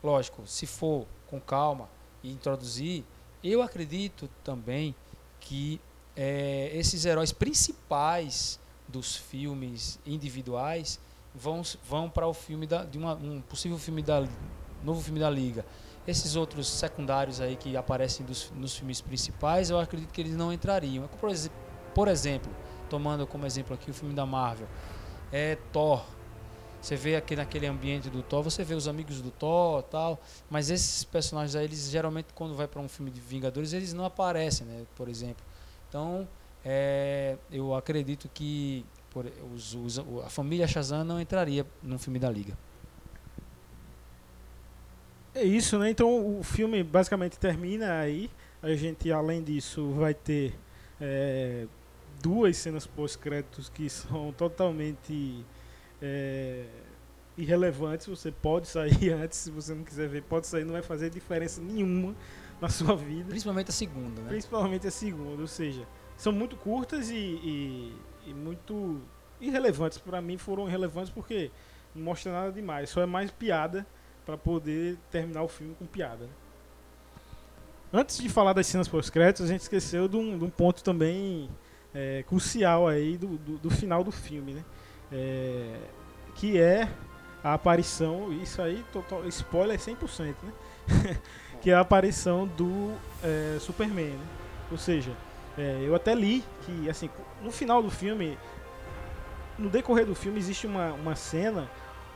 lógico, 0.03 0.45
se 0.45 0.67
for 0.67 1.07
com 1.28 1.39
calma 1.41 1.89
e 2.24 2.32
introduzir, 2.32 3.03
eu 3.43 3.61
acredito 3.63 4.30
também 4.43 4.93
que 5.39 5.82
eh, 6.15 6.70
esses 6.74 7.05
heróis 7.05 7.32
principais 7.32 8.59
dos 8.88 9.15
filmes 9.15 9.99
individuais 10.05 10.99
vão, 11.34 11.61
vão 11.88 12.09
para 12.09 12.28
o 12.28 12.34
filme 12.34 12.67
da, 12.67 12.84
de 12.84 12.97
uma, 12.97 13.13
um 13.15 13.41
possível 13.41 13.78
filme 13.78 14.01
da 14.01 14.28
novo 14.84 15.01
filme 15.01 15.20
da 15.20 15.30
liga. 15.30 15.65
Esses 16.08 16.36
outros 16.36 16.68
secundários 16.68 17.39
aí 17.39 17.56
que 17.56 17.76
aparecem 17.78 18.26
dos- 18.26 18.52
nos 18.56 18.76
filmes 18.76 19.00
principais, 19.02 19.70
eu 19.70 19.80
acredito 19.80 20.12
que 20.12 20.22
eles 20.22 20.36
não 20.36 20.52
entrariam. 20.52 21.08
Por, 21.20 21.30
exe- 21.30 21.52
por 21.93 22.08
exemplo, 22.08 22.52
tomando 22.89 23.28
como 23.28 23.45
exemplo 23.45 23.74
aqui 23.76 23.91
o 23.91 23.93
filme 23.93 24.14
da 24.16 24.26
Marvel, 24.26 24.68
é 25.32 25.56
Thor. 25.72 26.04
Você 26.82 26.95
vê 26.95 27.16
aqui 27.18 27.36
naquele 27.36 27.68
ambiente 27.68 28.10
do 28.10 28.24
Thor, 28.24 28.41
você 28.41 28.64
vê 28.64 28.74
os 28.74 28.88
amigos 28.88 29.22
do 29.22 29.30
Thor 29.30 29.84
tal, 29.84 30.20
mas 30.50 30.70
esses 30.70 31.04
personagens 31.04 31.54
aí, 31.56 31.66
eles 31.66 31.89
geralmente 31.89 32.28
quando 32.34 32.56
vai 32.56 32.68
para 32.68 32.80
um 32.82 32.88
filme 32.88 33.12
de 33.12 33.20
Vingadores, 33.20 33.74
eles 33.74 33.93
não 33.93 34.06
aparecem, 34.06 34.66
né? 34.66 34.86
Por 34.95 35.10
exemplo. 35.10 35.43
Então, 35.89 36.28
é, 36.64 37.38
eu 37.52 37.76
acredito 37.76 38.30
que 38.34 38.86
por, 39.12 39.26
os- 39.54 39.76
os- 39.76 40.00
a 40.26 40.30
família 40.30 40.66
Shazam 40.68 41.04
não 41.04 41.20
entraria 41.20 41.66
num 41.84 42.00
filme 42.00 42.18
da 42.18 42.30
Liga. 42.30 42.58
É 45.40 45.44
isso, 45.44 45.78
né? 45.80 45.90
Então 45.90 46.40
o 46.40 46.44
filme 46.44 46.84
basicamente 46.84 47.38
termina 47.40 48.00
aí. 48.00 48.30
A 48.62 48.74
gente, 48.76 49.10
além 49.12 49.42
disso, 49.42 49.92
vai 49.92 50.14
ter 50.14 50.54
é, 51.00 51.66
duas 52.22 52.58
cenas 52.58 52.86
pós-créditos 52.86 53.70
que 53.70 53.88
são 53.90 54.34
totalmente 54.34 55.46
é, 56.02 56.66
irrelevantes. 57.38 58.08
Você 58.08 58.32
pode 58.32 58.68
sair 58.68 59.12
antes, 59.14 59.38
se 59.40 59.52
você 59.52 59.74
não 59.74 59.84
quiser 59.84 60.10
ver, 60.10 60.24
pode 60.24 60.48
sair, 60.48 60.66
não 60.66 60.74
vai 60.74 60.82
fazer 60.82 61.10
diferença 61.10 61.61
nenhuma 61.61 62.14
na 62.60 62.68
sua 62.70 62.95
vida. 62.95 63.30
Principalmente 63.30 63.70
a 63.70 63.74
segunda, 63.74 64.22
né? 64.22 64.28
Principalmente 64.30 64.88
a 64.88 64.91
segunda, 64.91 65.41
ou 65.41 65.48
seja, 65.48 65.88
são 66.18 66.34
muito 66.34 66.57
curtas 66.57 67.10
e, 67.10 67.16
e- 67.16 67.94
e 68.28 68.34
muito 68.34 68.99
irrelevantes. 69.40 69.98
Pra 69.99 70.22
mim 70.22 70.38
foram 70.38 70.68
irrelevantes 70.68 71.11
porque 71.11 71.49
não 71.95 72.03
mostra 72.03 72.32
nada 72.34 72.52
demais, 72.52 72.90
só 72.90 73.02
é 73.02 73.06
mais 73.06 73.32
piada 73.32 73.88
pra 74.30 74.38
poder 74.38 74.95
terminar 75.10 75.41
o 75.41 75.47
filme 75.47 75.73
com 75.73 75.88
piada. 75.88 76.26
né? 76.26 76.30
Antes 77.91 78.19
de 78.19 78.30
falar 78.30 78.53
das 78.53 78.68
cenas 78.68 78.88
pós-créditos, 78.88 79.45
a 79.45 79.47
gente 79.47 79.61
esqueceu 79.61 80.07
de 80.07 80.15
um, 80.15 80.38
de 80.38 80.45
um 80.45 80.49
ponto 80.49 80.84
também 80.84 81.49
é, 81.93 82.23
crucial 82.27 82.88
aí 82.88 83.18
do, 83.18 83.38
do, 83.39 83.57
do 83.57 83.69
final 83.72 84.03
do 84.03 84.11
filme, 84.11 84.53
né? 84.53 84.64
É, 85.11 85.76
que 86.35 86.60
é 86.60 86.88
a 87.43 87.56
aparição, 87.56 88.31
isso 88.31 88.61
aí, 88.61 88.85
total, 88.93 89.27
spoiler 89.27 89.80
100%, 89.80 90.35
né? 90.43 91.19
que 91.60 91.72
é 91.72 91.73
a 91.73 91.80
aparição 91.80 92.45
do 92.45 92.93
é, 93.23 93.57
Superman, 93.60 94.11
né? 94.11 94.26
Ou 94.72 94.77
seja, 94.77 95.11
é, 95.57 95.81
eu 95.81 95.95
até 95.95 96.14
li 96.14 96.43
que, 96.61 96.88
assim, 96.88 97.10
no 97.41 97.51
final 97.51 97.81
do 97.81 97.89
filme, 97.89 98.38
no 99.57 99.68
decorrer 99.68 100.06
do 100.06 100.14
filme, 100.14 100.38
existe 100.38 100.68
uma, 100.68 100.93
uma 100.93 101.15
cena 101.15 101.68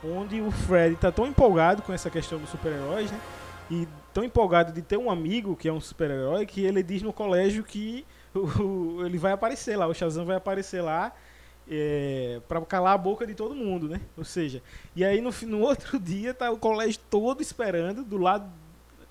onde 0.04 0.40
o 0.40 0.50
Fred 0.50 0.96
tá 0.96 1.10
tão 1.10 1.26
empolgado 1.26 1.82
com 1.82 1.92
essa 1.92 2.10
questão 2.10 2.38
dos 2.38 2.50
super-heróis, 2.50 3.10
né? 3.10 3.20
E 3.70 3.88
tão 4.12 4.22
empolgado 4.22 4.72
de 4.72 4.82
ter 4.82 4.96
um 4.98 5.10
amigo 5.10 5.56
que 5.56 5.68
é 5.68 5.72
um 5.72 5.80
super-herói 5.80 6.44
que 6.46 6.62
ele 6.64 6.82
diz 6.82 7.02
no 7.02 7.12
colégio 7.12 7.64
que 7.64 8.04
o- 8.34 9.04
ele 9.04 9.18
vai 9.18 9.32
aparecer 9.32 9.76
lá, 9.76 9.86
o 9.86 9.94
Shazam 9.94 10.24
vai 10.26 10.36
aparecer 10.36 10.82
lá 10.82 11.12
é, 11.70 12.40
para 12.46 12.60
calar 12.62 12.94
a 12.94 12.98
boca 12.98 13.26
de 13.26 13.34
todo 13.34 13.54
mundo, 13.54 13.88
né? 13.88 14.00
Ou 14.16 14.24
seja, 14.24 14.62
e 14.94 15.04
aí 15.04 15.20
no, 15.20 15.30
no 15.46 15.60
outro 15.60 15.98
dia 16.00 16.34
tá 16.34 16.50
o 16.50 16.58
colégio 16.58 17.00
todo 17.10 17.40
esperando, 17.40 18.04
do 18.04 18.18
lado, 18.18 18.50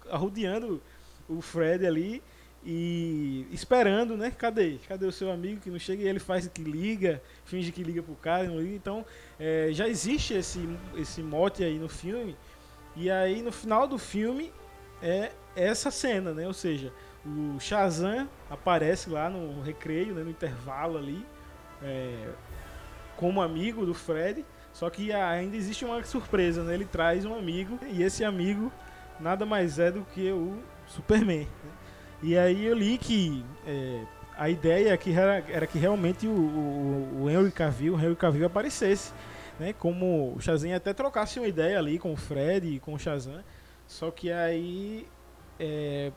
arrodeando 0.09 0.81
o 1.27 1.41
Fred 1.41 1.85
ali 1.85 2.21
e 2.65 3.45
esperando, 3.51 4.15
né? 4.15 4.31
Cadê? 4.31 4.77
Cadê 4.87 5.05
o 5.05 5.11
seu 5.11 5.31
amigo 5.31 5.59
que 5.59 5.69
não 5.69 5.79
chega 5.79 6.03
e 6.03 6.07
ele 6.07 6.19
faz 6.19 6.47
que 6.47 6.63
liga, 6.63 7.21
finge 7.45 7.71
que 7.71 7.83
liga 7.83 8.01
pro 8.01 8.15
cara, 8.15 8.45
não 8.45 8.59
liga. 8.59 8.75
Então, 8.75 9.05
é, 9.39 9.69
já 9.71 9.87
existe 9.87 10.33
esse, 10.33 10.67
esse 10.95 11.21
mote 11.21 11.63
aí 11.63 11.77
no 11.77 11.89
filme. 11.89 12.35
E 12.95 13.09
aí, 13.11 13.41
no 13.41 13.51
final 13.51 13.87
do 13.87 13.97
filme, 13.97 14.51
é 15.01 15.31
essa 15.55 15.91
cena, 15.91 16.33
né? 16.33 16.47
Ou 16.47 16.53
seja, 16.53 16.93
o 17.25 17.59
Shazam 17.59 18.29
aparece 18.49 19.09
lá 19.09 19.29
no 19.29 19.61
recreio, 19.61 20.13
né? 20.13 20.23
no 20.23 20.29
intervalo 20.29 20.97
ali, 20.97 21.25
é, 21.81 22.29
como 23.17 23.41
amigo 23.41 23.85
do 23.85 23.93
Fred. 23.93 24.45
Só 24.71 24.89
que 24.89 25.11
ainda 25.11 25.55
existe 25.55 25.85
uma 25.85 26.03
surpresa, 26.03 26.63
né? 26.63 26.73
Ele 26.73 26.85
traz 26.85 27.25
um 27.25 27.35
amigo 27.35 27.77
e 27.91 28.01
esse 28.01 28.23
amigo 28.23 28.71
nada 29.19 29.45
mais 29.45 29.77
é 29.77 29.91
do 29.91 30.03
que 30.05 30.31
o 30.31 30.57
Superman. 30.87 31.47
né? 31.63 31.72
E 32.23 32.37
aí 32.37 32.65
eu 32.65 32.73
li 32.73 32.97
que 32.97 33.43
é, 33.67 34.01
a 34.37 34.49
ideia 34.49 34.93
é 34.93 34.97
que 34.97 35.11
era, 35.11 35.43
era 35.49 35.67
que 35.67 35.77
realmente 35.77 36.25
o, 36.25 36.31
o, 36.31 37.23
o 37.23 37.29
Henry 37.29 37.51
Cavill, 37.51 37.95
o 37.95 37.99
Henry 37.99 38.15
Cavill 38.15 38.45
aparecesse, 38.45 39.11
né? 39.59 39.73
Como 39.73 40.33
o 40.33 40.39
Shazam 40.39 40.73
até 40.73 40.93
trocasse 40.93 41.37
uma 41.37 41.47
ideia 41.49 41.77
ali 41.77 41.99
com 41.99 42.13
o 42.13 42.15
Fred 42.15 42.75
e 42.75 42.79
com 42.79 42.93
o 42.93 42.99
Shazam. 42.99 43.43
Só 43.85 44.09
que 44.09 44.31
aí, 44.31 45.05
é, 45.59 46.13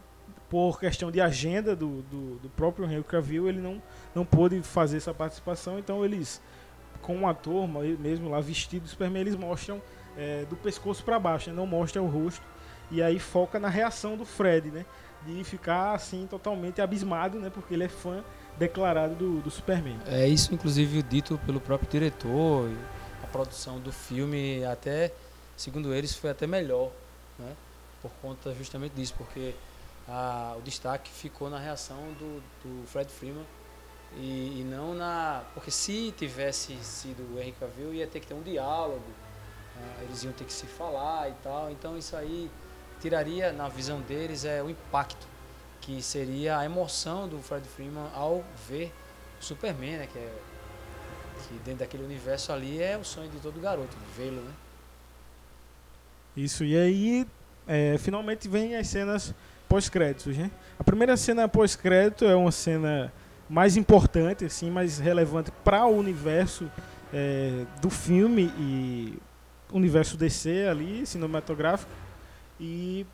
por 0.49 0.79
questão 0.79 1.11
de 1.11 1.21
agenda 1.21 1.75
do, 1.75 2.03
do, 2.03 2.37
do 2.37 2.49
próprio 2.51 2.87
Henry 2.87 3.03
Cavill, 3.03 3.49
ele 3.49 3.61
não, 3.61 3.83
não 4.15 4.25
pôde 4.25 4.63
fazer 4.63 4.99
essa 4.99 5.13
participação. 5.13 5.77
Então 5.77 6.05
eles, 6.05 6.41
com 7.03 7.23
o 7.23 7.27
ator 7.27 7.69
mesmo 7.99 8.31
lá 8.31 8.41
vestido 8.41 8.85
do 8.85 8.89
Superman, 8.89 9.23
eles 9.23 9.35
mostram 9.35 9.83
é, 10.17 10.45
do 10.45 10.55
pescoço 10.55 11.05
para 11.05 11.19
baixo, 11.19 11.51
né? 11.51 11.57
não 11.57 11.67
mostra 11.67 12.01
o 12.01 12.07
rosto. 12.07 12.47
E 12.93 13.03
aí 13.03 13.19
foca 13.19 13.59
na 13.59 13.69
reação 13.69 14.17
do 14.17 14.25
Fred, 14.25 14.71
né? 14.71 14.87
De 15.27 15.43
ficar 15.45 15.93
assim 15.95 16.27
totalmente 16.29 16.81
abismado, 16.81 17.39
né? 17.39 17.51
Porque 17.51 17.75
ele 17.75 17.85
é 17.85 17.89
fã 17.89 18.23
declarado 18.57 19.15
do, 19.15 19.41
do 19.41 19.51
Superman. 19.51 19.99
É 20.07 20.27
isso, 20.29 20.55
inclusive, 20.55 21.03
dito 21.03 21.39
pelo 21.45 21.61
próprio 21.61 21.91
diretor. 21.91 22.71
A 23.23 23.27
produção 23.27 23.79
do 23.81 23.93
filme, 23.93 24.65
até, 24.65 25.13
segundo 25.57 25.93
eles, 25.93 26.15
foi 26.15 26.31
até 26.31 26.47
melhor, 26.47 26.91
né? 27.39 27.53
Por 28.01 28.11
conta 28.23 28.55
justamente 28.55 28.93
disso, 28.93 29.15
porque 29.19 29.55
a- 30.09 30.55
o 30.57 30.63
destaque 30.63 31.11
ficou 31.11 31.51
na 31.51 31.59
reação 31.59 31.97
do, 32.19 32.41
do 32.63 32.87
Fred 32.87 33.11
Freeman 33.11 33.45
e, 34.17 34.61
e 34.61 34.65
não 34.71 34.95
na... 34.95 35.43
Porque 35.55 35.71
se 35.71 36.13
tivesse 36.17 36.77
sido 36.77 37.35
o 37.35 37.41
Henry 37.41 37.53
Cavill, 37.59 37.93
ia 37.93 38.07
ter 38.07 38.21
que 38.21 38.27
ter 38.29 38.35
um 38.35 38.43
diálogo, 38.43 39.03
ah, 39.77 40.03
eles 40.05 40.23
iam 40.23 40.33
ter 40.33 40.45
que 40.45 40.53
se 40.53 40.67
falar 40.67 41.29
e 41.29 41.35
tal. 41.43 41.71
Então, 41.71 41.99
isso 41.99 42.15
aí 42.17 42.49
tiraria, 43.01 43.53
na 43.53 43.69
visão 43.69 44.01
deles, 44.01 44.45
é 44.45 44.63
o 44.63 44.71
impacto 44.71 45.27
que 45.81 46.03
seria 46.03 46.59
a 46.59 46.65
emoção 46.65 47.29
do 47.29 47.39
Fred 47.39 47.67
Freeman 47.69 48.09
ao 48.15 48.45
ver 48.69 48.93
o 49.41 49.45
Superman, 49.45 49.99
né? 49.99 50.09
Que, 50.13 50.19
é, 50.19 50.33
que 51.47 51.55
dentro 51.65 51.81
daquele 51.81 52.03
universo 52.03 52.53
ali 52.53 52.83
é 52.83 52.97
o 52.99 53.05
sonho 53.05 53.31
de 53.31 53.39
todo 53.39 53.61
garoto, 53.61 53.97
vê-lo, 54.17 54.43
né? 54.43 54.53
Isso, 56.37 56.65
e 56.65 56.77
aí 56.77 57.27
é, 57.67 57.97
finalmente 57.99 58.49
vem 58.49 58.77
as 58.77 58.89
cenas 58.89 59.35
pós-créditos, 59.69 60.37
né? 60.37 60.51
A 60.79 60.85
primeira 60.85 61.17
cena 61.17 61.49
pós-crédito 61.49 62.25
é 62.25 62.35
uma 62.35 62.53
cena 62.53 63.13
mais 63.49 63.77
importante, 63.77 64.45
assim, 64.45 64.71
mais 64.71 64.99
relevante 64.99 65.51
para 65.65 65.87
o 65.87 65.97
universo 65.97 66.71
é, 67.13 67.65
do 67.81 67.91
filme 67.91 68.53
e 68.59 69.19
universo 69.73 70.17
DC 70.17 70.67
ali, 70.69 71.07
cinematográfico, 71.07 71.91
e 72.61 73.07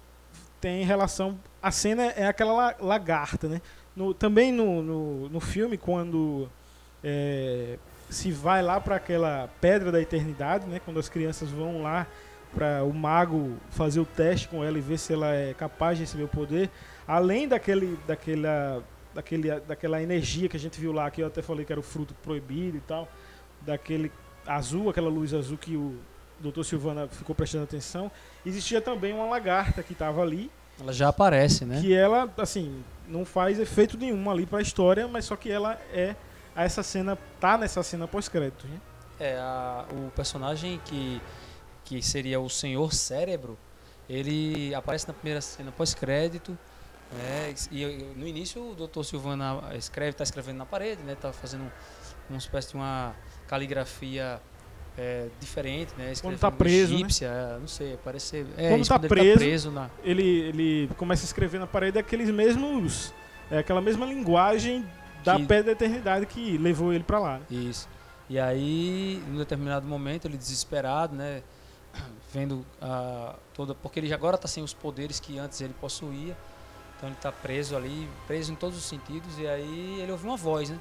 tem 0.60 0.84
relação. 0.84 1.38
A 1.60 1.70
cena 1.70 2.04
é 2.04 2.26
aquela 2.26 2.52
la- 2.52 2.76
lagarta, 2.80 3.48
né? 3.48 3.60
No, 3.94 4.14
também 4.14 4.52
no, 4.52 4.82
no, 4.82 5.28
no 5.28 5.40
filme, 5.40 5.76
quando 5.76 6.48
é, 7.04 7.78
se 8.08 8.30
vai 8.30 8.62
lá 8.62 8.80
para 8.80 8.96
aquela 8.96 9.48
pedra 9.60 9.92
da 9.92 10.00
eternidade, 10.00 10.66
né? 10.66 10.80
Quando 10.84 10.98
as 11.00 11.08
crianças 11.08 11.50
vão 11.50 11.82
lá 11.82 12.06
para 12.54 12.84
o 12.84 12.92
mago 12.92 13.56
fazer 13.70 14.00
o 14.00 14.04
teste 14.04 14.48
com 14.48 14.62
ela 14.62 14.76
e 14.78 14.80
ver 14.80 14.98
se 14.98 15.12
ela 15.12 15.34
é 15.34 15.54
capaz 15.54 15.96
de 15.96 16.04
receber 16.04 16.24
o 16.24 16.28
poder, 16.28 16.70
além 17.08 17.48
daquele, 17.48 17.98
daquela, 18.06 18.82
daquele, 19.14 19.60
daquela 19.60 20.02
energia 20.02 20.48
que 20.48 20.56
a 20.56 20.60
gente 20.60 20.78
viu 20.78 20.92
lá, 20.92 21.10
que 21.10 21.22
eu 21.22 21.26
até 21.26 21.40
falei 21.40 21.64
que 21.64 21.72
era 21.72 21.80
o 21.80 21.82
fruto 21.82 22.14
proibido 22.22 22.76
e 22.76 22.80
tal, 22.80 23.08
daquele 23.62 24.12
azul, 24.46 24.90
aquela 24.90 25.08
luz 25.08 25.32
azul 25.32 25.56
que 25.56 25.76
o 25.76 25.98
Dr. 26.50 26.62
Silvana 26.64 27.06
ficou 27.08 27.34
prestando 27.34 27.64
atenção, 27.64 28.10
existia 28.44 28.80
também 28.80 29.12
uma 29.14 29.26
lagarta 29.26 29.82
que 29.82 29.92
estava 29.92 30.20
ali, 30.22 30.50
Ela 30.80 30.92
já 30.92 31.08
aparece, 31.08 31.64
né? 31.64 31.80
que 31.80 31.94
ela, 31.94 32.28
assim, 32.38 32.82
não 33.08 33.24
faz 33.24 33.58
efeito 33.60 33.96
nenhum 33.96 34.30
ali 34.30 34.44
para 34.46 34.58
a 34.58 34.62
história, 34.62 35.06
mas 35.06 35.24
só 35.26 35.36
que 35.36 35.50
ela 35.50 35.78
é 35.92 36.14
essa 36.54 36.82
cena 36.82 37.16
tá 37.40 37.56
nessa 37.56 37.82
cena 37.82 38.06
pós-crédito, 38.08 38.66
né? 38.66 38.80
É, 39.20 39.36
a- 39.38 39.86
o 39.92 40.10
personagem 40.10 40.80
que, 40.84 41.20
que 41.84 42.02
seria 42.02 42.40
o 42.40 42.48
Senhor 42.50 42.92
Cérebro, 42.92 43.56
ele 44.08 44.74
aparece 44.74 45.06
na 45.08 45.14
primeira 45.14 45.40
cena 45.40 45.70
pós-crédito. 45.72 46.58
né, 47.12 47.54
e 47.70 47.82
e 47.84 48.12
no 48.16 48.26
início 48.26 48.70
o 48.70 48.74
Dr. 48.74 49.02
Silvana 49.04 49.62
escreve, 49.76 50.10
está 50.12 50.24
escrevendo 50.24 50.56
na 50.56 50.66
parede, 50.66 51.02
né? 51.02 51.14
Tá 51.14 51.30
fazendo 51.32 51.70
uma 52.28 52.38
espécie 52.38 52.70
de 52.70 52.74
uma 52.74 53.14
caligrafia 53.46 54.40
é, 54.98 55.28
diferente, 55.40 55.90
né? 55.96 56.04
Quando 56.04 56.12
escrevendo 56.34 56.38
tá 56.40 56.50
preso, 56.50 56.92
né? 56.92 56.98
egípcia, 57.00 57.26
é, 57.26 57.58
não 57.58 57.66
sei, 57.68 57.98
parece. 58.04 58.46
É, 58.56 58.68
Quando 58.68 58.80
isso, 58.82 58.88
tá 58.90 58.98
quando 58.98 59.08
preso, 59.08 59.26
ele 59.28 59.32
tá 59.34 59.38
preso 59.40 59.70
na. 59.70 59.90
ele, 60.04 60.22
ele 60.22 60.90
começa 60.96 61.24
a 61.24 61.26
escrever 61.26 61.58
na 61.58 61.66
parede 61.66 61.98
aqueles 61.98 62.30
mesmos. 62.30 63.12
É, 63.50 63.58
aquela 63.58 63.80
mesma 63.80 64.06
linguagem 64.06 64.86
da 65.24 65.36
Que- 65.36 65.46
Pedra 65.46 65.64
da 65.64 65.72
Eternidade 65.72 66.26
que 66.26 66.56
levou 66.58 66.92
ele 66.92 67.04
pra 67.04 67.18
lá. 67.18 67.38
né? 67.38 67.44
Isso. 67.50 67.88
E 68.30 68.38
aí, 68.38 69.22
em 69.28 69.32
um 69.34 69.36
determinado 69.38 69.86
momento, 69.86 70.26
ele 70.26 70.36
desesperado, 70.38 71.14
né? 71.14 71.42
Vendo 72.32 72.64
a 72.80 73.34
toda. 73.52 73.74
Porque 73.74 74.00
ele 74.00 74.12
agora 74.12 74.36
está 74.36 74.48
sem 74.48 74.62
os 74.62 74.72
poderes 74.72 75.20
que 75.20 75.38
antes 75.38 75.60
ele 75.60 75.74
possuía. 75.78 76.34
Então 76.96 77.08
ele 77.08 77.16
está 77.16 77.30
preso 77.30 77.76
ali, 77.76 78.08
preso 78.26 78.52
em 78.52 78.54
todos 78.54 78.78
os 78.78 78.84
sentidos. 78.84 79.38
E 79.38 79.46
aí 79.46 79.98
ele 80.00 80.10
ouve 80.12 80.24
uma 80.26 80.36
voz, 80.36 80.70
né? 80.70 80.78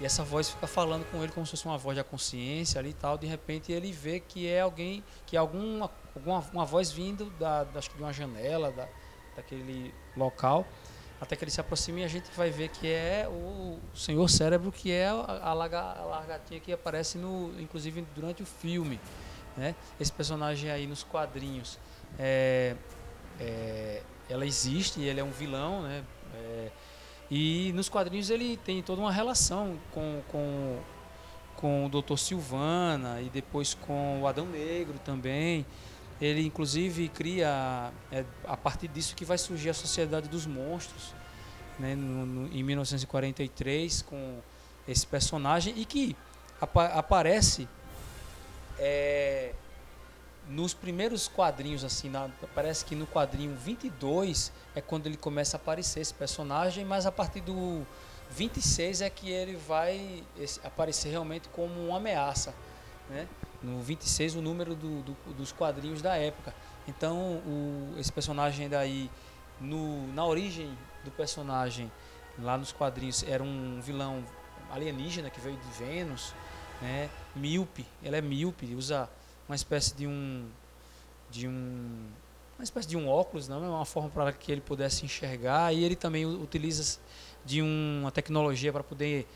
E 0.00 0.04
essa 0.06 0.24
voz 0.24 0.48
fica 0.48 0.66
falando 0.66 1.04
com 1.10 1.22
ele 1.22 1.30
como 1.30 1.44
se 1.44 1.50
fosse 1.50 1.66
uma 1.66 1.76
voz 1.76 1.96
da 1.96 2.02
consciência 2.02 2.78
ali 2.78 2.90
e 2.90 2.94
tal. 2.94 3.18
De 3.18 3.26
repente 3.26 3.70
ele 3.70 3.92
vê 3.92 4.18
que 4.18 4.48
é 4.48 4.60
alguém, 4.62 5.04
que 5.26 5.36
é 5.36 5.38
alguma, 5.38 5.90
alguma 6.16 6.38
uma 6.52 6.64
voz 6.64 6.90
vindo 6.90 7.26
da, 7.38 7.64
da- 7.64 7.78
acho 7.78 7.90
que 7.90 7.96
de 7.96 8.02
uma 8.02 8.12
janela, 8.12 8.70
da, 8.72 8.88
daquele 9.36 9.92
local. 10.16 10.66
Até 11.20 11.36
que 11.36 11.44
ele 11.44 11.50
se 11.50 11.60
aproxima 11.60 12.00
e 12.00 12.04
a 12.04 12.08
gente 12.08 12.30
vai 12.34 12.48
ver 12.50 12.70
que 12.70 12.88
é 12.90 13.28
o 13.28 13.78
Senhor 13.94 14.26
Cérebro, 14.30 14.72
que 14.72 14.90
é 14.90 15.08
a, 15.08 15.40
a, 15.50 15.52
laga- 15.52 15.92
a 15.98 16.04
largatinha 16.06 16.58
que 16.60 16.72
aparece 16.72 17.18
no, 17.18 17.52
inclusive 17.60 18.00
durante 18.14 18.42
o 18.42 18.46
filme. 18.46 18.98
Né? 19.54 19.74
Esse 20.00 20.10
personagem 20.10 20.70
aí 20.70 20.86
nos 20.86 21.02
quadrinhos, 21.02 21.78
é, 22.18 22.74
é, 23.38 24.02
ela 24.30 24.46
existe, 24.46 25.02
ele 25.02 25.20
é 25.20 25.24
um 25.24 25.30
vilão, 25.30 25.82
né? 25.82 26.02
É, 26.34 26.70
e 27.30 27.72
nos 27.74 27.88
quadrinhos 27.88 28.28
ele 28.30 28.56
tem 28.56 28.82
toda 28.82 29.00
uma 29.00 29.12
relação 29.12 29.78
com, 29.92 30.20
com, 30.28 30.78
com 31.56 31.86
o 31.86 31.88
Dr. 31.88 32.16
Silvana 32.16 33.20
e 33.20 33.28
depois 33.30 33.74
com 33.74 34.20
o 34.22 34.26
Adão 34.26 34.46
Negro 34.46 34.98
também. 35.04 35.64
Ele 36.20 36.44
inclusive 36.44 37.08
cria 37.08 37.92
é, 38.12 38.24
a 38.44 38.56
partir 38.56 38.88
disso 38.88 39.14
que 39.14 39.24
vai 39.24 39.38
surgir 39.38 39.70
a 39.70 39.74
Sociedade 39.74 40.28
dos 40.28 40.44
Monstros, 40.46 41.14
né, 41.78 41.94
no- 41.94 42.26
no- 42.26 42.54
em 42.54 42.62
1943 42.62 44.02
com 44.02 44.38
esse 44.86 45.06
personagem 45.06 45.72
e 45.78 45.84
que 45.86 46.14
apa- 46.60 46.86
aparece 46.88 47.66
é, 48.78 49.52
nos 50.50 50.74
primeiros 50.74 51.28
quadrinhos 51.28 51.84
assim, 51.84 52.10
na- 52.10 52.28
parece 52.54 52.84
que 52.84 52.96
no 52.96 53.06
quadrinho 53.06 53.54
22 53.54 54.52
é 54.74 54.80
quando 54.80 55.06
ele 55.06 55.16
começa 55.16 55.56
a 55.56 55.58
aparecer 55.60 56.00
esse 56.00 56.12
personagem, 56.12 56.84
mas 56.84 57.06
a 57.06 57.12
partir 57.12 57.40
do 57.40 57.86
26 58.30 59.00
é 59.00 59.08
que 59.08 59.30
ele 59.30 59.54
vai 59.56 60.24
esse- 60.36 60.60
aparecer 60.64 61.10
realmente 61.10 61.48
como 61.50 61.72
uma 61.86 61.98
ameaça, 61.98 62.52
né? 63.08 63.28
No 63.62 63.80
26 63.80 64.34
o 64.34 64.42
número 64.42 64.74
do- 64.74 65.02
do- 65.02 65.34
dos 65.34 65.52
quadrinhos 65.52 66.02
da 66.02 66.16
época. 66.16 66.52
Então 66.88 67.16
o- 67.46 67.94
esse 67.96 68.10
personagem 68.10 68.68
daí 68.68 69.08
no, 69.60 70.06
na 70.14 70.24
origem 70.26 70.76
do 71.04 71.10
personagem 71.12 71.90
lá 72.38 72.58
nos 72.58 72.72
quadrinhos 72.72 73.22
era 73.22 73.42
um 73.42 73.80
vilão 73.80 74.24
alienígena 74.70 75.30
que 75.30 75.40
veio 75.40 75.56
de 75.56 75.68
Vênus, 75.78 76.34
né? 76.82 77.08
Míope, 77.36 77.86
ele 78.02 78.16
é 78.16 78.20
míope, 78.20 78.74
usa 78.74 79.08
uma 79.50 79.56
espécie 79.56 79.96
de 79.96 80.06
um 80.06 80.44
de 81.28 81.48
um 81.48 82.06
uma 82.56 82.62
espécie 82.64 82.86
de 82.86 82.96
um 82.96 83.08
óculos, 83.08 83.48
não 83.48 83.64
é 83.64 83.68
uma 83.68 83.84
forma 83.86 84.08
para 84.10 84.32
que 84.32 84.52
ele 84.52 84.60
pudesse 84.60 85.04
enxergar 85.04 85.74
e 85.74 85.82
ele 85.82 85.96
também 85.96 86.24
utiliza 86.26 86.98
de 87.44 87.60
uma 87.62 88.10
tecnologia 88.12 88.70
para 88.72 88.84
poder 88.84 89.26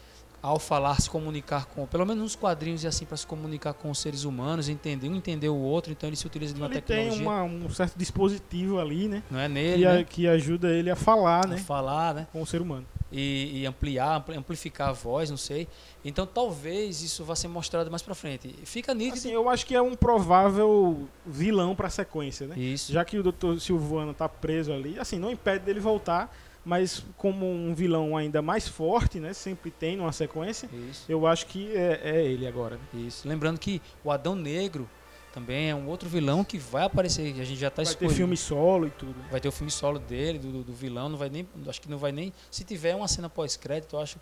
ao 0.42 0.58
falar 0.58 1.00
se 1.00 1.08
comunicar 1.08 1.64
com, 1.64 1.86
pelo 1.86 2.04
menos 2.04 2.22
nos 2.22 2.36
quadrinhos 2.36 2.84
e 2.84 2.86
assim 2.86 3.06
para 3.06 3.16
se 3.16 3.26
comunicar 3.26 3.72
com 3.72 3.90
os 3.90 3.98
seres 3.98 4.24
humanos, 4.24 4.68
entender 4.68 5.08
um 5.08 5.14
entender 5.16 5.48
o 5.48 5.56
outro, 5.56 5.90
então 5.90 6.06
ele 6.08 6.16
se 6.16 6.26
utiliza 6.26 6.52
de 6.52 6.60
uma 6.60 6.66
Ele 6.66 6.80
tem 6.82 6.96
tecnologia, 6.98 7.22
uma- 7.26 7.42
um 7.44 7.70
certo 7.70 7.96
dispositivo 7.96 8.78
ali, 8.78 9.08
né? 9.08 9.22
não 9.30 9.40
é 9.40 9.46
Que, 9.48 9.54
nele, 9.54 9.86
a- 9.86 9.94
né? 9.94 10.04
que 10.04 10.28
ajuda 10.28 10.68
ele 10.70 10.90
a 10.90 10.96
falar, 10.96 11.46
A 11.46 11.48
né? 11.48 11.56
falar, 11.56 12.12
né? 12.14 12.26
Com 12.30 12.42
o 12.42 12.46
ser 12.46 12.60
humano. 12.60 12.86
E, 13.16 13.60
e 13.60 13.66
ampliar, 13.66 14.16
ampli- 14.16 14.36
amplificar 14.36 14.88
a 14.88 14.92
voz, 14.92 15.30
não 15.30 15.36
sei. 15.36 15.68
Então 16.04 16.26
talvez 16.26 17.00
isso 17.02 17.24
vá 17.24 17.36
ser 17.36 17.48
mostrado 17.48 17.90
mais 17.90 18.02
pra 18.02 18.14
frente. 18.14 18.54
Fica 18.64 18.92
nítido. 18.92 19.18
Assim, 19.18 19.30
eu 19.30 19.48
acho 19.48 19.64
que 19.64 19.74
é 19.74 19.80
um 19.80 19.94
provável 19.94 21.08
vilão 21.24 21.74
pra 21.76 21.88
sequência, 21.88 22.46
né? 22.46 22.58
Isso. 22.58 22.92
Já 22.92 23.04
que 23.04 23.16
o 23.18 23.22
Dr. 23.22 23.58
Silvano 23.60 24.12
tá 24.12 24.28
preso 24.28 24.72
ali, 24.72 24.98
assim, 24.98 25.18
não 25.18 25.30
impede 25.30 25.64
dele 25.64 25.80
voltar, 25.80 26.34
mas 26.64 27.04
como 27.16 27.46
um 27.50 27.74
vilão 27.74 28.16
ainda 28.16 28.42
mais 28.42 28.66
forte, 28.66 29.20
né? 29.20 29.32
Sempre 29.32 29.70
tem 29.70 29.96
numa 29.96 30.12
sequência, 30.12 30.68
Isso. 30.90 31.04
eu 31.08 31.26
acho 31.26 31.46
que 31.46 31.72
é, 31.76 32.00
é 32.02 32.24
ele 32.24 32.46
agora. 32.46 32.76
né? 32.76 33.00
Isso. 33.06 33.28
Lembrando 33.28 33.58
que 33.60 33.80
o 34.02 34.10
Adão 34.10 34.34
Negro 34.34 34.88
também 35.34 35.70
é 35.70 35.74
um 35.74 35.88
outro 35.88 36.08
vilão 36.08 36.44
que 36.44 36.56
vai 36.58 36.84
aparecer, 36.84 37.22
a 37.40 37.44
gente 37.44 37.56
já 37.56 37.66
está 37.66 37.82
Vai 37.82 37.86
ter 37.86 37.90
escolhendo. 37.90 38.14
filme 38.14 38.36
solo 38.36 38.86
e 38.86 38.90
tudo. 38.90 39.16
Vai 39.32 39.40
ter 39.40 39.48
o 39.48 39.52
filme 39.52 39.70
solo 39.70 39.98
dele, 39.98 40.38
do, 40.38 40.62
do 40.62 40.72
vilão, 40.72 41.08
não 41.08 41.18
vai 41.18 41.28
nem. 41.28 41.46
Acho 41.66 41.80
que 41.82 41.90
não 41.90 41.98
vai 41.98 42.12
nem. 42.12 42.32
Se 42.50 42.62
tiver 42.62 42.94
uma 42.94 43.08
cena 43.08 43.28
pós-crédito, 43.28 43.96
eu 43.96 44.00
acho, 44.00 44.16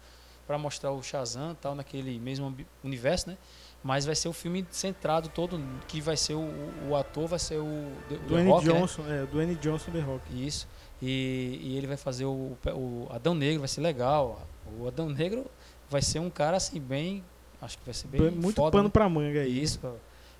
para 0.46 0.56
mostrar 0.56 0.90
o 0.90 1.02
Shazam 1.02 1.54
tal, 1.60 1.74
naquele 1.74 2.18
mesmo 2.18 2.56
universo, 2.82 3.28
né? 3.28 3.36
Mas 3.84 4.06
vai 4.06 4.14
ser 4.14 4.28
o 4.28 4.32
filme 4.32 4.66
centrado 4.70 5.28
todo, 5.28 5.60
que 5.86 6.00
vai 6.00 6.16
ser 6.16 6.34
o, 6.34 6.48
o 6.88 6.96
ator, 6.96 7.26
vai 7.28 7.38
ser 7.38 7.58
o. 7.58 7.92
The- 8.08 8.16
Dwayne 8.28 8.48
Rock, 8.50 8.66
né? 8.68 8.72
Johnson, 8.80 9.02
é, 9.08 9.26
Dwayne 9.26 9.54
Johnson 9.56 9.90
The 9.90 10.00
Rock. 10.00 10.46
Isso. 10.46 10.66
E, 11.02 11.58
e 11.62 11.76
ele 11.76 11.86
vai 11.88 11.96
fazer 11.98 12.24
o, 12.24 12.56
o 12.68 13.08
Adão 13.10 13.34
Negro, 13.34 13.58
vai 13.58 13.68
ser 13.68 13.80
legal. 13.82 14.46
O 14.78 14.86
Adão 14.88 15.10
Negro 15.10 15.44
vai 15.90 16.00
ser 16.00 16.20
um 16.20 16.30
cara 16.30 16.56
assim, 16.56 16.80
bem. 16.80 17.22
Acho 17.60 17.76
que 17.76 17.84
vai 17.84 17.92
ser 17.92 18.06
bem. 18.08 18.30
Muito 18.30 18.56
foda, 18.56 18.70
pano 18.70 18.84
né? 18.84 18.90
pra 18.90 19.08
manga 19.08 19.40
aí. 19.40 19.62
Isso. 19.62 19.78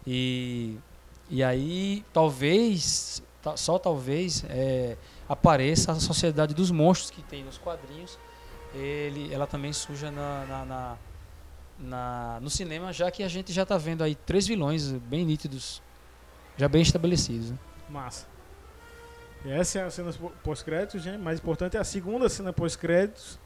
E, 0.06 0.76
e 1.30 1.42
aí, 1.42 2.04
talvez, 2.12 3.22
ta- 3.42 3.56
só 3.56 3.78
talvez, 3.78 4.44
é, 4.48 4.96
apareça 5.28 5.92
a 5.92 5.94
Sociedade 5.96 6.54
dos 6.54 6.70
Monstros 6.70 7.10
que 7.10 7.22
tem 7.22 7.44
nos 7.44 7.58
quadrinhos. 7.58 8.18
Ele, 8.74 9.32
ela 9.32 9.46
também 9.46 9.72
surja 9.72 10.10
na, 10.10 10.44
na, 10.46 10.64
na- 10.64 10.96
na- 11.78 12.38
no 12.40 12.50
cinema, 12.50 12.92
já 12.92 13.10
que 13.10 13.22
a 13.22 13.28
gente 13.28 13.52
já 13.52 13.62
está 13.62 13.76
vendo 13.78 14.02
aí 14.02 14.14
três 14.14 14.46
vilões 14.46 14.90
bem 14.92 15.24
nítidos, 15.24 15.82
já 16.56 16.68
bem 16.68 16.82
estabelecidos. 16.82 17.50
né? 17.50 17.58
Massa. 17.88 18.26
Essa 19.44 19.80
é 19.80 19.82
a 19.84 19.90
cena 19.90 20.12
pós-créditos, 20.44 21.04
né? 21.04 21.18
Mais 21.18 21.38
importante 21.40 21.76
é 21.76 21.80
a 21.80 21.84
segunda 21.84 22.28
cena 22.28 22.52
pós-créditos. 22.52 23.38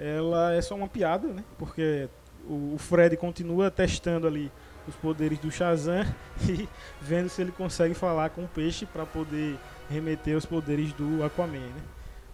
Ela 0.00 0.52
é 0.52 0.60
só 0.60 0.74
uma 0.74 0.88
piada, 0.88 1.28
né? 1.28 1.44
Porque 1.58 2.08
o 2.48 2.74
Fred 2.76 3.16
continua 3.16 3.70
testando 3.70 4.26
ali 4.26 4.50
os 4.88 4.94
poderes 4.96 5.38
do 5.38 5.50
Shazam 5.50 6.04
e 6.48 6.68
vendo 7.00 7.28
se 7.28 7.40
ele 7.40 7.52
consegue 7.52 7.94
falar 7.94 8.30
com 8.30 8.44
o 8.44 8.48
peixe 8.48 8.86
para 8.86 9.04
poder 9.06 9.58
remeter 9.90 10.36
os 10.36 10.46
poderes 10.46 10.92
do 10.92 11.22
Aquaman, 11.24 11.58
né? 11.58 11.82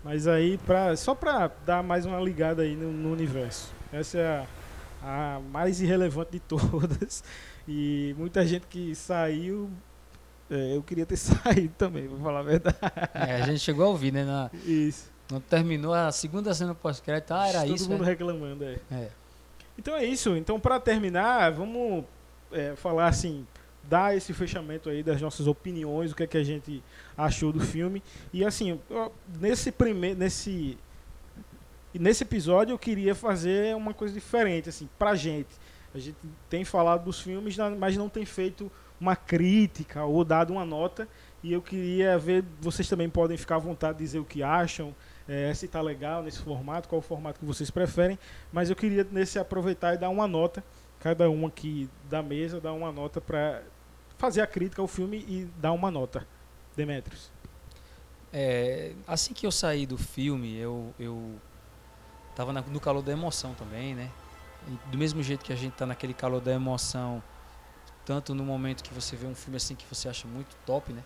Mas 0.03 0.27
aí, 0.27 0.57
pra, 0.59 0.97
só 0.97 1.15
pra 1.15 1.51
dar 1.67 1.83
mais 1.83 2.07
uma 2.07 2.19
ligada 2.19 2.63
aí 2.63 2.75
no, 2.75 2.91
no 2.91 3.13
universo. 3.13 3.71
Essa 3.93 4.19
é 4.19 4.47
a, 5.03 5.37
a 5.37 5.41
mais 5.41 5.81
irrelevante 5.81 6.33
de 6.33 6.41
todas. 6.49 7.23
E 7.69 8.15
muita 8.17 8.47
gente 8.47 8.67
que 8.67 8.95
saiu 8.95 9.71
é, 10.51 10.75
eu 10.77 10.83
queria 10.83 11.07
ter 11.07 11.17
saído 11.17 11.73
também, 11.79 12.09
vou 12.09 12.19
falar 12.19 12.41
a 12.41 12.43
verdade. 12.43 12.77
É, 13.15 13.37
a 13.37 13.47
gente 13.47 13.61
chegou 13.61 13.87
a 13.87 13.89
ouvir, 13.89 14.13
né? 14.13 14.25
Na, 14.25 14.51
Isso. 14.65 15.09
quando 15.29 15.43
terminou 15.43 15.95
a 15.95 16.11
segunda 16.11 16.53
cena 16.53 16.75
pós-crédito, 16.75 17.33
ah, 17.33 17.47
era 17.49 17.61
Todo 17.61 17.75
isso. 17.75 17.89
mundo 17.89 18.01
né? 18.03 18.11
reclamando, 18.11 18.65
é. 18.65 18.81
É. 18.91 19.09
Então 19.79 19.95
é 19.95 20.05
isso. 20.05 20.37
Então, 20.37 20.59
para 20.59 20.81
terminar, 20.81 21.53
vamos 21.53 22.05
é, 22.53 22.75
falar 22.77 23.09
assim, 23.09 23.47
dar 23.85 24.17
esse 24.17 24.33
fechamento 24.33 24.89
aí 24.89 25.03
das 25.03 25.21
nossas 25.21 25.47
opiniões, 25.47 26.13
o 26.13 26.17
que 26.17 26.23
é 26.23 26.27
que 26.27 26.37
a 26.37 26.45
gente 26.45 26.83
achou 27.17 27.53
do 27.53 27.61
filme. 27.61 28.03
E 28.33 28.45
assim, 28.45 28.79
nesse 29.41 29.73
primeiro, 29.73 30.19
nesse 30.19 30.79
nesse 31.93 32.23
episódio 32.23 32.73
eu 32.73 32.79
queria 32.79 33.15
fazer 33.15 33.75
uma 33.75 33.93
coisa 33.93 34.15
diferente, 34.15 34.69
assim, 34.69 34.89
pra 34.99 35.15
gente. 35.15 35.49
A 35.95 35.99
gente 35.99 36.17
tem 36.49 36.65
falado 36.65 37.05
dos 37.05 37.21
filmes, 37.21 37.57
mas 37.79 37.97
não 37.97 38.09
tem 38.09 38.25
feito 38.25 38.71
uma 39.01 39.17
crítica 39.17 40.05
ou 40.05 40.25
dado 40.25 40.53
uma 40.53 40.65
nota. 40.65 41.09
E 41.43 41.53
eu 41.53 41.63
queria 41.63 42.19
ver, 42.19 42.45
vocês 42.61 42.89
também 42.89 43.09
podem 43.09 43.37
ficar 43.37 43.57
à 43.57 43.59
vontade 43.59 43.99
de 43.99 44.05
dizer 44.05 44.19
o 44.19 44.25
que 44.25 44.43
acham, 44.43 44.95
eh, 45.27 45.53
se 45.55 45.67
tá 45.67 45.81
legal 45.81 46.23
nesse 46.23 46.39
formato, 46.39 46.89
qual 46.89 46.99
o 46.99 47.03
formato 47.03 47.41
que 47.41 47.47
vocês 47.47 47.71
preferem. 47.71 48.19
Mas 48.53 48.71
eu 48.71 48.77
queria 48.77 49.05
nesse 49.11 49.39
aproveitar 49.39 49.95
e 49.95 49.99
dar 49.99 50.11
uma 50.11 50.29
nota, 50.29 50.63
cada 51.01 51.29
um 51.31 51.47
aqui 51.47 51.89
da 52.09 52.23
mesa 52.23 52.61
dá 52.61 52.73
uma 52.73 52.93
nota 52.93 53.21
para 53.21 53.63
fazer 54.19 54.43
a 54.43 54.47
crítica 54.47 54.83
ao 54.83 54.89
filme 54.89 55.19
e 55.29 55.49
dar 55.59 55.73
uma 55.73 55.91
nota. 55.91 56.27
Demetrios. 56.77 57.31
É, 58.33 58.93
assim 59.07 59.35
que 59.35 59.47
eu 59.47 59.51
saí 59.51 59.87
do 59.87 59.99
filme, 59.99 60.57
eu, 60.57 60.95
eu 60.99 61.35
tava 62.37 62.53
na- 62.53 62.61
no 62.63 62.79
calor 62.79 63.03
da 63.03 63.13
emoção 63.13 63.55
também, 63.55 63.95
né? 63.95 64.09
E 64.69 64.91
do 64.91 64.99
mesmo 64.99 65.23
jeito 65.23 65.45
que 65.45 65.53
a 65.53 65.57
gente 65.57 65.73
tá 65.73 65.85
naquele 65.87 66.15
calor 66.15 66.41
da 66.41 66.53
emoção, 66.53 67.23
tanto 68.05 68.35
no 68.35 68.45
momento 68.45 68.83
que 68.85 68.95
você 68.95 69.17
vê 69.17 69.27
um 69.27 69.35
filme 69.35 69.57
assim 69.57 69.75
que 69.75 69.85
você 69.93 70.09
acha 70.09 70.29
muito 70.29 70.55
top, 70.65 70.93
né? 70.93 71.03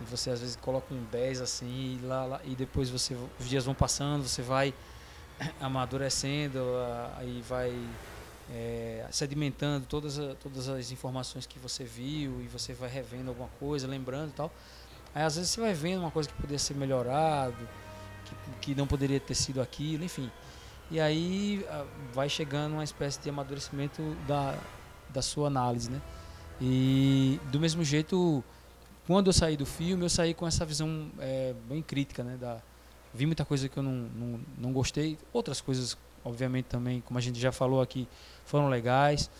E 0.00 0.04
você 0.10 0.30
às 0.30 0.40
vezes 0.40 0.56
coloca 0.56 0.92
um 0.94 1.04
10 1.04 1.40
assim, 1.40 1.98
e, 2.02 2.06
lá, 2.06 2.24
lá- 2.24 2.40
e 2.44 2.54
depois 2.56 2.88
você 2.90 3.14
os 3.38 3.48
dias 3.48 3.64
vão 3.64 3.74
passando, 3.74 4.26
você 4.26 4.42
vai 4.42 4.74
amadurecendo, 5.60 6.58
aí 7.16 7.42
vai 7.48 7.72
é, 8.52 9.06
sedimentando 9.10 9.86
todas, 9.86 10.18
a- 10.18 10.34
todas 10.34 10.68
as 10.68 10.90
informações 10.90 11.46
que 11.46 11.58
você 11.58 11.84
viu 11.84 12.40
e 12.42 12.48
você 12.48 12.72
vai 12.72 12.88
revendo 12.90 13.28
alguma 13.30 13.48
coisa, 13.60 13.86
lembrando 13.86 14.30
e 14.30 14.32
tal. 14.32 14.50
Aí 15.14 15.22
às 15.22 15.36
vezes 15.36 15.50
você 15.50 15.60
vai 15.60 15.72
vendo 15.74 16.00
uma 16.00 16.10
coisa 16.10 16.28
que 16.28 16.34
poderia 16.34 16.58
ser 16.58 16.74
melhorado, 16.74 17.56
que, 18.24 18.34
que 18.60 18.74
não 18.74 18.86
poderia 18.86 19.18
ter 19.20 19.34
sido 19.34 19.60
aquilo, 19.60 20.04
enfim. 20.04 20.30
E 20.90 21.00
aí 21.00 21.64
vai 22.12 22.28
chegando 22.28 22.72
uma 22.72 22.84
espécie 22.84 23.20
de 23.20 23.28
amadurecimento 23.30 24.02
da, 24.26 24.58
da 25.08 25.22
sua 25.22 25.46
análise, 25.46 25.90
né? 25.90 26.00
E 26.60 27.40
do 27.50 27.58
mesmo 27.58 27.82
jeito, 27.84 28.42
quando 29.06 29.28
eu 29.28 29.32
saí 29.32 29.56
do 29.56 29.64
filme, 29.64 30.04
eu 30.04 30.10
saí 30.10 30.34
com 30.34 30.46
essa 30.46 30.64
visão 30.64 31.10
é, 31.18 31.54
bem 31.68 31.80
crítica, 31.82 32.22
né? 32.24 32.36
Da, 32.36 32.60
vi 33.14 33.24
muita 33.26 33.44
coisa 33.44 33.68
que 33.68 33.76
eu 33.76 33.82
não, 33.82 33.92
não, 33.92 34.40
não 34.58 34.72
gostei, 34.72 35.16
outras 35.32 35.60
coisas, 35.60 35.96
obviamente 36.24 36.66
também, 36.66 37.00
como 37.00 37.18
a 37.18 37.22
gente 37.22 37.38
já 37.38 37.52
falou 37.52 37.80
aqui, 37.80 38.08
foram 38.44 38.68
legais. 38.68 39.30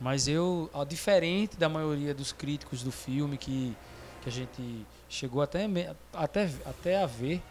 Mas 0.00 0.26
eu, 0.26 0.70
ó, 0.72 0.84
diferente 0.84 1.56
da 1.56 1.68
maioria 1.68 2.14
dos 2.14 2.32
críticos 2.32 2.82
do 2.82 2.90
filme 2.90 3.36
que, 3.36 3.76
que 4.22 4.28
a 4.28 4.32
gente 4.32 4.86
chegou 5.08 5.42
até, 5.42 5.68
até, 6.12 6.50
até 6.64 7.02
a 7.02 7.06
ver 7.06 7.42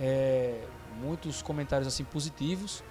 é, 0.00 0.60
muitos 1.00 1.42
comentários 1.42 1.86
assim 1.86 2.04
positivos. 2.04 2.82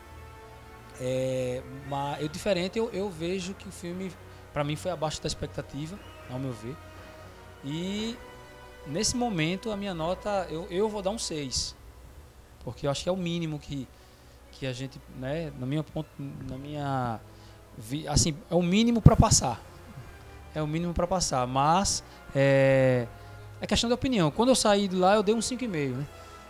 É, 0.99 1.61
mas 1.89 2.21
eu 2.21 2.27
diferente 2.27 2.77
eu, 2.77 2.89
eu 2.91 3.09
vejo 3.09 3.53
que 3.53 3.67
o 3.67 3.71
filme 3.71 4.11
para 4.53 4.63
mim 4.63 4.75
foi 4.75 4.91
abaixo 4.91 5.21
da 5.21 5.27
expectativa, 5.27 5.99
ao 6.29 6.39
meu 6.39 6.53
ver. 6.53 6.75
E 7.63 8.17
nesse 8.87 9.15
momento 9.15 9.71
a 9.71 9.77
minha 9.77 9.93
nota 9.93 10.47
eu, 10.49 10.67
eu 10.69 10.87
vou 10.87 11.01
dar 11.01 11.09
um 11.11 11.19
6. 11.19 11.75
Porque 12.63 12.85
eu 12.85 12.91
acho 12.91 13.03
que 13.03 13.09
é 13.09 13.11
o 13.11 13.17
mínimo 13.17 13.59
que, 13.59 13.87
que 14.61 14.67
a 14.67 14.73
gente, 14.73 15.01
né, 15.19 15.51
na 15.59 15.65
minha 15.65 15.81
ponto, 15.81 16.07
na 16.47 16.55
minha 16.55 17.19
assim, 18.07 18.37
é 18.47 18.53
o 18.53 18.61
mínimo 18.61 19.01
para 19.01 19.15
passar. 19.15 19.59
É 20.53 20.61
o 20.61 20.67
mínimo 20.67 20.93
para 20.93 21.07
passar, 21.07 21.47
mas 21.47 22.03
é, 22.35 23.07
é 23.59 23.65
questão 23.65 23.87
de 23.89 23.95
opinião. 23.95 24.29
Quando 24.29 24.49
eu 24.49 24.55
saí 24.55 24.87
de 24.87 24.95
lá, 24.95 25.15
eu 25.15 25.23
dei 25.23 25.33
um 25.33 25.39
5,5, 25.39 25.95
né? 25.95 26.05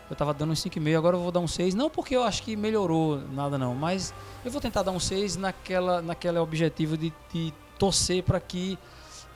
Eu 0.09 0.15
tava 0.17 0.33
dando 0.33 0.51
um 0.51 0.55
5,5, 0.55 0.97
agora 0.97 1.15
eu 1.15 1.21
vou 1.21 1.31
dar 1.31 1.39
um 1.39 1.47
6. 1.47 1.73
Não 1.73 1.89
porque 1.89 2.13
eu 2.13 2.23
acho 2.23 2.43
que 2.43 2.53
melhorou 2.57 3.21
nada, 3.31 3.57
não. 3.57 3.73
Mas 3.73 4.13
eu 4.43 4.51
vou 4.51 4.59
tentar 4.59 4.83
dar 4.83 4.91
um 4.91 4.99
6 4.99 5.37
naquela, 5.37 6.01
naquela 6.01 6.41
objetivo 6.41 6.97
de, 6.97 7.13
de 7.33 7.53
torcer 7.79 8.23
para 8.23 8.41
que 8.41 8.77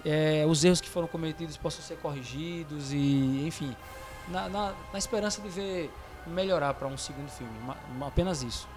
é, 0.04 0.46
os 0.46 0.66
erros 0.66 0.82
que 0.82 0.90
foram 0.90 1.08
cometidos 1.08 1.56
possam 1.56 1.82
ser 1.82 1.96
corrigidos 2.00 2.92
e, 2.92 3.46
enfim, 3.48 3.74
na, 4.28 4.50
na, 4.50 4.74
na 4.92 5.00
esperança 5.00 5.42
de 5.42 5.48
ver 5.48 5.90
melhorar 6.28 6.74
para 6.74 6.88
um 6.88 6.98
segundo 6.98 7.30
filme. 7.30 7.54
Apenas 8.02 8.44
isso. 8.44 8.68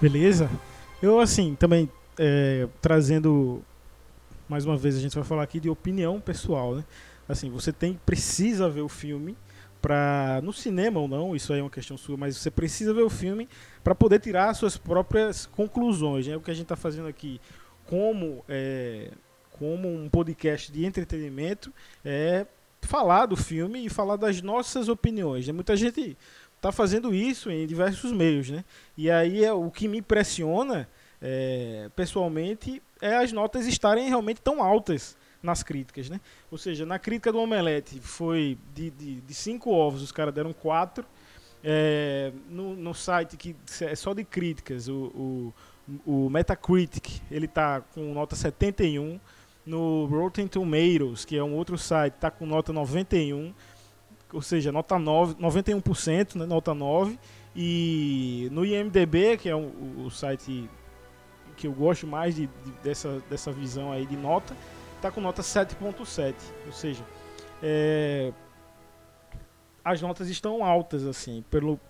Beleza? 0.00 0.50
Eu, 1.02 1.20
assim, 1.20 1.54
também 1.54 1.90
é, 2.18 2.68
trazendo 2.80 3.62
mais 4.48 4.64
uma 4.64 4.76
vez, 4.76 4.96
a 4.96 5.00
gente 5.00 5.14
vai 5.14 5.24
falar 5.24 5.42
aqui 5.42 5.58
de 5.58 5.68
opinião 5.68 6.20
pessoal, 6.20 6.76
né? 6.76 6.84
Assim, 7.28 7.50
você 7.50 7.72
tem 7.72 7.98
precisa 8.06 8.68
ver 8.68 8.82
o 8.82 8.88
filme 8.88 9.36
para 9.82 10.40
no 10.42 10.52
cinema 10.52 11.00
ou 11.00 11.08
não, 11.08 11.34
isso 11.34 11.52
aí 11.52 11.58
é 11.58 11.62
uma 11.62 11.70
questão 11.70 11.96
sua, 11.96 12.16
mas 12.16 12.36
você 12.36 12.50
precisa 12.50 12.94
ver 12.94 13.02
o 13.02 13.10
filme 13.10 13.48
para 13.82 13.94
poder 13.94 14.20
tirar 14.20 14.50
as 14.50 14.56
suas 14.56 14.76
próprias 14.76 15.46
conclusões, 15.46 16.26
né? 16.26 16.36
O 16.36 16.40
que 16.40 16.50
a 16.50 16.54
gente 16.54 16.64
está 16.64 16.76
fazendo 16.76 17.08
aqui 17.08 17.40
como 17.86 18.44
é, 18.48 19.10
como 19.58 19.88
um 19.88 20.08
podcast 20.08 20.70
de 20.70 20.84
entretenimento 20.84 21.72
é 22.04 22.46
falar 22.86 23.26
do 23.26 23.36
filme 23.36 23.84
e 23.84 23.88
falar 23.90 24.16
das 24.16 24.40
nossas 24.40 24.88
opiniões. 24.88 25.46
Né? 25.46 25.52
Muita 25.52 25.76
gente 25.76 26.16
está 26.56 26.72
fazendo 26.72 27.14
isso 27.14 27.50
em 27.50 27.66
diversos 27.66 28.12
meios, 28.12 28.48
né? 28.48 28.64
E 28.96 29.10
aí 29.10 29.44
é, 29.44 29.52
o 29.52 29.70
que 29.70 29.86
me 29.86 29.98
impressiona 29.98 30.88
é, 31.20 31.90
pessoalmente 31.94 32.82
é 33.00 33.16
as 33.16 33.32
notas 33.32 33.66
estarem 33.66 34.08
realmente 34.08 34.40
tão 34.40 34.62
altas 34.62 35.16
nas 35.42 35.62
críticas, 35.62 36.08
né? 36.08 36.20
Ou 36.50 36.58
seja, 36.58 36.86
na 36.86 36.98
crítica 36.98 37.30
do 37.30 37.38
Omelete 37.38 38.00
foi 38.00 38.58
de, 38.74 38.90
de, 38.90 39.20
de 39.20 39.34
cinco 39.34 39.70
ovos, 39.70 40.02
os 40.02 40.10
caras 40.10 40.34
deram 40.34 40.52
quatro. 40.52 41.04
é, 41.62 42.32
no, 42.48 42.74
no 42.74 42.94
site 42.94 43.36
que 43.36 43.54
é 43.80 43.94
só 43.94 44.14
de 44.14 44.24
críticas, 44.24 44.88
o, 44.88 45.52
o, 46.06 46.24
o 46.26 46.30
Metacritic, 46.30 47.20
ele 47.30 47.46
tá 47.46 47.80
com 47.80 48.12
nota 48.12 48.34
71. 48.34 49.20
No 49.66 50.06
Rotten 50.06 50.46
Tomatoes, 50.46 51.24
que 51.24 51.36
é 51.36 51.42
um 51.42 51.54
outro 51.54 51.76
site, 51.76 52.14
tá 52.14 52.30
com 52.30 52.46
nota 52.46 52.72
91. 52.72 53.52
Ou 54.32 54.42
seja, 54.42 54.70
nota 54.70 54.98
9, 54.98 55.34
91%, 55.34 56.36
né, 56.36 56.46
nota 56.46 56.72
9. 56.72 57.18
E 57.54 58.48
no 58.52 58.64
IMDB, 58.64 59.36
que 59.38 59.48
é 59.48 59.56
o, 59.56 60.04
o 60.04 60.10
site 60.10 60.68
que 61.56 61.66
eu 61.66 61.72
gosto 61.72 62.06
mais 62.06 62.34
de, 62.34 62.46
de, 62.46 62.70
dessa, 62.82 63.22
dessa 63.30 63.50
visão 63.50 63.90
aí 63.90 64.06
de 64.06 64.16
nota, 64.16 64.54
tá 65.00 65.10
com 65.10 65.20
nota 65.20 65.42
7.7. 65.42 66.34
Ou 66.66 66.72
seja, 66.72 67.02
é, 67.62 68.32
as 69.84 70.02
notas 70.02 70.28
estão 70.28 70.64
altas, 70.64 71.04
assim, 71.04 71.44
pelo, 71.50 71.80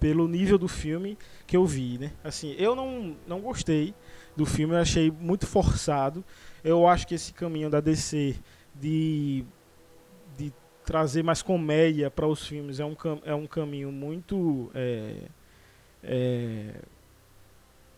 pelo 0.00 0.26
nível 0.26 0.58
do 0.58 0.68
filme 0.68 1.16
que 1.46 1.56
eu 1.56 1.64
vi, 1.64 1.98
né? 1.98 2.12
Assim, 2.24 2.54
eu 2.58 2.74
não, 2.74 3.16
não 3.26 3.40
gostei 3.40 3.94
do 4.36 4.44
filme, 4.44 4.74
eu 4.74 4.78
achei 4.78 5.10
muito 5.10 5.46
forçado. 5.46 6.24
Eu 6.66 6.84
acho 6.88 7.06
que 7.06 7.14
esse 7.14 7.32
caminho 7.32 7.70
da 7.70 7.78
DC 7.78 8.34
de, 8.74 9.44
de 10.36 10.52
trazer 10.84 11.22
mais 11.22 11.40
comédia 11.40 12.10
para 12.10 12.26
os 12.26 12.44
filmes 12.44 12.80
é 12.80 12.84
um, 12.84 12.96
é 13.24 13.32
um 13.32 13.46
caminho 13.46 13.92
muito. 13.92 14.68
É, 14.74 15.14
é, 16.02 16.74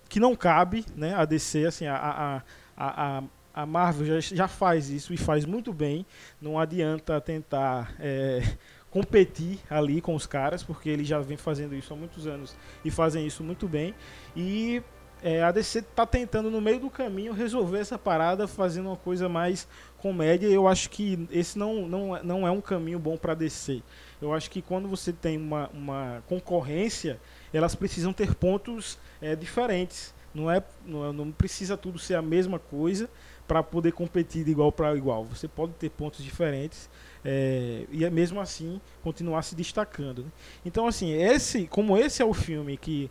que 0.06 0.20
não 0.20 0.36
cabe, 0.36 0.84
né? 0.94 1.14
A 1.14 1.24
DC, 1.24 1.64
assim, 1.64 1.86
a, 1.86 1.96
a, 1.96 2.42
a, 2.76 3.22
a 3.54 3.64
Marvel 3.64 4.20
já, 4.20 4.36
já 4.36 4.46
faz 4.46 4.90
isso 4.90 5.14
e 5.14 5.16
faz 5.16 5.46
muito 5.46 5.72
bem. 5.72 6.04
Não 6.38 6.58
adianta 6.58 7.18
tentar 7.22 7.94
é, 7.98 8.42
competir 8.90 9.60
ali 9.70 10.02
com 10.02 10.14
os 10.14 10.26
caras, 10.26 10.62
porque 10.62 10.90
eles 10.90 11.08
já 11.08 11.20
vem 11.20 11.38
fazendo 11.38 11.74
isso 11.74 11.94
há 11.94 11.96
muitos 11.96 12.26
anos 12.26 12.54
e 12.84 12.90
fazem 12.90 13.26
isso 13.26 13.42
muito 13.42 13.66
bem. 13.66 13.94
E 14.36 14.82
é, 15.22 15.42
a 15.42 15.50
DC 15.50 15.80
está 15.80 16.06
tentando, 16.06 16.50
no 16.50 16.60
meio 16.60 16.80
do 16.80 16.90
caminho, 16.90 17.32
resolver 17.32 17.78
essa 17.78 17.98
parada 17.98 18.46
fazendo 18.46 18.86
uma 18.86 18.96
coisa 18.96 19.28
mais 19.28 19.66
comédia. 19.98 20.46
Eu 20.46 20.68
acho 20.68 20.90
que 20.90 21.26
esse 21.30 21.58
não, 21.58 21.88
não, 21.88 22.22
não 22.22 22.46
é 22.46 22.50
um 22.50 22.60
caminho 22.60 22.98
bom 22.98 23.16
para 23.16 23.34
DC. 23.34 23.82
Eu 24.20 24.32
acho 24.32 24.50
que 24.50 24.62
quando 24.62 24.88
você 24.88 25.12
tem 25.12 25.36
uma, 25.36 25.68
uma 25.72 26.22
concorrência, 26.28 27.20
elas 27.52 27.74
precisam 27.74 28.12
ter 28.12 28.34
pontos 28.34 28.98
é, 29.20 29.34
diferentes. 29.34 30.14
Não, 30.34 30.50
é, 30.50 30.62
não, 30.86 31.08
é, 31.08 31.12
não 31.12 31.32
precisa 31.32 31.76
tudo 31.76 31.98
ser 31.98 32.14
a 32.14 32.22
mesma 32.22 32.58
coisa 32.58 33.08
para 33.46 33.62
poder 33.62 33.92
competir 33.92 34.44
de 34.44 34.50
igual 34.50 34.70
para 34.70 34.94
igual. 34.94 35.24
Você 35.24 35.48
pode 35.48 35.72
ter 35.72 35.88
pontos 35.90 36.22
diferentes 36.22 36.88
é, 37.24 37.86
e 37.90 38.04
é 38.04 38.10
mesmo 38.10 38.40
assim 38.40 38.80
continuar 39.02 39.42
se 39.42 39.54
destacando. 39.54 40.22
Né? 40.22 40.30
Então, 40.64 40.86
assim, 40.86 41.12
esse, 41.12 41.66
como 41.66 41.96
esse 41.96 42.22
é 42.22 42.24
o 42.24 42.34
filme 42.34 42.76
que 42.76 43.10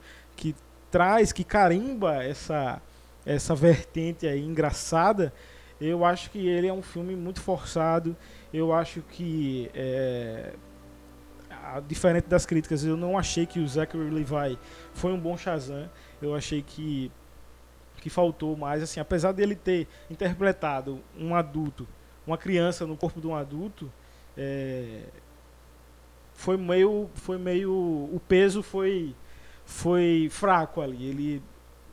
traz, 0.92 1.32
que 1.32 1.44
carimba 1.44 2.24
essa, 2.24 2.82
essa 3.26 3.56
vertente 3.56 4.28
aí 4.28 4.44
engraçada, 4.44 5.34
eu 5.80 6.04
acho 6.04 6.32
que 6.32 6.48
ele 6.48 6.68
é 6.68 6.74
um 6.74 6.82
filme 6.82 7.16
muito 7.16 7.40
forçado. 7.42 8.16
Eu 8.54 8.74
acho 8.74 9.02
que, 9.02 9.70
é, 9.76 10.54
diferente 11.88 12.28
das 12.28 12.46
críticas, 12.46 12.84
eu 12.84 12.98
não 12.98 13.18
achei 13.18 13.46
que 13.46 13.60
o 13.60 13.68
Zachary 13.68 14.10
Levi 14.10 14.58
foi 14.94 15.12
um 15.12 15.20
bom 15.20 15.38
Shazam. 15.38 15.90
Eu 16.22 16.36
achei 16.36 16.62
que 16.62 17.12
que 18.00 18.12
faltou 18.12 18.56
mais, 18.56 18.84
assim, 18.84 19.00
apesar 19.00 19.32
dele 19.32 19.56
ter 19.56 19.88
interpretado 20.10 21.02
um 21.18 21.36
adulto, 21.36 21.88
uma 22.26 22.38
criança 22.38 22.86
no 22.86 22.96
corpo 22.96 23.20
de 23.20 23.28
um 23.28 23.36
adulto, 23.36 23.92
é, 24.38 25.02
foi 26.34 26.56
meio, 26.58 27.10
foi 27.16 27.38
meio, 27.38 27.72
o 27.72 28.22
peso 28.28 28.62
foi 28.62 29.16
foi 29.68 30.30
fraco 30.32 30.82
ali. 30.82 31.06
Ele 31.06 31.44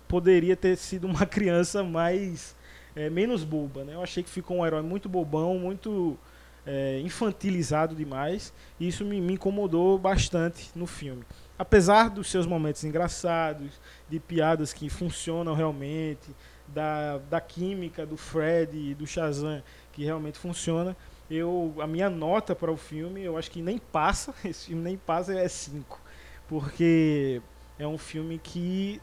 poderia 0.08 0.56
ter 0.56 0.76
sido 0.76 1.06
uma 1.06 1.26
criança 1.26 1.82
mais 1.82 2.56
é, 2.96 3.10
menos 3.10 3.44
boba, 3.44 3.84
né? 3.84 3.94
Eu 3.94 4.02
achei 4.02 4.22
que 4.22 4.30
ficou 4.30 4.58
um 4.58 4.66
herói 4.66 4.80
muito 4.80 5.08
bobão, 5.08 5.58
muito 5.58 6.16
é, 6.64 7.00
infantilizado 7.00 7.94
demais. 7.94 8.54
E 8.78 8.88
isso 8.88 9.04
me, 9.04 9.20
me, 9.20 9.34
incomodou 9.34 9.98
bastante 9.98 10.70
no 10.74 10.86
filme. 10.86 11.24
Apesar 11.58 12.08
dos 12.08 12.30
seus 12.30 12.46
momentos 12.46 12.84
engraçados, 12.84 13.80
de 14.08 14.20
piadas 14.20 14.72
que 14.72 14.88
funcionam 14.88 15.54
realmente, 15.54 16.34
da, 16.68 17.18
da 17.18 17.40
química 17.40 18.06
do 18.06 18.16
Fred 18.16 18.76
e 18.76 18.94
do 18.94 19.06
Shazam 19.06 19.62
que 19.92 20.02
realmente 20.02 20.38
funciona, 20.38 20.96
eu 21.30 21.74
a 21.78 21.86
minha 21.86 22.08
nota 22.08 22.54
para 22.54 22.72
o 22.72 22.76
filme, 22.76 23.22
eu 23.22 23.36
acho 23.36 23.50
que 23.50 23.60
nem 23.60 23.78
passa, 23.78 24.34
esse 24.44 24.66
filme 24.66 24.82
nem 24.82 24.96
passa, 24.96 25.34
é 25.34 25.48
5. 25.48 26.00
Porque 26.48 27.42
é 27.78 27.86
um 27.86 27.98
filme 27.98 28.38
que 28.38 29.00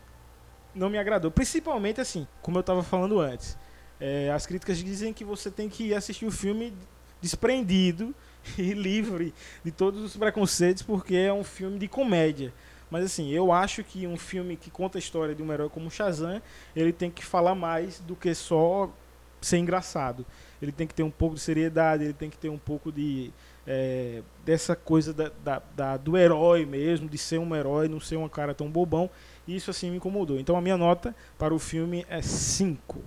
não 0.73 0.89
me 0.89 0.97
agradou. 0.97 1.31
Principalmente 1.31 2.01
assim, 2.01 2.27
como 2.41 2.57
eu 2.57 2.61
estava 2.61 2.83
falando 2.83 3.19
antes. 3.19 3.57
É, 3.99 4.31
as 4.31 4.45
críticas 4.45 4.77
dizem 4.77 5.13
que 5.13 5.23
você 5.23 5.51
tem 5.51 5.69
que 5.69 5.93
assistir 5.93 6.25
o 6.25 6.31
filme 6.31 6.73
desprendido 7.21 8.15
e 8.57 8.73
livre 8.73 9.33
de 9.63 9.71
todos 9.71 10.03
os 10.03 10.17
preconceitos, 10.17 10.81
porque 10.81 11.15
é 11.15 11.31
um 11.31 11.43
filme 11.43 11.77
de 11.77 11.87
comédia. 11.87 12.53
Mas 12.89 13.05
assim, 13.05 13.31
eu 13.31 13.51
acho 13.51 13.83
que 13.83 14.05
um 14.05 14.17
filme 14.17 14.57
que 14.57 14.69
conta 14.69 14.97
a 14.97 14.99
história 14.99 15.33
de 15.33 15.41
um 15.41 15.51
herói 15.51 15.69
como 15.69 15.89
Shazam, 15.89 16.41
ele 16.75 16.91
tem 16.91 17.09
que 17.09 17.23
falar 17.23 17.55
mais 17.55 17.99
do 18.01 18.15
que 18.15 18.33
só 18.35 18.91
ser 19.39 19.57
engraçado. 19.57 20.25
Ele 20.61 20.71
tem 20.71 20.85
que 20.85 20.93
ter 20.93 21.03
um 21.03 21.09
pouco 21.11 21.35
de 21.35 21.41
seriedade, 21.41 22.03
ele 22.03 22.13
tem 22.13 22.29
que 22.29 22.37
ter 22.37 22.49
um 22.49 22.57
pouco 22.57 22.91
de 22.91 23.31
é, 23.65 24.21
dessa 24.45 24.75
coisa 24.75 25.13
da, 25.13 25.31
da, 25.43 25.61
da, 25.75 25.97
do 25.97 26.17
herói 26.17 26.65
mesmo, 26.65 27.07
de 27.07 27.17
ser 27.17 27.39
um 27.39 27.55
herói, 27.55 27.87
não 27.87 27.99
ser 27.99 28.17
um 28.17 28.27
cara 28.27 28.53
tão 28.53 28.69
bobão. 28.69 29.09
Isso 29.47 29.69
assim 29.69 29.89
me 29.89 29.97
incomodou. 29.97 30.39
Então 30.39 30.55
a 30.55 30.61
minha 30.61 30.77
nota 30.77 31.15
para 31.37 31.53
o 31.53 31.59
filme 31.59 32.05
é 32.09 32.21
5. 32.21 33.01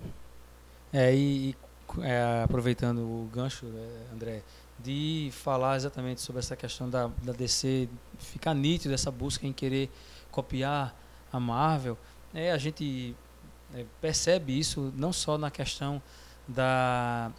É, 0.92 1.14
e, 1.14 1.56
é, 2.02 2.42
aproveitando 2.44 2.98
o 2.98 3.28
gancho, 3.32 3.66
é, 3.66 4.14
André, 4.14 4.42
de 4.78 5.30
falar 5.32 5.76
exatamente 5.76 6.20
sobre 6.20 6.40
essa 6.40 6.56
questão 6.56 6.88
da, 6.88 7.10
da 7.22 7.32
DC 7.32 7.88
ficar 8.18 8.54
nítido 8.54 8.94
essa 8.94 9.10
busca 9.10 9.46
em 9.46 9.52
querer 9.52 9.90
copiar 10.30 10.94
a 11.32 11.40
Marvel, 11.40 11.96
é, 12.32 12.52
a 12.52 12.58
gente 12.58 13.14
é, 13.74 13.84
percebe 14.00 14.58
isso 14.58 14.92
não 14.96 15.12
só 15.12 15.38
na 15.38 15.50
questão 15.50 16.02
da 16.46 17.32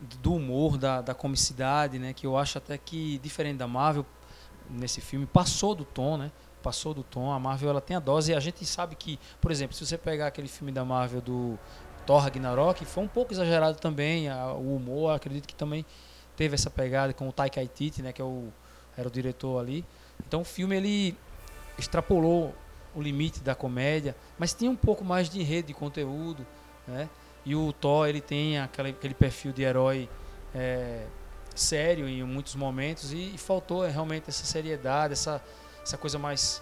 do 0.00 0.34
humor, 0.34 0.76
da, 0.76 1.00
da 1.00 1.14
comicidade, 1.14 1.98
né? 1.98 2.12
Que 2.12 2.26
eu 2.26 2.36
acho 2.36 2.58
até 2.58 2.76
que, 2.76 3.18
diferente 3.18 3.56
da 3.56 3.66
Marvel, 3.66 4.04
nesse 4.70 5.00
filme, 5.00 5.26
passou 5.26 5.74
do 5.74 5.84
tom, 5.84 6.16
né? 6.16 6.30
Passou 6.62 6.92
do 6.92 7.02
tom. 7.02 7.30
A 7.32 7.38
Marvel, 7.38 7.70
ela 7.70 7.80
tem 7.80 7.96
a 7.96 8.00
dose. 8.00 8.32
E 8.32 8.34
a 8.34 8.40
gente 8.40 8.64
sabe 8.64 8.94
que, 8.96 9.18
por 9.40 9.50
exemplo, 9.50 9.74
se 9.74 9.86
você 9.86 9.96
pegar 9.96 10.26
aquele 10.26 10.48
filme 10.48 10.72
da 10.72 10.84
Marvel 10.84 11.20
do 11.20 11.58
Thor 12.04 12.20
Ragnarok, 12.20 12.84
foi 12.84 13.04
um 13.04 13.08
pouco 13.08 13.32
exagerado 13.32 13.78
também. 13.78 14.28
A, 14.28 14.52
o 14.52 14.76
humor, 14.76 15.14
acredito 15.14 15.46
que 15.46 15.54
também 15.54 15.84
teve 16.36 16.54
essa 16.54 16.70
pegada 16.70 17.12
com 17.12 17.28
o 17.28 17.32
Taika 17.32 17.60
Waititi, 17.60 18.02
né? 18.02 18.12
Que 18.12 18.20
é 18.20 18.24
o, 18.24 18.48
era 18.96 19.08
o 19.08 19.10
diretor 19.10 19.58
ali. 19.58 19.84
Então 20.26 20.42
o 20.42 20.44
filme, 20.44 20.76
ele 20.76 21.16
extrapolou 21.78 22.54
o 22.94 23.02
limite 23.02 23.40
da 23.40 23.54
comédia, 23.54 24.16
mas 24.38 24.54
tinha 24.54 24.70
um 24.70 24.76
pouco 24.76 25.04
mais 25.04 25.28
de 25.28 25.42
rede 25.42 25.68
de 25.68 25.74
conteúdo, 25.74 26.46
né? 26.88 27.08
E 27.46 27.54
o 27.54 27.72
Thor, 27.72 28.08
ele 28.08 28.20
tem 28.20 28.58
aquele, 28.58 28.90
aquele 28.90 29.14
perfil 29.14 29.52
de 29.52 29.62
herói 29.62 30.08
é, 30.52 31.06
sério 31.54 32.08
em 32.08 32.20
muitos 32.24 32.56
momentos 32.56 33.12
e, 33.12 33.34
e, 33.34 33.38
faltou 33.38 33.86
realmente 33.86 34.28
essa 34.28 34.44
seriedade, 34.44 35.12
essa, 35.12 35.40
essa 35.80 35.96
coisa 35.96 36.18
mais... 36.18 36.60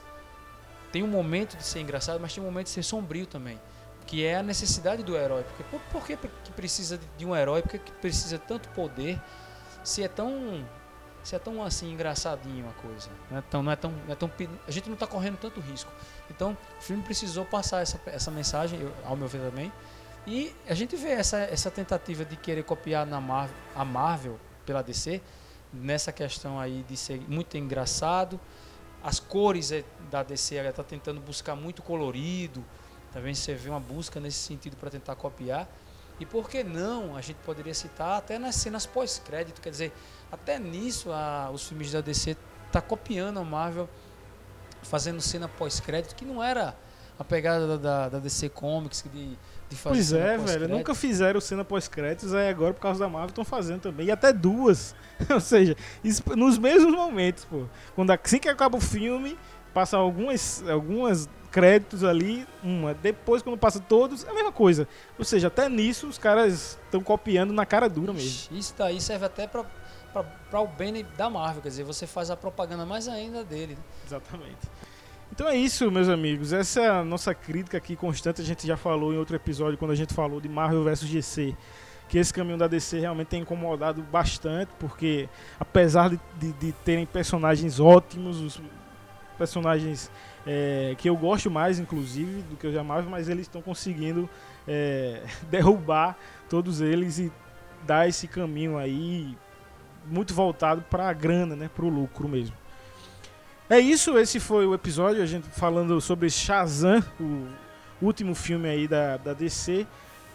Tem 0.93 1.03
um 1.03 1.09
momento 1.09 1.57
de 1.57 1.65
ser 1.65 1.81
engraçado, 1.81 2.21
mas 2.21 2.35
tem 2.35 2.43
um 2.43 2.47
momento 2.47 2.67
de 2.67 2.73
ser 2.73 2.83
sombrio 2.83 3.27
também. 3.27 3.59
Que 4.07 4.27
é 4.27 4.37
a 4.37 4.43
necessidade 4.43 5.03
do 5.03 5.17
herói. 5.17 5.43
Porque, 5.43 5.65
por, 5.65 5.81
por 5.91 6.07
que, 6.07 6.17
que 6.19 6.53
precisa 6.53 7.01
de 7.17 7.25
um 7.25 7.35
herói? 7.35 7.63
Por 7.63 7.71
que, 7.71 7.93
precisa 7.93 8.39
tanto 8.39 8.69
poder? 8.69 9.19
Se 9.83 10.03
é 10.03 10.09
tão 10.09 10.65
se 11.25 11.35
é 11.35 11.39
tão 11.39 11.63
assim 11.63 11.91
engraçadinho 11.91 12.69
a 12.69 12.73
coisa. 12.83 13.09
Não 13.31 13.39
é 13.39 13.43
não 13.63 13.73
é 13.73 13.77
tão, 13.77 13.91
não 13.91 14.13
é 14.13 14.15
tão, 14.15 14.31
a 14.69 14.71
gente 14.71 14.89
não 14.89 14.95
está 14.95 15.07
correndo 15.07 15.39
tanto 15.39 15.59
risco. 15.59 15.91
Então, 16.31 16.55
o 16.79 16.83
filme 16.83 17.03
precisou 17.03 17.47
passar 17.47 17.81
essa, 17.81 17.99
essa 18.05 18.31
mensagem, 18.31 18.79
eu, 18.79 18.93
ao 19.07 19.17
meu 19.17 19.27
ver 19.27 19.41
também, 19.41 19.73
e 20.27 20.55
a 20.69 20.75
gente 20.75 20.97
vê 20.97 21.11
essa, 21.11 21.39
essa 21.39 21.71
tentativa 21.71 22.25
de 22.25 22.37
querer 22.37 22.65
copiar 22.65 23.07
na 23.07 23.21
Marvel, 23.21 23.57
a 23.75 23.85
Marvel 23.85 24.41
pela 24.65 24.83
DC, 24.83 25.21
nessa 25.73 26.13
questão 26.13 26.59
aí 26.59 26.85
de 26.89 26.97
ser 26.97 27.21
muito 27.29 27.57
engraçado. 27.57 28.41
As 29.03 29.21
cores 29.21 29.71
é, 29.71 29.85
da 30.11 30.23
DC 30.23 30.55
está 30.57 30.83
tentando 30.83 31.21
buscar 31.21 31.55
muito 31.55 31.83
colorido. 31.83 32.65
Também 33.13 33.35
você 33.35 33.55
vê 33.55 33.69
uma 33.69 33.81
busca 33.81 34.19
nesse 34.19 34.39
sentido 34.39 34.77
para 34.77 34.91
tentar 34.91 35.15
copiar. 35.15 35.69
E 36.19 36.25
por 36.25 36.49
que 36.49 36.65
não? 36.65 37.17
A 37.17 37.21
gente 37.21 37.37
poderia 37.45 37.75
citar 37.75 38.19
até 38.19 38.39
nas 38.39 38.55
cenas 38.55 38.87
pós-crédito, 38.87 39.61
quer 39.61 39.71
dizer, 39.71 39.93
até 40.33 40.59
nisso 40.59 41.11
a, 41.13 41.51
os 41.53 41.69
filmes 41.69 41.93
da 41.93 42.01
DC 42.01 42.37
tá 42.73 42.81
copiando 42.81 43.41
a 43.41 43.45
Marvel, 43.45 43.89
fazendo 44.83 45.21
cena 45.21 45.49
pós-crédito 45.49 46.15
que 46.15 46.25
não 46.25 46.43
era 46.43 46.77
a 47.19 47.25
pegada 47.25 47.67
da, 47.67 47.77
da, 47.77 48.09
da 48.09 48.19
DC 48.19 48.49
Comics 48.49 49.05
de, 49.13 49.37
de 49.69 49.77
fazer 49.77 49.95
Pois 49.95 50.13
é, 50.13 50.39
velho. 50.39 50.69
Nunca 50.69 50.95
fizeram 50.95 51.41
cena 51.41 51.65
pós-créditos, 51.65 52.35
aí 52.35 52.49
agora 52.49 52.75
por 52.75 52.81
causa 52.81 53.01
da 53.01 53.09
Marvel 53.09 53.31
estão 53.31 53.45
fazendo 53.45 53.81
também. 53.81 54.07
E 54.07 54.11
até 54.11 54.33
duas. 54.33 54.95
Ou 55.31 55.41
seja, 55.41 55.77
isso 56.03 56.23
nos 56.37 56.59
mesmos 56.59 56.93
momentos, 56.93 57.45
pô. 57.45 57.65
Quando 57.95 58.11
assim 58.11 58.39
que 58.39 58.49
acaba 58.49 58.77
o 58.77 58.81
filme, 58.81 59.39
passa 59.73 59.97
algumas, 59.97 60.63
algumas 60.69 61.29
créditos 61.51 62.03
ali, 62.03 62.47
uma. 62.63 62.95
Depois, 62.95 63.43
quando 63.43 63.57
passa 63.57 63.81
todos, 63.81 64.25
é 64.25 64.31
a 64.31 64.35
mesma 64.35 64.53
coisa. 64.53 64.89
Ou 65.19 65.25
seja, 65.25 65.49
até 65.49 65.69
nisso 65.69 66.09
os 66.09 66.19
caras 66.19 66.79
estão 66.85 67.01
copiando 67.01 67.53
na 67.53 67.65
cara 67.65 67.89
dura 67.89 68.13
mesmo. 68.13 68.57
Isso 68.57 68.75
daí 68.77 69.01
serve 69.01 69.27
até 69.27 69.47
pra, 69.47 69.65
pra 70.51 70.61
o 70.61 70.67
bem 70.67 71.05
da 71.17 71.29
Marvel, 71.31 71.63
quer 71.63 71.69
dizer, 71.69 71.85
você 71.85 72.07
faz 72.07 72.31
a 72.31 72.37
propaganda 72.37 72.85
mais 72.85 73.09
ainda 73.09 73.45
dele. 73.45 73.77
Exatamente. 74.07 74.69
Então 75.33 75.49
é 75.49 75.57
isso, 75.57 75.91
meus 75.91 76.09
amigos. 76.09 76.53
Essa 76.53 76.81
é 76.81 76.89
a 76.89 77.05
nossa 77.05 77.35
crítica 77.35 77.77
aqui 77.77 77.97
constante. 77.97 78.41
A 78.41 78.45
gente 78.45 78.67
já 78.67 78.77
falou 78.77 79.13
em 79.13 79.17
outro 79.17 79.35
episódio, 79.35 79.79
quando 79.79 79.91
a 79.91 79.97
gente 79.97 80.15
falou 80.15 80.41
de 80.41 80.49
Marvel 80.49 80.85
vs 80.85 81.01
GC, 81.01 81.57
que 82.09 82.19
esse 82.19 82.33
caminho 82.33 82.59
da 82.59 82.69
DC 82.69 83.01
realmente 83.01 83.29
tem 83.29 83.43
incomodado 83.43 84.03
bastante, 84.03 84.71
porque 84.79 85.29
apesar 85.59 86.11
de, 86.11 86.21
de, 86.39 86.53
de 86.53 86.73
terem 86.85 87.07
personagens 87.07 87.81
ótimos, 87.81 88.41
os 88.41 88.61
personagens 89.37 90.11
é, 90.47 90.95
que 90.99 91.09
eu 91.09 91.17
gosto 91.17 91.51
mais, 91.51 91.79
inclusive, 91.79 92.43
do 92.43 92.57
que 92.57 92.67
os 92.67 92.75
da 92.75 92.85
Marvel, 92.85 93.11
mas 93.11 93.29
eles 93.29 93.43
estão 93.43 93.63
conseguindo 93.63 94.29
é, 94.69 95.23
derrubar 95.51 96.17
todos 96.49 96.81
eles 96.81 97.19
e 97.19 97.33
dar 97.85 98.09
esse 98.09 98.29
caminho 98.29 98.79
aí 98.79 99.37
muito 100.07 100.35
voltado 100.35 100.83
para 100.83 101.09
a 101.09 101.13
grana, 101.13 101.57
né, 101.57 101.71
para 101.75 101.85
o 101.85 101.89
lucro 101.89 102.29
mesmo. 102.29 102.55
É 103.75 103.81
isso, 103.81 104.17
esse 104.17 104.39
foi 104.39 104.65
o 104.65 104.73
episódio, 104.73 105.21
a 105.21 105.27
gente 105.27 105.49
falando 105.49 106.01
sobre 106.01 106.31
Shazam, 106.31 107.03
o 107.19 107.49
último 108.01 108.33
filme 108.33 108.69
aí 108.69 108.87
da, 108.87 109.17
da 109.17 109.33
DC, 109.33 109.85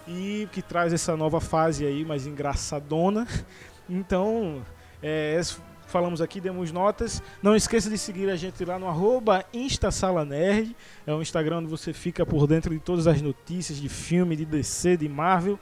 e 0.06 0.50
que 0.52 0.62
traz 0.62 0.92
essa 0.92 1.16
nova 1.16 1.40
fase 1.40 1.86
aí, 1.86 2.04
mais 2.04 2.28
engraçadona. 2.28 3.26
Então, 3.90 4.62
é, 5.02 5.40
falamos 5.88 6.22
aqui, 6.22 6.42
demos 6.42 6.70
notas. 6.72 7.24
Não 7.42 7.56
esqueça 7.56 7.90
de 7.90 7.98
seguir 7.98 8.30
a 8.30 8.36
gente 8.36 8.64
lá 8.66 8.78
no 8.78 8.88
arroba 8.88 9.46
InstaSalaNerd, 9.54 10.76
é 11.08 11.14
um 11.14 11.22
Instagram 11.22 11.60
onde 11.60 11.70
você 11.70 11.94
fica 11.94 12.26
por 12.26 12.46
dentro 12.46 12.72
de 12.74 12.80
todas 12.82 13.08
as 13.08 13.22
notícias 13.22 13.80
de 13.80 13.88
filme, 13.88 14.36
de 14.36 14.46
DC, 14.46 14.98
de 14.98 15.08
Marvel, 15.08 15.58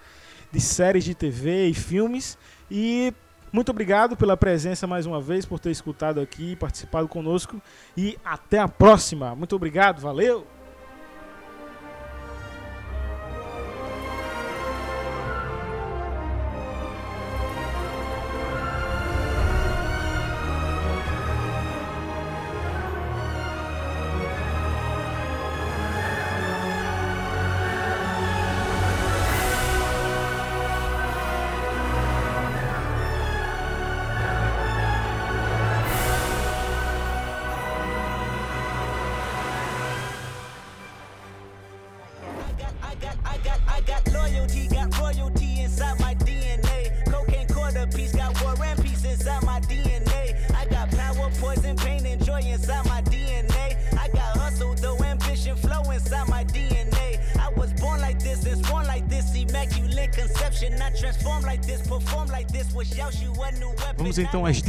de 0.51 0.59
séries 0.59 1.05
de 1.05 1.13
TV 1.13 1.67
e 1.67 1.73
filmes. 1.75 2.39
E 2.71 3.13
muito 3.51 3.69
obrigado 3.69 4.15
pela 4.15 4.35
presença 4.35 4.85
mais 4.85 5.05
uma 5.05 5.21
vez, 5.21 5.45
por 5.45 5.59
ter 5.59 5.71
escutado 5.71 6.19
aqui, 6.19 6.55
participado 6.55 7.07
conosco. 7.07 7.61
E 7.95 8.17
até 8.23 8.59
a 8.59 8.67
próxima. 8.67 9.35
Muito 9.35 9.55
obrigado, 9.55 10.01
valeu! 10.01 10.56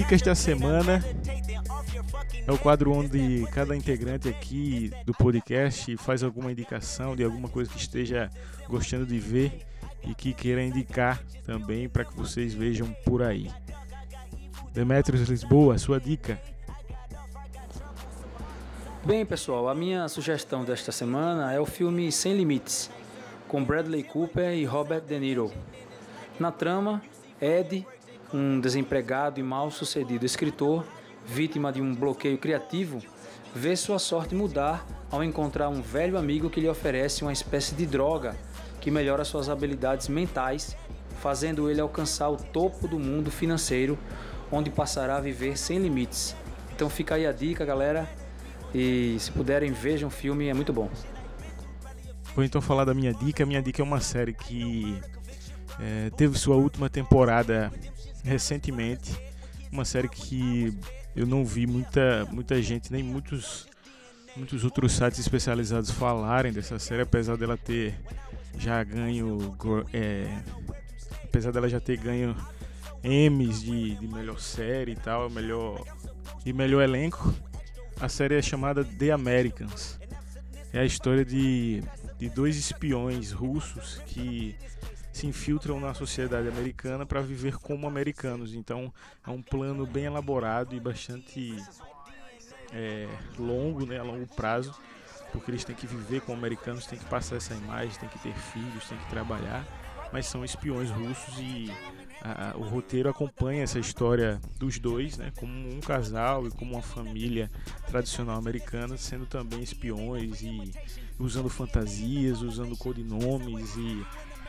Dicas 0.09 0.23
da 0.23 0.35
semana. 0.35 1.05
É 2.47 2.51
o 2.51 2.57
quadro 2.57 2.91
onde 2.93 3.47
cada 3.53 3.77
integrante 3.77 4.27
aqui 4.27 4.91
do 5.05 5.13
podcast 5.13 5.95
faz 5.99 6.23
alguma 6.23 6.51
indicação 6.51 7.15
de 7.15 7.23
alguma 7.23 7.47
coisa 7.47 7.71
que 7.71 7.77
esteja 7.77 8.31
gostando 8.67 9.05
de 9.05 9.19
ver 9.19 9.67
e 10.03 10.15
que 10.15 10.33
queira 10.33 10.63
indicar 10.63 11.23
também 11.45 11.91
para 11.91 12.07
que 12.07 12.17
vocês 12.17 12.55
vejam 12.55 12.91
por 13.05 13.23
aí. 13.23 13.51
Demetrios 14.73 15.29
Lisboa, 15.29 15.77
sua 15.77 16.01
dica. 16.01 16.41
Bem, 19.05 19.27
pessoal, 19.27 19.69
a 19.69 19.75
minha 19.75 20.09
sugestão 20.09 20.65
desta 20.65 20.91
semana 20.91 21.53
é 21.53 21.61
o 21.61 21.67
filme 21.67 22.11
Sem 22.11 22.35
Limites, 22.35 22.91
com 23.47 23.63
Bradley 23.63 24.05
Cooper 24.05 24.55
e 24.55 24.65
Robert 24.65 25.03
De 25.03 25.21
Niro. 25.21 25.53
Na 26.41 26.51
trama, 26.51 27.03
Ed, 27.43 27.87
um 28.33 28.61
desempregado 28.61 29.41
e 29.41 29.43
mal-sucedido 29.43 30.25
escritor, 30.25 30.85
vítima 31.27 31.73
de 31.73 31.81
um 31.81 31.95
bloqueio 31.95 32.39
criativo, 32.39 33.01
vê 33.55 33.75
sua 33.77 33.99
sorte 33.99 34.35
mudar 34.35 34.87
ao 35.11 35.25
encontrar 35.25 35.69
um 35.69 35.81
velho 35.81 36.19
amigo 36.19 36.51
que 36.51 36.61
lhe 36.61 36.69
oferece 36.69 37.23
uma 37.23 37.33
espécie 37.33 37.75
de 37.75 37.87
droga 37.87 38.37
que 38.81 38.91
melhora 38.91 39.25
suas 39.25 39.49
habilidades 39.49 40.09
mentais, 40.09 40.77
fazendo 41.21 41.71
ele 41.71 41.81
alcançar 41.81 42.29
o 42.29 42.37
topo 42.37 42.87
do 42.87 42.99
mundo 42.99 43.31
financeiro, 43.31 43.99
onde 44.53 44.71
passará 44.71 45.17
a 45.17 45.21
viver 45.21 45.59
sem 45.59 45.79
limites. 45.79 46.37
Então 46.75 46.89
fica 46.89 47.17
aí 47.17 47.27
a 47.27 47.33
dica, 47.33 47.65
galera. 47.65 48.09
E 48.75 49.17
se 49.19 49.33
puderem, 49.33 49.73
vejam 49.73 50.09
o 50.09 50.11
filme, 50.13 50.49
é 50.49 50.55
muito 50.55 50.73
bom. 50.73 50.89
Vou 52.35 52.45
então 52.45 52.61
falar 52.61 52.85
da 52.85 52.95
minha 52.95 53.13
dica. 53.13 53.45
Minha 53.45 53.61
dica 53.61 53.83
é 53.83 53.85
uma 53.85 54.01
série 54.01 54.33
que 54.33 55.01
é, 55.81 56.11
teve 56.17 56.39
sua 56.39 56.57
última 56.57 56.89
temporada 56.89 57.73
recentemente. 58.25 59.17
Uma 59.71 59.85
série 59.85 60.09
que 60.09 60.77
eu 61.15 61.27
não 61.27 61.45
vi 61.45 61.67
muita, 61.67 62.25
muita 62.31 62.61
gente, 62.63 62.93
nem 62.93 63.03
muitos, 63.03 63.67
muitos 64.37 64.65
outros 64.65 64.93
sites 64.93 65.19
especializados 65.19 65.91
falarem 65.91 66.53
dessa 66.53 66.79
série, 66.79 67.03
apesar 67.03 67.37
dela 67.37 67.57
ter 67.57 67.95
já 68.57 68.83
ganho. 68.83 69.57
é, 69.93 70.27
apesar 71.25 71.53
dela 71.53 71.69
já 71.69 71.81
ter 71.81 71.97
ganho 71.97 72.37
Emmys 73.03 73.63
de, 73.63 73.95
de 73.97 74.09
melhor 74.09 74.41
série 74.41 74.93
e 74.93 74.97
tal, 74.97 75.31
melhor, 75.31 75.85
e 76.45 76.53
melhor 76.53 76.83
elenco. 76.83 77.35
A 78.01 78.09
série 78.09 78.37
é 78.37 78.43
chamada 78.43 78.85
The 78.85 79.11
Americans. 79.11 79.99
É 80.73 80.81
a 80.81 80.85
história 80.85 81.25
de, 81.25 81.83
de 82.19 82.29
dois 82.29 82.57
espiões 82.57 83.33
russos 83.33 84.01
que 84.07 84.57
se 85.19 85.27
infiltram 85.27 85.81
na 85.81 85.93
sociedade 85.95 86.47
americana 86.49 87.05
para 87.05 87.21
viver 87.21 87.57
como 87.59 87.87
americanos. 87.89 88.55
Então 88.55 88.93
é 89.27 89.31
um 89.31 89.43
plano 89.43 89.85
bem 89.87 90.05
elaborado 90.05 90.75
e 90.75 90.81
bastante 90.81 91.57
é, 92.73 93.09
longo, 93.39 93.85
né, 93.87 93.99
a 93.99 94.03
longo 94.03 94.27
prazo, 94.35 94.75
porque 95.33 95.51
eles 95.51 95.65
têm 95.65 95.75
que 95.75 95.87
viver 95.87 96.21
como 96.21 96.37
americanos, 96.39 96.87
têm 96.87 96.99
que 96.99 97.05
passar 97.07 97.37
essa 97.37 97.55
imagem, 97.55 97.99
têm 97.99 98.09
que 98.09 98.19
ter 98.19 98.35
filhos, 98.35 98.89
têm 98.89 98.99
que 98.99 99.11
trabalhar, 99.11 99.67
mas 100.13 100.27
são 100.27 100.45
espiões 100.45 100.91
russos 100.91 101.39
e 101.39 101.71
a- 102.23 102.51
a- 102.51 102.57
o 102.57 102.63
roteiro 102.63 103.09
acompanha 103.09 103.63
essa 103.63 103.79
história 103.79 104.41
dos 104.59 104.79
dois, 104.79 105.17
né, 105.17 105.33
como 105.37 105.53
um 105.53 105.81
casal 105.81 106.47
e 106.47 106.51
como 106.51 106.73
uma 106.75 106.83
família 106.83 107.51
tradicional 107.87 108.37
americana, 108.37 108.97
sendo 108.97 109.27
também 109.27 109.63
espiões 109.63 110.43
e 110.43 110.73
usando 111.19 111.49
fantasias, 111.49 112.41
usando 112.43 112.77
codinomes 112.77 113.75
e 113.77 114.05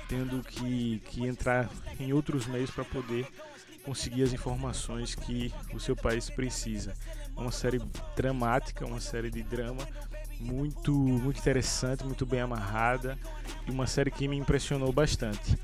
tendo 0.09 0.41
que, 0.43 0.99
que 1.05 1.25
entrar 1.25 1.69
em 1.99 2.11
outros 2.11 2.47
meios 2.47 2.71
para 2.71 2.83
poder 2.83 3.27
conseguir 3.85 4.23
as 4.23 4.33
informações 4.33 5.15
que 5.15 5.53
o 5.73 5.79
seu 5.79 5.95
país 5.95 6.29
precisa. 6.29 6.93
É 7.37 7.39
uma 7.39 7.51
série 7.51 7.79
dramática, 8.15 8.85
uma 8.85 8.99
série 8.99 9.29
de 9.29 9.41
drama 9.43 9.87
muito 10.39 10.91
muito 10.93 11.39
interessante, 11.39 12.03
muito 12.03 12.25
bem 12.25 12.41
amarrada 12.41 13.17
e 13.67 13.71
uma 13.71 13.85
série 13.87 14.09
que 14.11 14.27
me 14.27 14.35
impressionou 14.35 14.91
bastante. 14.91 15.57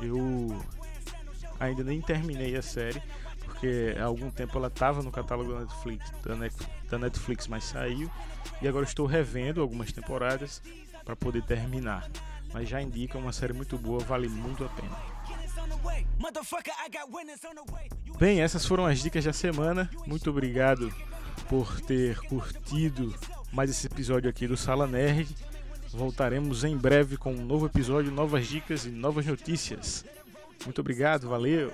Eu 0.00 0.64
ainda 1.58 1.82
nem 1.82 2.00
terminei 2.00 2.56
a 2.56 2.62
série 2.62 3.02
porque 3.44 3.96
há 4.00 4.04
algum 4.04 4.30
tempo 4.30 4.56
ela 4.58 4.68
estava 4.68 5.02
no 5.02 5.10
catálogo 5.10 5.52
da 5.52 5.60
Netflix, 5.60 6.10
da 6.22 6.36
Net- 6.36 6.68
da 6.88 6.98
Netflix, 6.98 7.48
mas 7.48 7.64
saiu 7.64 8.08
e 8.62 8.68
agora 8.68 8.84
estou 8.84 9.06
revendo 9.06 9.60
algumas 9.60 9.90
temporadas 9.90 10.62
para 11.04 11.16
poder 11.16 11.42
terminar. 11.42 12.08
Mas 12.52 12.68
já 12.68 12.80
indica 12.80 13.18
uma 13.18 13.32
série 13.32 13.52
muito 13.52 13.76
boa, 13.76 14.00
vale 14.00 14.28
muito 14.28 14.64
a 14.64 14.68
pena. 14.68 14.96
Bem, 18.18 18.40
essas 18.40 18.64
foram 18.64 18.86
as 18.86 19.00
dicas 19.00 19.24
da 19.24 19.32
semana. 19.32 19.90
Muito 20.06 20.30
obrigado 20.30 20.92
por 21.48 21.80
ter 21.80 22.18
curtido 22.20 23.14
mais 23.52 23.70
esse 23.70 23.86
episódio 23.86 24.28
aqui 24.28 24.46
do 24.46 24.56
Sala 24.56 24.86
Nerd. 24.86 25.34
Voltaremos 25.90 26.64
em 26.64 26.76
breve 26.76 27.16
com 27.16 27.32
um 27.32 27.44
novo 27.44 27.66
episódio, 27.66 28.12
novas 28.12 28.46
dicas 28.46 28.84
e 28.84 28.90
novas 28.90 29.26
notícias. 29.26 30.04
Muito 30.64 30.80
obrigado, 30.80 31.28
valeu! 31.28 31.72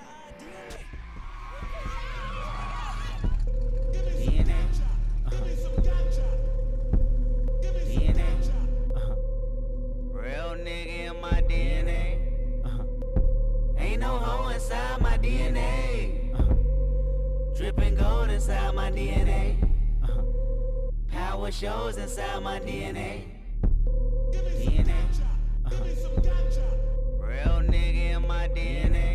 My 11.30 11.40
DNA. 11.42 12.18
Ain't 13.78 14.00
no 14.00 14.18
hoe 14.18 14.48
inside 14.48 15.00
my 15.00 15.16
DNA. 15.16 15.66
Dripping 17.56 17.94
gold 17.94 18.28
inside 18.30 18.74
my 18.74 18.90
DNA. 18.90 19.56
Power 21.10 21.50
shows 21.50 21.96
inside 21.96 22.42
my 22.42 22.60
DNA. 22.60 23.24
DNA. 24.60 25.00
Real 27.18 27.58
nigga 27.72 28.16
in 28.16 28.28
my 28.28 28.48
DNA. 28.48 29.10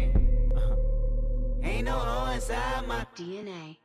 Ain't 1.64 1.86
no 1.86 1.94
hoe 1.94 2.32
inside 2.34 2.88
my 2.88 3.06
DNA. 3.16 3.78